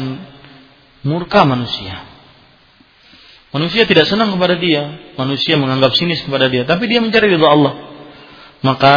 murka 1.03 1.43
manusia, 1.43 2.07
Manusia 3.51 3.83
tidak 3.83 4.07
senang 4.07 4.31
kepada 4.31 4.55
dia, 4.55 5.11
manusia 5.19 5.59
menganggap 5.59 5.91
sinis 5.91 6.23
kepada 6.23 6.47
dia, 6.47 6.63
tapi 6.63 6.87
dia 6.87 7.03
mencari 7.03 7.35
ridha 7.35 7.47
Allah. 7.51 7.73
Maka 8.63 8.95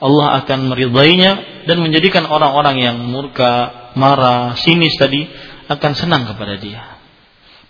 Allah 0.00 0.40
akan 0.44 0.72
meridainya 0.72 1.64
dan 1.68 1.84
menjadikan 1.84 2.24
orang-orang 2.24 2.80
yang 2.80 2.96
murka, 3.04 3.92
marah, 3.92 4.56
sinis 4.56 4.96
tadi 4.96 5.28
akan 5.68 5.92
senang 5.92 6.24
kepada 6.24 6.56
dia. 6.56 6.96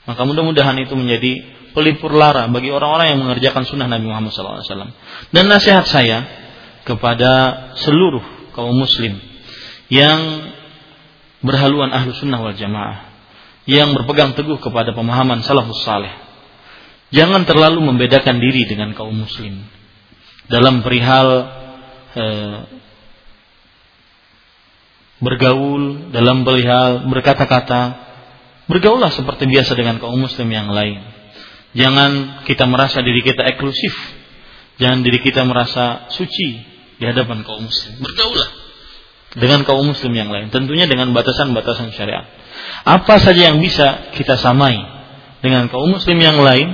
Maka 0.06 0.22
mudah-mudahan 0.22 0.78
itu 0.78 0.94
menjadi 0.94 1.42
pelipur 1.74 2.14
lara 2.14 2.46
bagi 2.46 2.70
orang-orang 2.70 3.10
yang 3.10 3.20
mengerjakan 3.26 3.66
sunnah 3.66 3.90
Nabi 3.90 4.06
Muhammad 4.06 4.30
SAW. 4.30 4.94
Dan 5.34 5.50
nasihat 5.50 5.90
saya 5.90 6.22
kepada 6.86 7.74
seluruh 7.82 8.54
kaum 8.54 8.78
muslim 8.78 9.18
yang 9.90 10.50
berhaluan 11.42 11.90
ahlu 11.90 12.14
sunnah 12.14 12.38
wal 12.38 12.54
jamaah 12.54 13.05
yang 13.66 13.93
berpegang 13.93 14.38
teguh 14.38 14.62
kepada 14.62 14.94
pemahaman 14.94 15.43
salafus 15.43 15.82
saleh. 15.82 16.14
Jangan 17.10 17.47
terlalu 17.47 17.82
membedakan 17.82 18.38
diri 18.38 18.66
dengan 18.66 18.94
kaum 18.94 19.14
muslim 19.14 19.62
dalam 20.47 20.82
perihal 20.82 21.28
eh, 22.14 22.59
bergaul, 25.22 26.14
dalam 26.14 26.47
perihal 26.47 27.06
berkata-kata. 27.10 28.06
Bergaullah 28.66 29.14
seperti 29.14 29.47
biasa 29.47 29.78
dengan 29.78 30.02
kaum 30.02 30.18
muslim 30.18 30.51
yang 30.51 30.66
lain. 30.66 30.98
Jangan 31.78 32.43
kita 32.43 32.66
merasa 32.66 32.98
diri 32.98 33.22
kita 33.22 33.47
eksklusif. 33.55 33.94
Jangan 34.82 35.06
diri 35.06 35.22
kita 35.22 35.47
merasa 35.47 36.10
suci 36.10 36.66
di 36.98 37.05
hadapan 37.06 37.47
kaum 37.47 37.62
muslim. 37.62 38.02
Bergaullah 38.02 38.51
dengan 39.38 39.62
kaum 39.62 39.86
muslim 39.86 40.10
yang 40.10 40.34
lain. 40.34 40.51
Tentunya 40.51 40.90
dengan 40.90 41.14
batasan-batasan 41.14 41.94
syariat. 41.94 42.26
Apa 42.86 43.18
saja 43.18 43.50
yang 43.50 43.58
bisa 43.58 44.14
kita 44.14 44.38
samai 44.38 44.78
dengan 45.42 45.66
kaum 45.66 45.90
muslim 45.90 46.22
yang 46.22 46.38
lain 46.38 46.70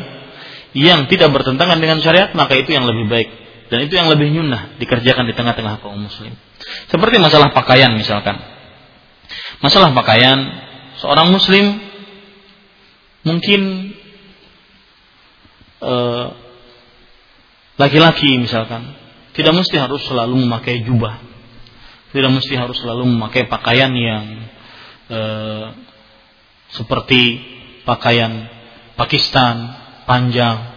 yang 0.77 1.09
tidak 1.09 1.33
bertentangan 1.33 1.81
dengan 1.81 2.05
syariat, 2.05 2.37
maka 2.37 2.53
itu 2.61 2.77
yang 2.77 2.85
lebih 2.85 3.09
baik 3.09 3.29
dan 3.73 3.89
itu 3.89 3.97
yang 3.97 4.13
lebih 4.13 4.29
nyunnah 4.29 4.77
dikerjakan 4.77 5.25
di 5.25 5.33
tengah-tengah 5.33 5.81
kaum 5.81 5.97
muslim. 5.97 6.37
Seperti 6.93 7.17
masalah 7.17 7.57
pakaian 7.57 7.97
misalkan. 7.97 8.37
Masalah 9.65 9.97
pakaian 9.97 10.37
seorang 11.01 11.33
muslim 11.33 11.81
mungkin 13.25 13.93
eh, 15.81 16.27
laki-laki 17.81 18.37
misalkan 18.37 18.93
tidak 19.33 19.57
mesti 19.57 19.81
harus 19.81 20.05
selalu 20.05 20.45
memakai 20.45 20.85
jubah. 20.85 21.25
Tidak 22.13 22.29
mesti 22.29 22.53
harus 22.61 22.77
selalu 22.77 23.09
memakai 23.09 23.49
pakaian 23.49 23.89
yang 23.97 24.25
eh, 25.09 25.67
seperti 26.73 27.41
pakaian 27.85 28.49
Pakistan 28.93 29.73
panjang, 30.05 30.69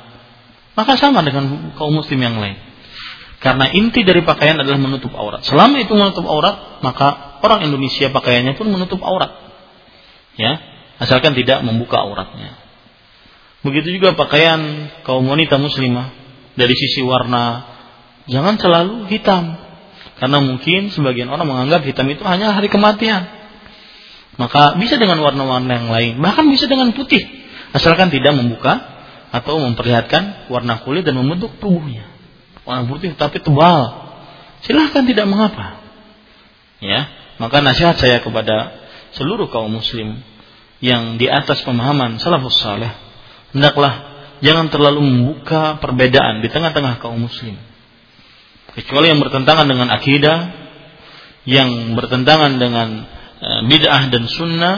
maka 0.74 0.96
sama 0.96 1.20
dengan 1.22 1.76
kaum 1.76 1.92
muslim 1.92 2.20
yang 2.20 2.40
lain. 2.40 2.56
Karena 3.44 3.70
inti 3.76 4.02
dari 4.02 4.24
pakaian 4.24 4.58
adalah 4.58 4.80
menutup 4.80 5.12
aurat. 5.14 5.44
Selama 5.44 5.78
itu 5.78 5.94
menutup 5.94 6.24
aurat, 6.26 6.80
maka 6.82 7.38
orang 7.44 7.68
Indonesia 7.68 8.10
pakaiannya 8.10 8.56
pun 8.56 8.72
menutup 8.72 9.04
aurat. 9.04 9.36
Ya, 10.40 10.58
asalkan 10.98 11.36
tidak 11.36 11.62
membuka 11.62 12.00
auratnya. 12.02 12.56
Begitu 13.68 14.00
juga 14.00 14.16
pakaian 14.16 14.90
kaum 15.04 15.28
wanita 15.28 15.60
muslimah 15.60 16.14
dari 16.56 16.74
sisi 16.74 17.04
warna 17.04 17.68
jangan 18.32 18.56
selalu 18.56 19.12
hitam. 19.12 19.60
Karena 20.16 20.40
mungkin 20.40 20.96
sebagian 20.96 21.28
orang 21.28 21.44
menganggap 21.44 21.84
hitam 21.84 22.08
itu 22.08 22.24
hanya 22.24 22.56
hari 22.56 22.72
kematian. 22.72 23.28
Maka 24.36 24.76
bisa 24.76 25.00
dengan 25.00 25.24
warna-warna 25.24 25.72
yang 25.72 25.90
lain, 25.92 26.14
bahkan 26.20 26.44
bisa 26.52 26.68
dengan 26.68 26.92
putih, 26.92 27.24
asalkan 27.72 28.12
tidak 28.12 28.36
membuka 28.36 28.84
atau 29.32 29.60
memperlihatkan 29.64 30.52
warna 30.52 30.84
kulit 30.84 31.08
dan 31.08 31.16
membentuk 31.16 31.56
tubuhnya. 31.60 32.04
Warna 32.68 32.84
putih 32.88 33.16
tapi 33.16 33.40
tebal, 33.40 34.12
silahkan 34.64 35.08
tidak 35.08 35.26
mengapa. 35.28 35.80
Ya, 36.84 37.08
maka 37.40 37.64
nasihat 37.64 37.96
saya 37.96 38.20
kepada 38.20 38.76
seluruh 39.16 39.48
kaum 39.48 39.72
muslim 39.72 40.20
yang 40.84 41.16
di 41.16 41.32
atas 41.32 41.64
pemahaman 41.64 42.20
salafus 42.20 42.60
saleh, 42.60 42.92
hendaklah 43.56 44.04
jangan 44.44 44.68
terlalu 44.68 45.00
membuka 45.00 45.80
perbedaan 45.80 46.44
di 46.44 46.52
tengah-tengah 46.52 47.00
kaum 47.00 47.24
muslim. 47.24 47.56
Kecuali 48.76 49.08
yang 49.08 49.24
bertentangan 49.24 49.72
dengan 49.72 49.88
akidah, 49.88 50.38
yang 51.48 51.96
bertentangan 51.96 52.60
dengan 52.60 53.08
bid'ah 53.64 54.12
dan 54.12 54.28
sunnah, 54.28 54.76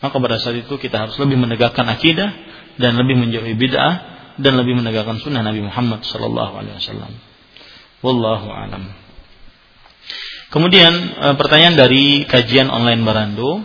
maka 0.00 0.16
pada 0.16 0.40
saat 0.40 0.64
itu 0.64 0.74
kita 0.80 1.08
harus 1.08 1.16
lebih 1.20 1.36
menegakkan 1.36 1.84
akidah 1.84 2.32
dan 2.80 2.96
lebih 2.96 3.20
menjauhi 3.20 3.52
bid'ah 3.60 3.94
dan 4.40 4.56
lebih 4.56 4.80
menegakkan 4.80 5.20
sunnah 5.20 5.44
Nabi 5.44 5.60
Muhammad 5.60 6.00
sallallahu 6.00 6.52
alaihi 6.56 6.80
wasallam. 6.80 7.12
Wallahu 8.00 8.48
alam. 8.48 8.96
Kemudian 10.50 10.92
eh, 11.14 11.34
pertanyaan 11.36 11.76
dari 11.76 12.24
kajian 12.24 12.72
online 12.72 13.04
Barando 13.04 13.60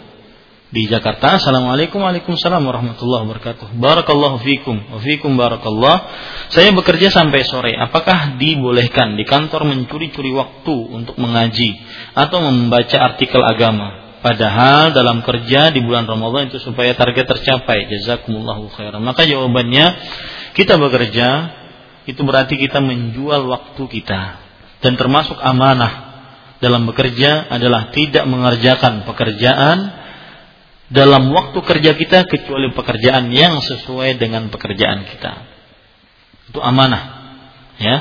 di 0.75 0.91
Jakarta. 0.91 1.39
Assalamualaikum 1.39 2.03
Waalaikumsalam 2.03 2.59
warahmatullahi 2.59 3.23
wabarakatuh. 3.25 3.79
Barakallahu 3.79 4.43
fikum 4.43 4.75
wa 4.91 4.99
fikum 4.99 5.39
barakallah. 5.39 6.03
Saya 6.51 6.75
bekerja 6.75 7.09
sampai 7.15 7.47
sore. 7.47 7.73
Apakah 7.73 8.35
dibolehkan 8.35 9.15
di 9.15 9.23
kantor 9.23 9.71
mencuri-curi 9.71 10.35
waktu 10.35 10.75
untuk 10.91 11.15
mengaji 11.15 11.79
atau 12.11 12.43
membaca 12.43 12.97
artikel 12.99 13.39
agama? 13.39 14.04
Padahal 14.25 14.89
dalam 14.89 15.21
kerja 15.21 15.69
di 15.69 15.85
bulan 15.85 16.09
Ramadan 16.09 16.49
itu 16.49 16.57
supaya 16.57 16.97
target 16.97 17.29
tercapai. 17.29 17.85
Jazakumullahu 17.93 18.73
khairan. 18.73 19.05
Maka 19.05 19.29
jawabannya 19.29 19.85
kita 20.57 20.81
bekerja 20.81 21.53
itu 22.09 22.17
berarti 22.25 22.57
kita 22.57 22.81
menjual 22.81 23.45
waktu 23.45 23.85
kita. 23.85 24.41
Dan 24.81 24.97
termasuk 24.97 25.37
amanah 25.37 26.25
dalam 26.57 26.89
bekerja 26.89 27.53
adalah 27.53 27.93
tidak 27.93 28.25
mengerjakan 28.25 29.05
pekerjaan 29.05 29.93
dalam 30.89 31.29
waktu 31.29 31.61
kerja 31.61 31.93
kita 31.93 32.25
kecuali 32.25 32.73
pekerjaan 32.73 33.29
yang 33.29 33.61
sesuai 33.61 34.17
dengan 34.17 34.49
pekerjaan 34.49 35.05
kita. 35.05 35.33
Itu 36.49 36.65
amanah. 36.65 37.03
Ya. 37.77 37.97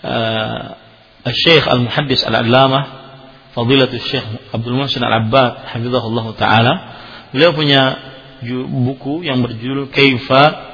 Uh, 0.00 0.64
Syekh 1.36 1.68
Al-Muhaddis 1.68 2.24
Al-Allamah 2.24 2.99
Fadilatul 3.50 4.02
Syekh 4.02 4.54
Abdul 4.54 4.78
Muhsin 4.78 5.02
Al-Abbad 5.02 5.74
hafizahullah 5.74 6.26
taala. 6.38 6.72
Beliau 7.34 7.50
punya 7.54 7.98
buku 8.66 9.26
yang 9.26 9.42
berjudul 9.42 9.90
Kaifa 9.90 10.70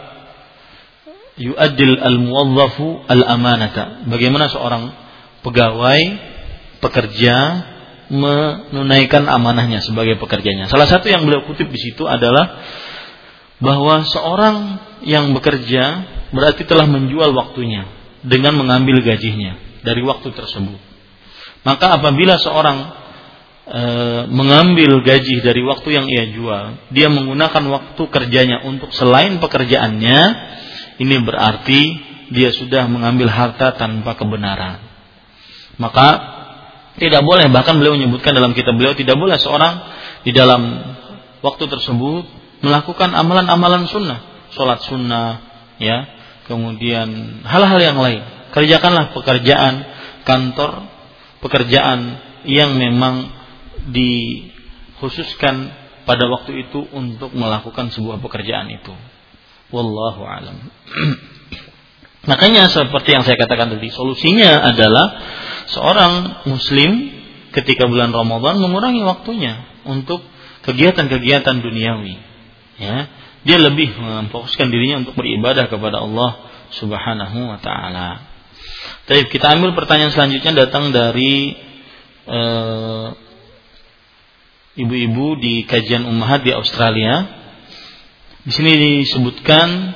yu'addil 1.40 2.00
al-muwadhafu 2.00 3.08
al-amanata. 3.08 4.04
Bagaimana 4.08 4.52
seorang 4.52 4.92
pegawai 5.44 6.02
pekerja 6.80 7.36
menunaikan 8.06 9.26
amanahnya 9.26 9.82
sebagai 9.82 10.20
pekerjanya. 10.20 10.70
Salah 10.70 10.86
satu 10.86 11.10
yang 11.10 11.26
beliau 11.26 11.42
kutip 11.48 11.66
di 11.72 11.80
situ 11.80 12.06
adalah 12.06 12.62
bahwa 13.58 14.04
seorang 14.04 14.78
yang 15.02 15.32
bekerja 15.32 16.04
berarti 16.30 16.68
telah 16.68 16.84
menjual 16.84 17.32
waktunya 17.32 17.88
dengan 18.20 18.52
mengambil 18.60 19.00
gajinya 19.00 19.56
dari 19.80 20.04
waktu 20.04 20.28
tersebut 20.28 20.95
maka 21.66 21.98
apabila 21.98 22.38
seorang 22.38 22.78
e, 23.66 23.80
mengambil 24.30 25.02
gaji 25.02 25.42
dari 25.42 25.66
waktu 25.66 25.98
yang 25.98 26.06
ia 26.06 26.30
jual, 26.30 26.78
dia 26.94 27.10
menggunakan 27.10 27.64
waktu 27.66 28.02
kerjanya 28.06 28.62
untuk 28.62 28.94
selain 28.94 29.42
pekerjaannya, 29.42 30.20
ini 31.02 31.16
berarti 31.26 31.80
dia 32.30 32.54
sudah 32.54 32.86
mengambil 32.86 33.26
harta 33.26 33.74
tanpa 33.74 34.14
kebenaran. 34.14 34.78
Maka 35.82 36.06
tidak 37.02 37.26
boleh 37.26 37.50
bahkan 37.50 37.82
beliau 37.82 37.98
menyebutkan 37.98 38.30
dalam 38.30 38.54
kitab 38.54 38.78
beliau 38.78 38.94
tidak 38.94 39.18
boleh 39.18 39.34
seorang 39.36 39.74
di 40.22 40.30
dalam 40.30 40.62
waktu 41.42 41.66
tersebut 41.66 42.24
melakukan 42.62 43.10
amalan-amalan 43.10 43.90
sunnah, 43.90 44.22
sholat 44.54 44.86
sunnah, 44.86 45.42
ya, 45.82 46.06
kemudian 46.46 47.42
hal-hal 47.42 47.82
yang 47.82 47.98
lain. 47.98 48.22
Kerjakanlah 48.54 49.12
pekerjaan 49.18 49.82
kantor 50.22 50.95
pekerjaan 51.46 52.18
yang 52.42 52.74
memang 52.74 53.30
dikhususkan 53.90 55.70
pada 56.06 56.26
waktu 56.30 56.66
itu 56.66 56.86
untuk 56.90 57.34
melakukan 57.34 57.94
sebuah 57.94 58.18
pekerjaan 58.22 58.70
itu. 58.70 58.94
Wallahu 59.70 60.22
alam. 60.26 60.58
Makanya 62.30 62.66
seperti 62.66 63.14
yang 63.14 63.22
saya 63.22 63.38
katakan 63.38 63.78
tadi, 63.78 63.86
solusinya 63.90 64.66
adalah 64.74 65.06
seorang 65.70 66.42
muslim 66.50 67.14
ketika 67.54 67.86
bulan 67.86 68.10
Ramadan 68.10 68.58
mengurangi 68.58 69.02
waktunya 69.06 69.62
untuk 69.86 70.22
kegiatan-kegiatan 70.66 71.62
duniawi. 71.62 72.14
Ya, 72.76 73.08
dia 73.46 73.58
lebih 73.62 73.94
memfokuskan 73.94 74.68
dirinya 74.74 75.06
untuk 75.06 75.14
beribadah 75.14 75.70
kepada 75.70 76.02
Allah 76.02 76.50
Subhanahu 76.74 77.38
wa 77.46 77.58
taala. 77.62 78.25
Baik, 79.06 79.30
kita 79.30 79.54
ambil 79.54 79.70
pertanyaan 79.78 80.10
selanjutnya 80.10 80.66
datang 80.66 80.90
dari 80.90 81.54
eh, 82.26 83.06
ibu-ibu 84.76 85.40
di 85.40 85.64
kajian 85.64 86.04
ummahat 86.04 86.44
di 86.44 86.52
Australia. 86.52 87.26
Di 88.46 88.52
sini 88.54 89.02
disebutkan 89.02 89.94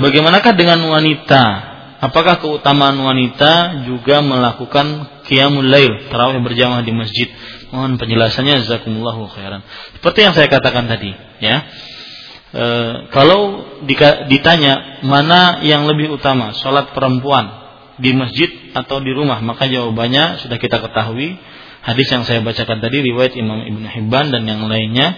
bagaimanakah 0.00 0.52
dengan 0.56 0.80
wanita? 0.84 1.74
Apakah 1.96 2.44
keutamaan 2.44 3.00
wanita 3.00 3.84
juga 3.88 4.20
melakukan 4.20 5.16
qiyamul 5.24 5.64
lail, 5.64 6.12
tarawih 6.12 6.44
berjamaah 6.44 6.84
di 6.84 6.92
masjid? 6.92 7.28
Mohon 7.72 7.96
penjelasannya 7.96 8.62
jazakumullahu 8.62 9.32
khairan. 9.32 9.64
Seperti 9.96 10.18
yang 10.28 10.36
saya 10.36 10.48
katakan 10.52 10.92
tadi, 10.92 11.16
ya. 11.40 11.64
E, 12.52 12.64
kalau 13.10 13.64
ditanya 14.28 15.00
mana 15.08 15.64
yang 15.64 15.88
lebih 15.88 16.20
utama, 16.20 16.52
sholat 16.52 16.92
perempuan 16.92 17.65
di 18.00 18.10
masjid 18.12 18.50
atau 18.76 19.00
di 19.00 19.12
rumah? 19.12 19.40
Maka 19.40 19.68
jawabannya 19.68 20.44
sudah 20.44 20.58
kita 20.60 20.80
ketahui. 20.80 21.36
Hadis 21.86 22.10
yang 22.10 22.26
saya 22.26 22.42
bacakan 22.42 22.82
tadi 22.82 22.98
riwayat 23.04 23.38
Imam 23.38 23.62
Ibnu 23.62 23.86
Hibban 23.86 24.34
dan 24.34 24.42
yang 24.42 24.66
lainnya 24.66 25.14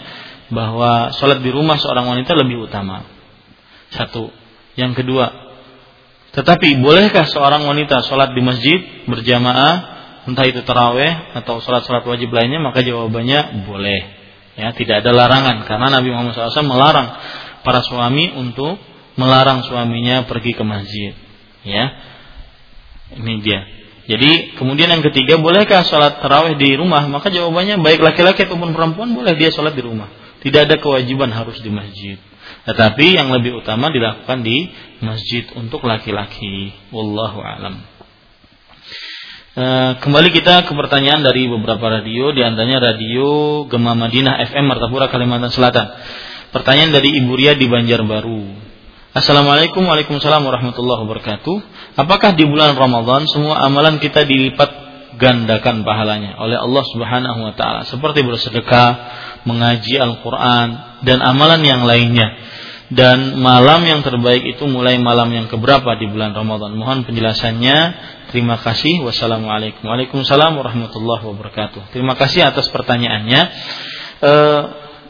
bahwa 0.53 1.13
sholat 1.17 1.41
di 1.41 1.49
rumah 1.49 1.81
seorang 1.81 2.09
wanita 2.09 2.37
lebih 2.37 2.69
utama. 2.69 3.09
Satu. 3.89 4.29
Yang 4.77 5.03
kedua, 5.03 5.49
tetapi 6.39 6.79
bolehkah 6.85 7.25
seorang 7.27 7.65
wanita 7.65 8.05
sholat 8.05 8.37
di 8.37 8.43
masjid 8.45 8.79
berjamaah 9.09 9.99
entah 10.29 10.45
itu 10.45 10.61
taraweh 10.61 11.35
atau 11.41 11.65
sholat-sholat 11.65 12.05
wajib 12.05 12.29
lainnya 12.29 12.61
maka 12.61 12.85
jawabannya 12.85 13.65
boleh 13.65 14.01
ya 14.61 14.77
tidak 14.77 15.01
ada 15.01 15.11
larangan 15.17 15.65
karena 15.65 15.89
Nabi 15.89 16.13
Muhammad 16.13 16.37
SAW 16.37 16.69
melarang 16.69 17.09
para 17.65 17.81
suami 17.81 18.37
untuk 18.37 18.77
melarang 19.17 19.65
suaminya 19.65 20.29
pergi 20.29 20.53
ke 20.53 20.63
masjid 20.69 21.17
ya 21.65 21.85
ini 23.17 23.41
dia. 23.41 23.65
Jadi 24.09 24.57
kemudian 24.57 24.89
yang 24.89 25.05
ketiga, 25.05 25.37
bolehkah 25.37 25.85
sholat 25.85 26.25
tarawih 26.25 26.57
di 26.57 26.73
rumah? 26.81 27.05
Maka 27.13 27.29
jawabannya 27.29 27.85
baik 27.85 28.01
laki-laki 28.01 28.49
ataupun 28.49 28.73
perempuan 28.73 29.13
boleh 29.13 29.37
dia 29.37 29.53
sholat 29.53 29.77
di 29.77 29.85
rumah. 29.85 30.09
Tidak 30.41 30.65
ada 30.65 30.81
kewajiban 30.81 31.29
harus 31.29 31.61
di 31.61 31.69
masjid. 31.69 32.17
Tetapi 32.65 33.21
yang 33.21 33.29
lebih 33.29 33.61
utama 33.61 33.93
dilakukan 33.93 34.41
di 34.41 34.73
masjid 35.05 35.45
untuk 35.61 35.85
laki-laki. 35.85 36.73
Wallahu 36.89 37.45
alam. 37.45 37.85
E, 39.53 39.65
kembali 40.01 40.33
kita 40.33 40.65
ke 40.65 40.73
pertanyaan 40.73 41.21
dari 41.21 41.45
beberapa 41.45 42.01
radio, 42.01 42.33
di 42.33 42.41
antaranya 42.41 42.93
radio 42.93 43.65
Gema 43.69 43.93
Madinah 43.93 44.41
FM 44.53 44.73
Martapura 44.73 45.13
Kalimantan 45.13 45.53
Selatan. 45.53 45.85
Pertanyaan 46.49 46.97
dari 46.97 47.13
Ibu 47.21 47.33
Ria 47.37 47.53
di 47.53 47.69
Banjarbaru. 47.69 48.68
Assalamualaikum 49.19 49.83
Waalaikumsalam 49.83 50.47
warahmatullahi 50.47 51.03
wabarakatuh. 51.03 51.57
Apakah 51.99 52.39
di 52.39 52.47
bulan 52.47 52.79
Ramadan 52.79 53.27
semua 53.27 53.59
amalan 53.67 53.99
kita 53.99 54.23
dilipat 54.23 54.71
gandakan 55.19 55.83
pahalanya 55.83 56.39
oleh 56.39 56.55
Allah 56.55 56.87
Subhanahu 56.87 57.51
wa 57.51 57.51
taala 57.51 57.83
seperti 57.83 58.23
bersedekah, 58.23 58.89
mengaji 59.43 59.99
Al-Qur'an 59.99 61.03
dan 61.03 61.19
amalan 61.19 61.67
yang 61.67 61.83
lainnya. 61.83 62.31
Dan 62.95 63.43
malam 63.43 63.83
yang 63.83 64.07
terbaik 64.07 64.55
itu 64.55 64.71
mulai 64.71 65.03
malam 65.03 65.35
yang 65.35 65.51
keberapa 65.51 65.99
di 65.99 66.07
bulan 66.07 66.31
Ramadan? 66.31 66.79
Mohon 66.79 67.03
penjelasannya. 67.11 67.79
Terima 68.31 68.55
kasih. 68.63 69.03
Wassalamualaikum. 69.03 69.83
Waalaikumsalam 69.83 70.55
warahmatullahi 70.55 71.27
wabarakatuh. 71.27 71.91
Terima 71.91 72.15
kasih 72.15 72.55
atas 72.55 72.71
pertanyaannya. 72.71 73.41
E, 74.23 74.33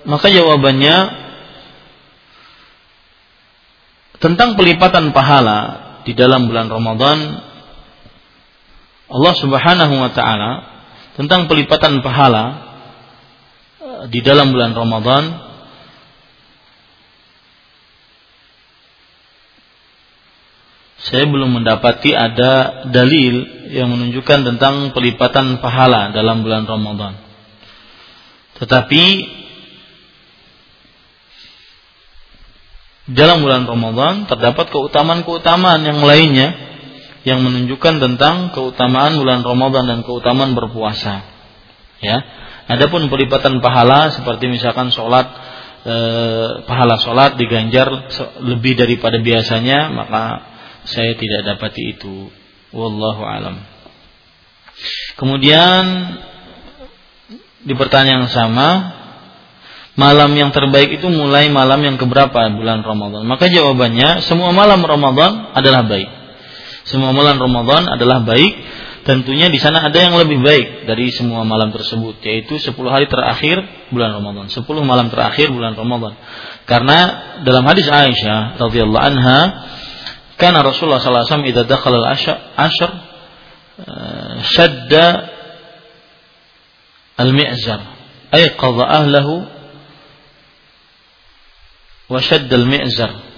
maka 0.08 0.32
jawabannya 0.32 1.27
tentang 4.18 4.58
pelipatan 4.58 5.14
pahala 5.14 5.58
di 6.02 6.12
dalam 6.14 6.50
bulan 6.50 6.66
Ramadan 6.66 7.18
Allah 9.08 9.34
Subhanahu 9.38 9.94
wa 9.98 10.10
taala 10.12 10.52
tentang 11.16 11.48
pelipatan 11.48 12.04
pahala 12.04 12.44
eh, 13.80 14.02
di 14.12 14.20
dalam 14.20 14.52
bulan 14.52 14.76
Ramadan 14.76 15.48
saya 21.08 21.24
belum 21.24 21.62
mendapati 21.62 22.12
ada 22.12 22.84
dalil 22.92 23.66
yang 23.72 23.88
menunjukkan 23.88 24.44
tentang 24.44 24.92
pelipatan 24.92 25.56
pahala 25.64 26.12
dalam 26.12 26.44
bulan 26.44 26.68
Ramadan. 26.68 27.16
Tetapi 28.60 29.04
dalam 33.08 33.40
bulan 33.40 33.64
Ramadan 33.64 34.28
terdapat 34.28 34.68
keutamaan-keutamaan 34.68 35.80
yang 35.80 36.04
lainnya 36.04 36.68
yang 37.24 37.40
menunjukkan 37.40 38.00
tentang 38.00 38.52
keutamaan 38.52 39.16
bulan 39.16 39.40
Ramadan 39.40 39.84
dan 39.88 39.98
keutamaan 40.04 40.52
berpuasa. 40.52 41.24
Ya. 42.04 42.18
Adapun 42.68 43.08
pelipatan 43.08 43.64
pahala 43.64 44.12
seperti 44.12 44.52
misalkan 44.52 44.92
sholat 44.92 45.24
e, 45.88 45.96
pahala 46.68 47.00
sholat 47.00 47.40
diganjar 47.40 47.88
lebih 48.44 48.76
daripada 48.76 49.16
biasanya 49.24 49.88
maka 49.88 50.44
saya 50.84 51.16
tidak 51.16 51.48
dapati 51.48 51.96
itu. 51.96 52.28
Wallahu 52.76 53.24
alam. 53.24 53.56
Kemudian 55.16 55.84
di 57.64 57.72
pertanyaan 57.72 58.28
yang 58.28 58.32
sama 58.32 58.97
malam 59.98 60.30
yang 60.38 60.54
terbaik 60.54 61.02
itu 61.02 61.10
mulai 61.10 61.50
malam 61.50 61.82
yang 61.82 61.98
keberapa 61.98 62.54
bulan 62.54 62.86
Ramadan? 62.86 63.26
Maka 63.26 63.50
jawabannya 63.50 64.22
semua 64.22 64.54
malam 64.54 64.80
Ramadan 64.86 65.50
adalah 65.58 65.82
baik. 65.84 66.08
Semua 66.86 67.10
malam 67.12 67.36
Ramadan 67.36 67.84
adalah 67.90 68.24
baik, 68.24 68.52
tentunya 69.08 69.48
di 69.48 69.56
sana 69.56 69.88
ada 69.88 69.96
yang 69.96 70.20
lebih 70.20 70.44
baik 70.44 70.84
dari 70.84 71.08
semua 71.08 71.40
malam 71.40 71.72
tersebut 71.72 72.20
yaitu 72.28 72.60
10 72.60 72.76
hari 72.92 73.08
terakhir 73.08 73.88
bulan 73.88 74.20
Ramadan 74.20 74.52
10 74.52 74.60
malam 74.84 75.08
terakhir 75.08 75.48
bulan 75.48 75.72
Ramadan 75.72 76.12
karena 76.68 76.98
dalam 77.40 77.64
hadis 77.64 77.88
Aisyah 77.88 78.60
radhiyallahu 78.60 79.00
anha 79.00 79.40
karena 80.36 80.60
Rasulullah 80.60 81.00
sallallahu 81.00 81.24
alaihi 81.24 81.32
wasallam 81.32 81.48
idza 81.48 81.76
al-ashr 81.80 82.90
eh, 83.80 84.34
shadda 84.44 85.06
al-mi'zar 87.16 87.80
ay 88.28 88.52
qadha 88.60 88.84
ahlahu 88.92 89.57
wa 92.08 92.20
shadda 92.20 92.54
al-mi'zar 92.56 93.28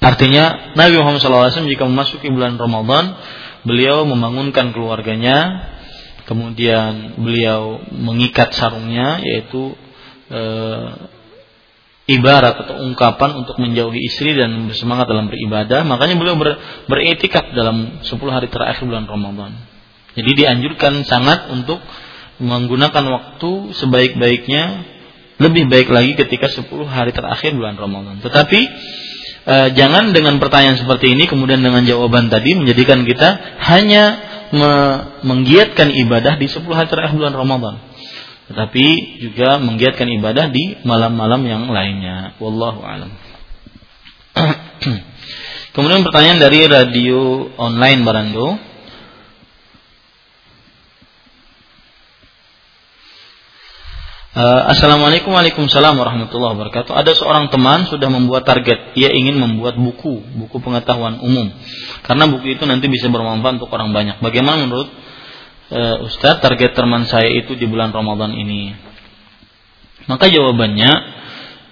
Artinya 0.00 0.72
Nabi 0.80 0.96
Muhammad 0.96 1.20
SAW 1.20 1.68
jika 1.68 1.84
memasuki 1.84 2.32
bulan 2.32 2.56
Ramadan, 2.56 3.20
beliau 3.68 4.08
membangunkan 4.08 4.72
keluarganya, 4.72 5.68
kemudian 6.24 7.20
beliau 7.20 7.84
mengikat 7.92 8.56
sarungnya, 8.56 9.20
yaitu 9.20 9.76
e, 10.32 10.42
ibarat 12.16 12.64
atau 12.64 12.80
ungkapan 12.80 13.44
untuk 13.44 13.60
menjauhi 13.60 14.00
istri 14.08 14.32
dan 14.32 14.72
bersemangat 14.72 15.04
dalam 15.04 15.28
beribadah. 15.28 15.84
Makanya 15.84 16.16
beliau 16.16 16.36
ber, 16.40 16.56
beretikaf 16.88 17.52
dalam 17.52 18.00
10 18.00 18.08
hari 18.32 18.48
terakhir 18.48 18.88
bulan 18.88 19.04
Ramadan. 19.04 19.52
Jadi 20.16 20.30
dianjurkan 20.32 21.04
sangat 21.04 21.52
untuk 21.52 21.78
menggunakan 22.40 23.04
waktu 23.04 23.76
sebaik-baiknya 23.76 24.88
lebih 25.40 25.72
baik 25.72 25.88
lagi 25.88 26.12
ketika 26.16 26.52
10 26.52 26.68
hari 26.84 27.12
terakhir 27.16 27.56
bulan 27.56 27.76
Ramadan. 27.76 28.20
Tetapi 28.20 28.60
e, 29.48 29.56
jangan 29.76 30.12
dengan 30.12 30.36
pertanyaan 30.36 30.76
seperti 30.76 31.16
ini 31.16 31.24
kemudian 31.24 31.64
dengan 31.64 31.84
jawaban 31.84 32.28
tadi 32.28 32.56
menjadikan 32.56 33.08
kita 33.08 33.60
hanya 33.64 34.04
me 34.50 34.72
menggiatkan 35.24 35.94
ibadah 35.94 36.36
di 36.36 36.48
10 36.48 36.64
hari 36.68 36.88
terakhir 36.92 37.16
bulan 37.16 37.32
Ramadan. 37.36 37.74
Tetapi 38.50 38.86
juga 39.22 39.62
menggiatkan 39.62 40.10
ibadah 40.10 40.50
di 40.50 40.82
malam-malam 40.82 41.40
yang 41.46 41.62
lainnya. 41.70 42.34
Wallahu 42.42 42.82
alam. 42.82 43.14
Kemudian 45.74 46.02
pertanyaan 46.02 46.42
dari 46.42 46.66
radio 46.66 47.46
online 47.54 48.02
Barando. 48.02 48.69
Uh, 54.30 54.62
Assalamualaikum 54.70 55.34
Waalaikumsalam 55.34 55.98
warahmatullahi 55.98 56.54
wabarakatuh. 56.54 56.94
Ada 56.94 57.18
seorang 57.18 57.50
teman 57.50 57.90
sudah 57.90 58.06
membuat 58.06 58.46
target, 58.46 58.94
ia 58.94 59.10
ingin 59.10 59.34
membuat 59.34 59.74
buku, 59.74 60.22
buku 60.22 60.62
pengetahuan 60.62 61.18
umum. 61.18 61.50
Karena 62.06 62.30
buku 62.30 62.54
itu 62.54 62.62
nanti 62.62 62.86
bisa 62.86 63.10
bermanfaat 63.10 63.58
untuk 63.58 63.74
orang 63.74 63.90
banyak. 63.90 64.22
Bagaimana 64.22 64.70
menurut 64.70 64.86
uh, 65.74 66.06
Ustadz 66.06 66.46
target 66.46 66.78
teman 66.78 67.10
saya 67.10 67.26
itu 67.26 67.58
di 67.58 67.66
bulan 67.66 67.90
Ramadan 67.90 68.30
ini? 68.38 68.70
Maka 70.06 70.30
jawabannya 70.30 70.90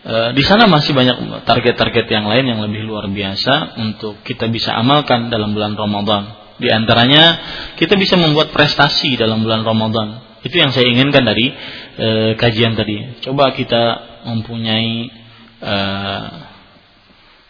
uh, 0.03 0.29
di 0.35 0.43
sana 0.43 0.67
masih 0.67 0.99
banyak 0.99 1.47
target-target 1.47 2.11
yang 2.11 2.27
lain 2.27 2.43
yang 2.43 2.59
lebih 2.59 2.83
luar 2.83 3.07
biasa 3.07 3.79
untuk 3.79 4.19
kita 4.27 4.51
bisa 4.51 4.75
amalkan 4.75 5.31
dalam 5.31 5.55
bulan 5.55 5.79
Ramadan. 5.79 6.59
Di 6.59 6.75
antaranya 6.75 7.39
kita 7.79 7.95
bisa 7.95 8.19
membuat 8.19 8.51
prestasi 8.51 9.15
dalam 9.15 9.47
bulan 9.47 9.63
Ramadan 9.63 10.27
itu 10.47 10.55
yang 10.55 10.71
saya 10.71 10.87
inginkan 10.87 11.27
dari 11.27 11.51
e, 11.99 12.09
kajian 12.39 12.79
tadi. 12.79 13.19
Coba 13.27 13.51
kita 13.53 13.83
mempunyai 14.31 15.11
e, 15.59 15.75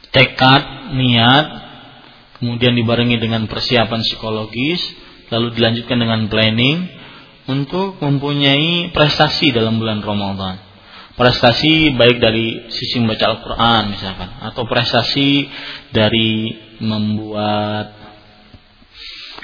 tekad, 0.09 0.93
niat, 0.97 1.47
kemudian 2.41 2.73
dibarengi 2.73 3.21
dengan 3.21 3.45
persiapan 3.45 4.01
psikologis, 4.01 4.81
lalu 5.29 5.53
dilanjutkan 5.53 6.01
dengan 6.01 6.27
planning 6.33 6.89
untuk 7.49 8.01
mempunyai 8.01 8.93
prestasi 8.93 9.53
dalam 9.53 9.77
bulan 9.77 10.01
Ramadan. 10.01 10.65
Prestasi 11.19 11.99
baik 11.99 12.23
dari 12.23 12.71
sisi 12.71 13.03
membaca 13.03 13.27
Al-Quran 13.35 13.83
misalkan, 13.91 14.31
atau 14.39 14.63
prestasi 14.71 15.51
dari 15.91 16.55
membuat 16.79 17.98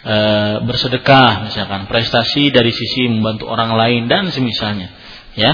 e, 0.05 0.17
bersedekah 0.63 1.49
misalkan 1.49 1.89
prestasi 1.89 2.53
dari 2.53 2.71
sisi 2.71 3.09
membantu 3.09 3.49
orang 3.49 3.75
lain 3.75 4.07
dan 4.07 4.29
semisalnya 4.29 4.93
ya. 5.35 5.53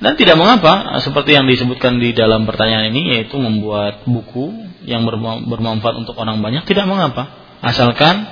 Dan 0.00 0.16
tidak 0.16 0.40
mengapa 0.40 0.96
seperti 1.04 1.36
yang 1.36 1.44
disebutkan 1.44 2.00
di 2.00 2.16
dalam 2.16 2.48
pertanyaan 2.48 2.88
ini 2.88 3.20
yaitu 3.20 3.36
membuat 3.36 4.08
buku 4.08 4.48
yang 4.88 5.04
bermanfaat 5.44 5.92
untuk 6.00 6.16
orang 6.16 6.40
banyak 6.40 6.64
tidak 6.64 6.88
mengapa. 6.88 7.28
Asalkan 7.60 8.24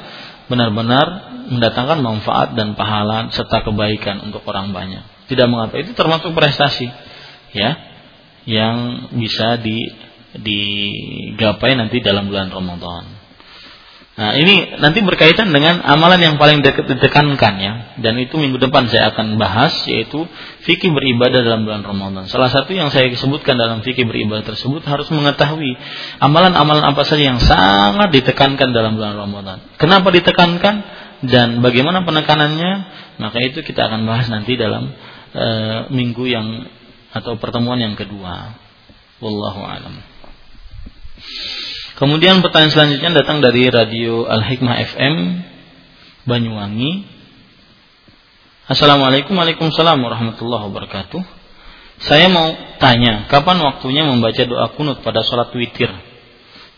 benar-benar 0.48 1.28
mendatangkan 1.52 2.00
manfaat 2.00 2.56
dan 2.56 2.72
pahala 2.72 3.28
serta 3.36 3.68
kebaikan 3.68 4.24
untuk 4.24 4.48
orang 4.48 4.72
banyak. 4.72 5.04
Tidak 5.28 5.44
mengapa 5.44 5.76
itu 5.76 5.92
termasuk 5.92 6.32
prestasi 6.32 6.88
ya 7.52 7.76
yang 8.48 9.08
bisa 9.12 9.60
di 9.60 9.92
digapai 10.40 11.76
nanti 11.76 12.00
dalam 12.00 12.32
bulan 12.32 12.48
Ramadan 12.48 13.17
Nah, 14.18 14.34
ini 14.34 14.82
nanti 14.82 14.98
berkaitan 15.06 15.54
dengan 15.54 15.78
amalan 15.78 16.18
yang 16.18 16.34
paling 16.42 16.58
ditekankan 16.66 17.54
ya. 17.62 17.72
Dan 18.02 18.18
itu 18.18 18.34
minggu 18.34 18.58
depan 18.58 18.90
saya 18.90 19.14
akan 19.14 19.38
bahas 19.38 19.70
yaitu 19.86 20.26
fikih 20.66 20.90
beribadah 20.90 21.46
dalam 21.46 21.62
bulan 21.62 21.86
Ramadan. 21.86 22.26
Salah 22.26 22.50
satu 22.50 22.74
yang 22.74 22.90
saya 22.90 23.06
sebutkan 23.14 23.54
dalam 23.54 23.78
fikih 23.86 24.10
beribadah 24.10 24.42
tersebut 24.42 24.82
harus 24.90 25.06
mengetahui 25.14 25.70
amalan-amalan 26.18 26.82
apa 26.82 27.06
saja 27.06 27.30
yang 27.30 27.38
sangat 27.38 28.10
ditekankan 28.10 28.74
dalam 28.74 28.98
bulan 28.98 29.14
Ramadan. 29.14 29.62
Kenapa 29.78 30.10
ditekankan 30.10 30.74
dan 31.22 31.62
bagaimana 31.62 32.02
penekanannya? 32.02 32.72
Maka 33.22 33.38
itu 33.46 33.62
kita 33.62 33.86
akan 33.86 34.02
bahas 34.02 34.26
nanti 34.26 34.58
dalam 34.58 34.98
e, 35.30 35.46
minggu 35.94 36.26
yang 36.26 36.66
atau 37.14 37.38
pertemuan 37.38 37.78
yang 37.78 37.94
kedua. 37.94 38.58
Wallahu 39.22 39.62
a'lam. 39.62 39.94
Kemudian 41.98 42.46
pertanyaan 42.46 42.70
selanjutnya 42.70 43.10
datang 43.10 43.42
dari 43.42 43.66
radio 43.66 44.22
Al 44.30 44.46
Hikmah 44.46 44.86
FM 44.94 45.14
Banyuwangi. 46.30 47.02
Assalamualaikum 48.70 49.34
Waalaikumsalam 49.34 49.98
warahmatullahi 49.98 50.70
wabarakatuh. 50.70 51.18
Saya 51.98 52.30
mau 52.30 52.54
tanya, 52.78 53.26
kapan 53.26 53.58
waktunya 53.58 54.06
membaca 54.06 54.38
doa 54.46 54.70
kunut 54.78 55.02
pada 55.02 55.26
sholat 55.26 55.50
witir? 55.58 55.90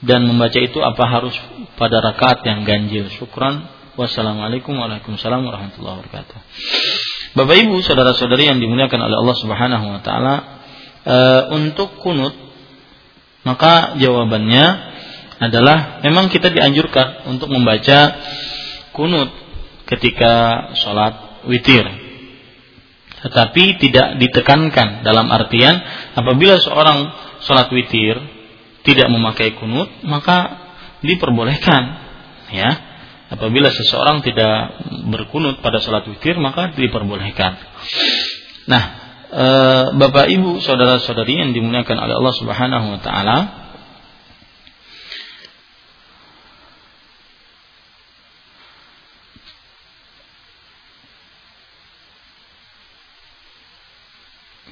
Dan 0.00 0.24
membaca 0.24 0.56
itu 0.56 0.80
apa 0.80 1.04
harus 1.04 1.36
pada 1.76 2.00
rakaat 2.00 2.40
yang 2.48 2.64
ganjil? 2.64 3.12
Syukran. 3.12 3.68
Wassalamualaikum 4.00 4.72
Waalaikumsalam 4.72 5.44
warahmatullahi 5.44 6.00
wabarakatuh. 6.00 6.38
Bapak 7.36 7.56
Ibu, 7.60 7.84
saudara-saudari 7.84 8.48
yang 8.48 8.56
dimuliakan 8.56 9.04
oleh 9.04 9.20
Allah 9.20 9.36
Subhanahu 9.36 9.84
wa 9.84 10.00
taala, 10.00 10.34
e, 11.04 11.16
untuk 11.60 12.00
kunut 12.00 12.32
maka 13.44 13.96
jawabannya 13.96 14.89
adalah 15.40 16.04
memang 16.04 16.28
kita 16.28 16.52
dianjurkan 16.52 17.26
untuk 17.32 17.48
membaca 17.48 18.20
kunut 18.92 19.32
ketika 19.88 20.68
sholat 20.76 21.44
witir. 21.48 21.88
Tetapi 23.20 23.64
tidak 23.80 24.16
ditekankan 24.20 25.04
dalam 25.04 25.28
artian 25.28 25.80
apabila 26.16 26.56
seorang 26.60 27.12
sholat 27.44 27.72
witir 27.72 28.16
tidak 28.84 29.08
memakai 29.12 29.56
kunut 29.56 29.88
maka 30.04 30.56
diperbolehkan 31.04 31.82
ya 32.52 32.70
apabila 33.32 33.68
seseorang 33.68 34.24
tidak 34.24 34.80
berkunut 35.08 35.60
pada 35.64 35.80
sholat 35.80 36.04
witir 36.08 36.36
maka 36.40 36.72
diperbolehkan 36.76 37.60
nah 38.68 38.82
e, 39.28 39.46
bapak 39.96 40.32
ibu 40.32 40.60
saudara 40.64 41.00
saudari 41.00 41.40
yang 41.40 41.52
dimuliakan 41.52 41.96
oleh 41.96 42.14
Allah 42.16 42.34
subhanahu 42.36 42.86
wa 42.96 43.00
taala 43.00 43.36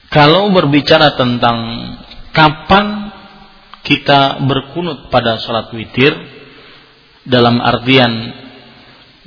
Kalau 0.08 0.48
berbicara 0.56 1.20
tentang 1.20 1.58
kapan 2.32 3.12
kita 3.84 4.40
berkunut 4.44 5.12
pada 5.12 5.40
sholat 5.40 5.72
witir 5.72 6.12
dalam 7.28 7.60
artian 7.60 8.12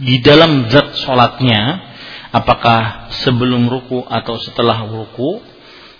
di 0.02 0.18
dalam 0.26 0.70
zat 0.74 0.98
sholatnya 1.06 1.62
apakah 2.34 3.14
sebelum 3.22 3.70
ruku 3.70 4.02
atau 4.02 4.42
setelah 4.42 4.86
ruku 4.90 5.42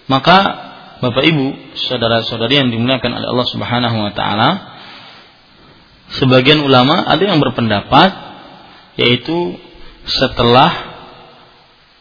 maka 0.10 0.70
Bapak 1.02 1.26
Ibu 1.26 1.74
saudara-saudari 1.78 2.62
yang 2.62 2.70
dimuliakan 2.70 3.12
oleh 3.18 3.28
Allah 3.30 3.48
Subhanahu 3.50 3.98
wa 4.02 4.14
taala 4.14 4.50
sebagian 6.22 6.62
ulama 6.62 7.06
ada 7.06 7.22
yang 7.22 7.42
berpendapat 7.42 8.14
yaitu 8.98 9.58
setelah 10.06 10.70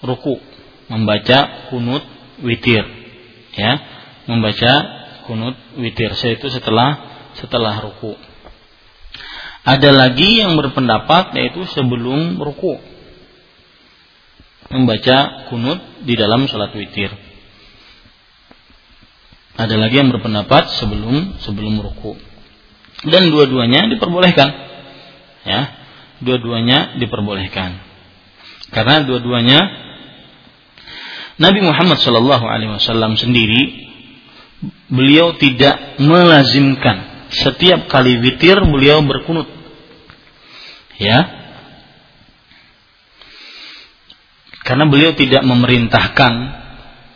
ruku 0.00 0.40
membaca 0.88 1.68
kunut 1.68 2.04
witir 2.42 2.84
ya 3.56 3.72
membaca 4.28 4.72
kunut 5.26 5.56
witir 5.76 6.12
yaitu 6.12 6.46
setelah 6.48 6.98
setelah 7.36 7.78
ruku 7.84 8.16
Ada 9.60 9.92
lagi 9.92 10.40
yang 10.40 10.56
berpendapat 10.56 11.36
yaitu 11.36 11.68
sebelum 11.68 12.40
ruku 12.40 12.80
membaca 14.70 15.50
kunut 15.50 15.82
di 16.06 16.14
dalam 16.14 16.46
salat 16.46 16.70
witir. 16.78 17.10
Ada 19.58 19.76
lagi 19.76 20.00
yang 20.00 20.14
berpendapat 20.14 20.72
sebelum 20.78 21.36
sebelum 21.42 21.82
ruku. 21.82 22.16
Dan 23.04 23.28
dua-duanya 23.34 23.90
diperbolehkan. 23.92 24.48
Ya. 25.44 25.60
Dua-duanya 26.22 26.96
diperbolehkan. 27.02 27.82
Karena 28.70 29.04
dua-duanya 29.04 29.58
Nabi 31.40 31.64
Muhammad 31.64 31.96
Shallallahu 31.96 32.44
alaihi 32.44 32.76
wasallam 32.76 33.16
sendiri 33.16 33.88
beliau 34.92 35.40
tidak 35.40 35.96
melazimkan 35.96 37.24
setiap 37.32 37.88
kali 37.88 38.20
witir 38.20 38.60
beliau 38.68 39.00
berkunut. 39.00 39.48
Ya. 41.00 41.40
Karena 44.68 44.84
beliau 44.84 45.16
tidak 45.16 45.40
memerintahkan 45.40 46.32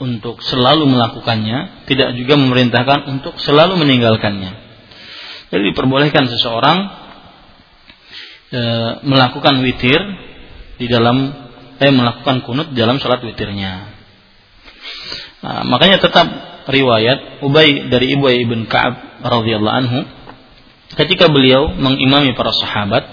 untuk 0.00 0.40
selalu 0.40 0.88
melakukannya, 0.88 1.86
tidak 1.86 2.16
juga 2.16 2.34
memerintahkan 2.40 3.12
untuk 3.12 3.36
selalu 3.38 3.76
meninggalkannya. 3.76 4.52
Jadi 5.52 5.62
diperbolehkan 5.70 6.26
seseorang 6.32 6.78
e, 8.50 8.60
melakukan 9.06 9.60
witir 9.62 10.00
di 10.80 10.90
dalam 10.90 11.30
eh 11.78 11.92
melakukan 11.94 12.42
kunut 12.42 12.74
dalam 12.74 12.98
salat 12.98 13.22
witirnya. 13.22 13.93
Nah, 15.44 15.60
makanya 15.68 16.00
tetap 16.00 16.24
riwayat 16.72 17.44
Ubay 17.44 17.92
dari 17.92 18.16
Ibu 18.16 18.32
ibn 18.32 18.64
Ka'ab 18.64 19.20
radhiyallahu 19.20 19.76
anhu 19.76 20.00
ketika 20.96 21.28
beliau 21.28 21.68
mengimami 21.76 22.32
para 22.32 22.48
sahabat 22.56 23.04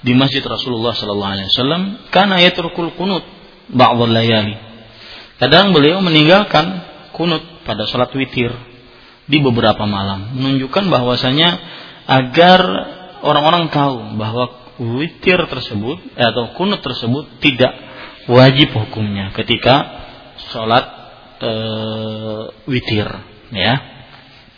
di 0.00 0.16
masjid 0.16 0.40
Rasulullah 0.40 0.96
sallallahu 0.96 1.32
alaihi 1.36 1.48
wasallam 1.52 1.82
karena 2.08 2.40
yatrukul 2.40 2.96
kunut 2.96 3.24
ba'dhal 3.68 4.08
layali. 4.08 4.56
Kadang 5.36 5.76
beliau 5.76 6.00
meninggalkan 6.00 6.80
kunut 7.12 7.44
pada 7.68 7.84
salat 7.84 8.08
witir 8.16 8.56
di 9.28 9.36
beberapa 9.44 9.84
malam 9.84 10.32
menunjukkan 10.32 10.88
bahwasanya 10.88 11.48
agar 12.08 12.60
orang-orang 13.20 13.68
tahu 13.68 14.16
bahwa 14.16 14.44
witir 14.80 15.44
tersebut 15.44 15.98
atau 16.16 16.56
kunut 16.56 16.80
tersebut 16.80 17.42
tidak 17.44 17.74
wajib 18.30 18.72
hukumnya 18.72 19.34
ketika 19.34 19.74
sholat 20.54 20.95
e, 21.40 21.50
witir 22.70 23.08
ya. 23.52 23.74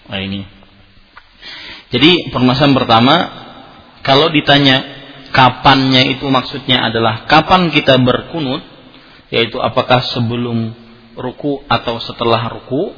Nah 0.09 0.21
ini. 0.21 0.45
Jadi 1.89 2.33
permasalahan 2.33 2.77
pertama 2.77 3.15
kalau 4.05 4.29
ditanya 4.29 4.85
kapannya 5.33 6.17
itu 6.17 6.25
maksudnya 6.29 6.89
adalah 6.89 7.29
kapan 7.29 7.69
kita 7.69 8.01
berkunut 8.01 8.65
yaitu 9.29 9.61
apakah 9.61 10.01
sebelum 10.01 10.73
ruku 11.17 11.61
atau 11.69 12.01
setelah 12.01 12.49
ruku 12.49 12.97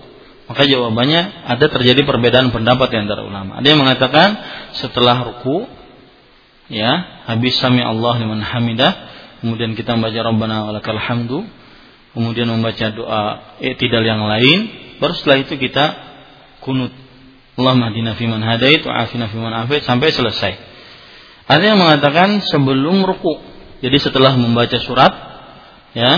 maka 0.50 0.66
jawabannya 0.66 1.46
ada 1.46 1.66
terjadi 1.70 2.02
perbedaan 2.02 2.50
pendapat 2.50 2.90
di 2.90 2.98
antara 2.98 3.22
ulama. 3.22 3.62
Ada 3.62 3.66
yang 3.70 3.86
mengatakan 3.86 4.28
setelah 4.74 5.22
ruku 5.22 5.62
ya 6.70 7.22
habis 7.30 7.54
sami 7.58 7.82
Allah 7.82 8.18
liman 8.18 8.42
hamidah 8.42 8.92
kemudian 9.42 9.78
kita 9.78 9.94
membaca 9.94 10.18
Rabbana 10.18 10.66
walakal 10.70 10.98
hamdu 10.98 11.46
kemudian 12.16 12.50
membaca 12.50 12.90
doa 12.90 13.54
i'tidal 13.62 14.02
yang 14.02 14.22
lain 14.24 14.70
baru 14.98 15.14
setelah 15.14 15.42
itu 15.42 15.54
kita 15.56 15.84
kunut 16.60 16.92
Allahumma 17.60 17.92
hdina 17.92 18.16
fiman 18.16 18.40
hadait 18.40 18.80
wa 18.88 19.04
afina 19.04 19.28
fiman 19.28 19.52
afait 19.52 19.84
sampai 19.84 20.08
selesai. 20.16 20.56
Ada 21.44 21.64
yang 21.74 21.78
mengatakan 21.82 22.40
sebelum 22.40 23.04
ruku. 23.04 23.36
Jadi 23.84 23.96
setelah 24.00 24.32
membaca 24.32 24.76
surat 24.80 25.12
ya, 25.92 26.12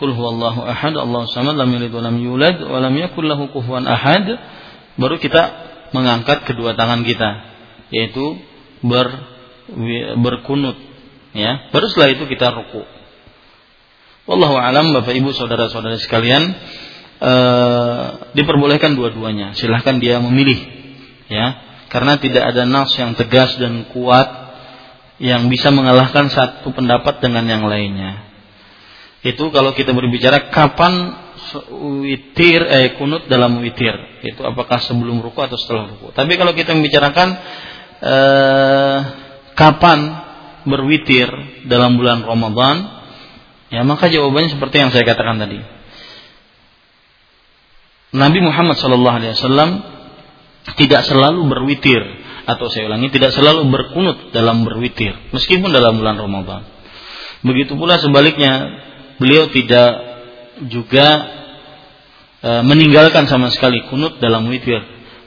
kul 0.00 0.16
huwallahu 0.16 0.64
ahad, 0.64 0.96
Allahu 0.96 1.28
samad, 1.28 1.56
lam 1.56 1.68
yalid 1.68 1.92
wa 1.92 2.00
lam 2.00 2.16
yulad 2.16 2.56
wa 2.64 2.78
lam 2.80 2.94
yakul 2.96 3.24
lahu 3.28 3.52
kufuwan 3.52 3.84
ahad, 3.84 4.24
baru 4.96 5.20
kita 5.20 5.42
mengangkat 5.92 6.44
kedua 6.48 6.76
tangan 6.76 7.04
kita 7.04 7.56
yaitu 7.92 8.40
ber 8.80 9.10
berkunut 10.22 10.76
ya. 11.36 11.68
Baru 11.74 11.92
setelah 11.92 12.16
itu 12.16 12.24
kita 12.24 12.56
ruku. 12.56 12.95
Wallahu 14.26 14.58
alam 14.58 14.90
Bapak 14.90 15.14
Ibu 15.14 15.30
saudara-saudara 15.30 16.02
sekalian. 16.02 16.42
Ee, 17.16 18.04
diperbolehkan 18.34 18.98
dua-duanya. 18.98 19.54
Silahkan 19.54 20.02
dia 20.02 20.18
memilih 20.18 20.58
ya. 21.30 21.62
Karena 21.86 22.18
tidak 22.18 22.42
ada 22.42 22.66
nas 22.66 22.90
yang 22.98 23.14
tegas 23.14 23.54
dan 23.62 23.86
kuat 23.94 24.26
yang 25.22 25.46
bisa 25.46 25.70
mengalahkan 25.70 26.26
satu 26.26 26.74
pendapat 26.74 27.22
dengan 27.22 27.46
yang 27.46 27.62
lainnya. 27.70 28.26
Itu 29.22 29.54
kalau 29.54 29.70
kita 29.70 29.94
berbicara 29.94 30.50
kapan 30.50 31.22
witir 32.02 32.66
eh 32.66 32.98
kunut 32.98 33.30
dalam 33.30 33.62
witir. 33.62 33.94
Itu 34.26 34.42
apakah 34.42 34.82
sebelum 34.82 35.22
ruku 35.22 35.38
atau 35.38 35.54
setelah 35.54 35.86
ruku. 35.94 36.10
Tapi 36.10 36.34
kalau 36.34 36.50
kita 36.50 36.74
membicarakan 36.74 37.28
eh, 38.02 38.98
kapan 39.54 39.98
berwitir 40.66 41.30
dalam 41.70 41.94
bulan 41.94 42.26
Ramadan 42.26 42.95
ya 43.70 43.82
maka 43.82 44.06
jawabannya 44.06 44.54
seperti 44.54 44.76
yang 44.78 44.90
saya 44.94 45.02
katakan 45.02 45.42
tadi 45.42 45.58
Nabi 48.16 48.38
Muhammad 48.40 48.78
Shallallahu 48.78 49.16
Alaihi 49.18 49.34
Wasallam 49.34 49.70
tidak 50.78 51.04
selalu 51.06 51.46
berwitir 51.46 52.02
atau 52.46 52.70
saya 52.70 52.86
ulangi 52.86 53.10
tidak 53.10 53.34
selalu 53.34 53.66
berkunut 53.68 54.30
dalam 54.30 54.62
berwitir 54.62 55.14
meskipun 55.34 55.74
dalam 55.74 55.98
bulan 55.98 56.16
Ramadan. 56.16 56.62
Begitu 57.42 57.74
pula 57.74 57.98
sebaliknya 57.98 58.82
beliau 59.18 59.50
tidak 59.50 59.90
juga 60.70 61.06
e, 62.40 62.50
meninggalkan 62.64 63.28
sama 63.28 63.52
sekali 63.52 63.84
kunut 63.90 64.22
dalam 64.22 64.48
witir 64.48 64.80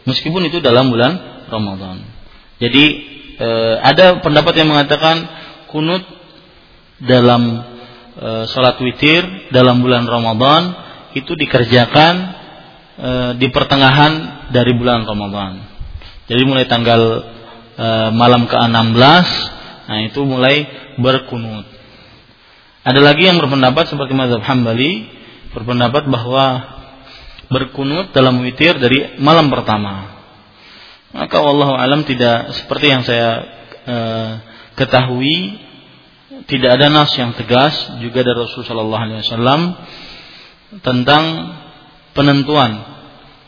meskipun 0.07 0.48
itu 0.48 0.64
dalam 0.64 0.90
bulan 0.90 1.45
Ramadan. 1.52 2.02
Jadi 2.57 2.86
e, 3.38 3.49
ada 3.84 4.24
pendapat 4.24 4.56
yang 4.57 4.72
mengatakan 4.72 5.28
kunut 5.70 6.03
dalam 7.03 7.68
e, 8.19 8.29
salat 8.51 8.75
witir 8.83 9.49
dalam 9.55 9.79
bulan 9.79 10.03
Ramadan 10.03 10.75
itu 11.15 11.33
dikerjakan 11.33 12.13
e, 12.99 13.11
di 13.39 13.47
pertengahan 13.49 14.45
dari 14.51 14.75
bulan 14.75 15.07
Ramadan. 15.07 15.63
Jadi 16.27 16.41
mulai 16.45 16.67
tanggal 16.67 17.01
e, 17.79 17.87
malam 18.13 18.45
ke-16 18.45 19.27
nah 19.89 20.05
itu 20.05 20.21
mulai 20.21 20.69
berkunut. 21.01 21.65
Ada 22.85 23.01
lagi 23.01 23.25
yang 23.25 23.41
berpendapat 23.41 23.89
seperti 23.89 24.13
mazhab 24.13 24.45
Hambali 24.45 25.09
berpendapat 25.49 26.05
bahwa 26.05 26.77
berkunut 27.49 28.13
dalam 28.13 28.45
witir 28.45 28.77
dari 28.77 29.17
malam 29.17 29.49
pertama. 29.49 30.21
Maka 31.09 31.41
Allah 31.41 31.69
alam 31.81 32.05
tidak 32.05 32.53
seperti 32.53 32.85
yang 32.85 33.01
saya 33.01 33.29
e, 33.81 33.97
ketahui 34.77 35.57
tidak 36.45 36.80
ada 36.80 36.88
nas 36.88 37.11
yang 37.18 37.36
tegas 37.36 37.76
juga 37.99 38.24
dari 38.24 38.38
Rasulullah 38.38 39.03
SAW 39.20 39.64
tentang 40.86 41.24
penentuan 42.14 42.72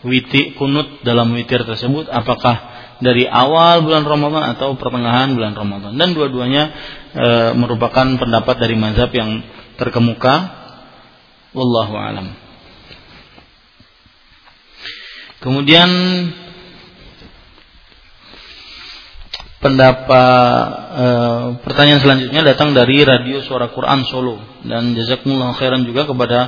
witi 0.01 0.57
kunut 0.57 1.05
dalam 1.05 1.29
witir 1.37 1.61
tersebut 1.61 2.09
apakah 2.09 2.71
dari 3.01 3.25
awal 3.25 3.81
bulan 3.81 4.05
Ramadan 4.05 4.53
atau 4.55 4.77
pertengahan 4.77 5.33
bulan 5.33 5.57
Ramadan. 5.57 5.97
Dan 5.97 6.13
dua-duanya 6.13 6.63
e, 7.11 7.27
merupakan 7.57 8.05
pendapat 8.15 8.55
dari 8.61 8.77
mazhab 8.77 9.09
yang 9.09 9.41
terkemuka. 9.75 10.61
Wallahu 11.51 11.97
alam. 11.97 12.37
Kemudian 15.41 15.89
pendapat 19.61 20.65
e, 20.91 21.05
pertanyaan 21.61 22.01
selanjutnya 22.01 22.41
datang 22.41 22.73
dari 22.73 23.05
radio 23.05 23.45
suara 23.45 23.69
Quran 23.69 24.03
Solo 24.09 24.41
dan 24.65 24.97
jazakumullah 24.97 25.53
khairan 25.53 25.85
juga 25.85 26.09
kepada 26.09 26.39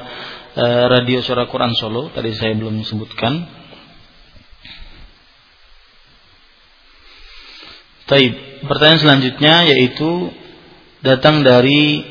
Eh, 0.53 0.85
radio 0.85 1.17
Suara 1.25 1.49
Quran 1.49 1.73
Solo 1.73 2.13
tadi 2.13 2.29
saya 2.37 2.53
belum 2.53 2.85
sebutkan. 2.85 3.49
Taib. 8.05 8.61
Pertanyaan 8.69 9.01
selanjutnya 9.01 9.65
yaitu 9.65 10.29
datang 11.01 11.41
dari 11.41 12.05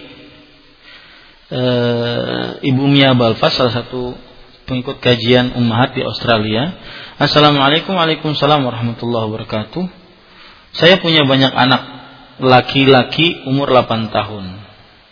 e, 1.55 1.62
Ibu 2.66 2.85
Mia 2.91 3.15
Balfas 3.15 3.55
salah 3.55 3.70
satu 3.70 4.19
pengikut 4.66 4.99
kajian 4.99 5.55
Ummahat 5.55 5.95
di 5.95 6.03
Australia. 6.03 6.74
Assalamualaikum 7.23 7.95
warahmatullahi 7.95 9.31
wabarakatuh. 9.31 10.02
Saya 10.73 11.01
punya 11.01 11.28
banyak 11.28 11.53
anak 11.53 11.82
laki-laki 12.40 13.44
umur 13.44 13.69
8 13.70 14.09
tahun. 14.09 14.44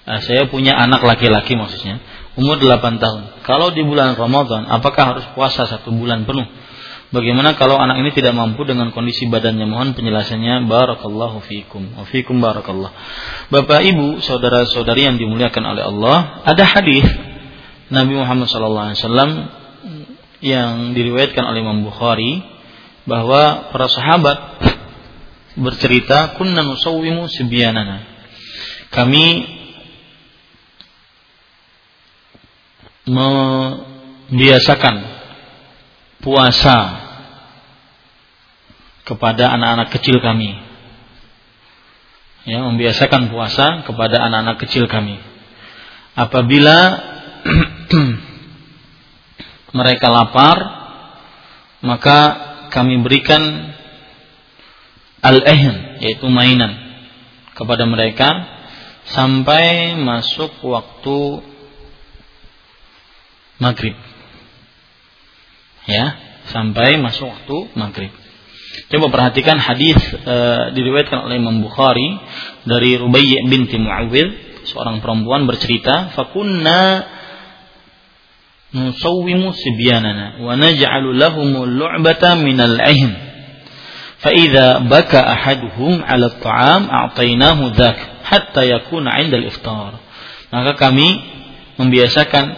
Nah, 0.08 0.18
saya 0.24 0.48
punya 0.48 0.74
anak 0.74 1.04
laki-laki 1.04 1.54
maksudnya 1.54 2.00
umur 2.38 2.56
8 2.56 2.96
tahun. 2.96 3.22
Kalau 3.44 3.70
di 3.74 3.84
bulan 3.84 4.16
Ramadan, 4.16 4.64
apakah 4.66 5.16
harus 5.16 5.26
puasa 5.36 5.68
satu 5.68 5.92
bulan 5.92 6.24
penuh? 6.24 6.48
Bagaimana 7.10 7.58
kalau 7.58 7.74
anak 7.74 7.98
ini 8.06 8.14
tidak 8.14 8.38
mampu 8.38 8.62
dengan 8.62 8.94
kondisi 8.94 9.26
badannya? 9.26 9.66
Mohon 9.66 9.98
penjelasannya. 9.98 10.70
Barakallahu 10.70 11.42
fiikum. 11.42 11.98
Wa 11.98 12.06
fiikum 12.06 12.38
barakallah. 12.38 12.94
Bapak 13.50 13.82
Ibu, 13.82 14.22
saudara-saudari 14.22 15.10
yang 15.10 15.18
dimuliakan 15.18 15.64
oleh 15.74 15.82
Allah, 15.90 16.46
ada 16.46 16.62
hadis 16.62 17.02
Nabi 17.90 18.14
Muhammad 18.14 18.46
SAW 18.46 18.94
yang 20.38 20.94
diriwayatkan 20.94 21.42
oleh 21.42 21.66
Imam 21.66 21.82
Bukhari 21.82 22.46
bahwa 23.10 23.74
para 23.74 23.90
sahabat 23.90 24.38
bercerita 25.60 26.40
kunna 26.40 26.64
nusawwimu 26.64 27.28
sibyanana. 27.28 28.08
Kami 28.90 29.26
membiasakan 33.06 34.96
puasa 36.24 36.78
kepada 39.04 39.52
anak-anak 39.54 39.88
kecil 39.94 40.18
kami. 40.22 40.56
Ya, 42.48 42.64
membiasakan 42.64 43.28
puasa 43.28 43.84
kepada 43.84 44.24
anak-anak 44.26 44.56
kecil 44.64 44.88
kami. 44.88 45.20
Apabila 46.16 46.78
mereka 49.78 50.06
lapar, 50.08 50.56
maka 51.84 52.18
kami 52.70 53.02
berikan 53.04 53.74
al-ehn, 55.20 56.00
yaitu 56.00 56.26
mainan 56.32 56.76
kepada 57.52 57.84
mereka 57.84 58.28
sampai 59.12 59.96
masuk 60.00 60.64
waktu 60.64 61.44
maghrib. 63.60 63.96
Ya, 65.84 66.16
sampai 66.48 66.96
masuk 67.00 67.28
waktu 67.28 67.56
maghrib. 67.76 68.12
Coba 68.90 69.06
perhatikan 69.10 69.58
hadis 69.58 69.98
e, 69.98 70.36
diriwayatkan 70.74 71.26
oleh 71.26 71.36
Imam 71.42 71.62
Bukhari 71.62 72.06
dari 72.64 72.96
Rubayy 72.96 73.44
binti 73.50 73.76
Muawwid, 73.76 74.62
seorang 74.66 75.02
perempuan 75.02 75.44
bercerita, 75.46 76.14
"Fakunna 76.14 77.06
nusawwimu 78.70 79.50
sibyanana 79.50 80.38
wa 80.38 80.54
naj'alu 80.54 81.18
lahumul 81.18 81.70
lu'bata 81.70 82.38
minal 82.38 82.78
'ain." 82.78 83.29
فإذا 84.19 84.89
بكى 84.89 85.19
أحدهم 85.19 86.03
على 86.03 86.25
الطعام 86.25 86.89
أعطيناه 86.89 87.59
ذاك 87.75 87.99
حتى 88.23 88.63
يكون 88.69 89.05
عند 89.07 89.33
الإفطار 89.33 89.91
maka 90.55 90.77
kami 90.77 91.19
membiasakan 91.75 92.55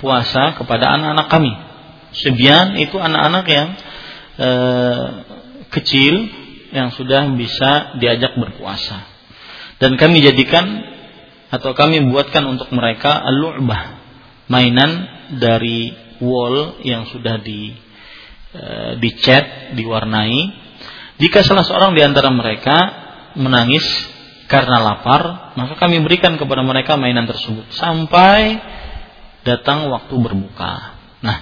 puasa 0.00 0.56
kepada 0.56 0.96
anak-anak 0.96 1.28
kami. 1.28 1.52
Sebian 2.16 2.78
itu 2.80 2.96
anak-anak 2.96 3.46
yang 3.48 3.68
e, 4.38 4.50
kecil 5.68 6.14
yang 6.72 6.88
sudah 6.94 7.28
bisa 7.36 8.00
diajak 8.00 8.32
berpuasa. 8.38 9.04
Dan 9.76 10.00
kami 10.00 10.22
jadikan 10.24 10.64
atau 11.52 11.76
kami 11.76 12.00
buatkan 12.08 12.48
untuk 12.48 12.72
mereka 12.72 13.20
al-lu'bah, 13.20 14.00
mainan 14.48 15.06
dari 15.36 15.92
wall 16.22 16.80
yang 16.80 17.04
sudah 17.10 17.42
di 17.42 17.74
e, 18.54 18.64
dicat, 19.04 19.76
diwarnai. 19.76 20.57
jika 21.19 21.43
salah 21.43 21.67
seorang 21.67 21.91
di 21.93 22.01
antara 22.01 22.31
mereka 22.31 22.77
menangis 23.35 23.83
karena 24.47 24.79
lapar, 24.81 25.53
maka 25.59 25.75
kami 25.75 25.99
berikan 26.01 26.39
kepada 26.39 26.63
mereka 26.63 26.95
mainan 26.95 27.27
tersebut 27.27 27.69
sampai 27.75 28.57
datang 29.43 29.91
waktu 29.91 30.15
berbuka. 30.15 30.97
Nah, 31.19 31.37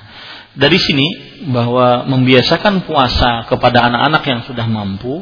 dari 0.57 0.81
sini 0.81 1.07
bahwa 1.53 2.09
membiasakan 2.09 2.89
puasa 2.89 3.45
kepada 3.45 3.87
anak-anak 3.93 4.23
yang 4.25 4.41
sudah 4.49 4.65
mampu 4.65 5.21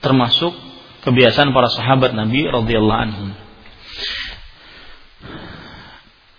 termasuk 0.00 0.56
kebiasaan 1.04 1.52
para 1.52 1.68
sahabat 1.68 2.16
Nabi 2.16 2.48
radhiyallahu 2.48 3.02
anhum. 3.04 3.30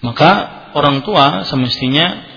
Maka 0.03 0.31
orang 0.75 1.05
tua 1.05 1.47
semestinya 1.47 2.32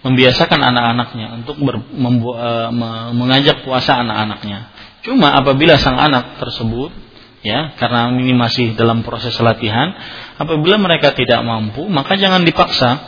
membiasakan 0.00 0.60
anak-anaknya 0.60 1.44
untuk 1.44 1.60
ber, 1.60 1.76
membu, 1.92 2.32
uh, 2.32 2.72
mengajak 3.12 3.62
puasa 3.68 4.00
anak-anaknya. 4.00 4.72
Cuma 5.04 5.32
apabila 5.36 5.76
sang 5.76 5.96
anak 5.96 6.40
tersebut 6.40 6.92
ya 7.40 7.72
karena 7.80 8.12
ini 8.12 8.36
masih 8.36 8.76
dalam 8.76 9.00
proses 9.00 9.32
latihan 9.40 9.96
apabila 10.36 10.76
mereka 10.76 11.16
tidak 11.16 11.40
mampu 11.40 11.88
maka 11.88 12.20
jangan 12.20 12.44
dipaksa 12.44 13.00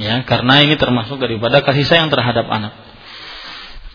ya 0.00 0.24
karena 0.24 0.64
ini 0.64 0.80
termasuk 0.80 1.20
daripada 1.20 1.60
kasih 1.60 1.84
sayang 1.84 2.08
terhadap 2.08 2.48
anak. 2.48 2.72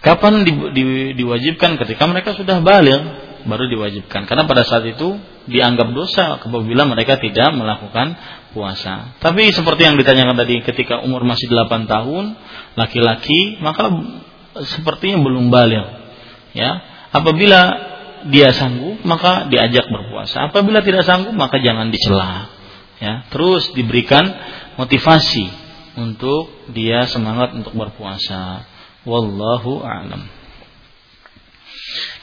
Kapan 0.04 0.44
di, 0.44 0.52
di, 0.76 0.84
diwajibkan? 1.16 1.80
Ketika 1.80 2.04
mereka 2.12 2.36
sudah 2.36 2.60
balik 2.60 3.02
baru 3.48 3.68
diwajibkan. 3.72 4.28
Karena 4.28 4.44
pada 4.48 4.64
saat 4.68 4.84
itu 4.88 5.16
dianggap 5.48 5.92
dosa 5.92 6.40
apabila 6.40 6.88
mereka 6.88 7.20
tidak 7.20 7.52
melakukan 7.56 8.16
puasa 8.54 9.18
tapi 9.20 9.50
seperti 9.50 9.90
yang 9.90 9.98
ditanyakan 9.98 10.38
tadi 10.38 10.62
ketika 10.62 11.02
umur 11.02 11.26
masih 11.26 11.50
8 11.50 11.90
tahun 11.90 12.38
laki-laki 12.78 13.58
maka 13.60 13.90
sepertinya 14.64 15.20
belum 15.26 15.50
balik 15.50 15.84
ya 16.54 16.80
apabila 17.10 17.92
dia 18.28 18.56
sanggup 18.56 19.04
maka 19.04 19.52
diajak 19.52 19.88
berpuasa. 19.88 20.48
Apabila 20.52 20.80
tidak 20.80 21.04
sanggup 21.04 21.36
maka 21.36 21.60
jangan 21.60 21.92
dicela. 21.92 22.48
Ya, 23.04 23.28
terus 23.28 23.68
diberikan 23.76 24.24
motivasi 24.80 25.52
untuk 26.00 26.72
dia 26.72 27.04
semangat 27.12 27.52
untuk 27.52 27.76
berpuasa. 27.76 28.64
Wallahu 29.04 29.84
a'lam. 29.84 30.24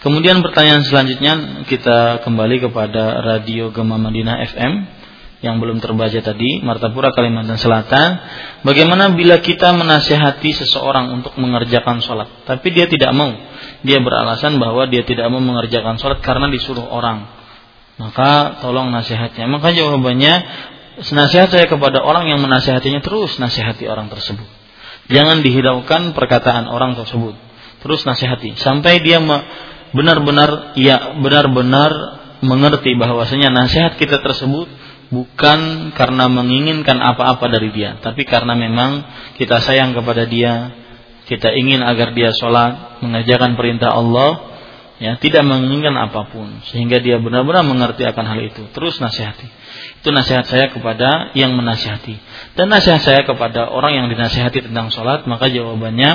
Kemudian 0.01 0.41
pertanyaan 0.41 0.81
selanjutnya 0.81 1.33
kita 1.69 2.25
kembali 2.25 2.65
kepada 2.65 3.21
Radio 3.21 3.69
Gema 3.69 4.01
Madinah 4.01 4.41
FM 4.49 4.73
yang 5.41 5.57
belum 5.57 5.81
terbaca 5.81 6.21
tadi, 6.21 6.61
Martapura 6.61 7.17
Kalimantan 7.17 7.57
Selatan. 7.57 8.09
Bagaimana 8.61 9.09
bila 9.17 9.41
kita 9.41 9.73
menasihati 9.73 10.53
seseorang 10.53 11.17
untuk 11.17 11.33
mengerjakan 11.41 12.05
sholat, 12.05 12.45
tapi 12.45 12.69
dia 12.77 12.85
tidak 12.85 13.17
mau, 13.17 13.33
dia 13.81 14.05
beralasan 14.05 14.61
bahwa 14.61 14.85
dia 14.93 15.01
tidak 15.01 15.33
mau 15.33 15.41
mengerjakan 15.41 15.97
sholat 15.97 16.21
karena 16.21 16.53
disuruh 16.53 16.85
orang, 16.85 17.25
maka 17.97 18.61
tolong 18.61 18.93
nasihatnya. 18.93 19.49
Maka 19.49 19.73
jawabannya, 19.73 20.35
nasihat 21.09 21.49
saya 21.49 21.65
kepada 21.65 22.05
orang 22.05 22.29
yang 22.29 22.45
menasihatinya 22.45 23.01
terus 23.01 23.41
nasihati 23.41 23.89
orang 23.89 24.13
tersebut. 24.13 24.45
Jangan 25.09 25.41
dihiraukan 25.41 26.13
perkataan 26.13 26.69
orang 26.69 27.01
tersebut. 27.01 27.33
Terus 27.81 28.05
nasihati 28.05 28.61
sampai 28.61 29.01
dia 29.01 29.17
benar-benar 29.97 30.77
ya 30.77 31.17
benar-benar 31.17 32.21
mengerti 32.45 32.93
bahwasanya 32.93 33.49
nasihat 33.49 33.97
kita 33.97 34.21
tersebut 34.21 34.69
bukan 35.11 35.91
karena 35.93 36.31
menginginkan 36.31 36.97
apa-apa 37.03 37.51
dari 37.51 37.75
dia, 37.75 37.99
tapi 37.99 38.23
karena 38.23 38.55
memang 38.55 39.05
kita 39.37 39.59
sayang 39.59 39.93
kepada 39.93 40.25
dia, 40.25 40.71
kita 41.27 41.51
ingin 41.51 41.83
agar 41.83 42.15
dia 42.15 42.31
sholat, 42.31 43.03
mengerjakan 43.03 43.59
perintah 43.59 43.91
Allah, 43.91 44.51
ya 45.03 45.19
tidak 45.19 45.43
menginginkan 45.43 45.99
apa 45.99 46.31
pun, 46.31 46.63
sehingga 46.71 47.03
dia 47.03 47.19
benar-benar 47.19 47.67
mengerti 47.67 48.07
akan 48.07 48.25
hal 48.25 48.41
itu. 48.43 48.71
Terus 48.71 49.03
nasihati. 49.03 49.51
Itu 50.01 50.15
nasihat 50.15 50.47
saya 50.47 50.71
kepada 50.71 51.35
yang 51.35 51.59
menasihati. 51.59 52.17
Dan 52.55 52.71
nasihat 52.71 53.03
saya 53.03 53.21
kepada 53.27 53.69
orang 53.69 53.99
yang 53.99 54.07
dinasihati 54.09 54.71
tentang 54.71 54.95
sholat, 54.95 55.27
maka 55.27 55.51
jawabannya 55.51 56.11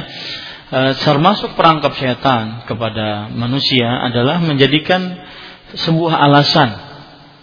e, 0.72 0.80
termasuk 1.04 1.54
perangkap 1.54 1.94
setan 2.00 2.66
kepada 2.66 3.30
manusia 3.30 4.08
adalah 4.08 4.42
menjadikan 4.42 5.20
sebuah 5.76 6.16
alasan 6.18 6.70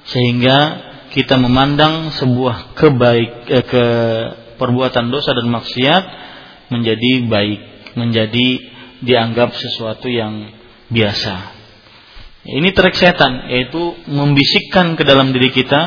sehingga 0.09 0.92
kita 1.13 1.37
memandang 1.37 2.09
sebuah 2.17 2.73
kebaik 2.73 3.33
eh, 3.53 3.65
ke 3.69 3.85
perbuatan 4.57 5.13
dosa 5.13 5.37
dan 5.37 5.47
maksiat 5.53 6.05
menjadi 6.73 7.29
baik, 7.29 7.61
menjadi 8.01 8.49
dianggap 9.05 9.53
sesuatu 9.53 10.09
yang 10.09 10.49
biasa. 10.89 11.61
Ini 12.43 12.75
trik 12.75 12.97
setan 12.97 13.53
yaitu 13.53 13.95
membisikkan 14.09 14.97
ke 14.97 15.05
dalam 15.05 15.31
diri 15.37 15.53
kita 15.53 15.83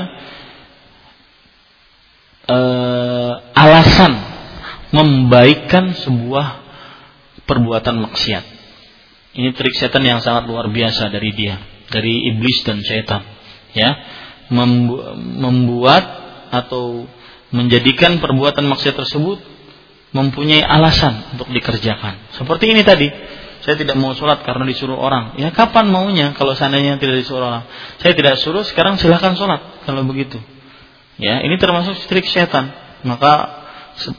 eh, 2.45 3.34
alasan 3.57 4.14
membaikkan 4.93 5.97
sebuah 5.97 6.47
perbuatan 7.49 7.97
maksiat. 7.97 8.45
Ini 9.35 9.52
trik 9.52 9.76
setan 9.76 10.06
yang 10.06 10.22
sangat 10.23 10.47
luar 10.47 10.72
biasa 10.72 11.11
dari 11.11 11.34
dia, 11.35 11.60
dari 11.91 12.30
iblis 12.31 12.64
dan 12.64 12.80
setan. 12.85 13.26
Ya, 13.76 13.91
membuat 14.51 16.03
atau 16.53 17.09
menjadikan 17.49 18.19
perbuatan 18.19 18.65
maksiat 18.67 18.95
tersebut 18.95 19.39
mempunyai 20.15 20.63
alasan 20.63 21.35
untuk 21.35 21.51
dikerjakan. 21.51 22.31
Seperti 22.35 22.72
ini 22.72 22.88
tadi, 22.88 23.11
saya 23.65 23.76
tidak 23.76 23.99
mau 23.99 24.15
sholat 24.15 24.47
karena 24.47 24.63
disuruh 24.63 24.95
orang. 24.95 25.35
Ya 25.35 25.51
kapan 25.51 25.91
maunya 25.91 26.31
kalau 26.38 26.55
seandainya 26.55 26.95
tidak 27.01 27.19
disuruh 27.19 27.51
orang? 27.51 27.63
Saya 27.99 28.15
tidak 28.15 28.39
suruh, 28.39 28.63
sekarang 28.63 28.95
silahkan 28.95 29.35
sholat 29.35 29.84
kalau 29.84 30.07
begitu. 30.07 30.39
Ya, 31.15 31.43
ini 31.43 31.55
termasuk 31.59 31.95
trik 32.07 32.27
setan. 32.27 32.72
Maka 33.03 33.63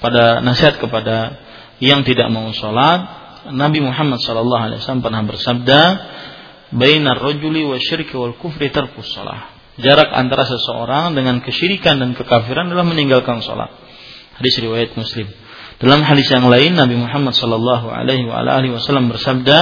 pada 0.00 0.40
nasihat 0.40 0.80
kepada 0.80 1.40
yang 1.80 2.04
tidak 2.04 2.28
mau 2.32 2.48
sholat, 2.52 3.26
Nabi 3.52 3.84
Muhammad 3.84 4.20
wasallam 4.20 5.04
pernah 5.04 5.22
bersabda, 5.24 5.80
"Bainar 6.72 7.20
rajuli 7.20 7.62
wa 7.64 7.76
syirki 7.80 8.16
wal 8.16 8.34
kufri 8.36 8.72
tarkus 8.72 9.12
shalah." 9.12 9.55
Jarak 9.76 10.08
antara 10.16 10.48
seseorang 10.48 11.12
dengan 11.12 11.44
kesyirikan 11.44 12.00
dan 12.00 12.16
kekafiran 12.16 12.72
adalah 12.72 12.88
meninggalkan 12.88 13.44
salat. 13.44 13.68
Hadis 14.40 14.56
riwayat 14.60 14.96
Muslim. 14.96 15.28
Dalam 15.76 16.00
hadis 16.00 16.32
yang 16.32 16.48
lain 16.48 16.72
Nabi 16.72 16.96
Muhammad 16.96 17.36
sallallahu 17.36 17.92
alaihi 17.92 18.72
wasallam 18.72 19.12
bersabda, 19.12 19.58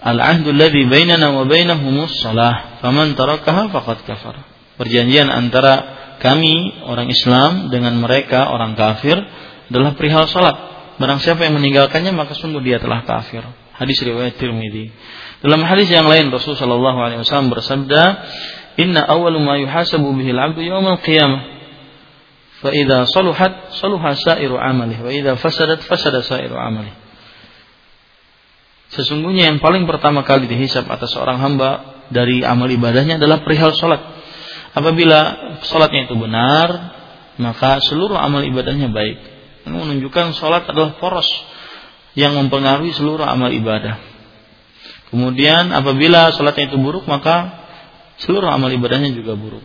"Al-'ahdu 0.00 0.56
alladhi 0.56 0.88
bainana 0.88 1.36
wa 1.36 1.44
bainahumus 1.44 2.16
shalah, 2.24 2.80
faman 2.80 3.12
tarakaha 3.12 3.68
faqad 3.68 4.08
kafar." 4.08 4.48
Perjanjian 4.80 5.28
antara 5.28 6.16
kami 6.24 6.80
orang 6.88 7.12
Islam 7.12 7.68
dengan 7.68 7.92
mereka 8.00 8.48
orang 8.48 8.72
kafir 8.72 9.20
adalah 9.68 9.92
perihal 9.92 10.24
salat. 10.32 10.56
Barang 10.96 11.20
siapa 11.20 11.44
yang 11.44 11.60
meninggalkannya 11.60 12.16
maka 12.16 12.32
sungguh 12.32 12.64
dia 12.64 12.80
telah 12.80 13.04
kafir. 13.04 13.44
Hadis 13.78 14.00
riwayat 14.02 14.40
Tirmidzi. 14.40 14.90
Dalam 15.38 15.62
hadis 15.62 15.86
yang 15.86 16.10
lain 16.10 16.34
Rasulullah 16.34 16.66
sallallahu 16.66 16.98
alaihi 16.98 17.20
wasallam 17.22 17.54
bersabda, 17.54 18.02
"Inna 18.78 19.02
awwalu 19.02 19.42
ma 19.42 19.58
yuhasabu 19.58 20.14
bihi 20.14 20.30
al-'abdu 20.30 20.62
yawm 20.62 20.86
al-qiyamah 20.86 21.42
fa 22.62 22.70
idza 22.70 23.10
saluhat 23.10 23.74
saluha 23.74 24.14
sa'iru 24.14 24.54
'amalihi 24.54 25.00
wa 25.02 25.10
idza 25.10 25.34
fasadat 25.34 25.82
fasada 25.82 26.22
sa'iru 26.22 26.54
'amalihi." 26.54 27.08
Sesungguhnya 28.88 29.52
yang 29.52 29.58
paling 29.60 29.84
pertama 29.84 30.24
kali 30.24 30.48
dihisap 30.48 30.88
atas 30.88 31.12
seorang 31.12 31.36
hamba 31.42 32.00
dari 32.08 32.40
amal 32.40 32.70
ibadahnya 32.72 33.20
adalah 33.20 33.44
perihal 33.44 33.76
salat. 33.76 34.00
Apabila 34.72 35.20
sholatnya 35.60 36.08
itu 36.08 36.16
benar, 36.16 36.68
maka 37.36 37.84
seluruh 37.84 38.16
amal 38.16 38.40
ibadahnya 38.46 38.88
baik. 38.88 39.18
Ini 39.68 39.74
menunjukkan 39.76 40.32
sholat 40.32 40.64
adalah 40.70 40.96
poros 40.96 41.28
yang 42.16 42.32
mempengaruhi 42.36 42.96
seluruh 42.96 43.28
amal 43.28 43.52
ibadah. 43.52 44.00
Kemudian 45.12 45.68
apabila 45.72 46.32
sholatnya 46.32 46.72
itu 46.72 46.80
buruk, 46.80 47.04
maka 47.04 47.57
seluruh 48.22 48.50
amal 48.50 48.70
ibadahnya 48.70 49.14
juga 49.14 49.34
buruk. 49.38 49.64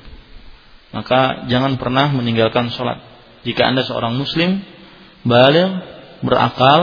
Maka 0.94 1.50
jangan 1.50 1.82
pernah 1.82 2.14
meninggalkan 2.14 2.70
sholat. 2.70 3.02
Jika 3.44 3.66
anda 3.66 3.82
seorang 3.82 4.14
muslim, 4.14 4.62
balik, 5.26 5.70
berakal, 6.22 6.82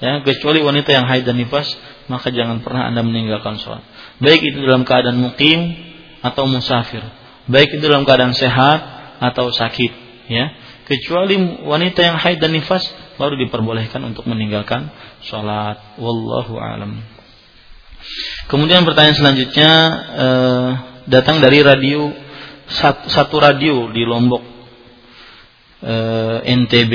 ya, 0.00 0.24
kecuali 0.24 0.64
wanita 0.64 0.90
yang 0.90 1.04
haid 1.04 1.28
dan 1.28 1.36
nifas, 1.36 1.68
maka 2.08 2.32
jangan 2.32 2.64
pernah 2.64 2.88
anda 2.88 3.04
meninggalkan 3.04 3.60
sholat. 3.60 3.84
Baik 4.18 4.40
itu 4.42 4.64
dalam 4.64 4.88
keadaan 4.88 5.20
mukim 5.20 5.76
atau 6.24 6.48
musafir 6.48 7.04
baik 7.44 7.76
itu 7.76 7.84
dalam 7.84 8.08
keadaan 8.08 8.32
sehat 8.32 8.80
atau 9.20 9.52
sakit 9.52 9.92
ya 10.32 10.56
kecuali 10.88 11.64
wanita 11.64 12.00
yang 12.00 12.16
haid 12.16 12.40
dan 12.40 12.56
nifas 12.56 12.88
baru 13.20 13.36
diperbolehkan 13.36 14.00
untuk 14.04 14.24
meninggalkan 14.24 14.88
sholat 15.24 16.00
wallahu 16.00 16.56
alam 16.56 17.04
kemudian 18.48 18.88
pertanyaan 18.88 19.16
selanjutnya 19.16 19.72
eh, 20.16 20.70
datang 21.04 21.40
dari 21.40 21.60
radio 21.60 22.08
satu, 22.64 23.36
radio 23.36 23.92
di 23.92 24.02
Lombok 24.08 24.42
eh, 25.84 26.38
NTB 26.48 26.94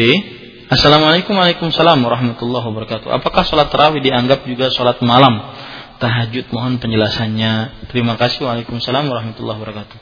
Assalamualaikum 0.69 1.33
Waalaikumsalam 1.33 1.97
warahmatullahi 1.97 2.61
wabarakatuh. 2.61 3.09
Apakah 3.09 3.41
sholat 3.41 3.73
tarawih 3.73 4.05
dianggap 4.05 4.45
juga 4.45 4.69
sholat 4.69 5.01
malam? 5.01 5.49
Tahajud 5.97 6.45
mohon 6.53 6.77
penjelasannya. 6.77 7.89
Terima 7.89 8.13
kasih 8.21 8.45
Waalaikumsalam 8.45 9.09
warahmatullahi 9.09 9.57
wabarakatuh. 9.57 9.97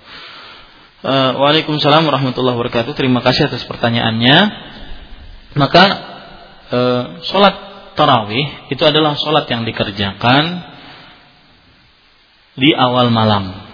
Uh, 1.08 1.32
Waalaikumsalam 1.40 2.04
warahmatullahi 2.04 2.60
wabarakatuh. 2.60 2.92
Terima 3.00 3.24
kasih 3.24 3.48
atas 3.48 3.64
pertanyaannya. 3.64 4.38
Maka 5.56 5.84
uh, 6.68 7.04
sholat 7.24 7.56
tarawih 7.96 8.68
itu 8.68 8.84
adalah 8.84 9.16
sholat 9.16 9.48
yang 9.48 9.64
dikerjakan 9.64 10.68
di 12.60 12.76
awal 12.76 13.08
malam 13.08 13.67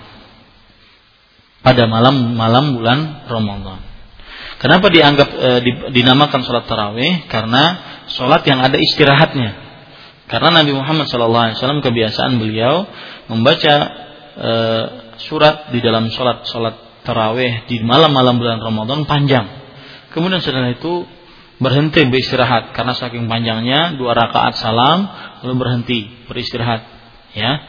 pada 1.64 1.88
malam-malam 1.88 2.76
bulan 2.76 2.99
Ramadan. 3.31 3.80
Kenapa 4.60 4.88
dianggap 4.91 5.30
e, 5.31 5.49
dinamakan 5.91 6.44
sholat 6.44 6.68
tarawih? 6.68 7.27
Karena 7.27 7.64
sholat 8.11 8.44
yang 8.48 8.64
ada 8.64 8.76
istirahatnya. 8.80 9.60
Karena 10.27 10.64
Nabi 10.64 10.72
Muhammad 10.72 11.07
SAW 11.07 11.84
kebiasaan 11.84 12.40
beliau 12.40 12.88
membaca 13.27 13.76
e, 14.40 14.52
surat 15.19 15.72
di 15.72 15.80
dalam 15.84 16.07
sholat 16.11 16.48
sholat 16.48 17.03
tarawih 17.03 17.68
di 17.68 17.84
malam-malam 17.84 18.40
bulan 18.40 18.60
Ramadan 18.64 19.03
panjang. 19.03 19.48
Kemudian 20.15 20.40
setelah 20.40 20.72
itu 20.72 21.03
berhenti 21.60 22.03
beristirahat 22.07 22.76
karena 22.76 22.95
saking 22.98 23.30
panjangnya 23.30 23.95
dua 23.95 24.15
rakaat 24.18 24.57
salam 24.57 25.06
lalu 25.44 25.56
berhenti 25.60 25.99
beristirahat. 26.27 26.81
Ya, 27.35 27.60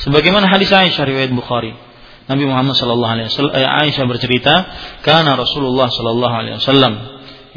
sebagaimana 0.00 0.48
hadis 0.48 0.72
Aisyah 0.72 1.04
riwayat 1.04 1.32
Bukhari. 1.36 1.91
Nabi 2.30 2.44
Muhammad 2.46 2.78
sallallahu 2.78 3.12
alaihi 3.18 3.28
wasallam 3.30 3.54
eh, 3.54 3.66
Aisyah 3.66 4.04
bercerita, 4.06 4.54
"Kana 5.02 5.34
Rasulullah 5.34 5.90
sallallahu 5.90 6.34
alaihi 6.34 6.56
wasallam 6.62 6.94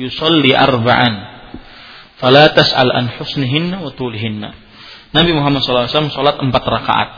yusalli 0.02 0.58
arba'an 0.58 1.14
fala 2.18 2.50
tas'al 2.50 2.90
an 2.90 3.14
husnihinna 3.14 3.86
wa 3.86 3.94
tulihinna." 3.94 4.54
Nabi 5.14 5.32
Muhammad 5.38 5.62
sallallahu 5.62 5.86
alaihi 5.86 5.96
wasallam 5.96 6.14
salat 6.14 6.38
empat 6.42 6.64
rakaat 6.66 7.10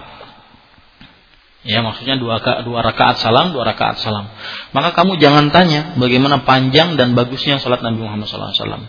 Ya 1.67 1.83
maksudnya 1.83 2.15
dua, 2.15 2.39
dua 2.63 2.79
rakaat 2.79 3.19
salam, 3.19 3.51
dua 3.51 3.67
rakaat 3.67 3.99
salam. 3.99 4.31
Maka 4.71 4.95
kamu 4.95 5.19
jangan 5.19 5.51
tanya 5.51 5.99
bagaimana 5.99 6.47
panjang 6.47 6.95
dan 6.95 7.11
bagusnya 7.11 7.59
salat 7.59 7.83
Nabi 7.83 8.07
Muhammad 8.07 8.23
SAW. 8.23 8.87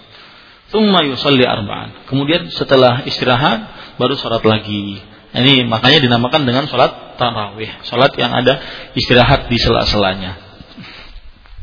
Thumma 0.71 1.03
yusalli 1.03 1.43
arba'an. 1.43 2.07
Kemudian 2.07 2.47
setelah 2.55 3.03
istirahat 3.03 3.67
baru 3.99 4.15
salat 4.15 4.47
lagi. 4.47 5.03
Ini 5.29 5.69
makanya 5.69 6.01
dinamakan 6.01 6.49
dengan 6.49 6.65
salat 6.73 7.21
tarawih. 7.21 7.69
Salat 7.85 8.17
yang 8.17 8.33
ada 8.33 8.65
istirahat 8.97 9.53
di 9.53 9.61
sela-selanya. 9.61 10.41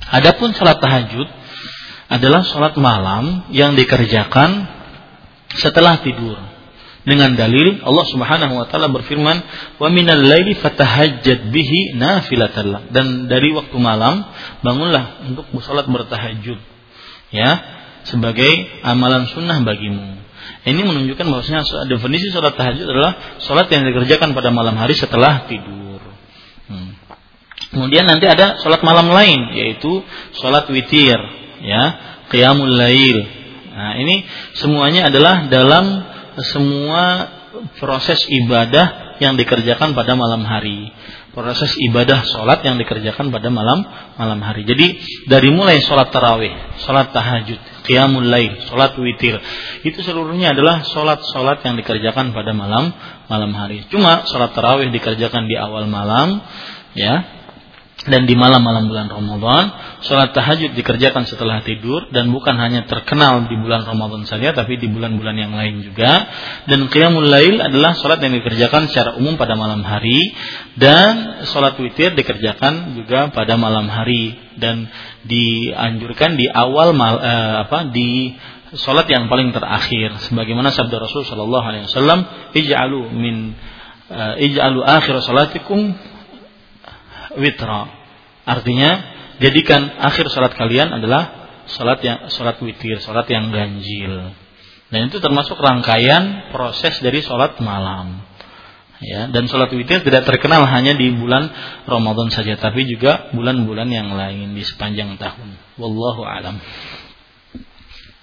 Adapun 0.06 0.54
salat 0.54 0.78
tahajud 0.78 1.26
adalah 2.14 2.46
salat 2.46 2.78
malam 2.78 3.50
yang 3.50 3.74
dikerjakan 3.74 4.70
setelah 5.58 5.98
tidur 6.06 6.38
dengan 7.06 7.38
dalil 7.38 7.82
Allah 7.86 8.06
Subhanahu 8.10 8.54
wa 8.58 8.66
taala 8.66 8.90
berfirman 8.90 9.38
wa 9.78 9.88
minal 9.94 10.26
laili 10.26 10.58
fatahajjad 10.58 11.54
bihi 11.54 11.98
nafilatan 11.98 12.90
dan 12.90 13.30
dari 13.30 13.54
waktu 13.54 13.78
malam 13.78 14.26
bangunlah 14.66 15.26
untuk 15.30 15.46
salat 15.62 15.86
bertahajud 15.86 16.58
ya 17.30 17.52
sebagai 18.10 18.50
amalan 18.82 19.30
sunnah 19.30 19.62
bagimu 19.62 20.18
ini 20.66 20.82
menunjukkan 20.82 21.26
bahwasanya 21.30 21.62
definisi 21.86 22.34
salat 22.34 22.58
tahajud 22.58 22.86
adalah 22.90 23.38
salat 23.42 23.70
yang 23.70 23.86
dikerjakan 23.86 24.34
pada 24.34 24.50
malam 24.50 24.76
hari 24.76 24.98
setelah 24.98 25.46
tidur 25.46 26.02
hmm. 26.70 26.92
kemudian 27.74 28.10
nanti 28.10 28.26
ada 28.26 28.58
salat 28.60 28.82
malam 28.82 29.10
lain 29.10 29.54
yaitu 29.54 30.02
salat 30.38 30.66
witir 30.74 31.18
ya 31.62 31.84
qiyamul 32.34 32.74
lail 32.74 33.24
nah 33.76 33.96
ini 34.02 34.26
semuanya 34.58 35.08
adalah 35.14 35.48
dalam 35.48 35.86
semua 36.42 37.36
proses 37.80 38.28
ibadah 38.28 39.18
yang 39.24 39.40
dikerjakan 39.40 39.96
pada 39.96 40.16
malam 40.16 40.44
hari. 40.44 40.92
Proses 41.36 41.76
ibadah 41.92 42.24
sholat 42.24 42.64
yang 42.64 42.80
dikerjakan 42.80 43.28
pada 43.28 43.52
malam 43.52 43.84
malam 44.16 44.40
hari. 44.40 44.64
Jadi 44.64 45.04
dari 45.28 45.52
mulai 45.52 45.84
sholat 45.84 46.08
tarawih, 46.08 46.80
sholat 46.80 47.12
tahajud, 47.12 47.60
qiyamul 47.84 48.24
lail, 48.24 48.56
sholat 48.72 48.96
witir, 48.96 49.44
itu 49.84 50.00
seluruhnya 50.00 50.56
adalah 50.56 50.88
sholat-sholat 50.88 51.60
yang 51.68 51.76
dikerjakan 51.76 52.32
pada 52.32 52.56
malam 52.56 52.96
malam 53.28 53.52
hari. 53.52 53.84
Cuma 53.92 54.24
sholat 54.24 54.56
tarawih 54.56 54.88
dikerjakan 54.96 55.52
di 55.52 55.60
awal 55.60 55.92
malam, 55.92 56.40
ya, 56.96 57.35
dan 58.06 58.30
di 58.30 58.38
malam-malam 58.38 58.86
bulan 58.86 59.10
Ramadan 59.10 59.98
sholat 60.06 60.30
tahajud 60.30 60.78
dikerjakan 60.78 61.26
setelah 61.26 61.66
tidur 61.66 62.06
dan 62.14 62.30
bukan 62.30 62.54
hanya 62.54 62.86
terkenal 62.86 63.50
di 63.50 63.58
bulan 63.58 63.82
Ramadan 63.82 64.30
saja 64.30 64.54
tapi 64.54 64.78
di 64.78 64.86
bulan-bulan 64.86 65.34
yang 65.34 65.54
lain 65.58 65.82
juga. 65.82 66.30
Dan 66.70 66.86
qiyamul 66.94 67.26
lail 67.26 67.58
adalah 67.58 67.98
sholat 67.98 68.22
yang 68.22 68.38
dikerjakan 68.38 68.94
secara 68.94 69.18
umum 69.18 69.42
pada 69.42 69.58
malam 69.58 69.82
hari 69.82 70.38
dan 70.78 71.46
sholat 71.50 71.74
witir 71.82 72.14
dikerjakan 72.14 72.94
juga 72.94 73.34
pada 73.34 73.58
malam 73.58 73.90
hari 73.90 74.38
dan 74.62 74.86
dianjurkan 75.26 76.38
di 76.38 76.46
awal 76.46 76.94
mal, 76.94 77.18
eh, 77.18 77.56
apa 77.66 77.90
di 77.90 78.38
sholat 78.78 79.10
yang 79.10 79.26
paling 79.32 79.50
terakhir. 79.50 80.14
Sebagaimana 80.30 80.70
sabda 80.70 81.02
Rasul 81.02 81.26
Shallallahu 81.26 81.66
Alaihi 81.66 81.86
Wasallam 81.90 82.20
ij'alu 82.54 83.02
min 83.18 83.56
uh, 84.12 84.36
ij'alu 84.38 84.84
akhir 84.84 85.24
salatikum 85.24 85.96
witra. 87.38 87.92
Artinya 88.46 88.92
jadikan 89.42 89.90
akhir 90.00 90.30
salat 90.32 90.54
kalian 90.54 90.94
adalah 90.96 91.46
salat 91.66 92.00
yang 92.06 92.30
salat 92.30 92.62
witir, 92.62 93.02
salat 93.02 93.26
yang 93.30 93.50
ganjil. 93.50 94.34
Dan 94.94 95.10
itu 95.10 95.18
termasuk 95.18 95.58
rangkaian 95.58 96.54
proses 96.54 97.02
dari 97.02 97.20
salat 97.26 97.58
malam. 97.60 98.22
Ya, 99.04 99.28
dan 99.28 99.52
salat 99.52 99.76
witir 99.76 100.08
tidak 100.08 100.24
terkenal 100.24 100.64
hanya 100.72 100.96
di 100.96 101.12
bulan 101.12 101.52
Ramadan 101.84 102.32
saja, 102.32 102.56
tapi 102.56 102.88
juga 102.88 103.28
bulan-bulan 103.36 103.92
yang 103.92 104.16
lain 104.16 104.56
di 104.56 104.64
sepanjang 104.64 105.20
tahun. 105.20 105.60
Wallahu 105.76 106.24
alam. 106.24 106.56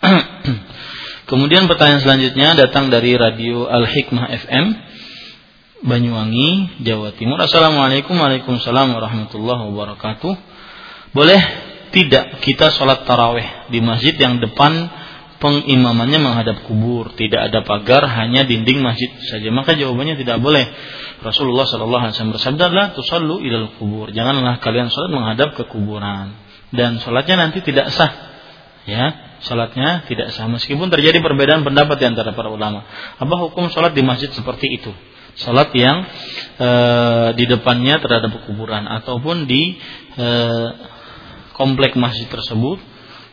Kemudian 1.31 1.69
pertanyaan 1.69 2.03
selanjutnya 2.03 2.57
datang 2.57 2.89
dari 2.89 3.15
radio 3.15 3.69
Al 3.69 3.85
Hikmah 3.85 4.27
FM 4.49 4.67
Banyuwangi, 5.83 6.79
Jawa 6.87 7.11
Timur. 7.19 7.43
Assalamualaikum 7.43 8.15
Waalaikumsalam 8.15 8.95
warahmatullahi 8.95 9.67
wabarakatuh. 9.67 10.33
Boleh 11.11 11.43
tidak 11.91 12.39
kita 12.39 12.71
sholat 12.71 13.03
taraweh 13.03 13.67
di 13.67 13.83
masjid 13.83 14.15
yang 14.15 14.39
depan 14.39 14.87
pengimamannya 15.43 16.23
menghadap 16.23 16.63
kubur, 16.71 17.11
tidak 17.19 17.51
ada 17.51 17.67
pagar, 17.67 18.07
hanya 18.07 18.47
dinding 18.47 18.79
masjid 18.79 19.11
saja. 19.27 19.51
Maka 19.51 19.75
jawabannya 19.75 20.23
tidak 20.23 20.39
boleh. 20.39 20.71
Rasulullah 21.19 21.67
Shallallahu 21.67 22.03
Alaihi 22.07 22.15
Wasallam 22.15 22.35
bersabda, 22.39 22.65
"La 22.71 22.85
tusallu 22.95 23.43
ilal 23.43 23.75
kubur." 23.75 24.15
Janganlah 24.15 24.63
kalian 24.63 24.87
sholat 24.87 25.11
menghadap 25.11 25.59
ke 25.59 25.67
kuburan. 25.67 26.39
Dan 26.71 27.03
sholatnya 27.03 27.51
nanti 27.51 27.59
tidak 27.59 27.91
sah. 27.91 28.31
Ya, 28.87 29.35
sholatnya 29.43 30.07
tidak 30.07 30.31
sah. 30.31 30.47
Meskipun 30.47 30.95
terjadi 30.95 31.19
perbedaan 31.19 31.67
pendapat 31.67 31.99
di 31.99 32.07
antara 32.07 32.31
para 32.39 32.55
ulama. 32.55 32.87
Apa 33.19 33.35
hukum 33.35 33.67
sholat 33.67 33.99
di 33.99 34.07
masjid 34.07 34.31
seperti 34.31 34.79
itu? 34.79 34.95
Sholat 35.33 35.73
yang 35.73 36.05
e, 36.61 36.71
di 37.41 37.45
depannya 37.49 38.01
terhadap 38.05 38.37
kuburan 38.45 38.85
ataupun 38.85 39.49
di 39.49 39.81
e, 40.17 40.29
komplek 41.57 41.97
masjid 41.97 42.29
tersebut 42.29 42.81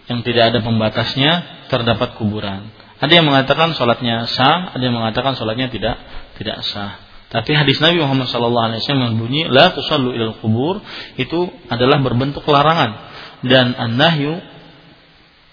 yang 0.07 0.23
tidak 0.23 0.55
ada 0.55 0.59
pembatasnya 0.63 1.31
terdapat 1.67 2.15
kuburan. 2.15 2.71
Ada 2.99 3.19
yang 3.19 3.25
mengatakan 3.27 3.71
sholatnya 3.75 4.27
sah, 4.27 4.75
ada 4.75 4.83
yang 4.83 4.95
mengatakan 4.95 5.35
sholatnya 5.39 5.71
tidak 5.71 5.95
tidak 6.35 6.63
sah. 6.67 6.99
Tapi 7.29 7.53
hadis 7.53 7.77
Nabi 7.77 8.01
Muhammad 8.01 8.25
SAW 8.25 8.73
berbunyi 9.13 9.45
la 9.53 9.69
tusallu 9.69 10.17
ilal 10.17 10.41
kubur 10.41 10.81
itu 11.13 11.45
adalah 11.69 12.01
berbentuk 12.01 12.41
larangan 12.49 12.91
dan 13.45 13.77
an-nahyu 13.77 14.41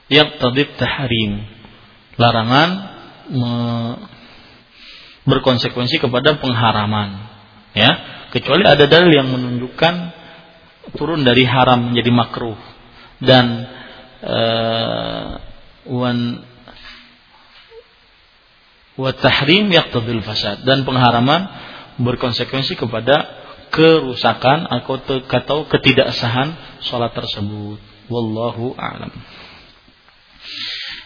yaqtadid 0.09 0.81
tahrim. 0.81 1.45
Larangan 2.17 2.69
berkonsekuensi 5.27 5.99
kepada 5.99 6.39
pengharaman. 6.39 7.29
Ya, 7.77 7.91
kecuali 8.33 8.65
ada 8.65 8.89
dalil 8.89 9.13
yang 9.13 9.29
menunjukkan 9.29 9.95
turun 10.97 11.27
dari 11.27 11.45
haram 11.45 11.93
menjadi 11.93 12.11
makruh 12.15 12.57
dan 13.21 13.67
uh, 14.23 15.31
wan 15.91 16.47
wa 18.97 19.11
tahrim 19.13 19.69
yaqtadil 19.69 20.25
fasad 20.25 20.65
dan 20.65 20.87
pengharaman 20.89 21.51
berkonsekuensi 22.01 22.79
kepada 22.81 23.45
kerusakan 23.69 24.65
atau 24.73 24.97
atau 25.27 25.59
ketidaksahan 25.69 26.81
sholat 26.87 27.13
tersebut. 27.13 27.77
Wallahu 28.07 28.79
a'lam. 28.79 29.11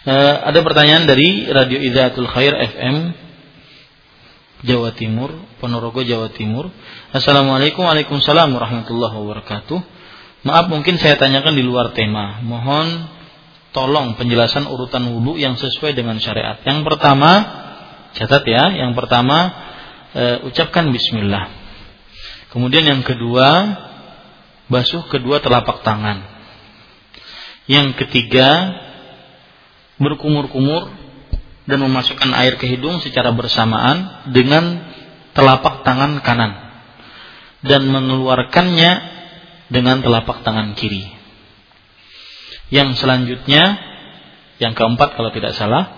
Uh, 0.05 0.37
ada 0.53 0.61
pertanyaan 0.61 1.09
dari 1.09 1.49
Radio 1.49 1.81
Idaatul 1.81 2.29
Khair 2.29 2.53
FM 2.57 3.30
Jawa 4.61 4.93
Timur, 4.93 5.33
Ponorogo 5.57 6.05
Jawa 6.05 6.29
Timur. 6.37 6.69
Assalamualaikum 7.17 7.81
Waalaikumsalam 7.81 8.53
warahmatullahi 8.53 9.15
wabarakatuh. 9.17 9.79
Maaf 10.45 10.69
mungkin 10.69 11.01
saya 11.01 11.17
tanyakan 11.17 11.57
di 11.57 11.65
luar 11.65 11.97
tema. 11.97 12.45
Mohon 12.45 13.09
tolong 13.73 14.21
penjelasan 14.21 14.69
urutan 14.69 15.09
wudhu 15.09 15.41
yang 15.41 15.57
sesuai 15.57 15.97
dengan 15.97 16.21
syariat. 16.21 16.61
Yang 16.61 16.85
pertama, 16.85 17.31
catat 18.13 18.45
ya. 18.45 18.65
Yang 18.85 18.93
pertama, 19.01 19.39
e, 20.13 20.25
ucapkan 20.53 20.93
Bismillah. 20.93 21.49
Kemudian 22.53 22.85
yang 22.85 23.01
kedua, 23.01 23.49
basuh 24.69 25.09
kedua 25.09 25.41
telapak 25.41 25.81
tangan. 25.81 26.21
Yang 27.65 27.97
ketiga, 28.05 28.77
berkumur-kumur 29.97 31.00
dan 31.71 31.79
memasukkan 31.79 32.35
air 32.35 32.59
ke 32.59 32.67
hidung 32.67 32.99
secara 32.99 33.31
bersamaan 33.31 34.27
dengan 34.35 34.91
telapak 35.39 35.87
tangan 35.87 36.19
kanan 36.27 36.53
dan 37.63 37.87
mengeluarkannya 37.87 38.93
dengan 39.71 40.03
telapak 40.03 40.43
tangan 40.43 40.75
kiri. 40.75 41.07
Yang 42.75 42.99
selanjutnya, 43.03 43.79
yang 44.59 44.75
keempat 44.75 45.15
kalau 45.15 45.31
tidak 45.31 45.55
salah, 45.55 45.95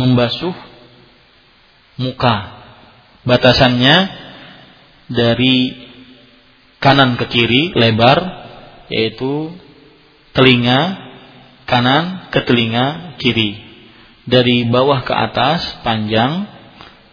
membasuh 0.00 0.56
muka. 2.00 2.56
Batasannya 3.20 3.96
dari 5.12 5.76
kanan 6.80 7.20
ke 7.20 7.28
kiri 7.28 7.76
lebar, 7.76 8.18
yaitu 8.88 9.52
telinga 10.32 10.96
kanan 11.68 12.32
ke 12.32 12.40
telinga 12.48 13.16
kiri 13.20 13.69
dari 14.30 14.64
bawah 14.70 15.02
ke 15.02 15.10
atas 15.10 15.82
panjang 15.82 16.46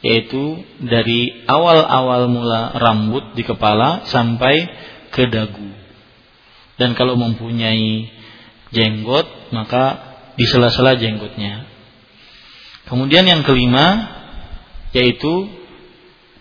yaitu 0.06 0.61
dari 0.77 1.44
awal-awal 1.49 2.30
mula 2.30 2.77
rambut 2.77 3.34
di 3.34 3.41
kepala 3.41 4.06
sampai 4.06 4.69
ke 5.10 5.26
dagu. 5.27 5.73
Dan 6.77 6.94
kalau 6.94 7.18
mempunyai 7.18 8.14
jenggot 8.69 9.26
maka 9.49 9.98
di 10.38 10.45
sela-sela 10.45 10.94
jenggotnya. 11.02 11.65
Kemudian 12.85 13.26
yang 13.26 13.41
kelima 13.41 14.15
yaitu 14.94 15.49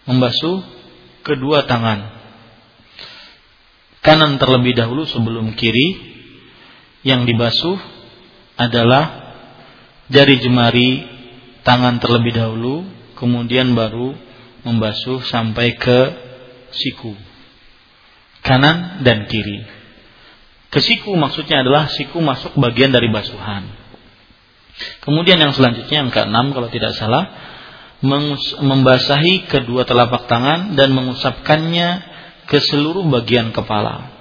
membasuh 0.06 0.62
kedua 1.26 1.66
tangan. 1.66 2.14
Kanan 4.04 4.38
terlebih 4.38 4.78
dahulu 4.78 5.02
sebelum 5.08 5.58
kiri. 5.58 6.14
Yang 7.02 7.34
dibasuh 7.34 7.78
adalah 8.58 9.25
jari 10.10 10.38
jemari 10.38 11.02
tangan 11.66 11.98
terlebih 11.98 12.34
dahulu, 12.34 12.86
kemudian 13.18 13.74
baru 13.74 14.14
membasuh 14.62 15.22
sampai 15.26 15.78
ke 15.78 16.00
siku. 16.74 17.14
Kanan 18.42 19.02
dan 19.02 19.26
kiri. 19.26 19.66
Ke 20.70 20.78
siku 20.78 21.14
maksudnya 21.18 21.66
adalah 21.66 21.90
siku 21.90 22.22
masuk 22.22 22.54
bagian 22.58 22.94
dari 22.94 23.10
basuhan. 23.10 23.66
Kemudian 25.02 25.40
yang 25.40 25.56
selanjutnya 25.56 26.06
yang 26.06 26.12
keenam 26.12 26.52
kalau 26.52 26.68
tidak 26.68 26.92
salah 26.94 27.32
membasahi 28.60 29.48
kedua 29.48 29.88
telapak 29.88 30.28
tangan 30.28 30.76
dan 30.76 30.92
mengusapkannya 30.92 31.88
ke 32.44 32.60
seluruh 32.60 33.08
bagian 33.08 33.56
kepala. 33.56 34.12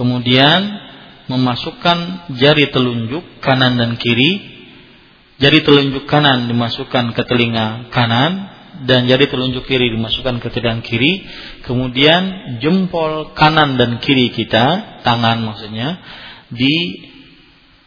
Kemudian 0.00 0.60
memasukkan 1.28 2.30
jari 2.38 2.72
telunjuk 2.72 3.44
kanan 3.44 3.76
dan 3.76 4.00
kiri 4.00 4.55
jari 5.36 5.60
telunjuk 5.60 6.08
kanan 6.08 6.48
dimasukkan 6.48 7.12
ke 7.12 7.22
telinga 7.28 7.92
kanan 7.92 8.48
dan 8.84 9.08
jari 9.08 9.24
telunjuk 9.28 9.64
kiri 9.64 9.88
dimasukkan 9.92 10.40
ke 10.40 10.48
telinga 10.52 10.84
kiri. 10.84 11.24
Kemudian 11.64 12.56
jempol 12.60 13.32
kanan 13.36 13.80
dan 13.80 14.00
kiri 14.00 14.28
kita 14.32 15.00
tangan 15.04 15.40
maksudnya 15.44 16.00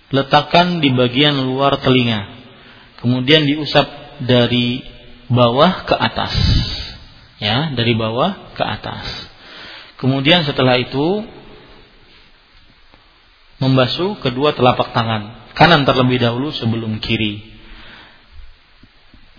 diletakkan 0.09 0.81
di 0.81 0.89
bagian 0.93 1.37
luar 1.45 1.77
telinga. 1.81 2.37
Kemudian 3.01 3.45
diusap 3.45 3.87
dari 4.25 4.81
bawah 5.29 5.85
ke 5.85 5.95
atas. 5.95 6.33
Ya 7.39 7.71
dari 7.71 7.95
bawah 7.95 8.53
ke 8.57 8.63
atas. 8.65 9.05
Kemudian 9.99 10.43
setelah 10.43 10.79
itu 10.79 11.23
membasuh 13.59 14.15
kedua 14.23 14.55
telapak 14.55 14.95
tangan 14.95 15.48
kanan 15.59 15.83
terlebih 15.83 16.23
dahulu 16.23 16.55
sebelum 16.55 17.03
kiri. 17.03 17.43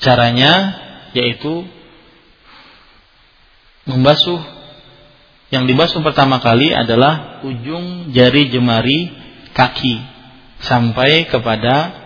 Caranya 0.05 0.53
yaitu 1.17 1.65
membasuh 3.89 4.41
yang 5.51 5.65
dibasuh 5.65 6.05
pertama 6.05 6.39
kali 6.39 6.71
adalah 6.71 7.43
ujung 7.43 8.13
jari 8.13 8.53
jemari 8.53 9.11
kaki 9.57 9.99
sampai 10.61 11.27
kepada 11.27 11.97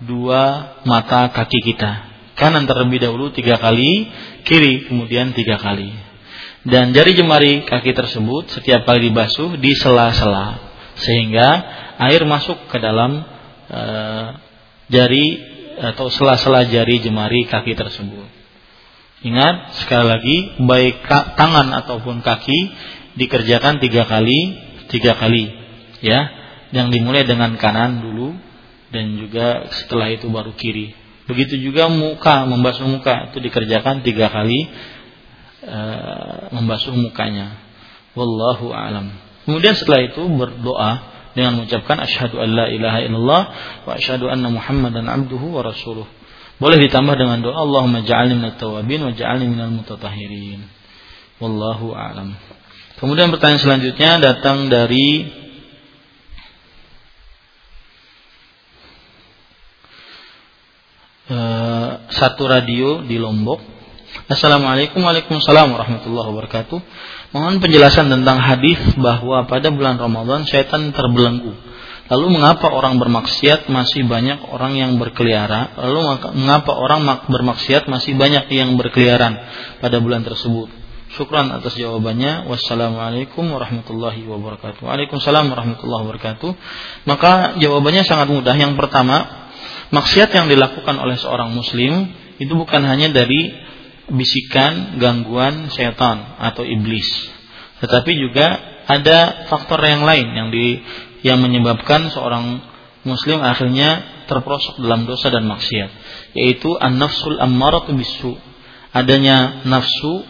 dua 0.00 0.74
mata 0.86 1.28
kaki 1.34 1.60
kita. 1.60 2.08
Kanan 2.38 2.64
terlebih 2.64 3.04
dahulu 3.04 3.36
tiga 3.36 3.60
kali, 3.60 4.08
kiri 4.48 4.88
kemudian 4.88 5.36
tiga 5.36 5.60
kali. 5.60 5.92
Dan 6.64 6.96
jari 6.96 7.12
jemari 7.12 7.68
kaki 7.68 7.92
tersebut 7.92 8.48
setiap 8.48 8.88
kali 8.88 9.10
dibasuh 9.12 9.60
di 9.60 9.76
sela-sela 9.76 10.70
sehingga 11.00 11.48
air 12.00 12.24
masuk 12.24 12.68
ke 12.68 12.76
dalam 12.80 13.24
jari 14.90 15.26
atau 15.80 16.12
sela-sela 16.12 16.66
jari 16.68 17.00
jemari 17.00 17.46
kaki 17.48 17.72
tersebut. 17.72 18.28
Ingat 19.20 19.84
sekali 19.84 20.06
lagi 20.08 20.36
baik 20.64 21.04
tangan 21.36 21.72
ataupun 21.84 22.24
kaki 22.24 22.58
dikerjakan 23.20 23.80
tiga 23.80 24.08
kali 24.08 24.56
tiga 24.88 25.12
kali 25.16 25.52
ya 26.00 26.24
yang 26.72 26.88
dimulai 26.88 27.28
dengan 27.28 27.54
kanan 27.60 28.00
dulu 28.00 28.32
dan 28.90 29.20
juga 29.20 29.70
setelah 29.70 30.10
itu 30.10 30.26
baru 30.30 30.56
kiri. 30.56 30.96
Begitu 31.28 31.62
juga 31.62 31.86
muka 31.86 32.42
membasuh 32.48 32.90
muka 32.90 33.30
itu 33.30 33.38
dikerjakan 33.38 34.02
tiga 34.02 34.32
kali 34.32 34.66
e, 35.62 35.80
membasuh 36.50 36.94
mukanya. 36.96 37.54
Wallahu 38.18 38.74
alam. 38.74 39.14
Kemudian 39.46 39.78
setelah 39.78 40.10
itu 40.10 40.26
berdoa 40.26 41.09
dengan 41.34 41.60
mengucapkan 41.60 42.00
asyhadu 42.02 42.42
alla 42.42 42.66
ilaha 42.70 42.98
illallah 43.06 43.42
wa 43.86 43.92
asyhadu 43.94 44.26
anna 44.26 44.50
muhammadan 44.50 45.06
abduhu 45.06 45.54
wa 45.54 45.62
rasuluh. 45.62 46.06
Boleh 46.60 46.76
ditambah 46.76 47.16
dengan 47.16 47.40
doa 47.40 47.56
Allahumma 47.56 48.04
ja'alni 48.04 48.36
minat 48.36 48.60
tawabin 48.60 49.00
wa 49.00 49.12
ja'alni 49.16 49.48
minal 49.48 49.72
mutatahhirin. 49.72 50.60
Wallahu 51.40 51.96
a'lam. 51.96 52.36
Kemudian 53.00 53.32
pertanyaan 53.32 53.64
selanjutnya 53.64 54.20
datang 54.20 54.68
dari 54.68 55.24
uh, 61.32 61.90
satu 62.12 62.44
radio 62.44 63.00
di 63.08 63.16
Lombok. 63.16 63.64
Assalamualaikum 64.28 65.00
warahmatullahi 65.00 66.28
wabarakatuh. 66.28 66.78
Mohon 67.30 67.62
penjelasan 67.62 68.10
tentang 68.10 68.42
hadis 68.42 68.80
bahwa 68.98 69.46
pada 69.46 69.70
bulan 69.70 70.02
Ramadan 70.02 70.42
syaitan 70.50 70.90
terbelenggu. 70.90 71.54
Lalu 72.10 72.26
mengapa 72.26 72.74
orang 72.74 72.98
bermaksiat 72.98 73.70
masih 73.70 74.02
banyak 74.02 74.42
orang 74.50 74.74
yang 74.74 74.98
berkeliaran? 74.98 75.78
Lalu 75.78 76.26
mengapa 76.34 76.74
orang 76.74 77.06
bermaksiat 77.30 77.86
masih 77.86 78.18
banyak 78.18 78.50
yang 78.50 78.74
berkeliaran 78.74 79.46
pada 79.78 80.02
bulan 80.02 80.26
tersebut? 80.26 80.74
Syukran 81.14 81.54
atas 81.54 81.78
jawabannya. 81.78 82.50
Wassalamualaikum 82.50 83.46
warahmatullahi 83.46 84.26
wabarakatuh. 84.26 84.82
Waalaikumsalam 84.82 85.54
warahmatullahi 85.54 86.02
wabarakatuh. 86.02 86.50
Maka 87.06 87.62
jawabannya 87.62 88.02
sangat 88.02 88.26
mudah. 88.26 88.58
Yang 88.58 88.74
pertama, 88.74 89.46
maksiat 89.94 90.34
yang 90.34 90.50
dilakukan 90.50 90.98
oleh 90.98 91.14
seorang 91.14 91.54
muslim 91.54 92.10
itu 92.42 92.50
bukan 92.58 92.82
hanya 92.90 93.06
dari 93.14 93.54
bisikan, 94.10 94.98
gangguan 94.98 95.70
setan 95.70 96.36
atau 96.38 96.66
iblis. 96.66 97.06
Tetapi 97.80 98.12
juga 98.18 98.46
ada 98.90 99.48
faktor 99.48 99.80
yang 99.86 100.02
lain 100.02 100.26
yang 100.34 100.48
di 100.50 100.82
yang 101.22 101.38
menyebabkan 101.40 102.10
seorang 102.10 102.64
muslim 103.06 103.40
akhirnya 103.40 104.20
terperosok 104.28 104.78
dalam 104.82 105.08
dosa 105.08 105.32
dan 105.32 105.46
maksiat, 105.48 105.90
yaitu 106.36 106.70
an-nafsul 106.78 107.38
ammaratu 107.40 107.94
bisu. 107.96 108.36
Adanya 108.90 109.62
nafsu 109.70 110.26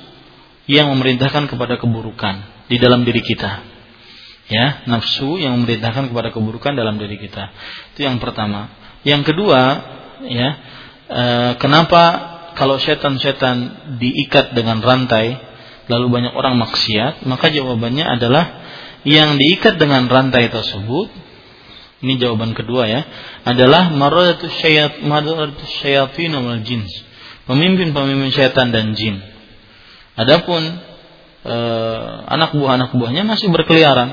yang 0.69 0.93
memerintahkan 0.93 1.49
kepada 1.49 1.81
keburukan 1.81 2.45
di 2.69 2.77
dalam 2.77 3.09
diri 3.09 3.25
kita. 3.25 3.65
Ya, 4.51 4.85
nafsu 4.85 5.41
yang 5.41 5.57
memerintahkan 5.63 6.13
kepada 6.13 6.29
keburukan 6.35 6.77
dalam 6.77 7.01
diri 7.01 7.17
kita. 7.17 7.55
Itu 7.95 8.05
yang 8.05 8.21
pertama. 8.21 8.69
Yang 9.07 9.33
kedua, 9.33 9.63
ya, 10.27 10.49
e, 11.09 11.23
kenapa 11.57 12.30
kalau 12.57 12.79
setan-setan 12.81 13.57
diikat 13.99 14.55
dengan 14.57 14.81
rantai 14.81 15.39
lalu 15.91 16.07
banyak 16.07 16.33
orang 16.39 16.55
maksiat, 16.59 17.27
maka 17.27 17.51
jawabannya 17.51 18.07
adalah 18.07 18.63
yang 19.03 19.41
diikat 19.41 19.81
dengan 19.81 20.07
rantai 20.07 20.53
tersebut 20.53 21.09
ini 22.01 22.17
jawaban 22.17 22.57
kedua 22.57 22.89
ya 22.89 23.05
adalah 23.45 23.93
maradatus 23.93 24.53
syayat 24.61 25.05
maradatus 25.05 25.69
syayatin 25.81 26.33
wal 26.33 26.61
jins 26.65 26.89
pemimpin-pemimpin 27.51 28.31
setan 28.31 28.71
dan 28.71 28.95
jin. 28.95 29.19
Adapun 30.15 30.63
e, 31.43 31.57
anak 32.31 32.55
buah 32.55 32.79
anak 32.79 32.95
buahnya 32.95 33.27
masih 33.27 33.51
berkeliaran, 33.51 34.11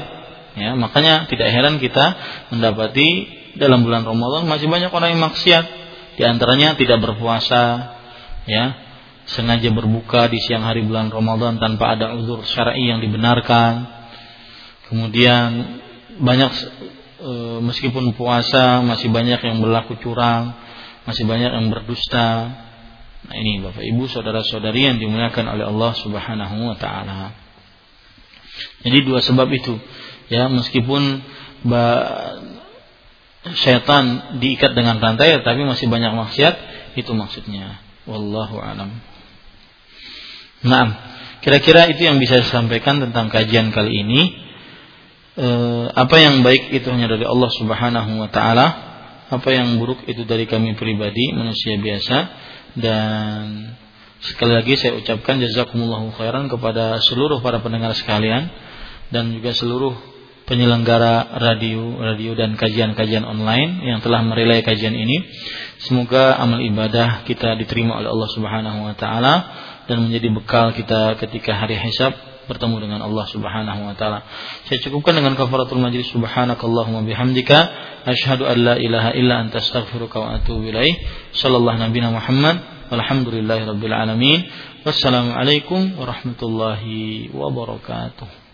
ya 0.57 0.73
makanya 0.73 1.29
tidak 1.29 1.53
heran 1.53 1.77
kita 1.77 2.17
mendapati 2.49 3.29
dalam 3.61 3.85
bulan 3.85 4.01
Ramadan 4.09 4.49
masih 4.49 4.65
banyak 4.65 4.89
orang 4.89 5.13
yang 5.13 5.21
maksiat, 5.21 5.65
di 6.17 6.23
antaranya 6.25 6.73
tidak 6.73 6.97
berpuasa, 6.97 7.96
ya 8.47 8.65
sengaja 9.27 9.69
berbuka 9.75 10.31
di 10.31 10.39
siang 10.39 10.63
hari 10.63 10.87
bulan 10.87 11.11
Ramadan 11.11 11.59
tanpa 11.59 11.99
ada 11.99 12.15
uzur 12.15 12.47
syar'i 12.47 12.87
yang 12.87 13.03
dibenarkan. 13.03 13.91
Kemudian 14.87 15.77
banyak 16.23 16.51
e, 17.19 17.31
meskipun 17.59 18.15
puasa 18.15 18.79
masih 18.87 19.11
banyak 19.11 19.43
yang 19.43 19.59
berlaku 19.59 19.99
curang, 19.99 20.55
masih 21.03 21.27
banyak 21.27 21.51
yang 21.51 21.67
berdusta, 21.67 22.55
Nah 23.27 23.35
ini 23.35 23.59
Bapak 23.59 23.83
Ibu 23.83 24.07
saudara-saudari 24.07 24.87
yang 24.87 24.97
dimuliakan 25.03 25.45
oleh 25.51 25.67
Allah 25.67 25.91
Subhanahu 25.99 26.55
wa 26.71 26.77
taala. 26.79 27.35
Jadi 28.87 29.03
dua 29.03 29.19
sebab 29.19 29.51
itu 29.51 29.75
ya 30.31 30.47
meskipun 30.47 31.21
syaitan 33.57 34.37
diikat 34.39 34.71
dengan 34.73 35.03
rantai 35.03 35.43
tapi 35.43 35.61
masih 35.67 35.91
banyak 35.91 36.15
maksiat 36.15 36.55
itu 36.95 37.11
maksudnya. 37.11 37.83
Wallahu 38.07 38.55
alam. 38.63 38.89
Nah, 40.63 40.85
kira-kira 41.43 41.91
itu 41.91 42.07
yang 42.07 42.17
bisa 42.17 42.39
saya 42.41 42.63
sampaikan 42.63 43.03
tentang 43.03 43.27
kajian 43.29 43.69
kali 43.75 43.93
ini. 43.93 44.21
E, 45.37 45.47
apa 45.93 46.15
yang 46.17 46.41
baik 46.41 46.73
itu 46.73 46.87
hanya 46.89 47.11
dari 47.11 47.27
Allah 47.27 47.51
Subhanahu 47.61 48.11
wa 48.17 48.29
taala, 48.31 48.67
apa 49.27 49.49
yang 49.51 49.75
buruk 49.77 50.07
itu 50.07 50.23
dari 50.23 50.47
kami 50.47 50.73
pribadi 50.79 51.35
manusia 51.35 51.75
biasa 51.77 52.17
dan 52.79 53.75
sekali 54.23 54.55
lagi 54.55 54.79
saya 54.79 54.97
ucapkan 54.97 55.37
jazakumullahu 55.43 56.15
khairan 56.15 56.49
kepada 56.49 56.97
seluruh 57.03 57.43
para 57.43 57.59
pendengar 57.61 57.93
sekalian 57.93 58.49
dan 59.13 59.29
juga 59.35 59.51
seluruh 59.53 59.93
penyelenggara 60.47 61.37
radio, 61.43 61.99
radio 61.99 62.31
dan 62.33 62.55
kajian-kajian 62.55 63.27
online 63.27 63.83
yang 63.83 63.99
telah 63.99 64.23
merelai 64.23 64.63
kajian 64.63 64.95
ini. 64.95 65.27
Semoga 65.83 66.39
amal 66.39 66.63
ibadah 66.63 67.27
kita 67.27 67.59
diterima 67.59 67.99
oleh 67.99 68.09
Allah 68.09 68.29
Subhanahu 68.31 68.79
wa 68.87 68.95
taala 68.95 69.33
dan 69.91 70.07
menjadi 70.07 70.31
bekal 70.31 70.71
kita 70.71 71.19
ketika 71.19 71.51
hari 71.51 71.75
hisab 71.75 72.15
bertemu 72.47 72.79
dengan 72.79 72.99
Allah 73.03 73.27
Subhanahu 73.27 73.91
wa 73.91 73.93
taala. 73.99 74.23
Saya 74.71 74.79
cukupkan 74.87 75.19
dengan 75.19 75.35
kafaratul 75.35 75.83
majlis 75.83 76.07
subhanakallahumma 76.15 77.03
bihamdika 77.03 77.57
asyhadu 78.07 78.47
an 78.47 78.57
la 78.63 78.75
ilaha 78.79 79.11
illa 79.19 79.43
anta 79.43 79.59
astaghfiruka 79.59 80.15
wa 80.15 80.39
atubu 80.39 80.71
ilaih. 80.71 80.95
Sallallahu 81.35 81.75
nabiyana 81.75 82.15
Muhammad 82.15 82.87
walhamdulillahi 82.87 83.67
rabbil 83.67 83.91
alamin. 83.91 84.47
Wassalamualaikum 84.87 85.99
warahmatullahi 85.99 87.35
wabarakatuh. 87.35 88.46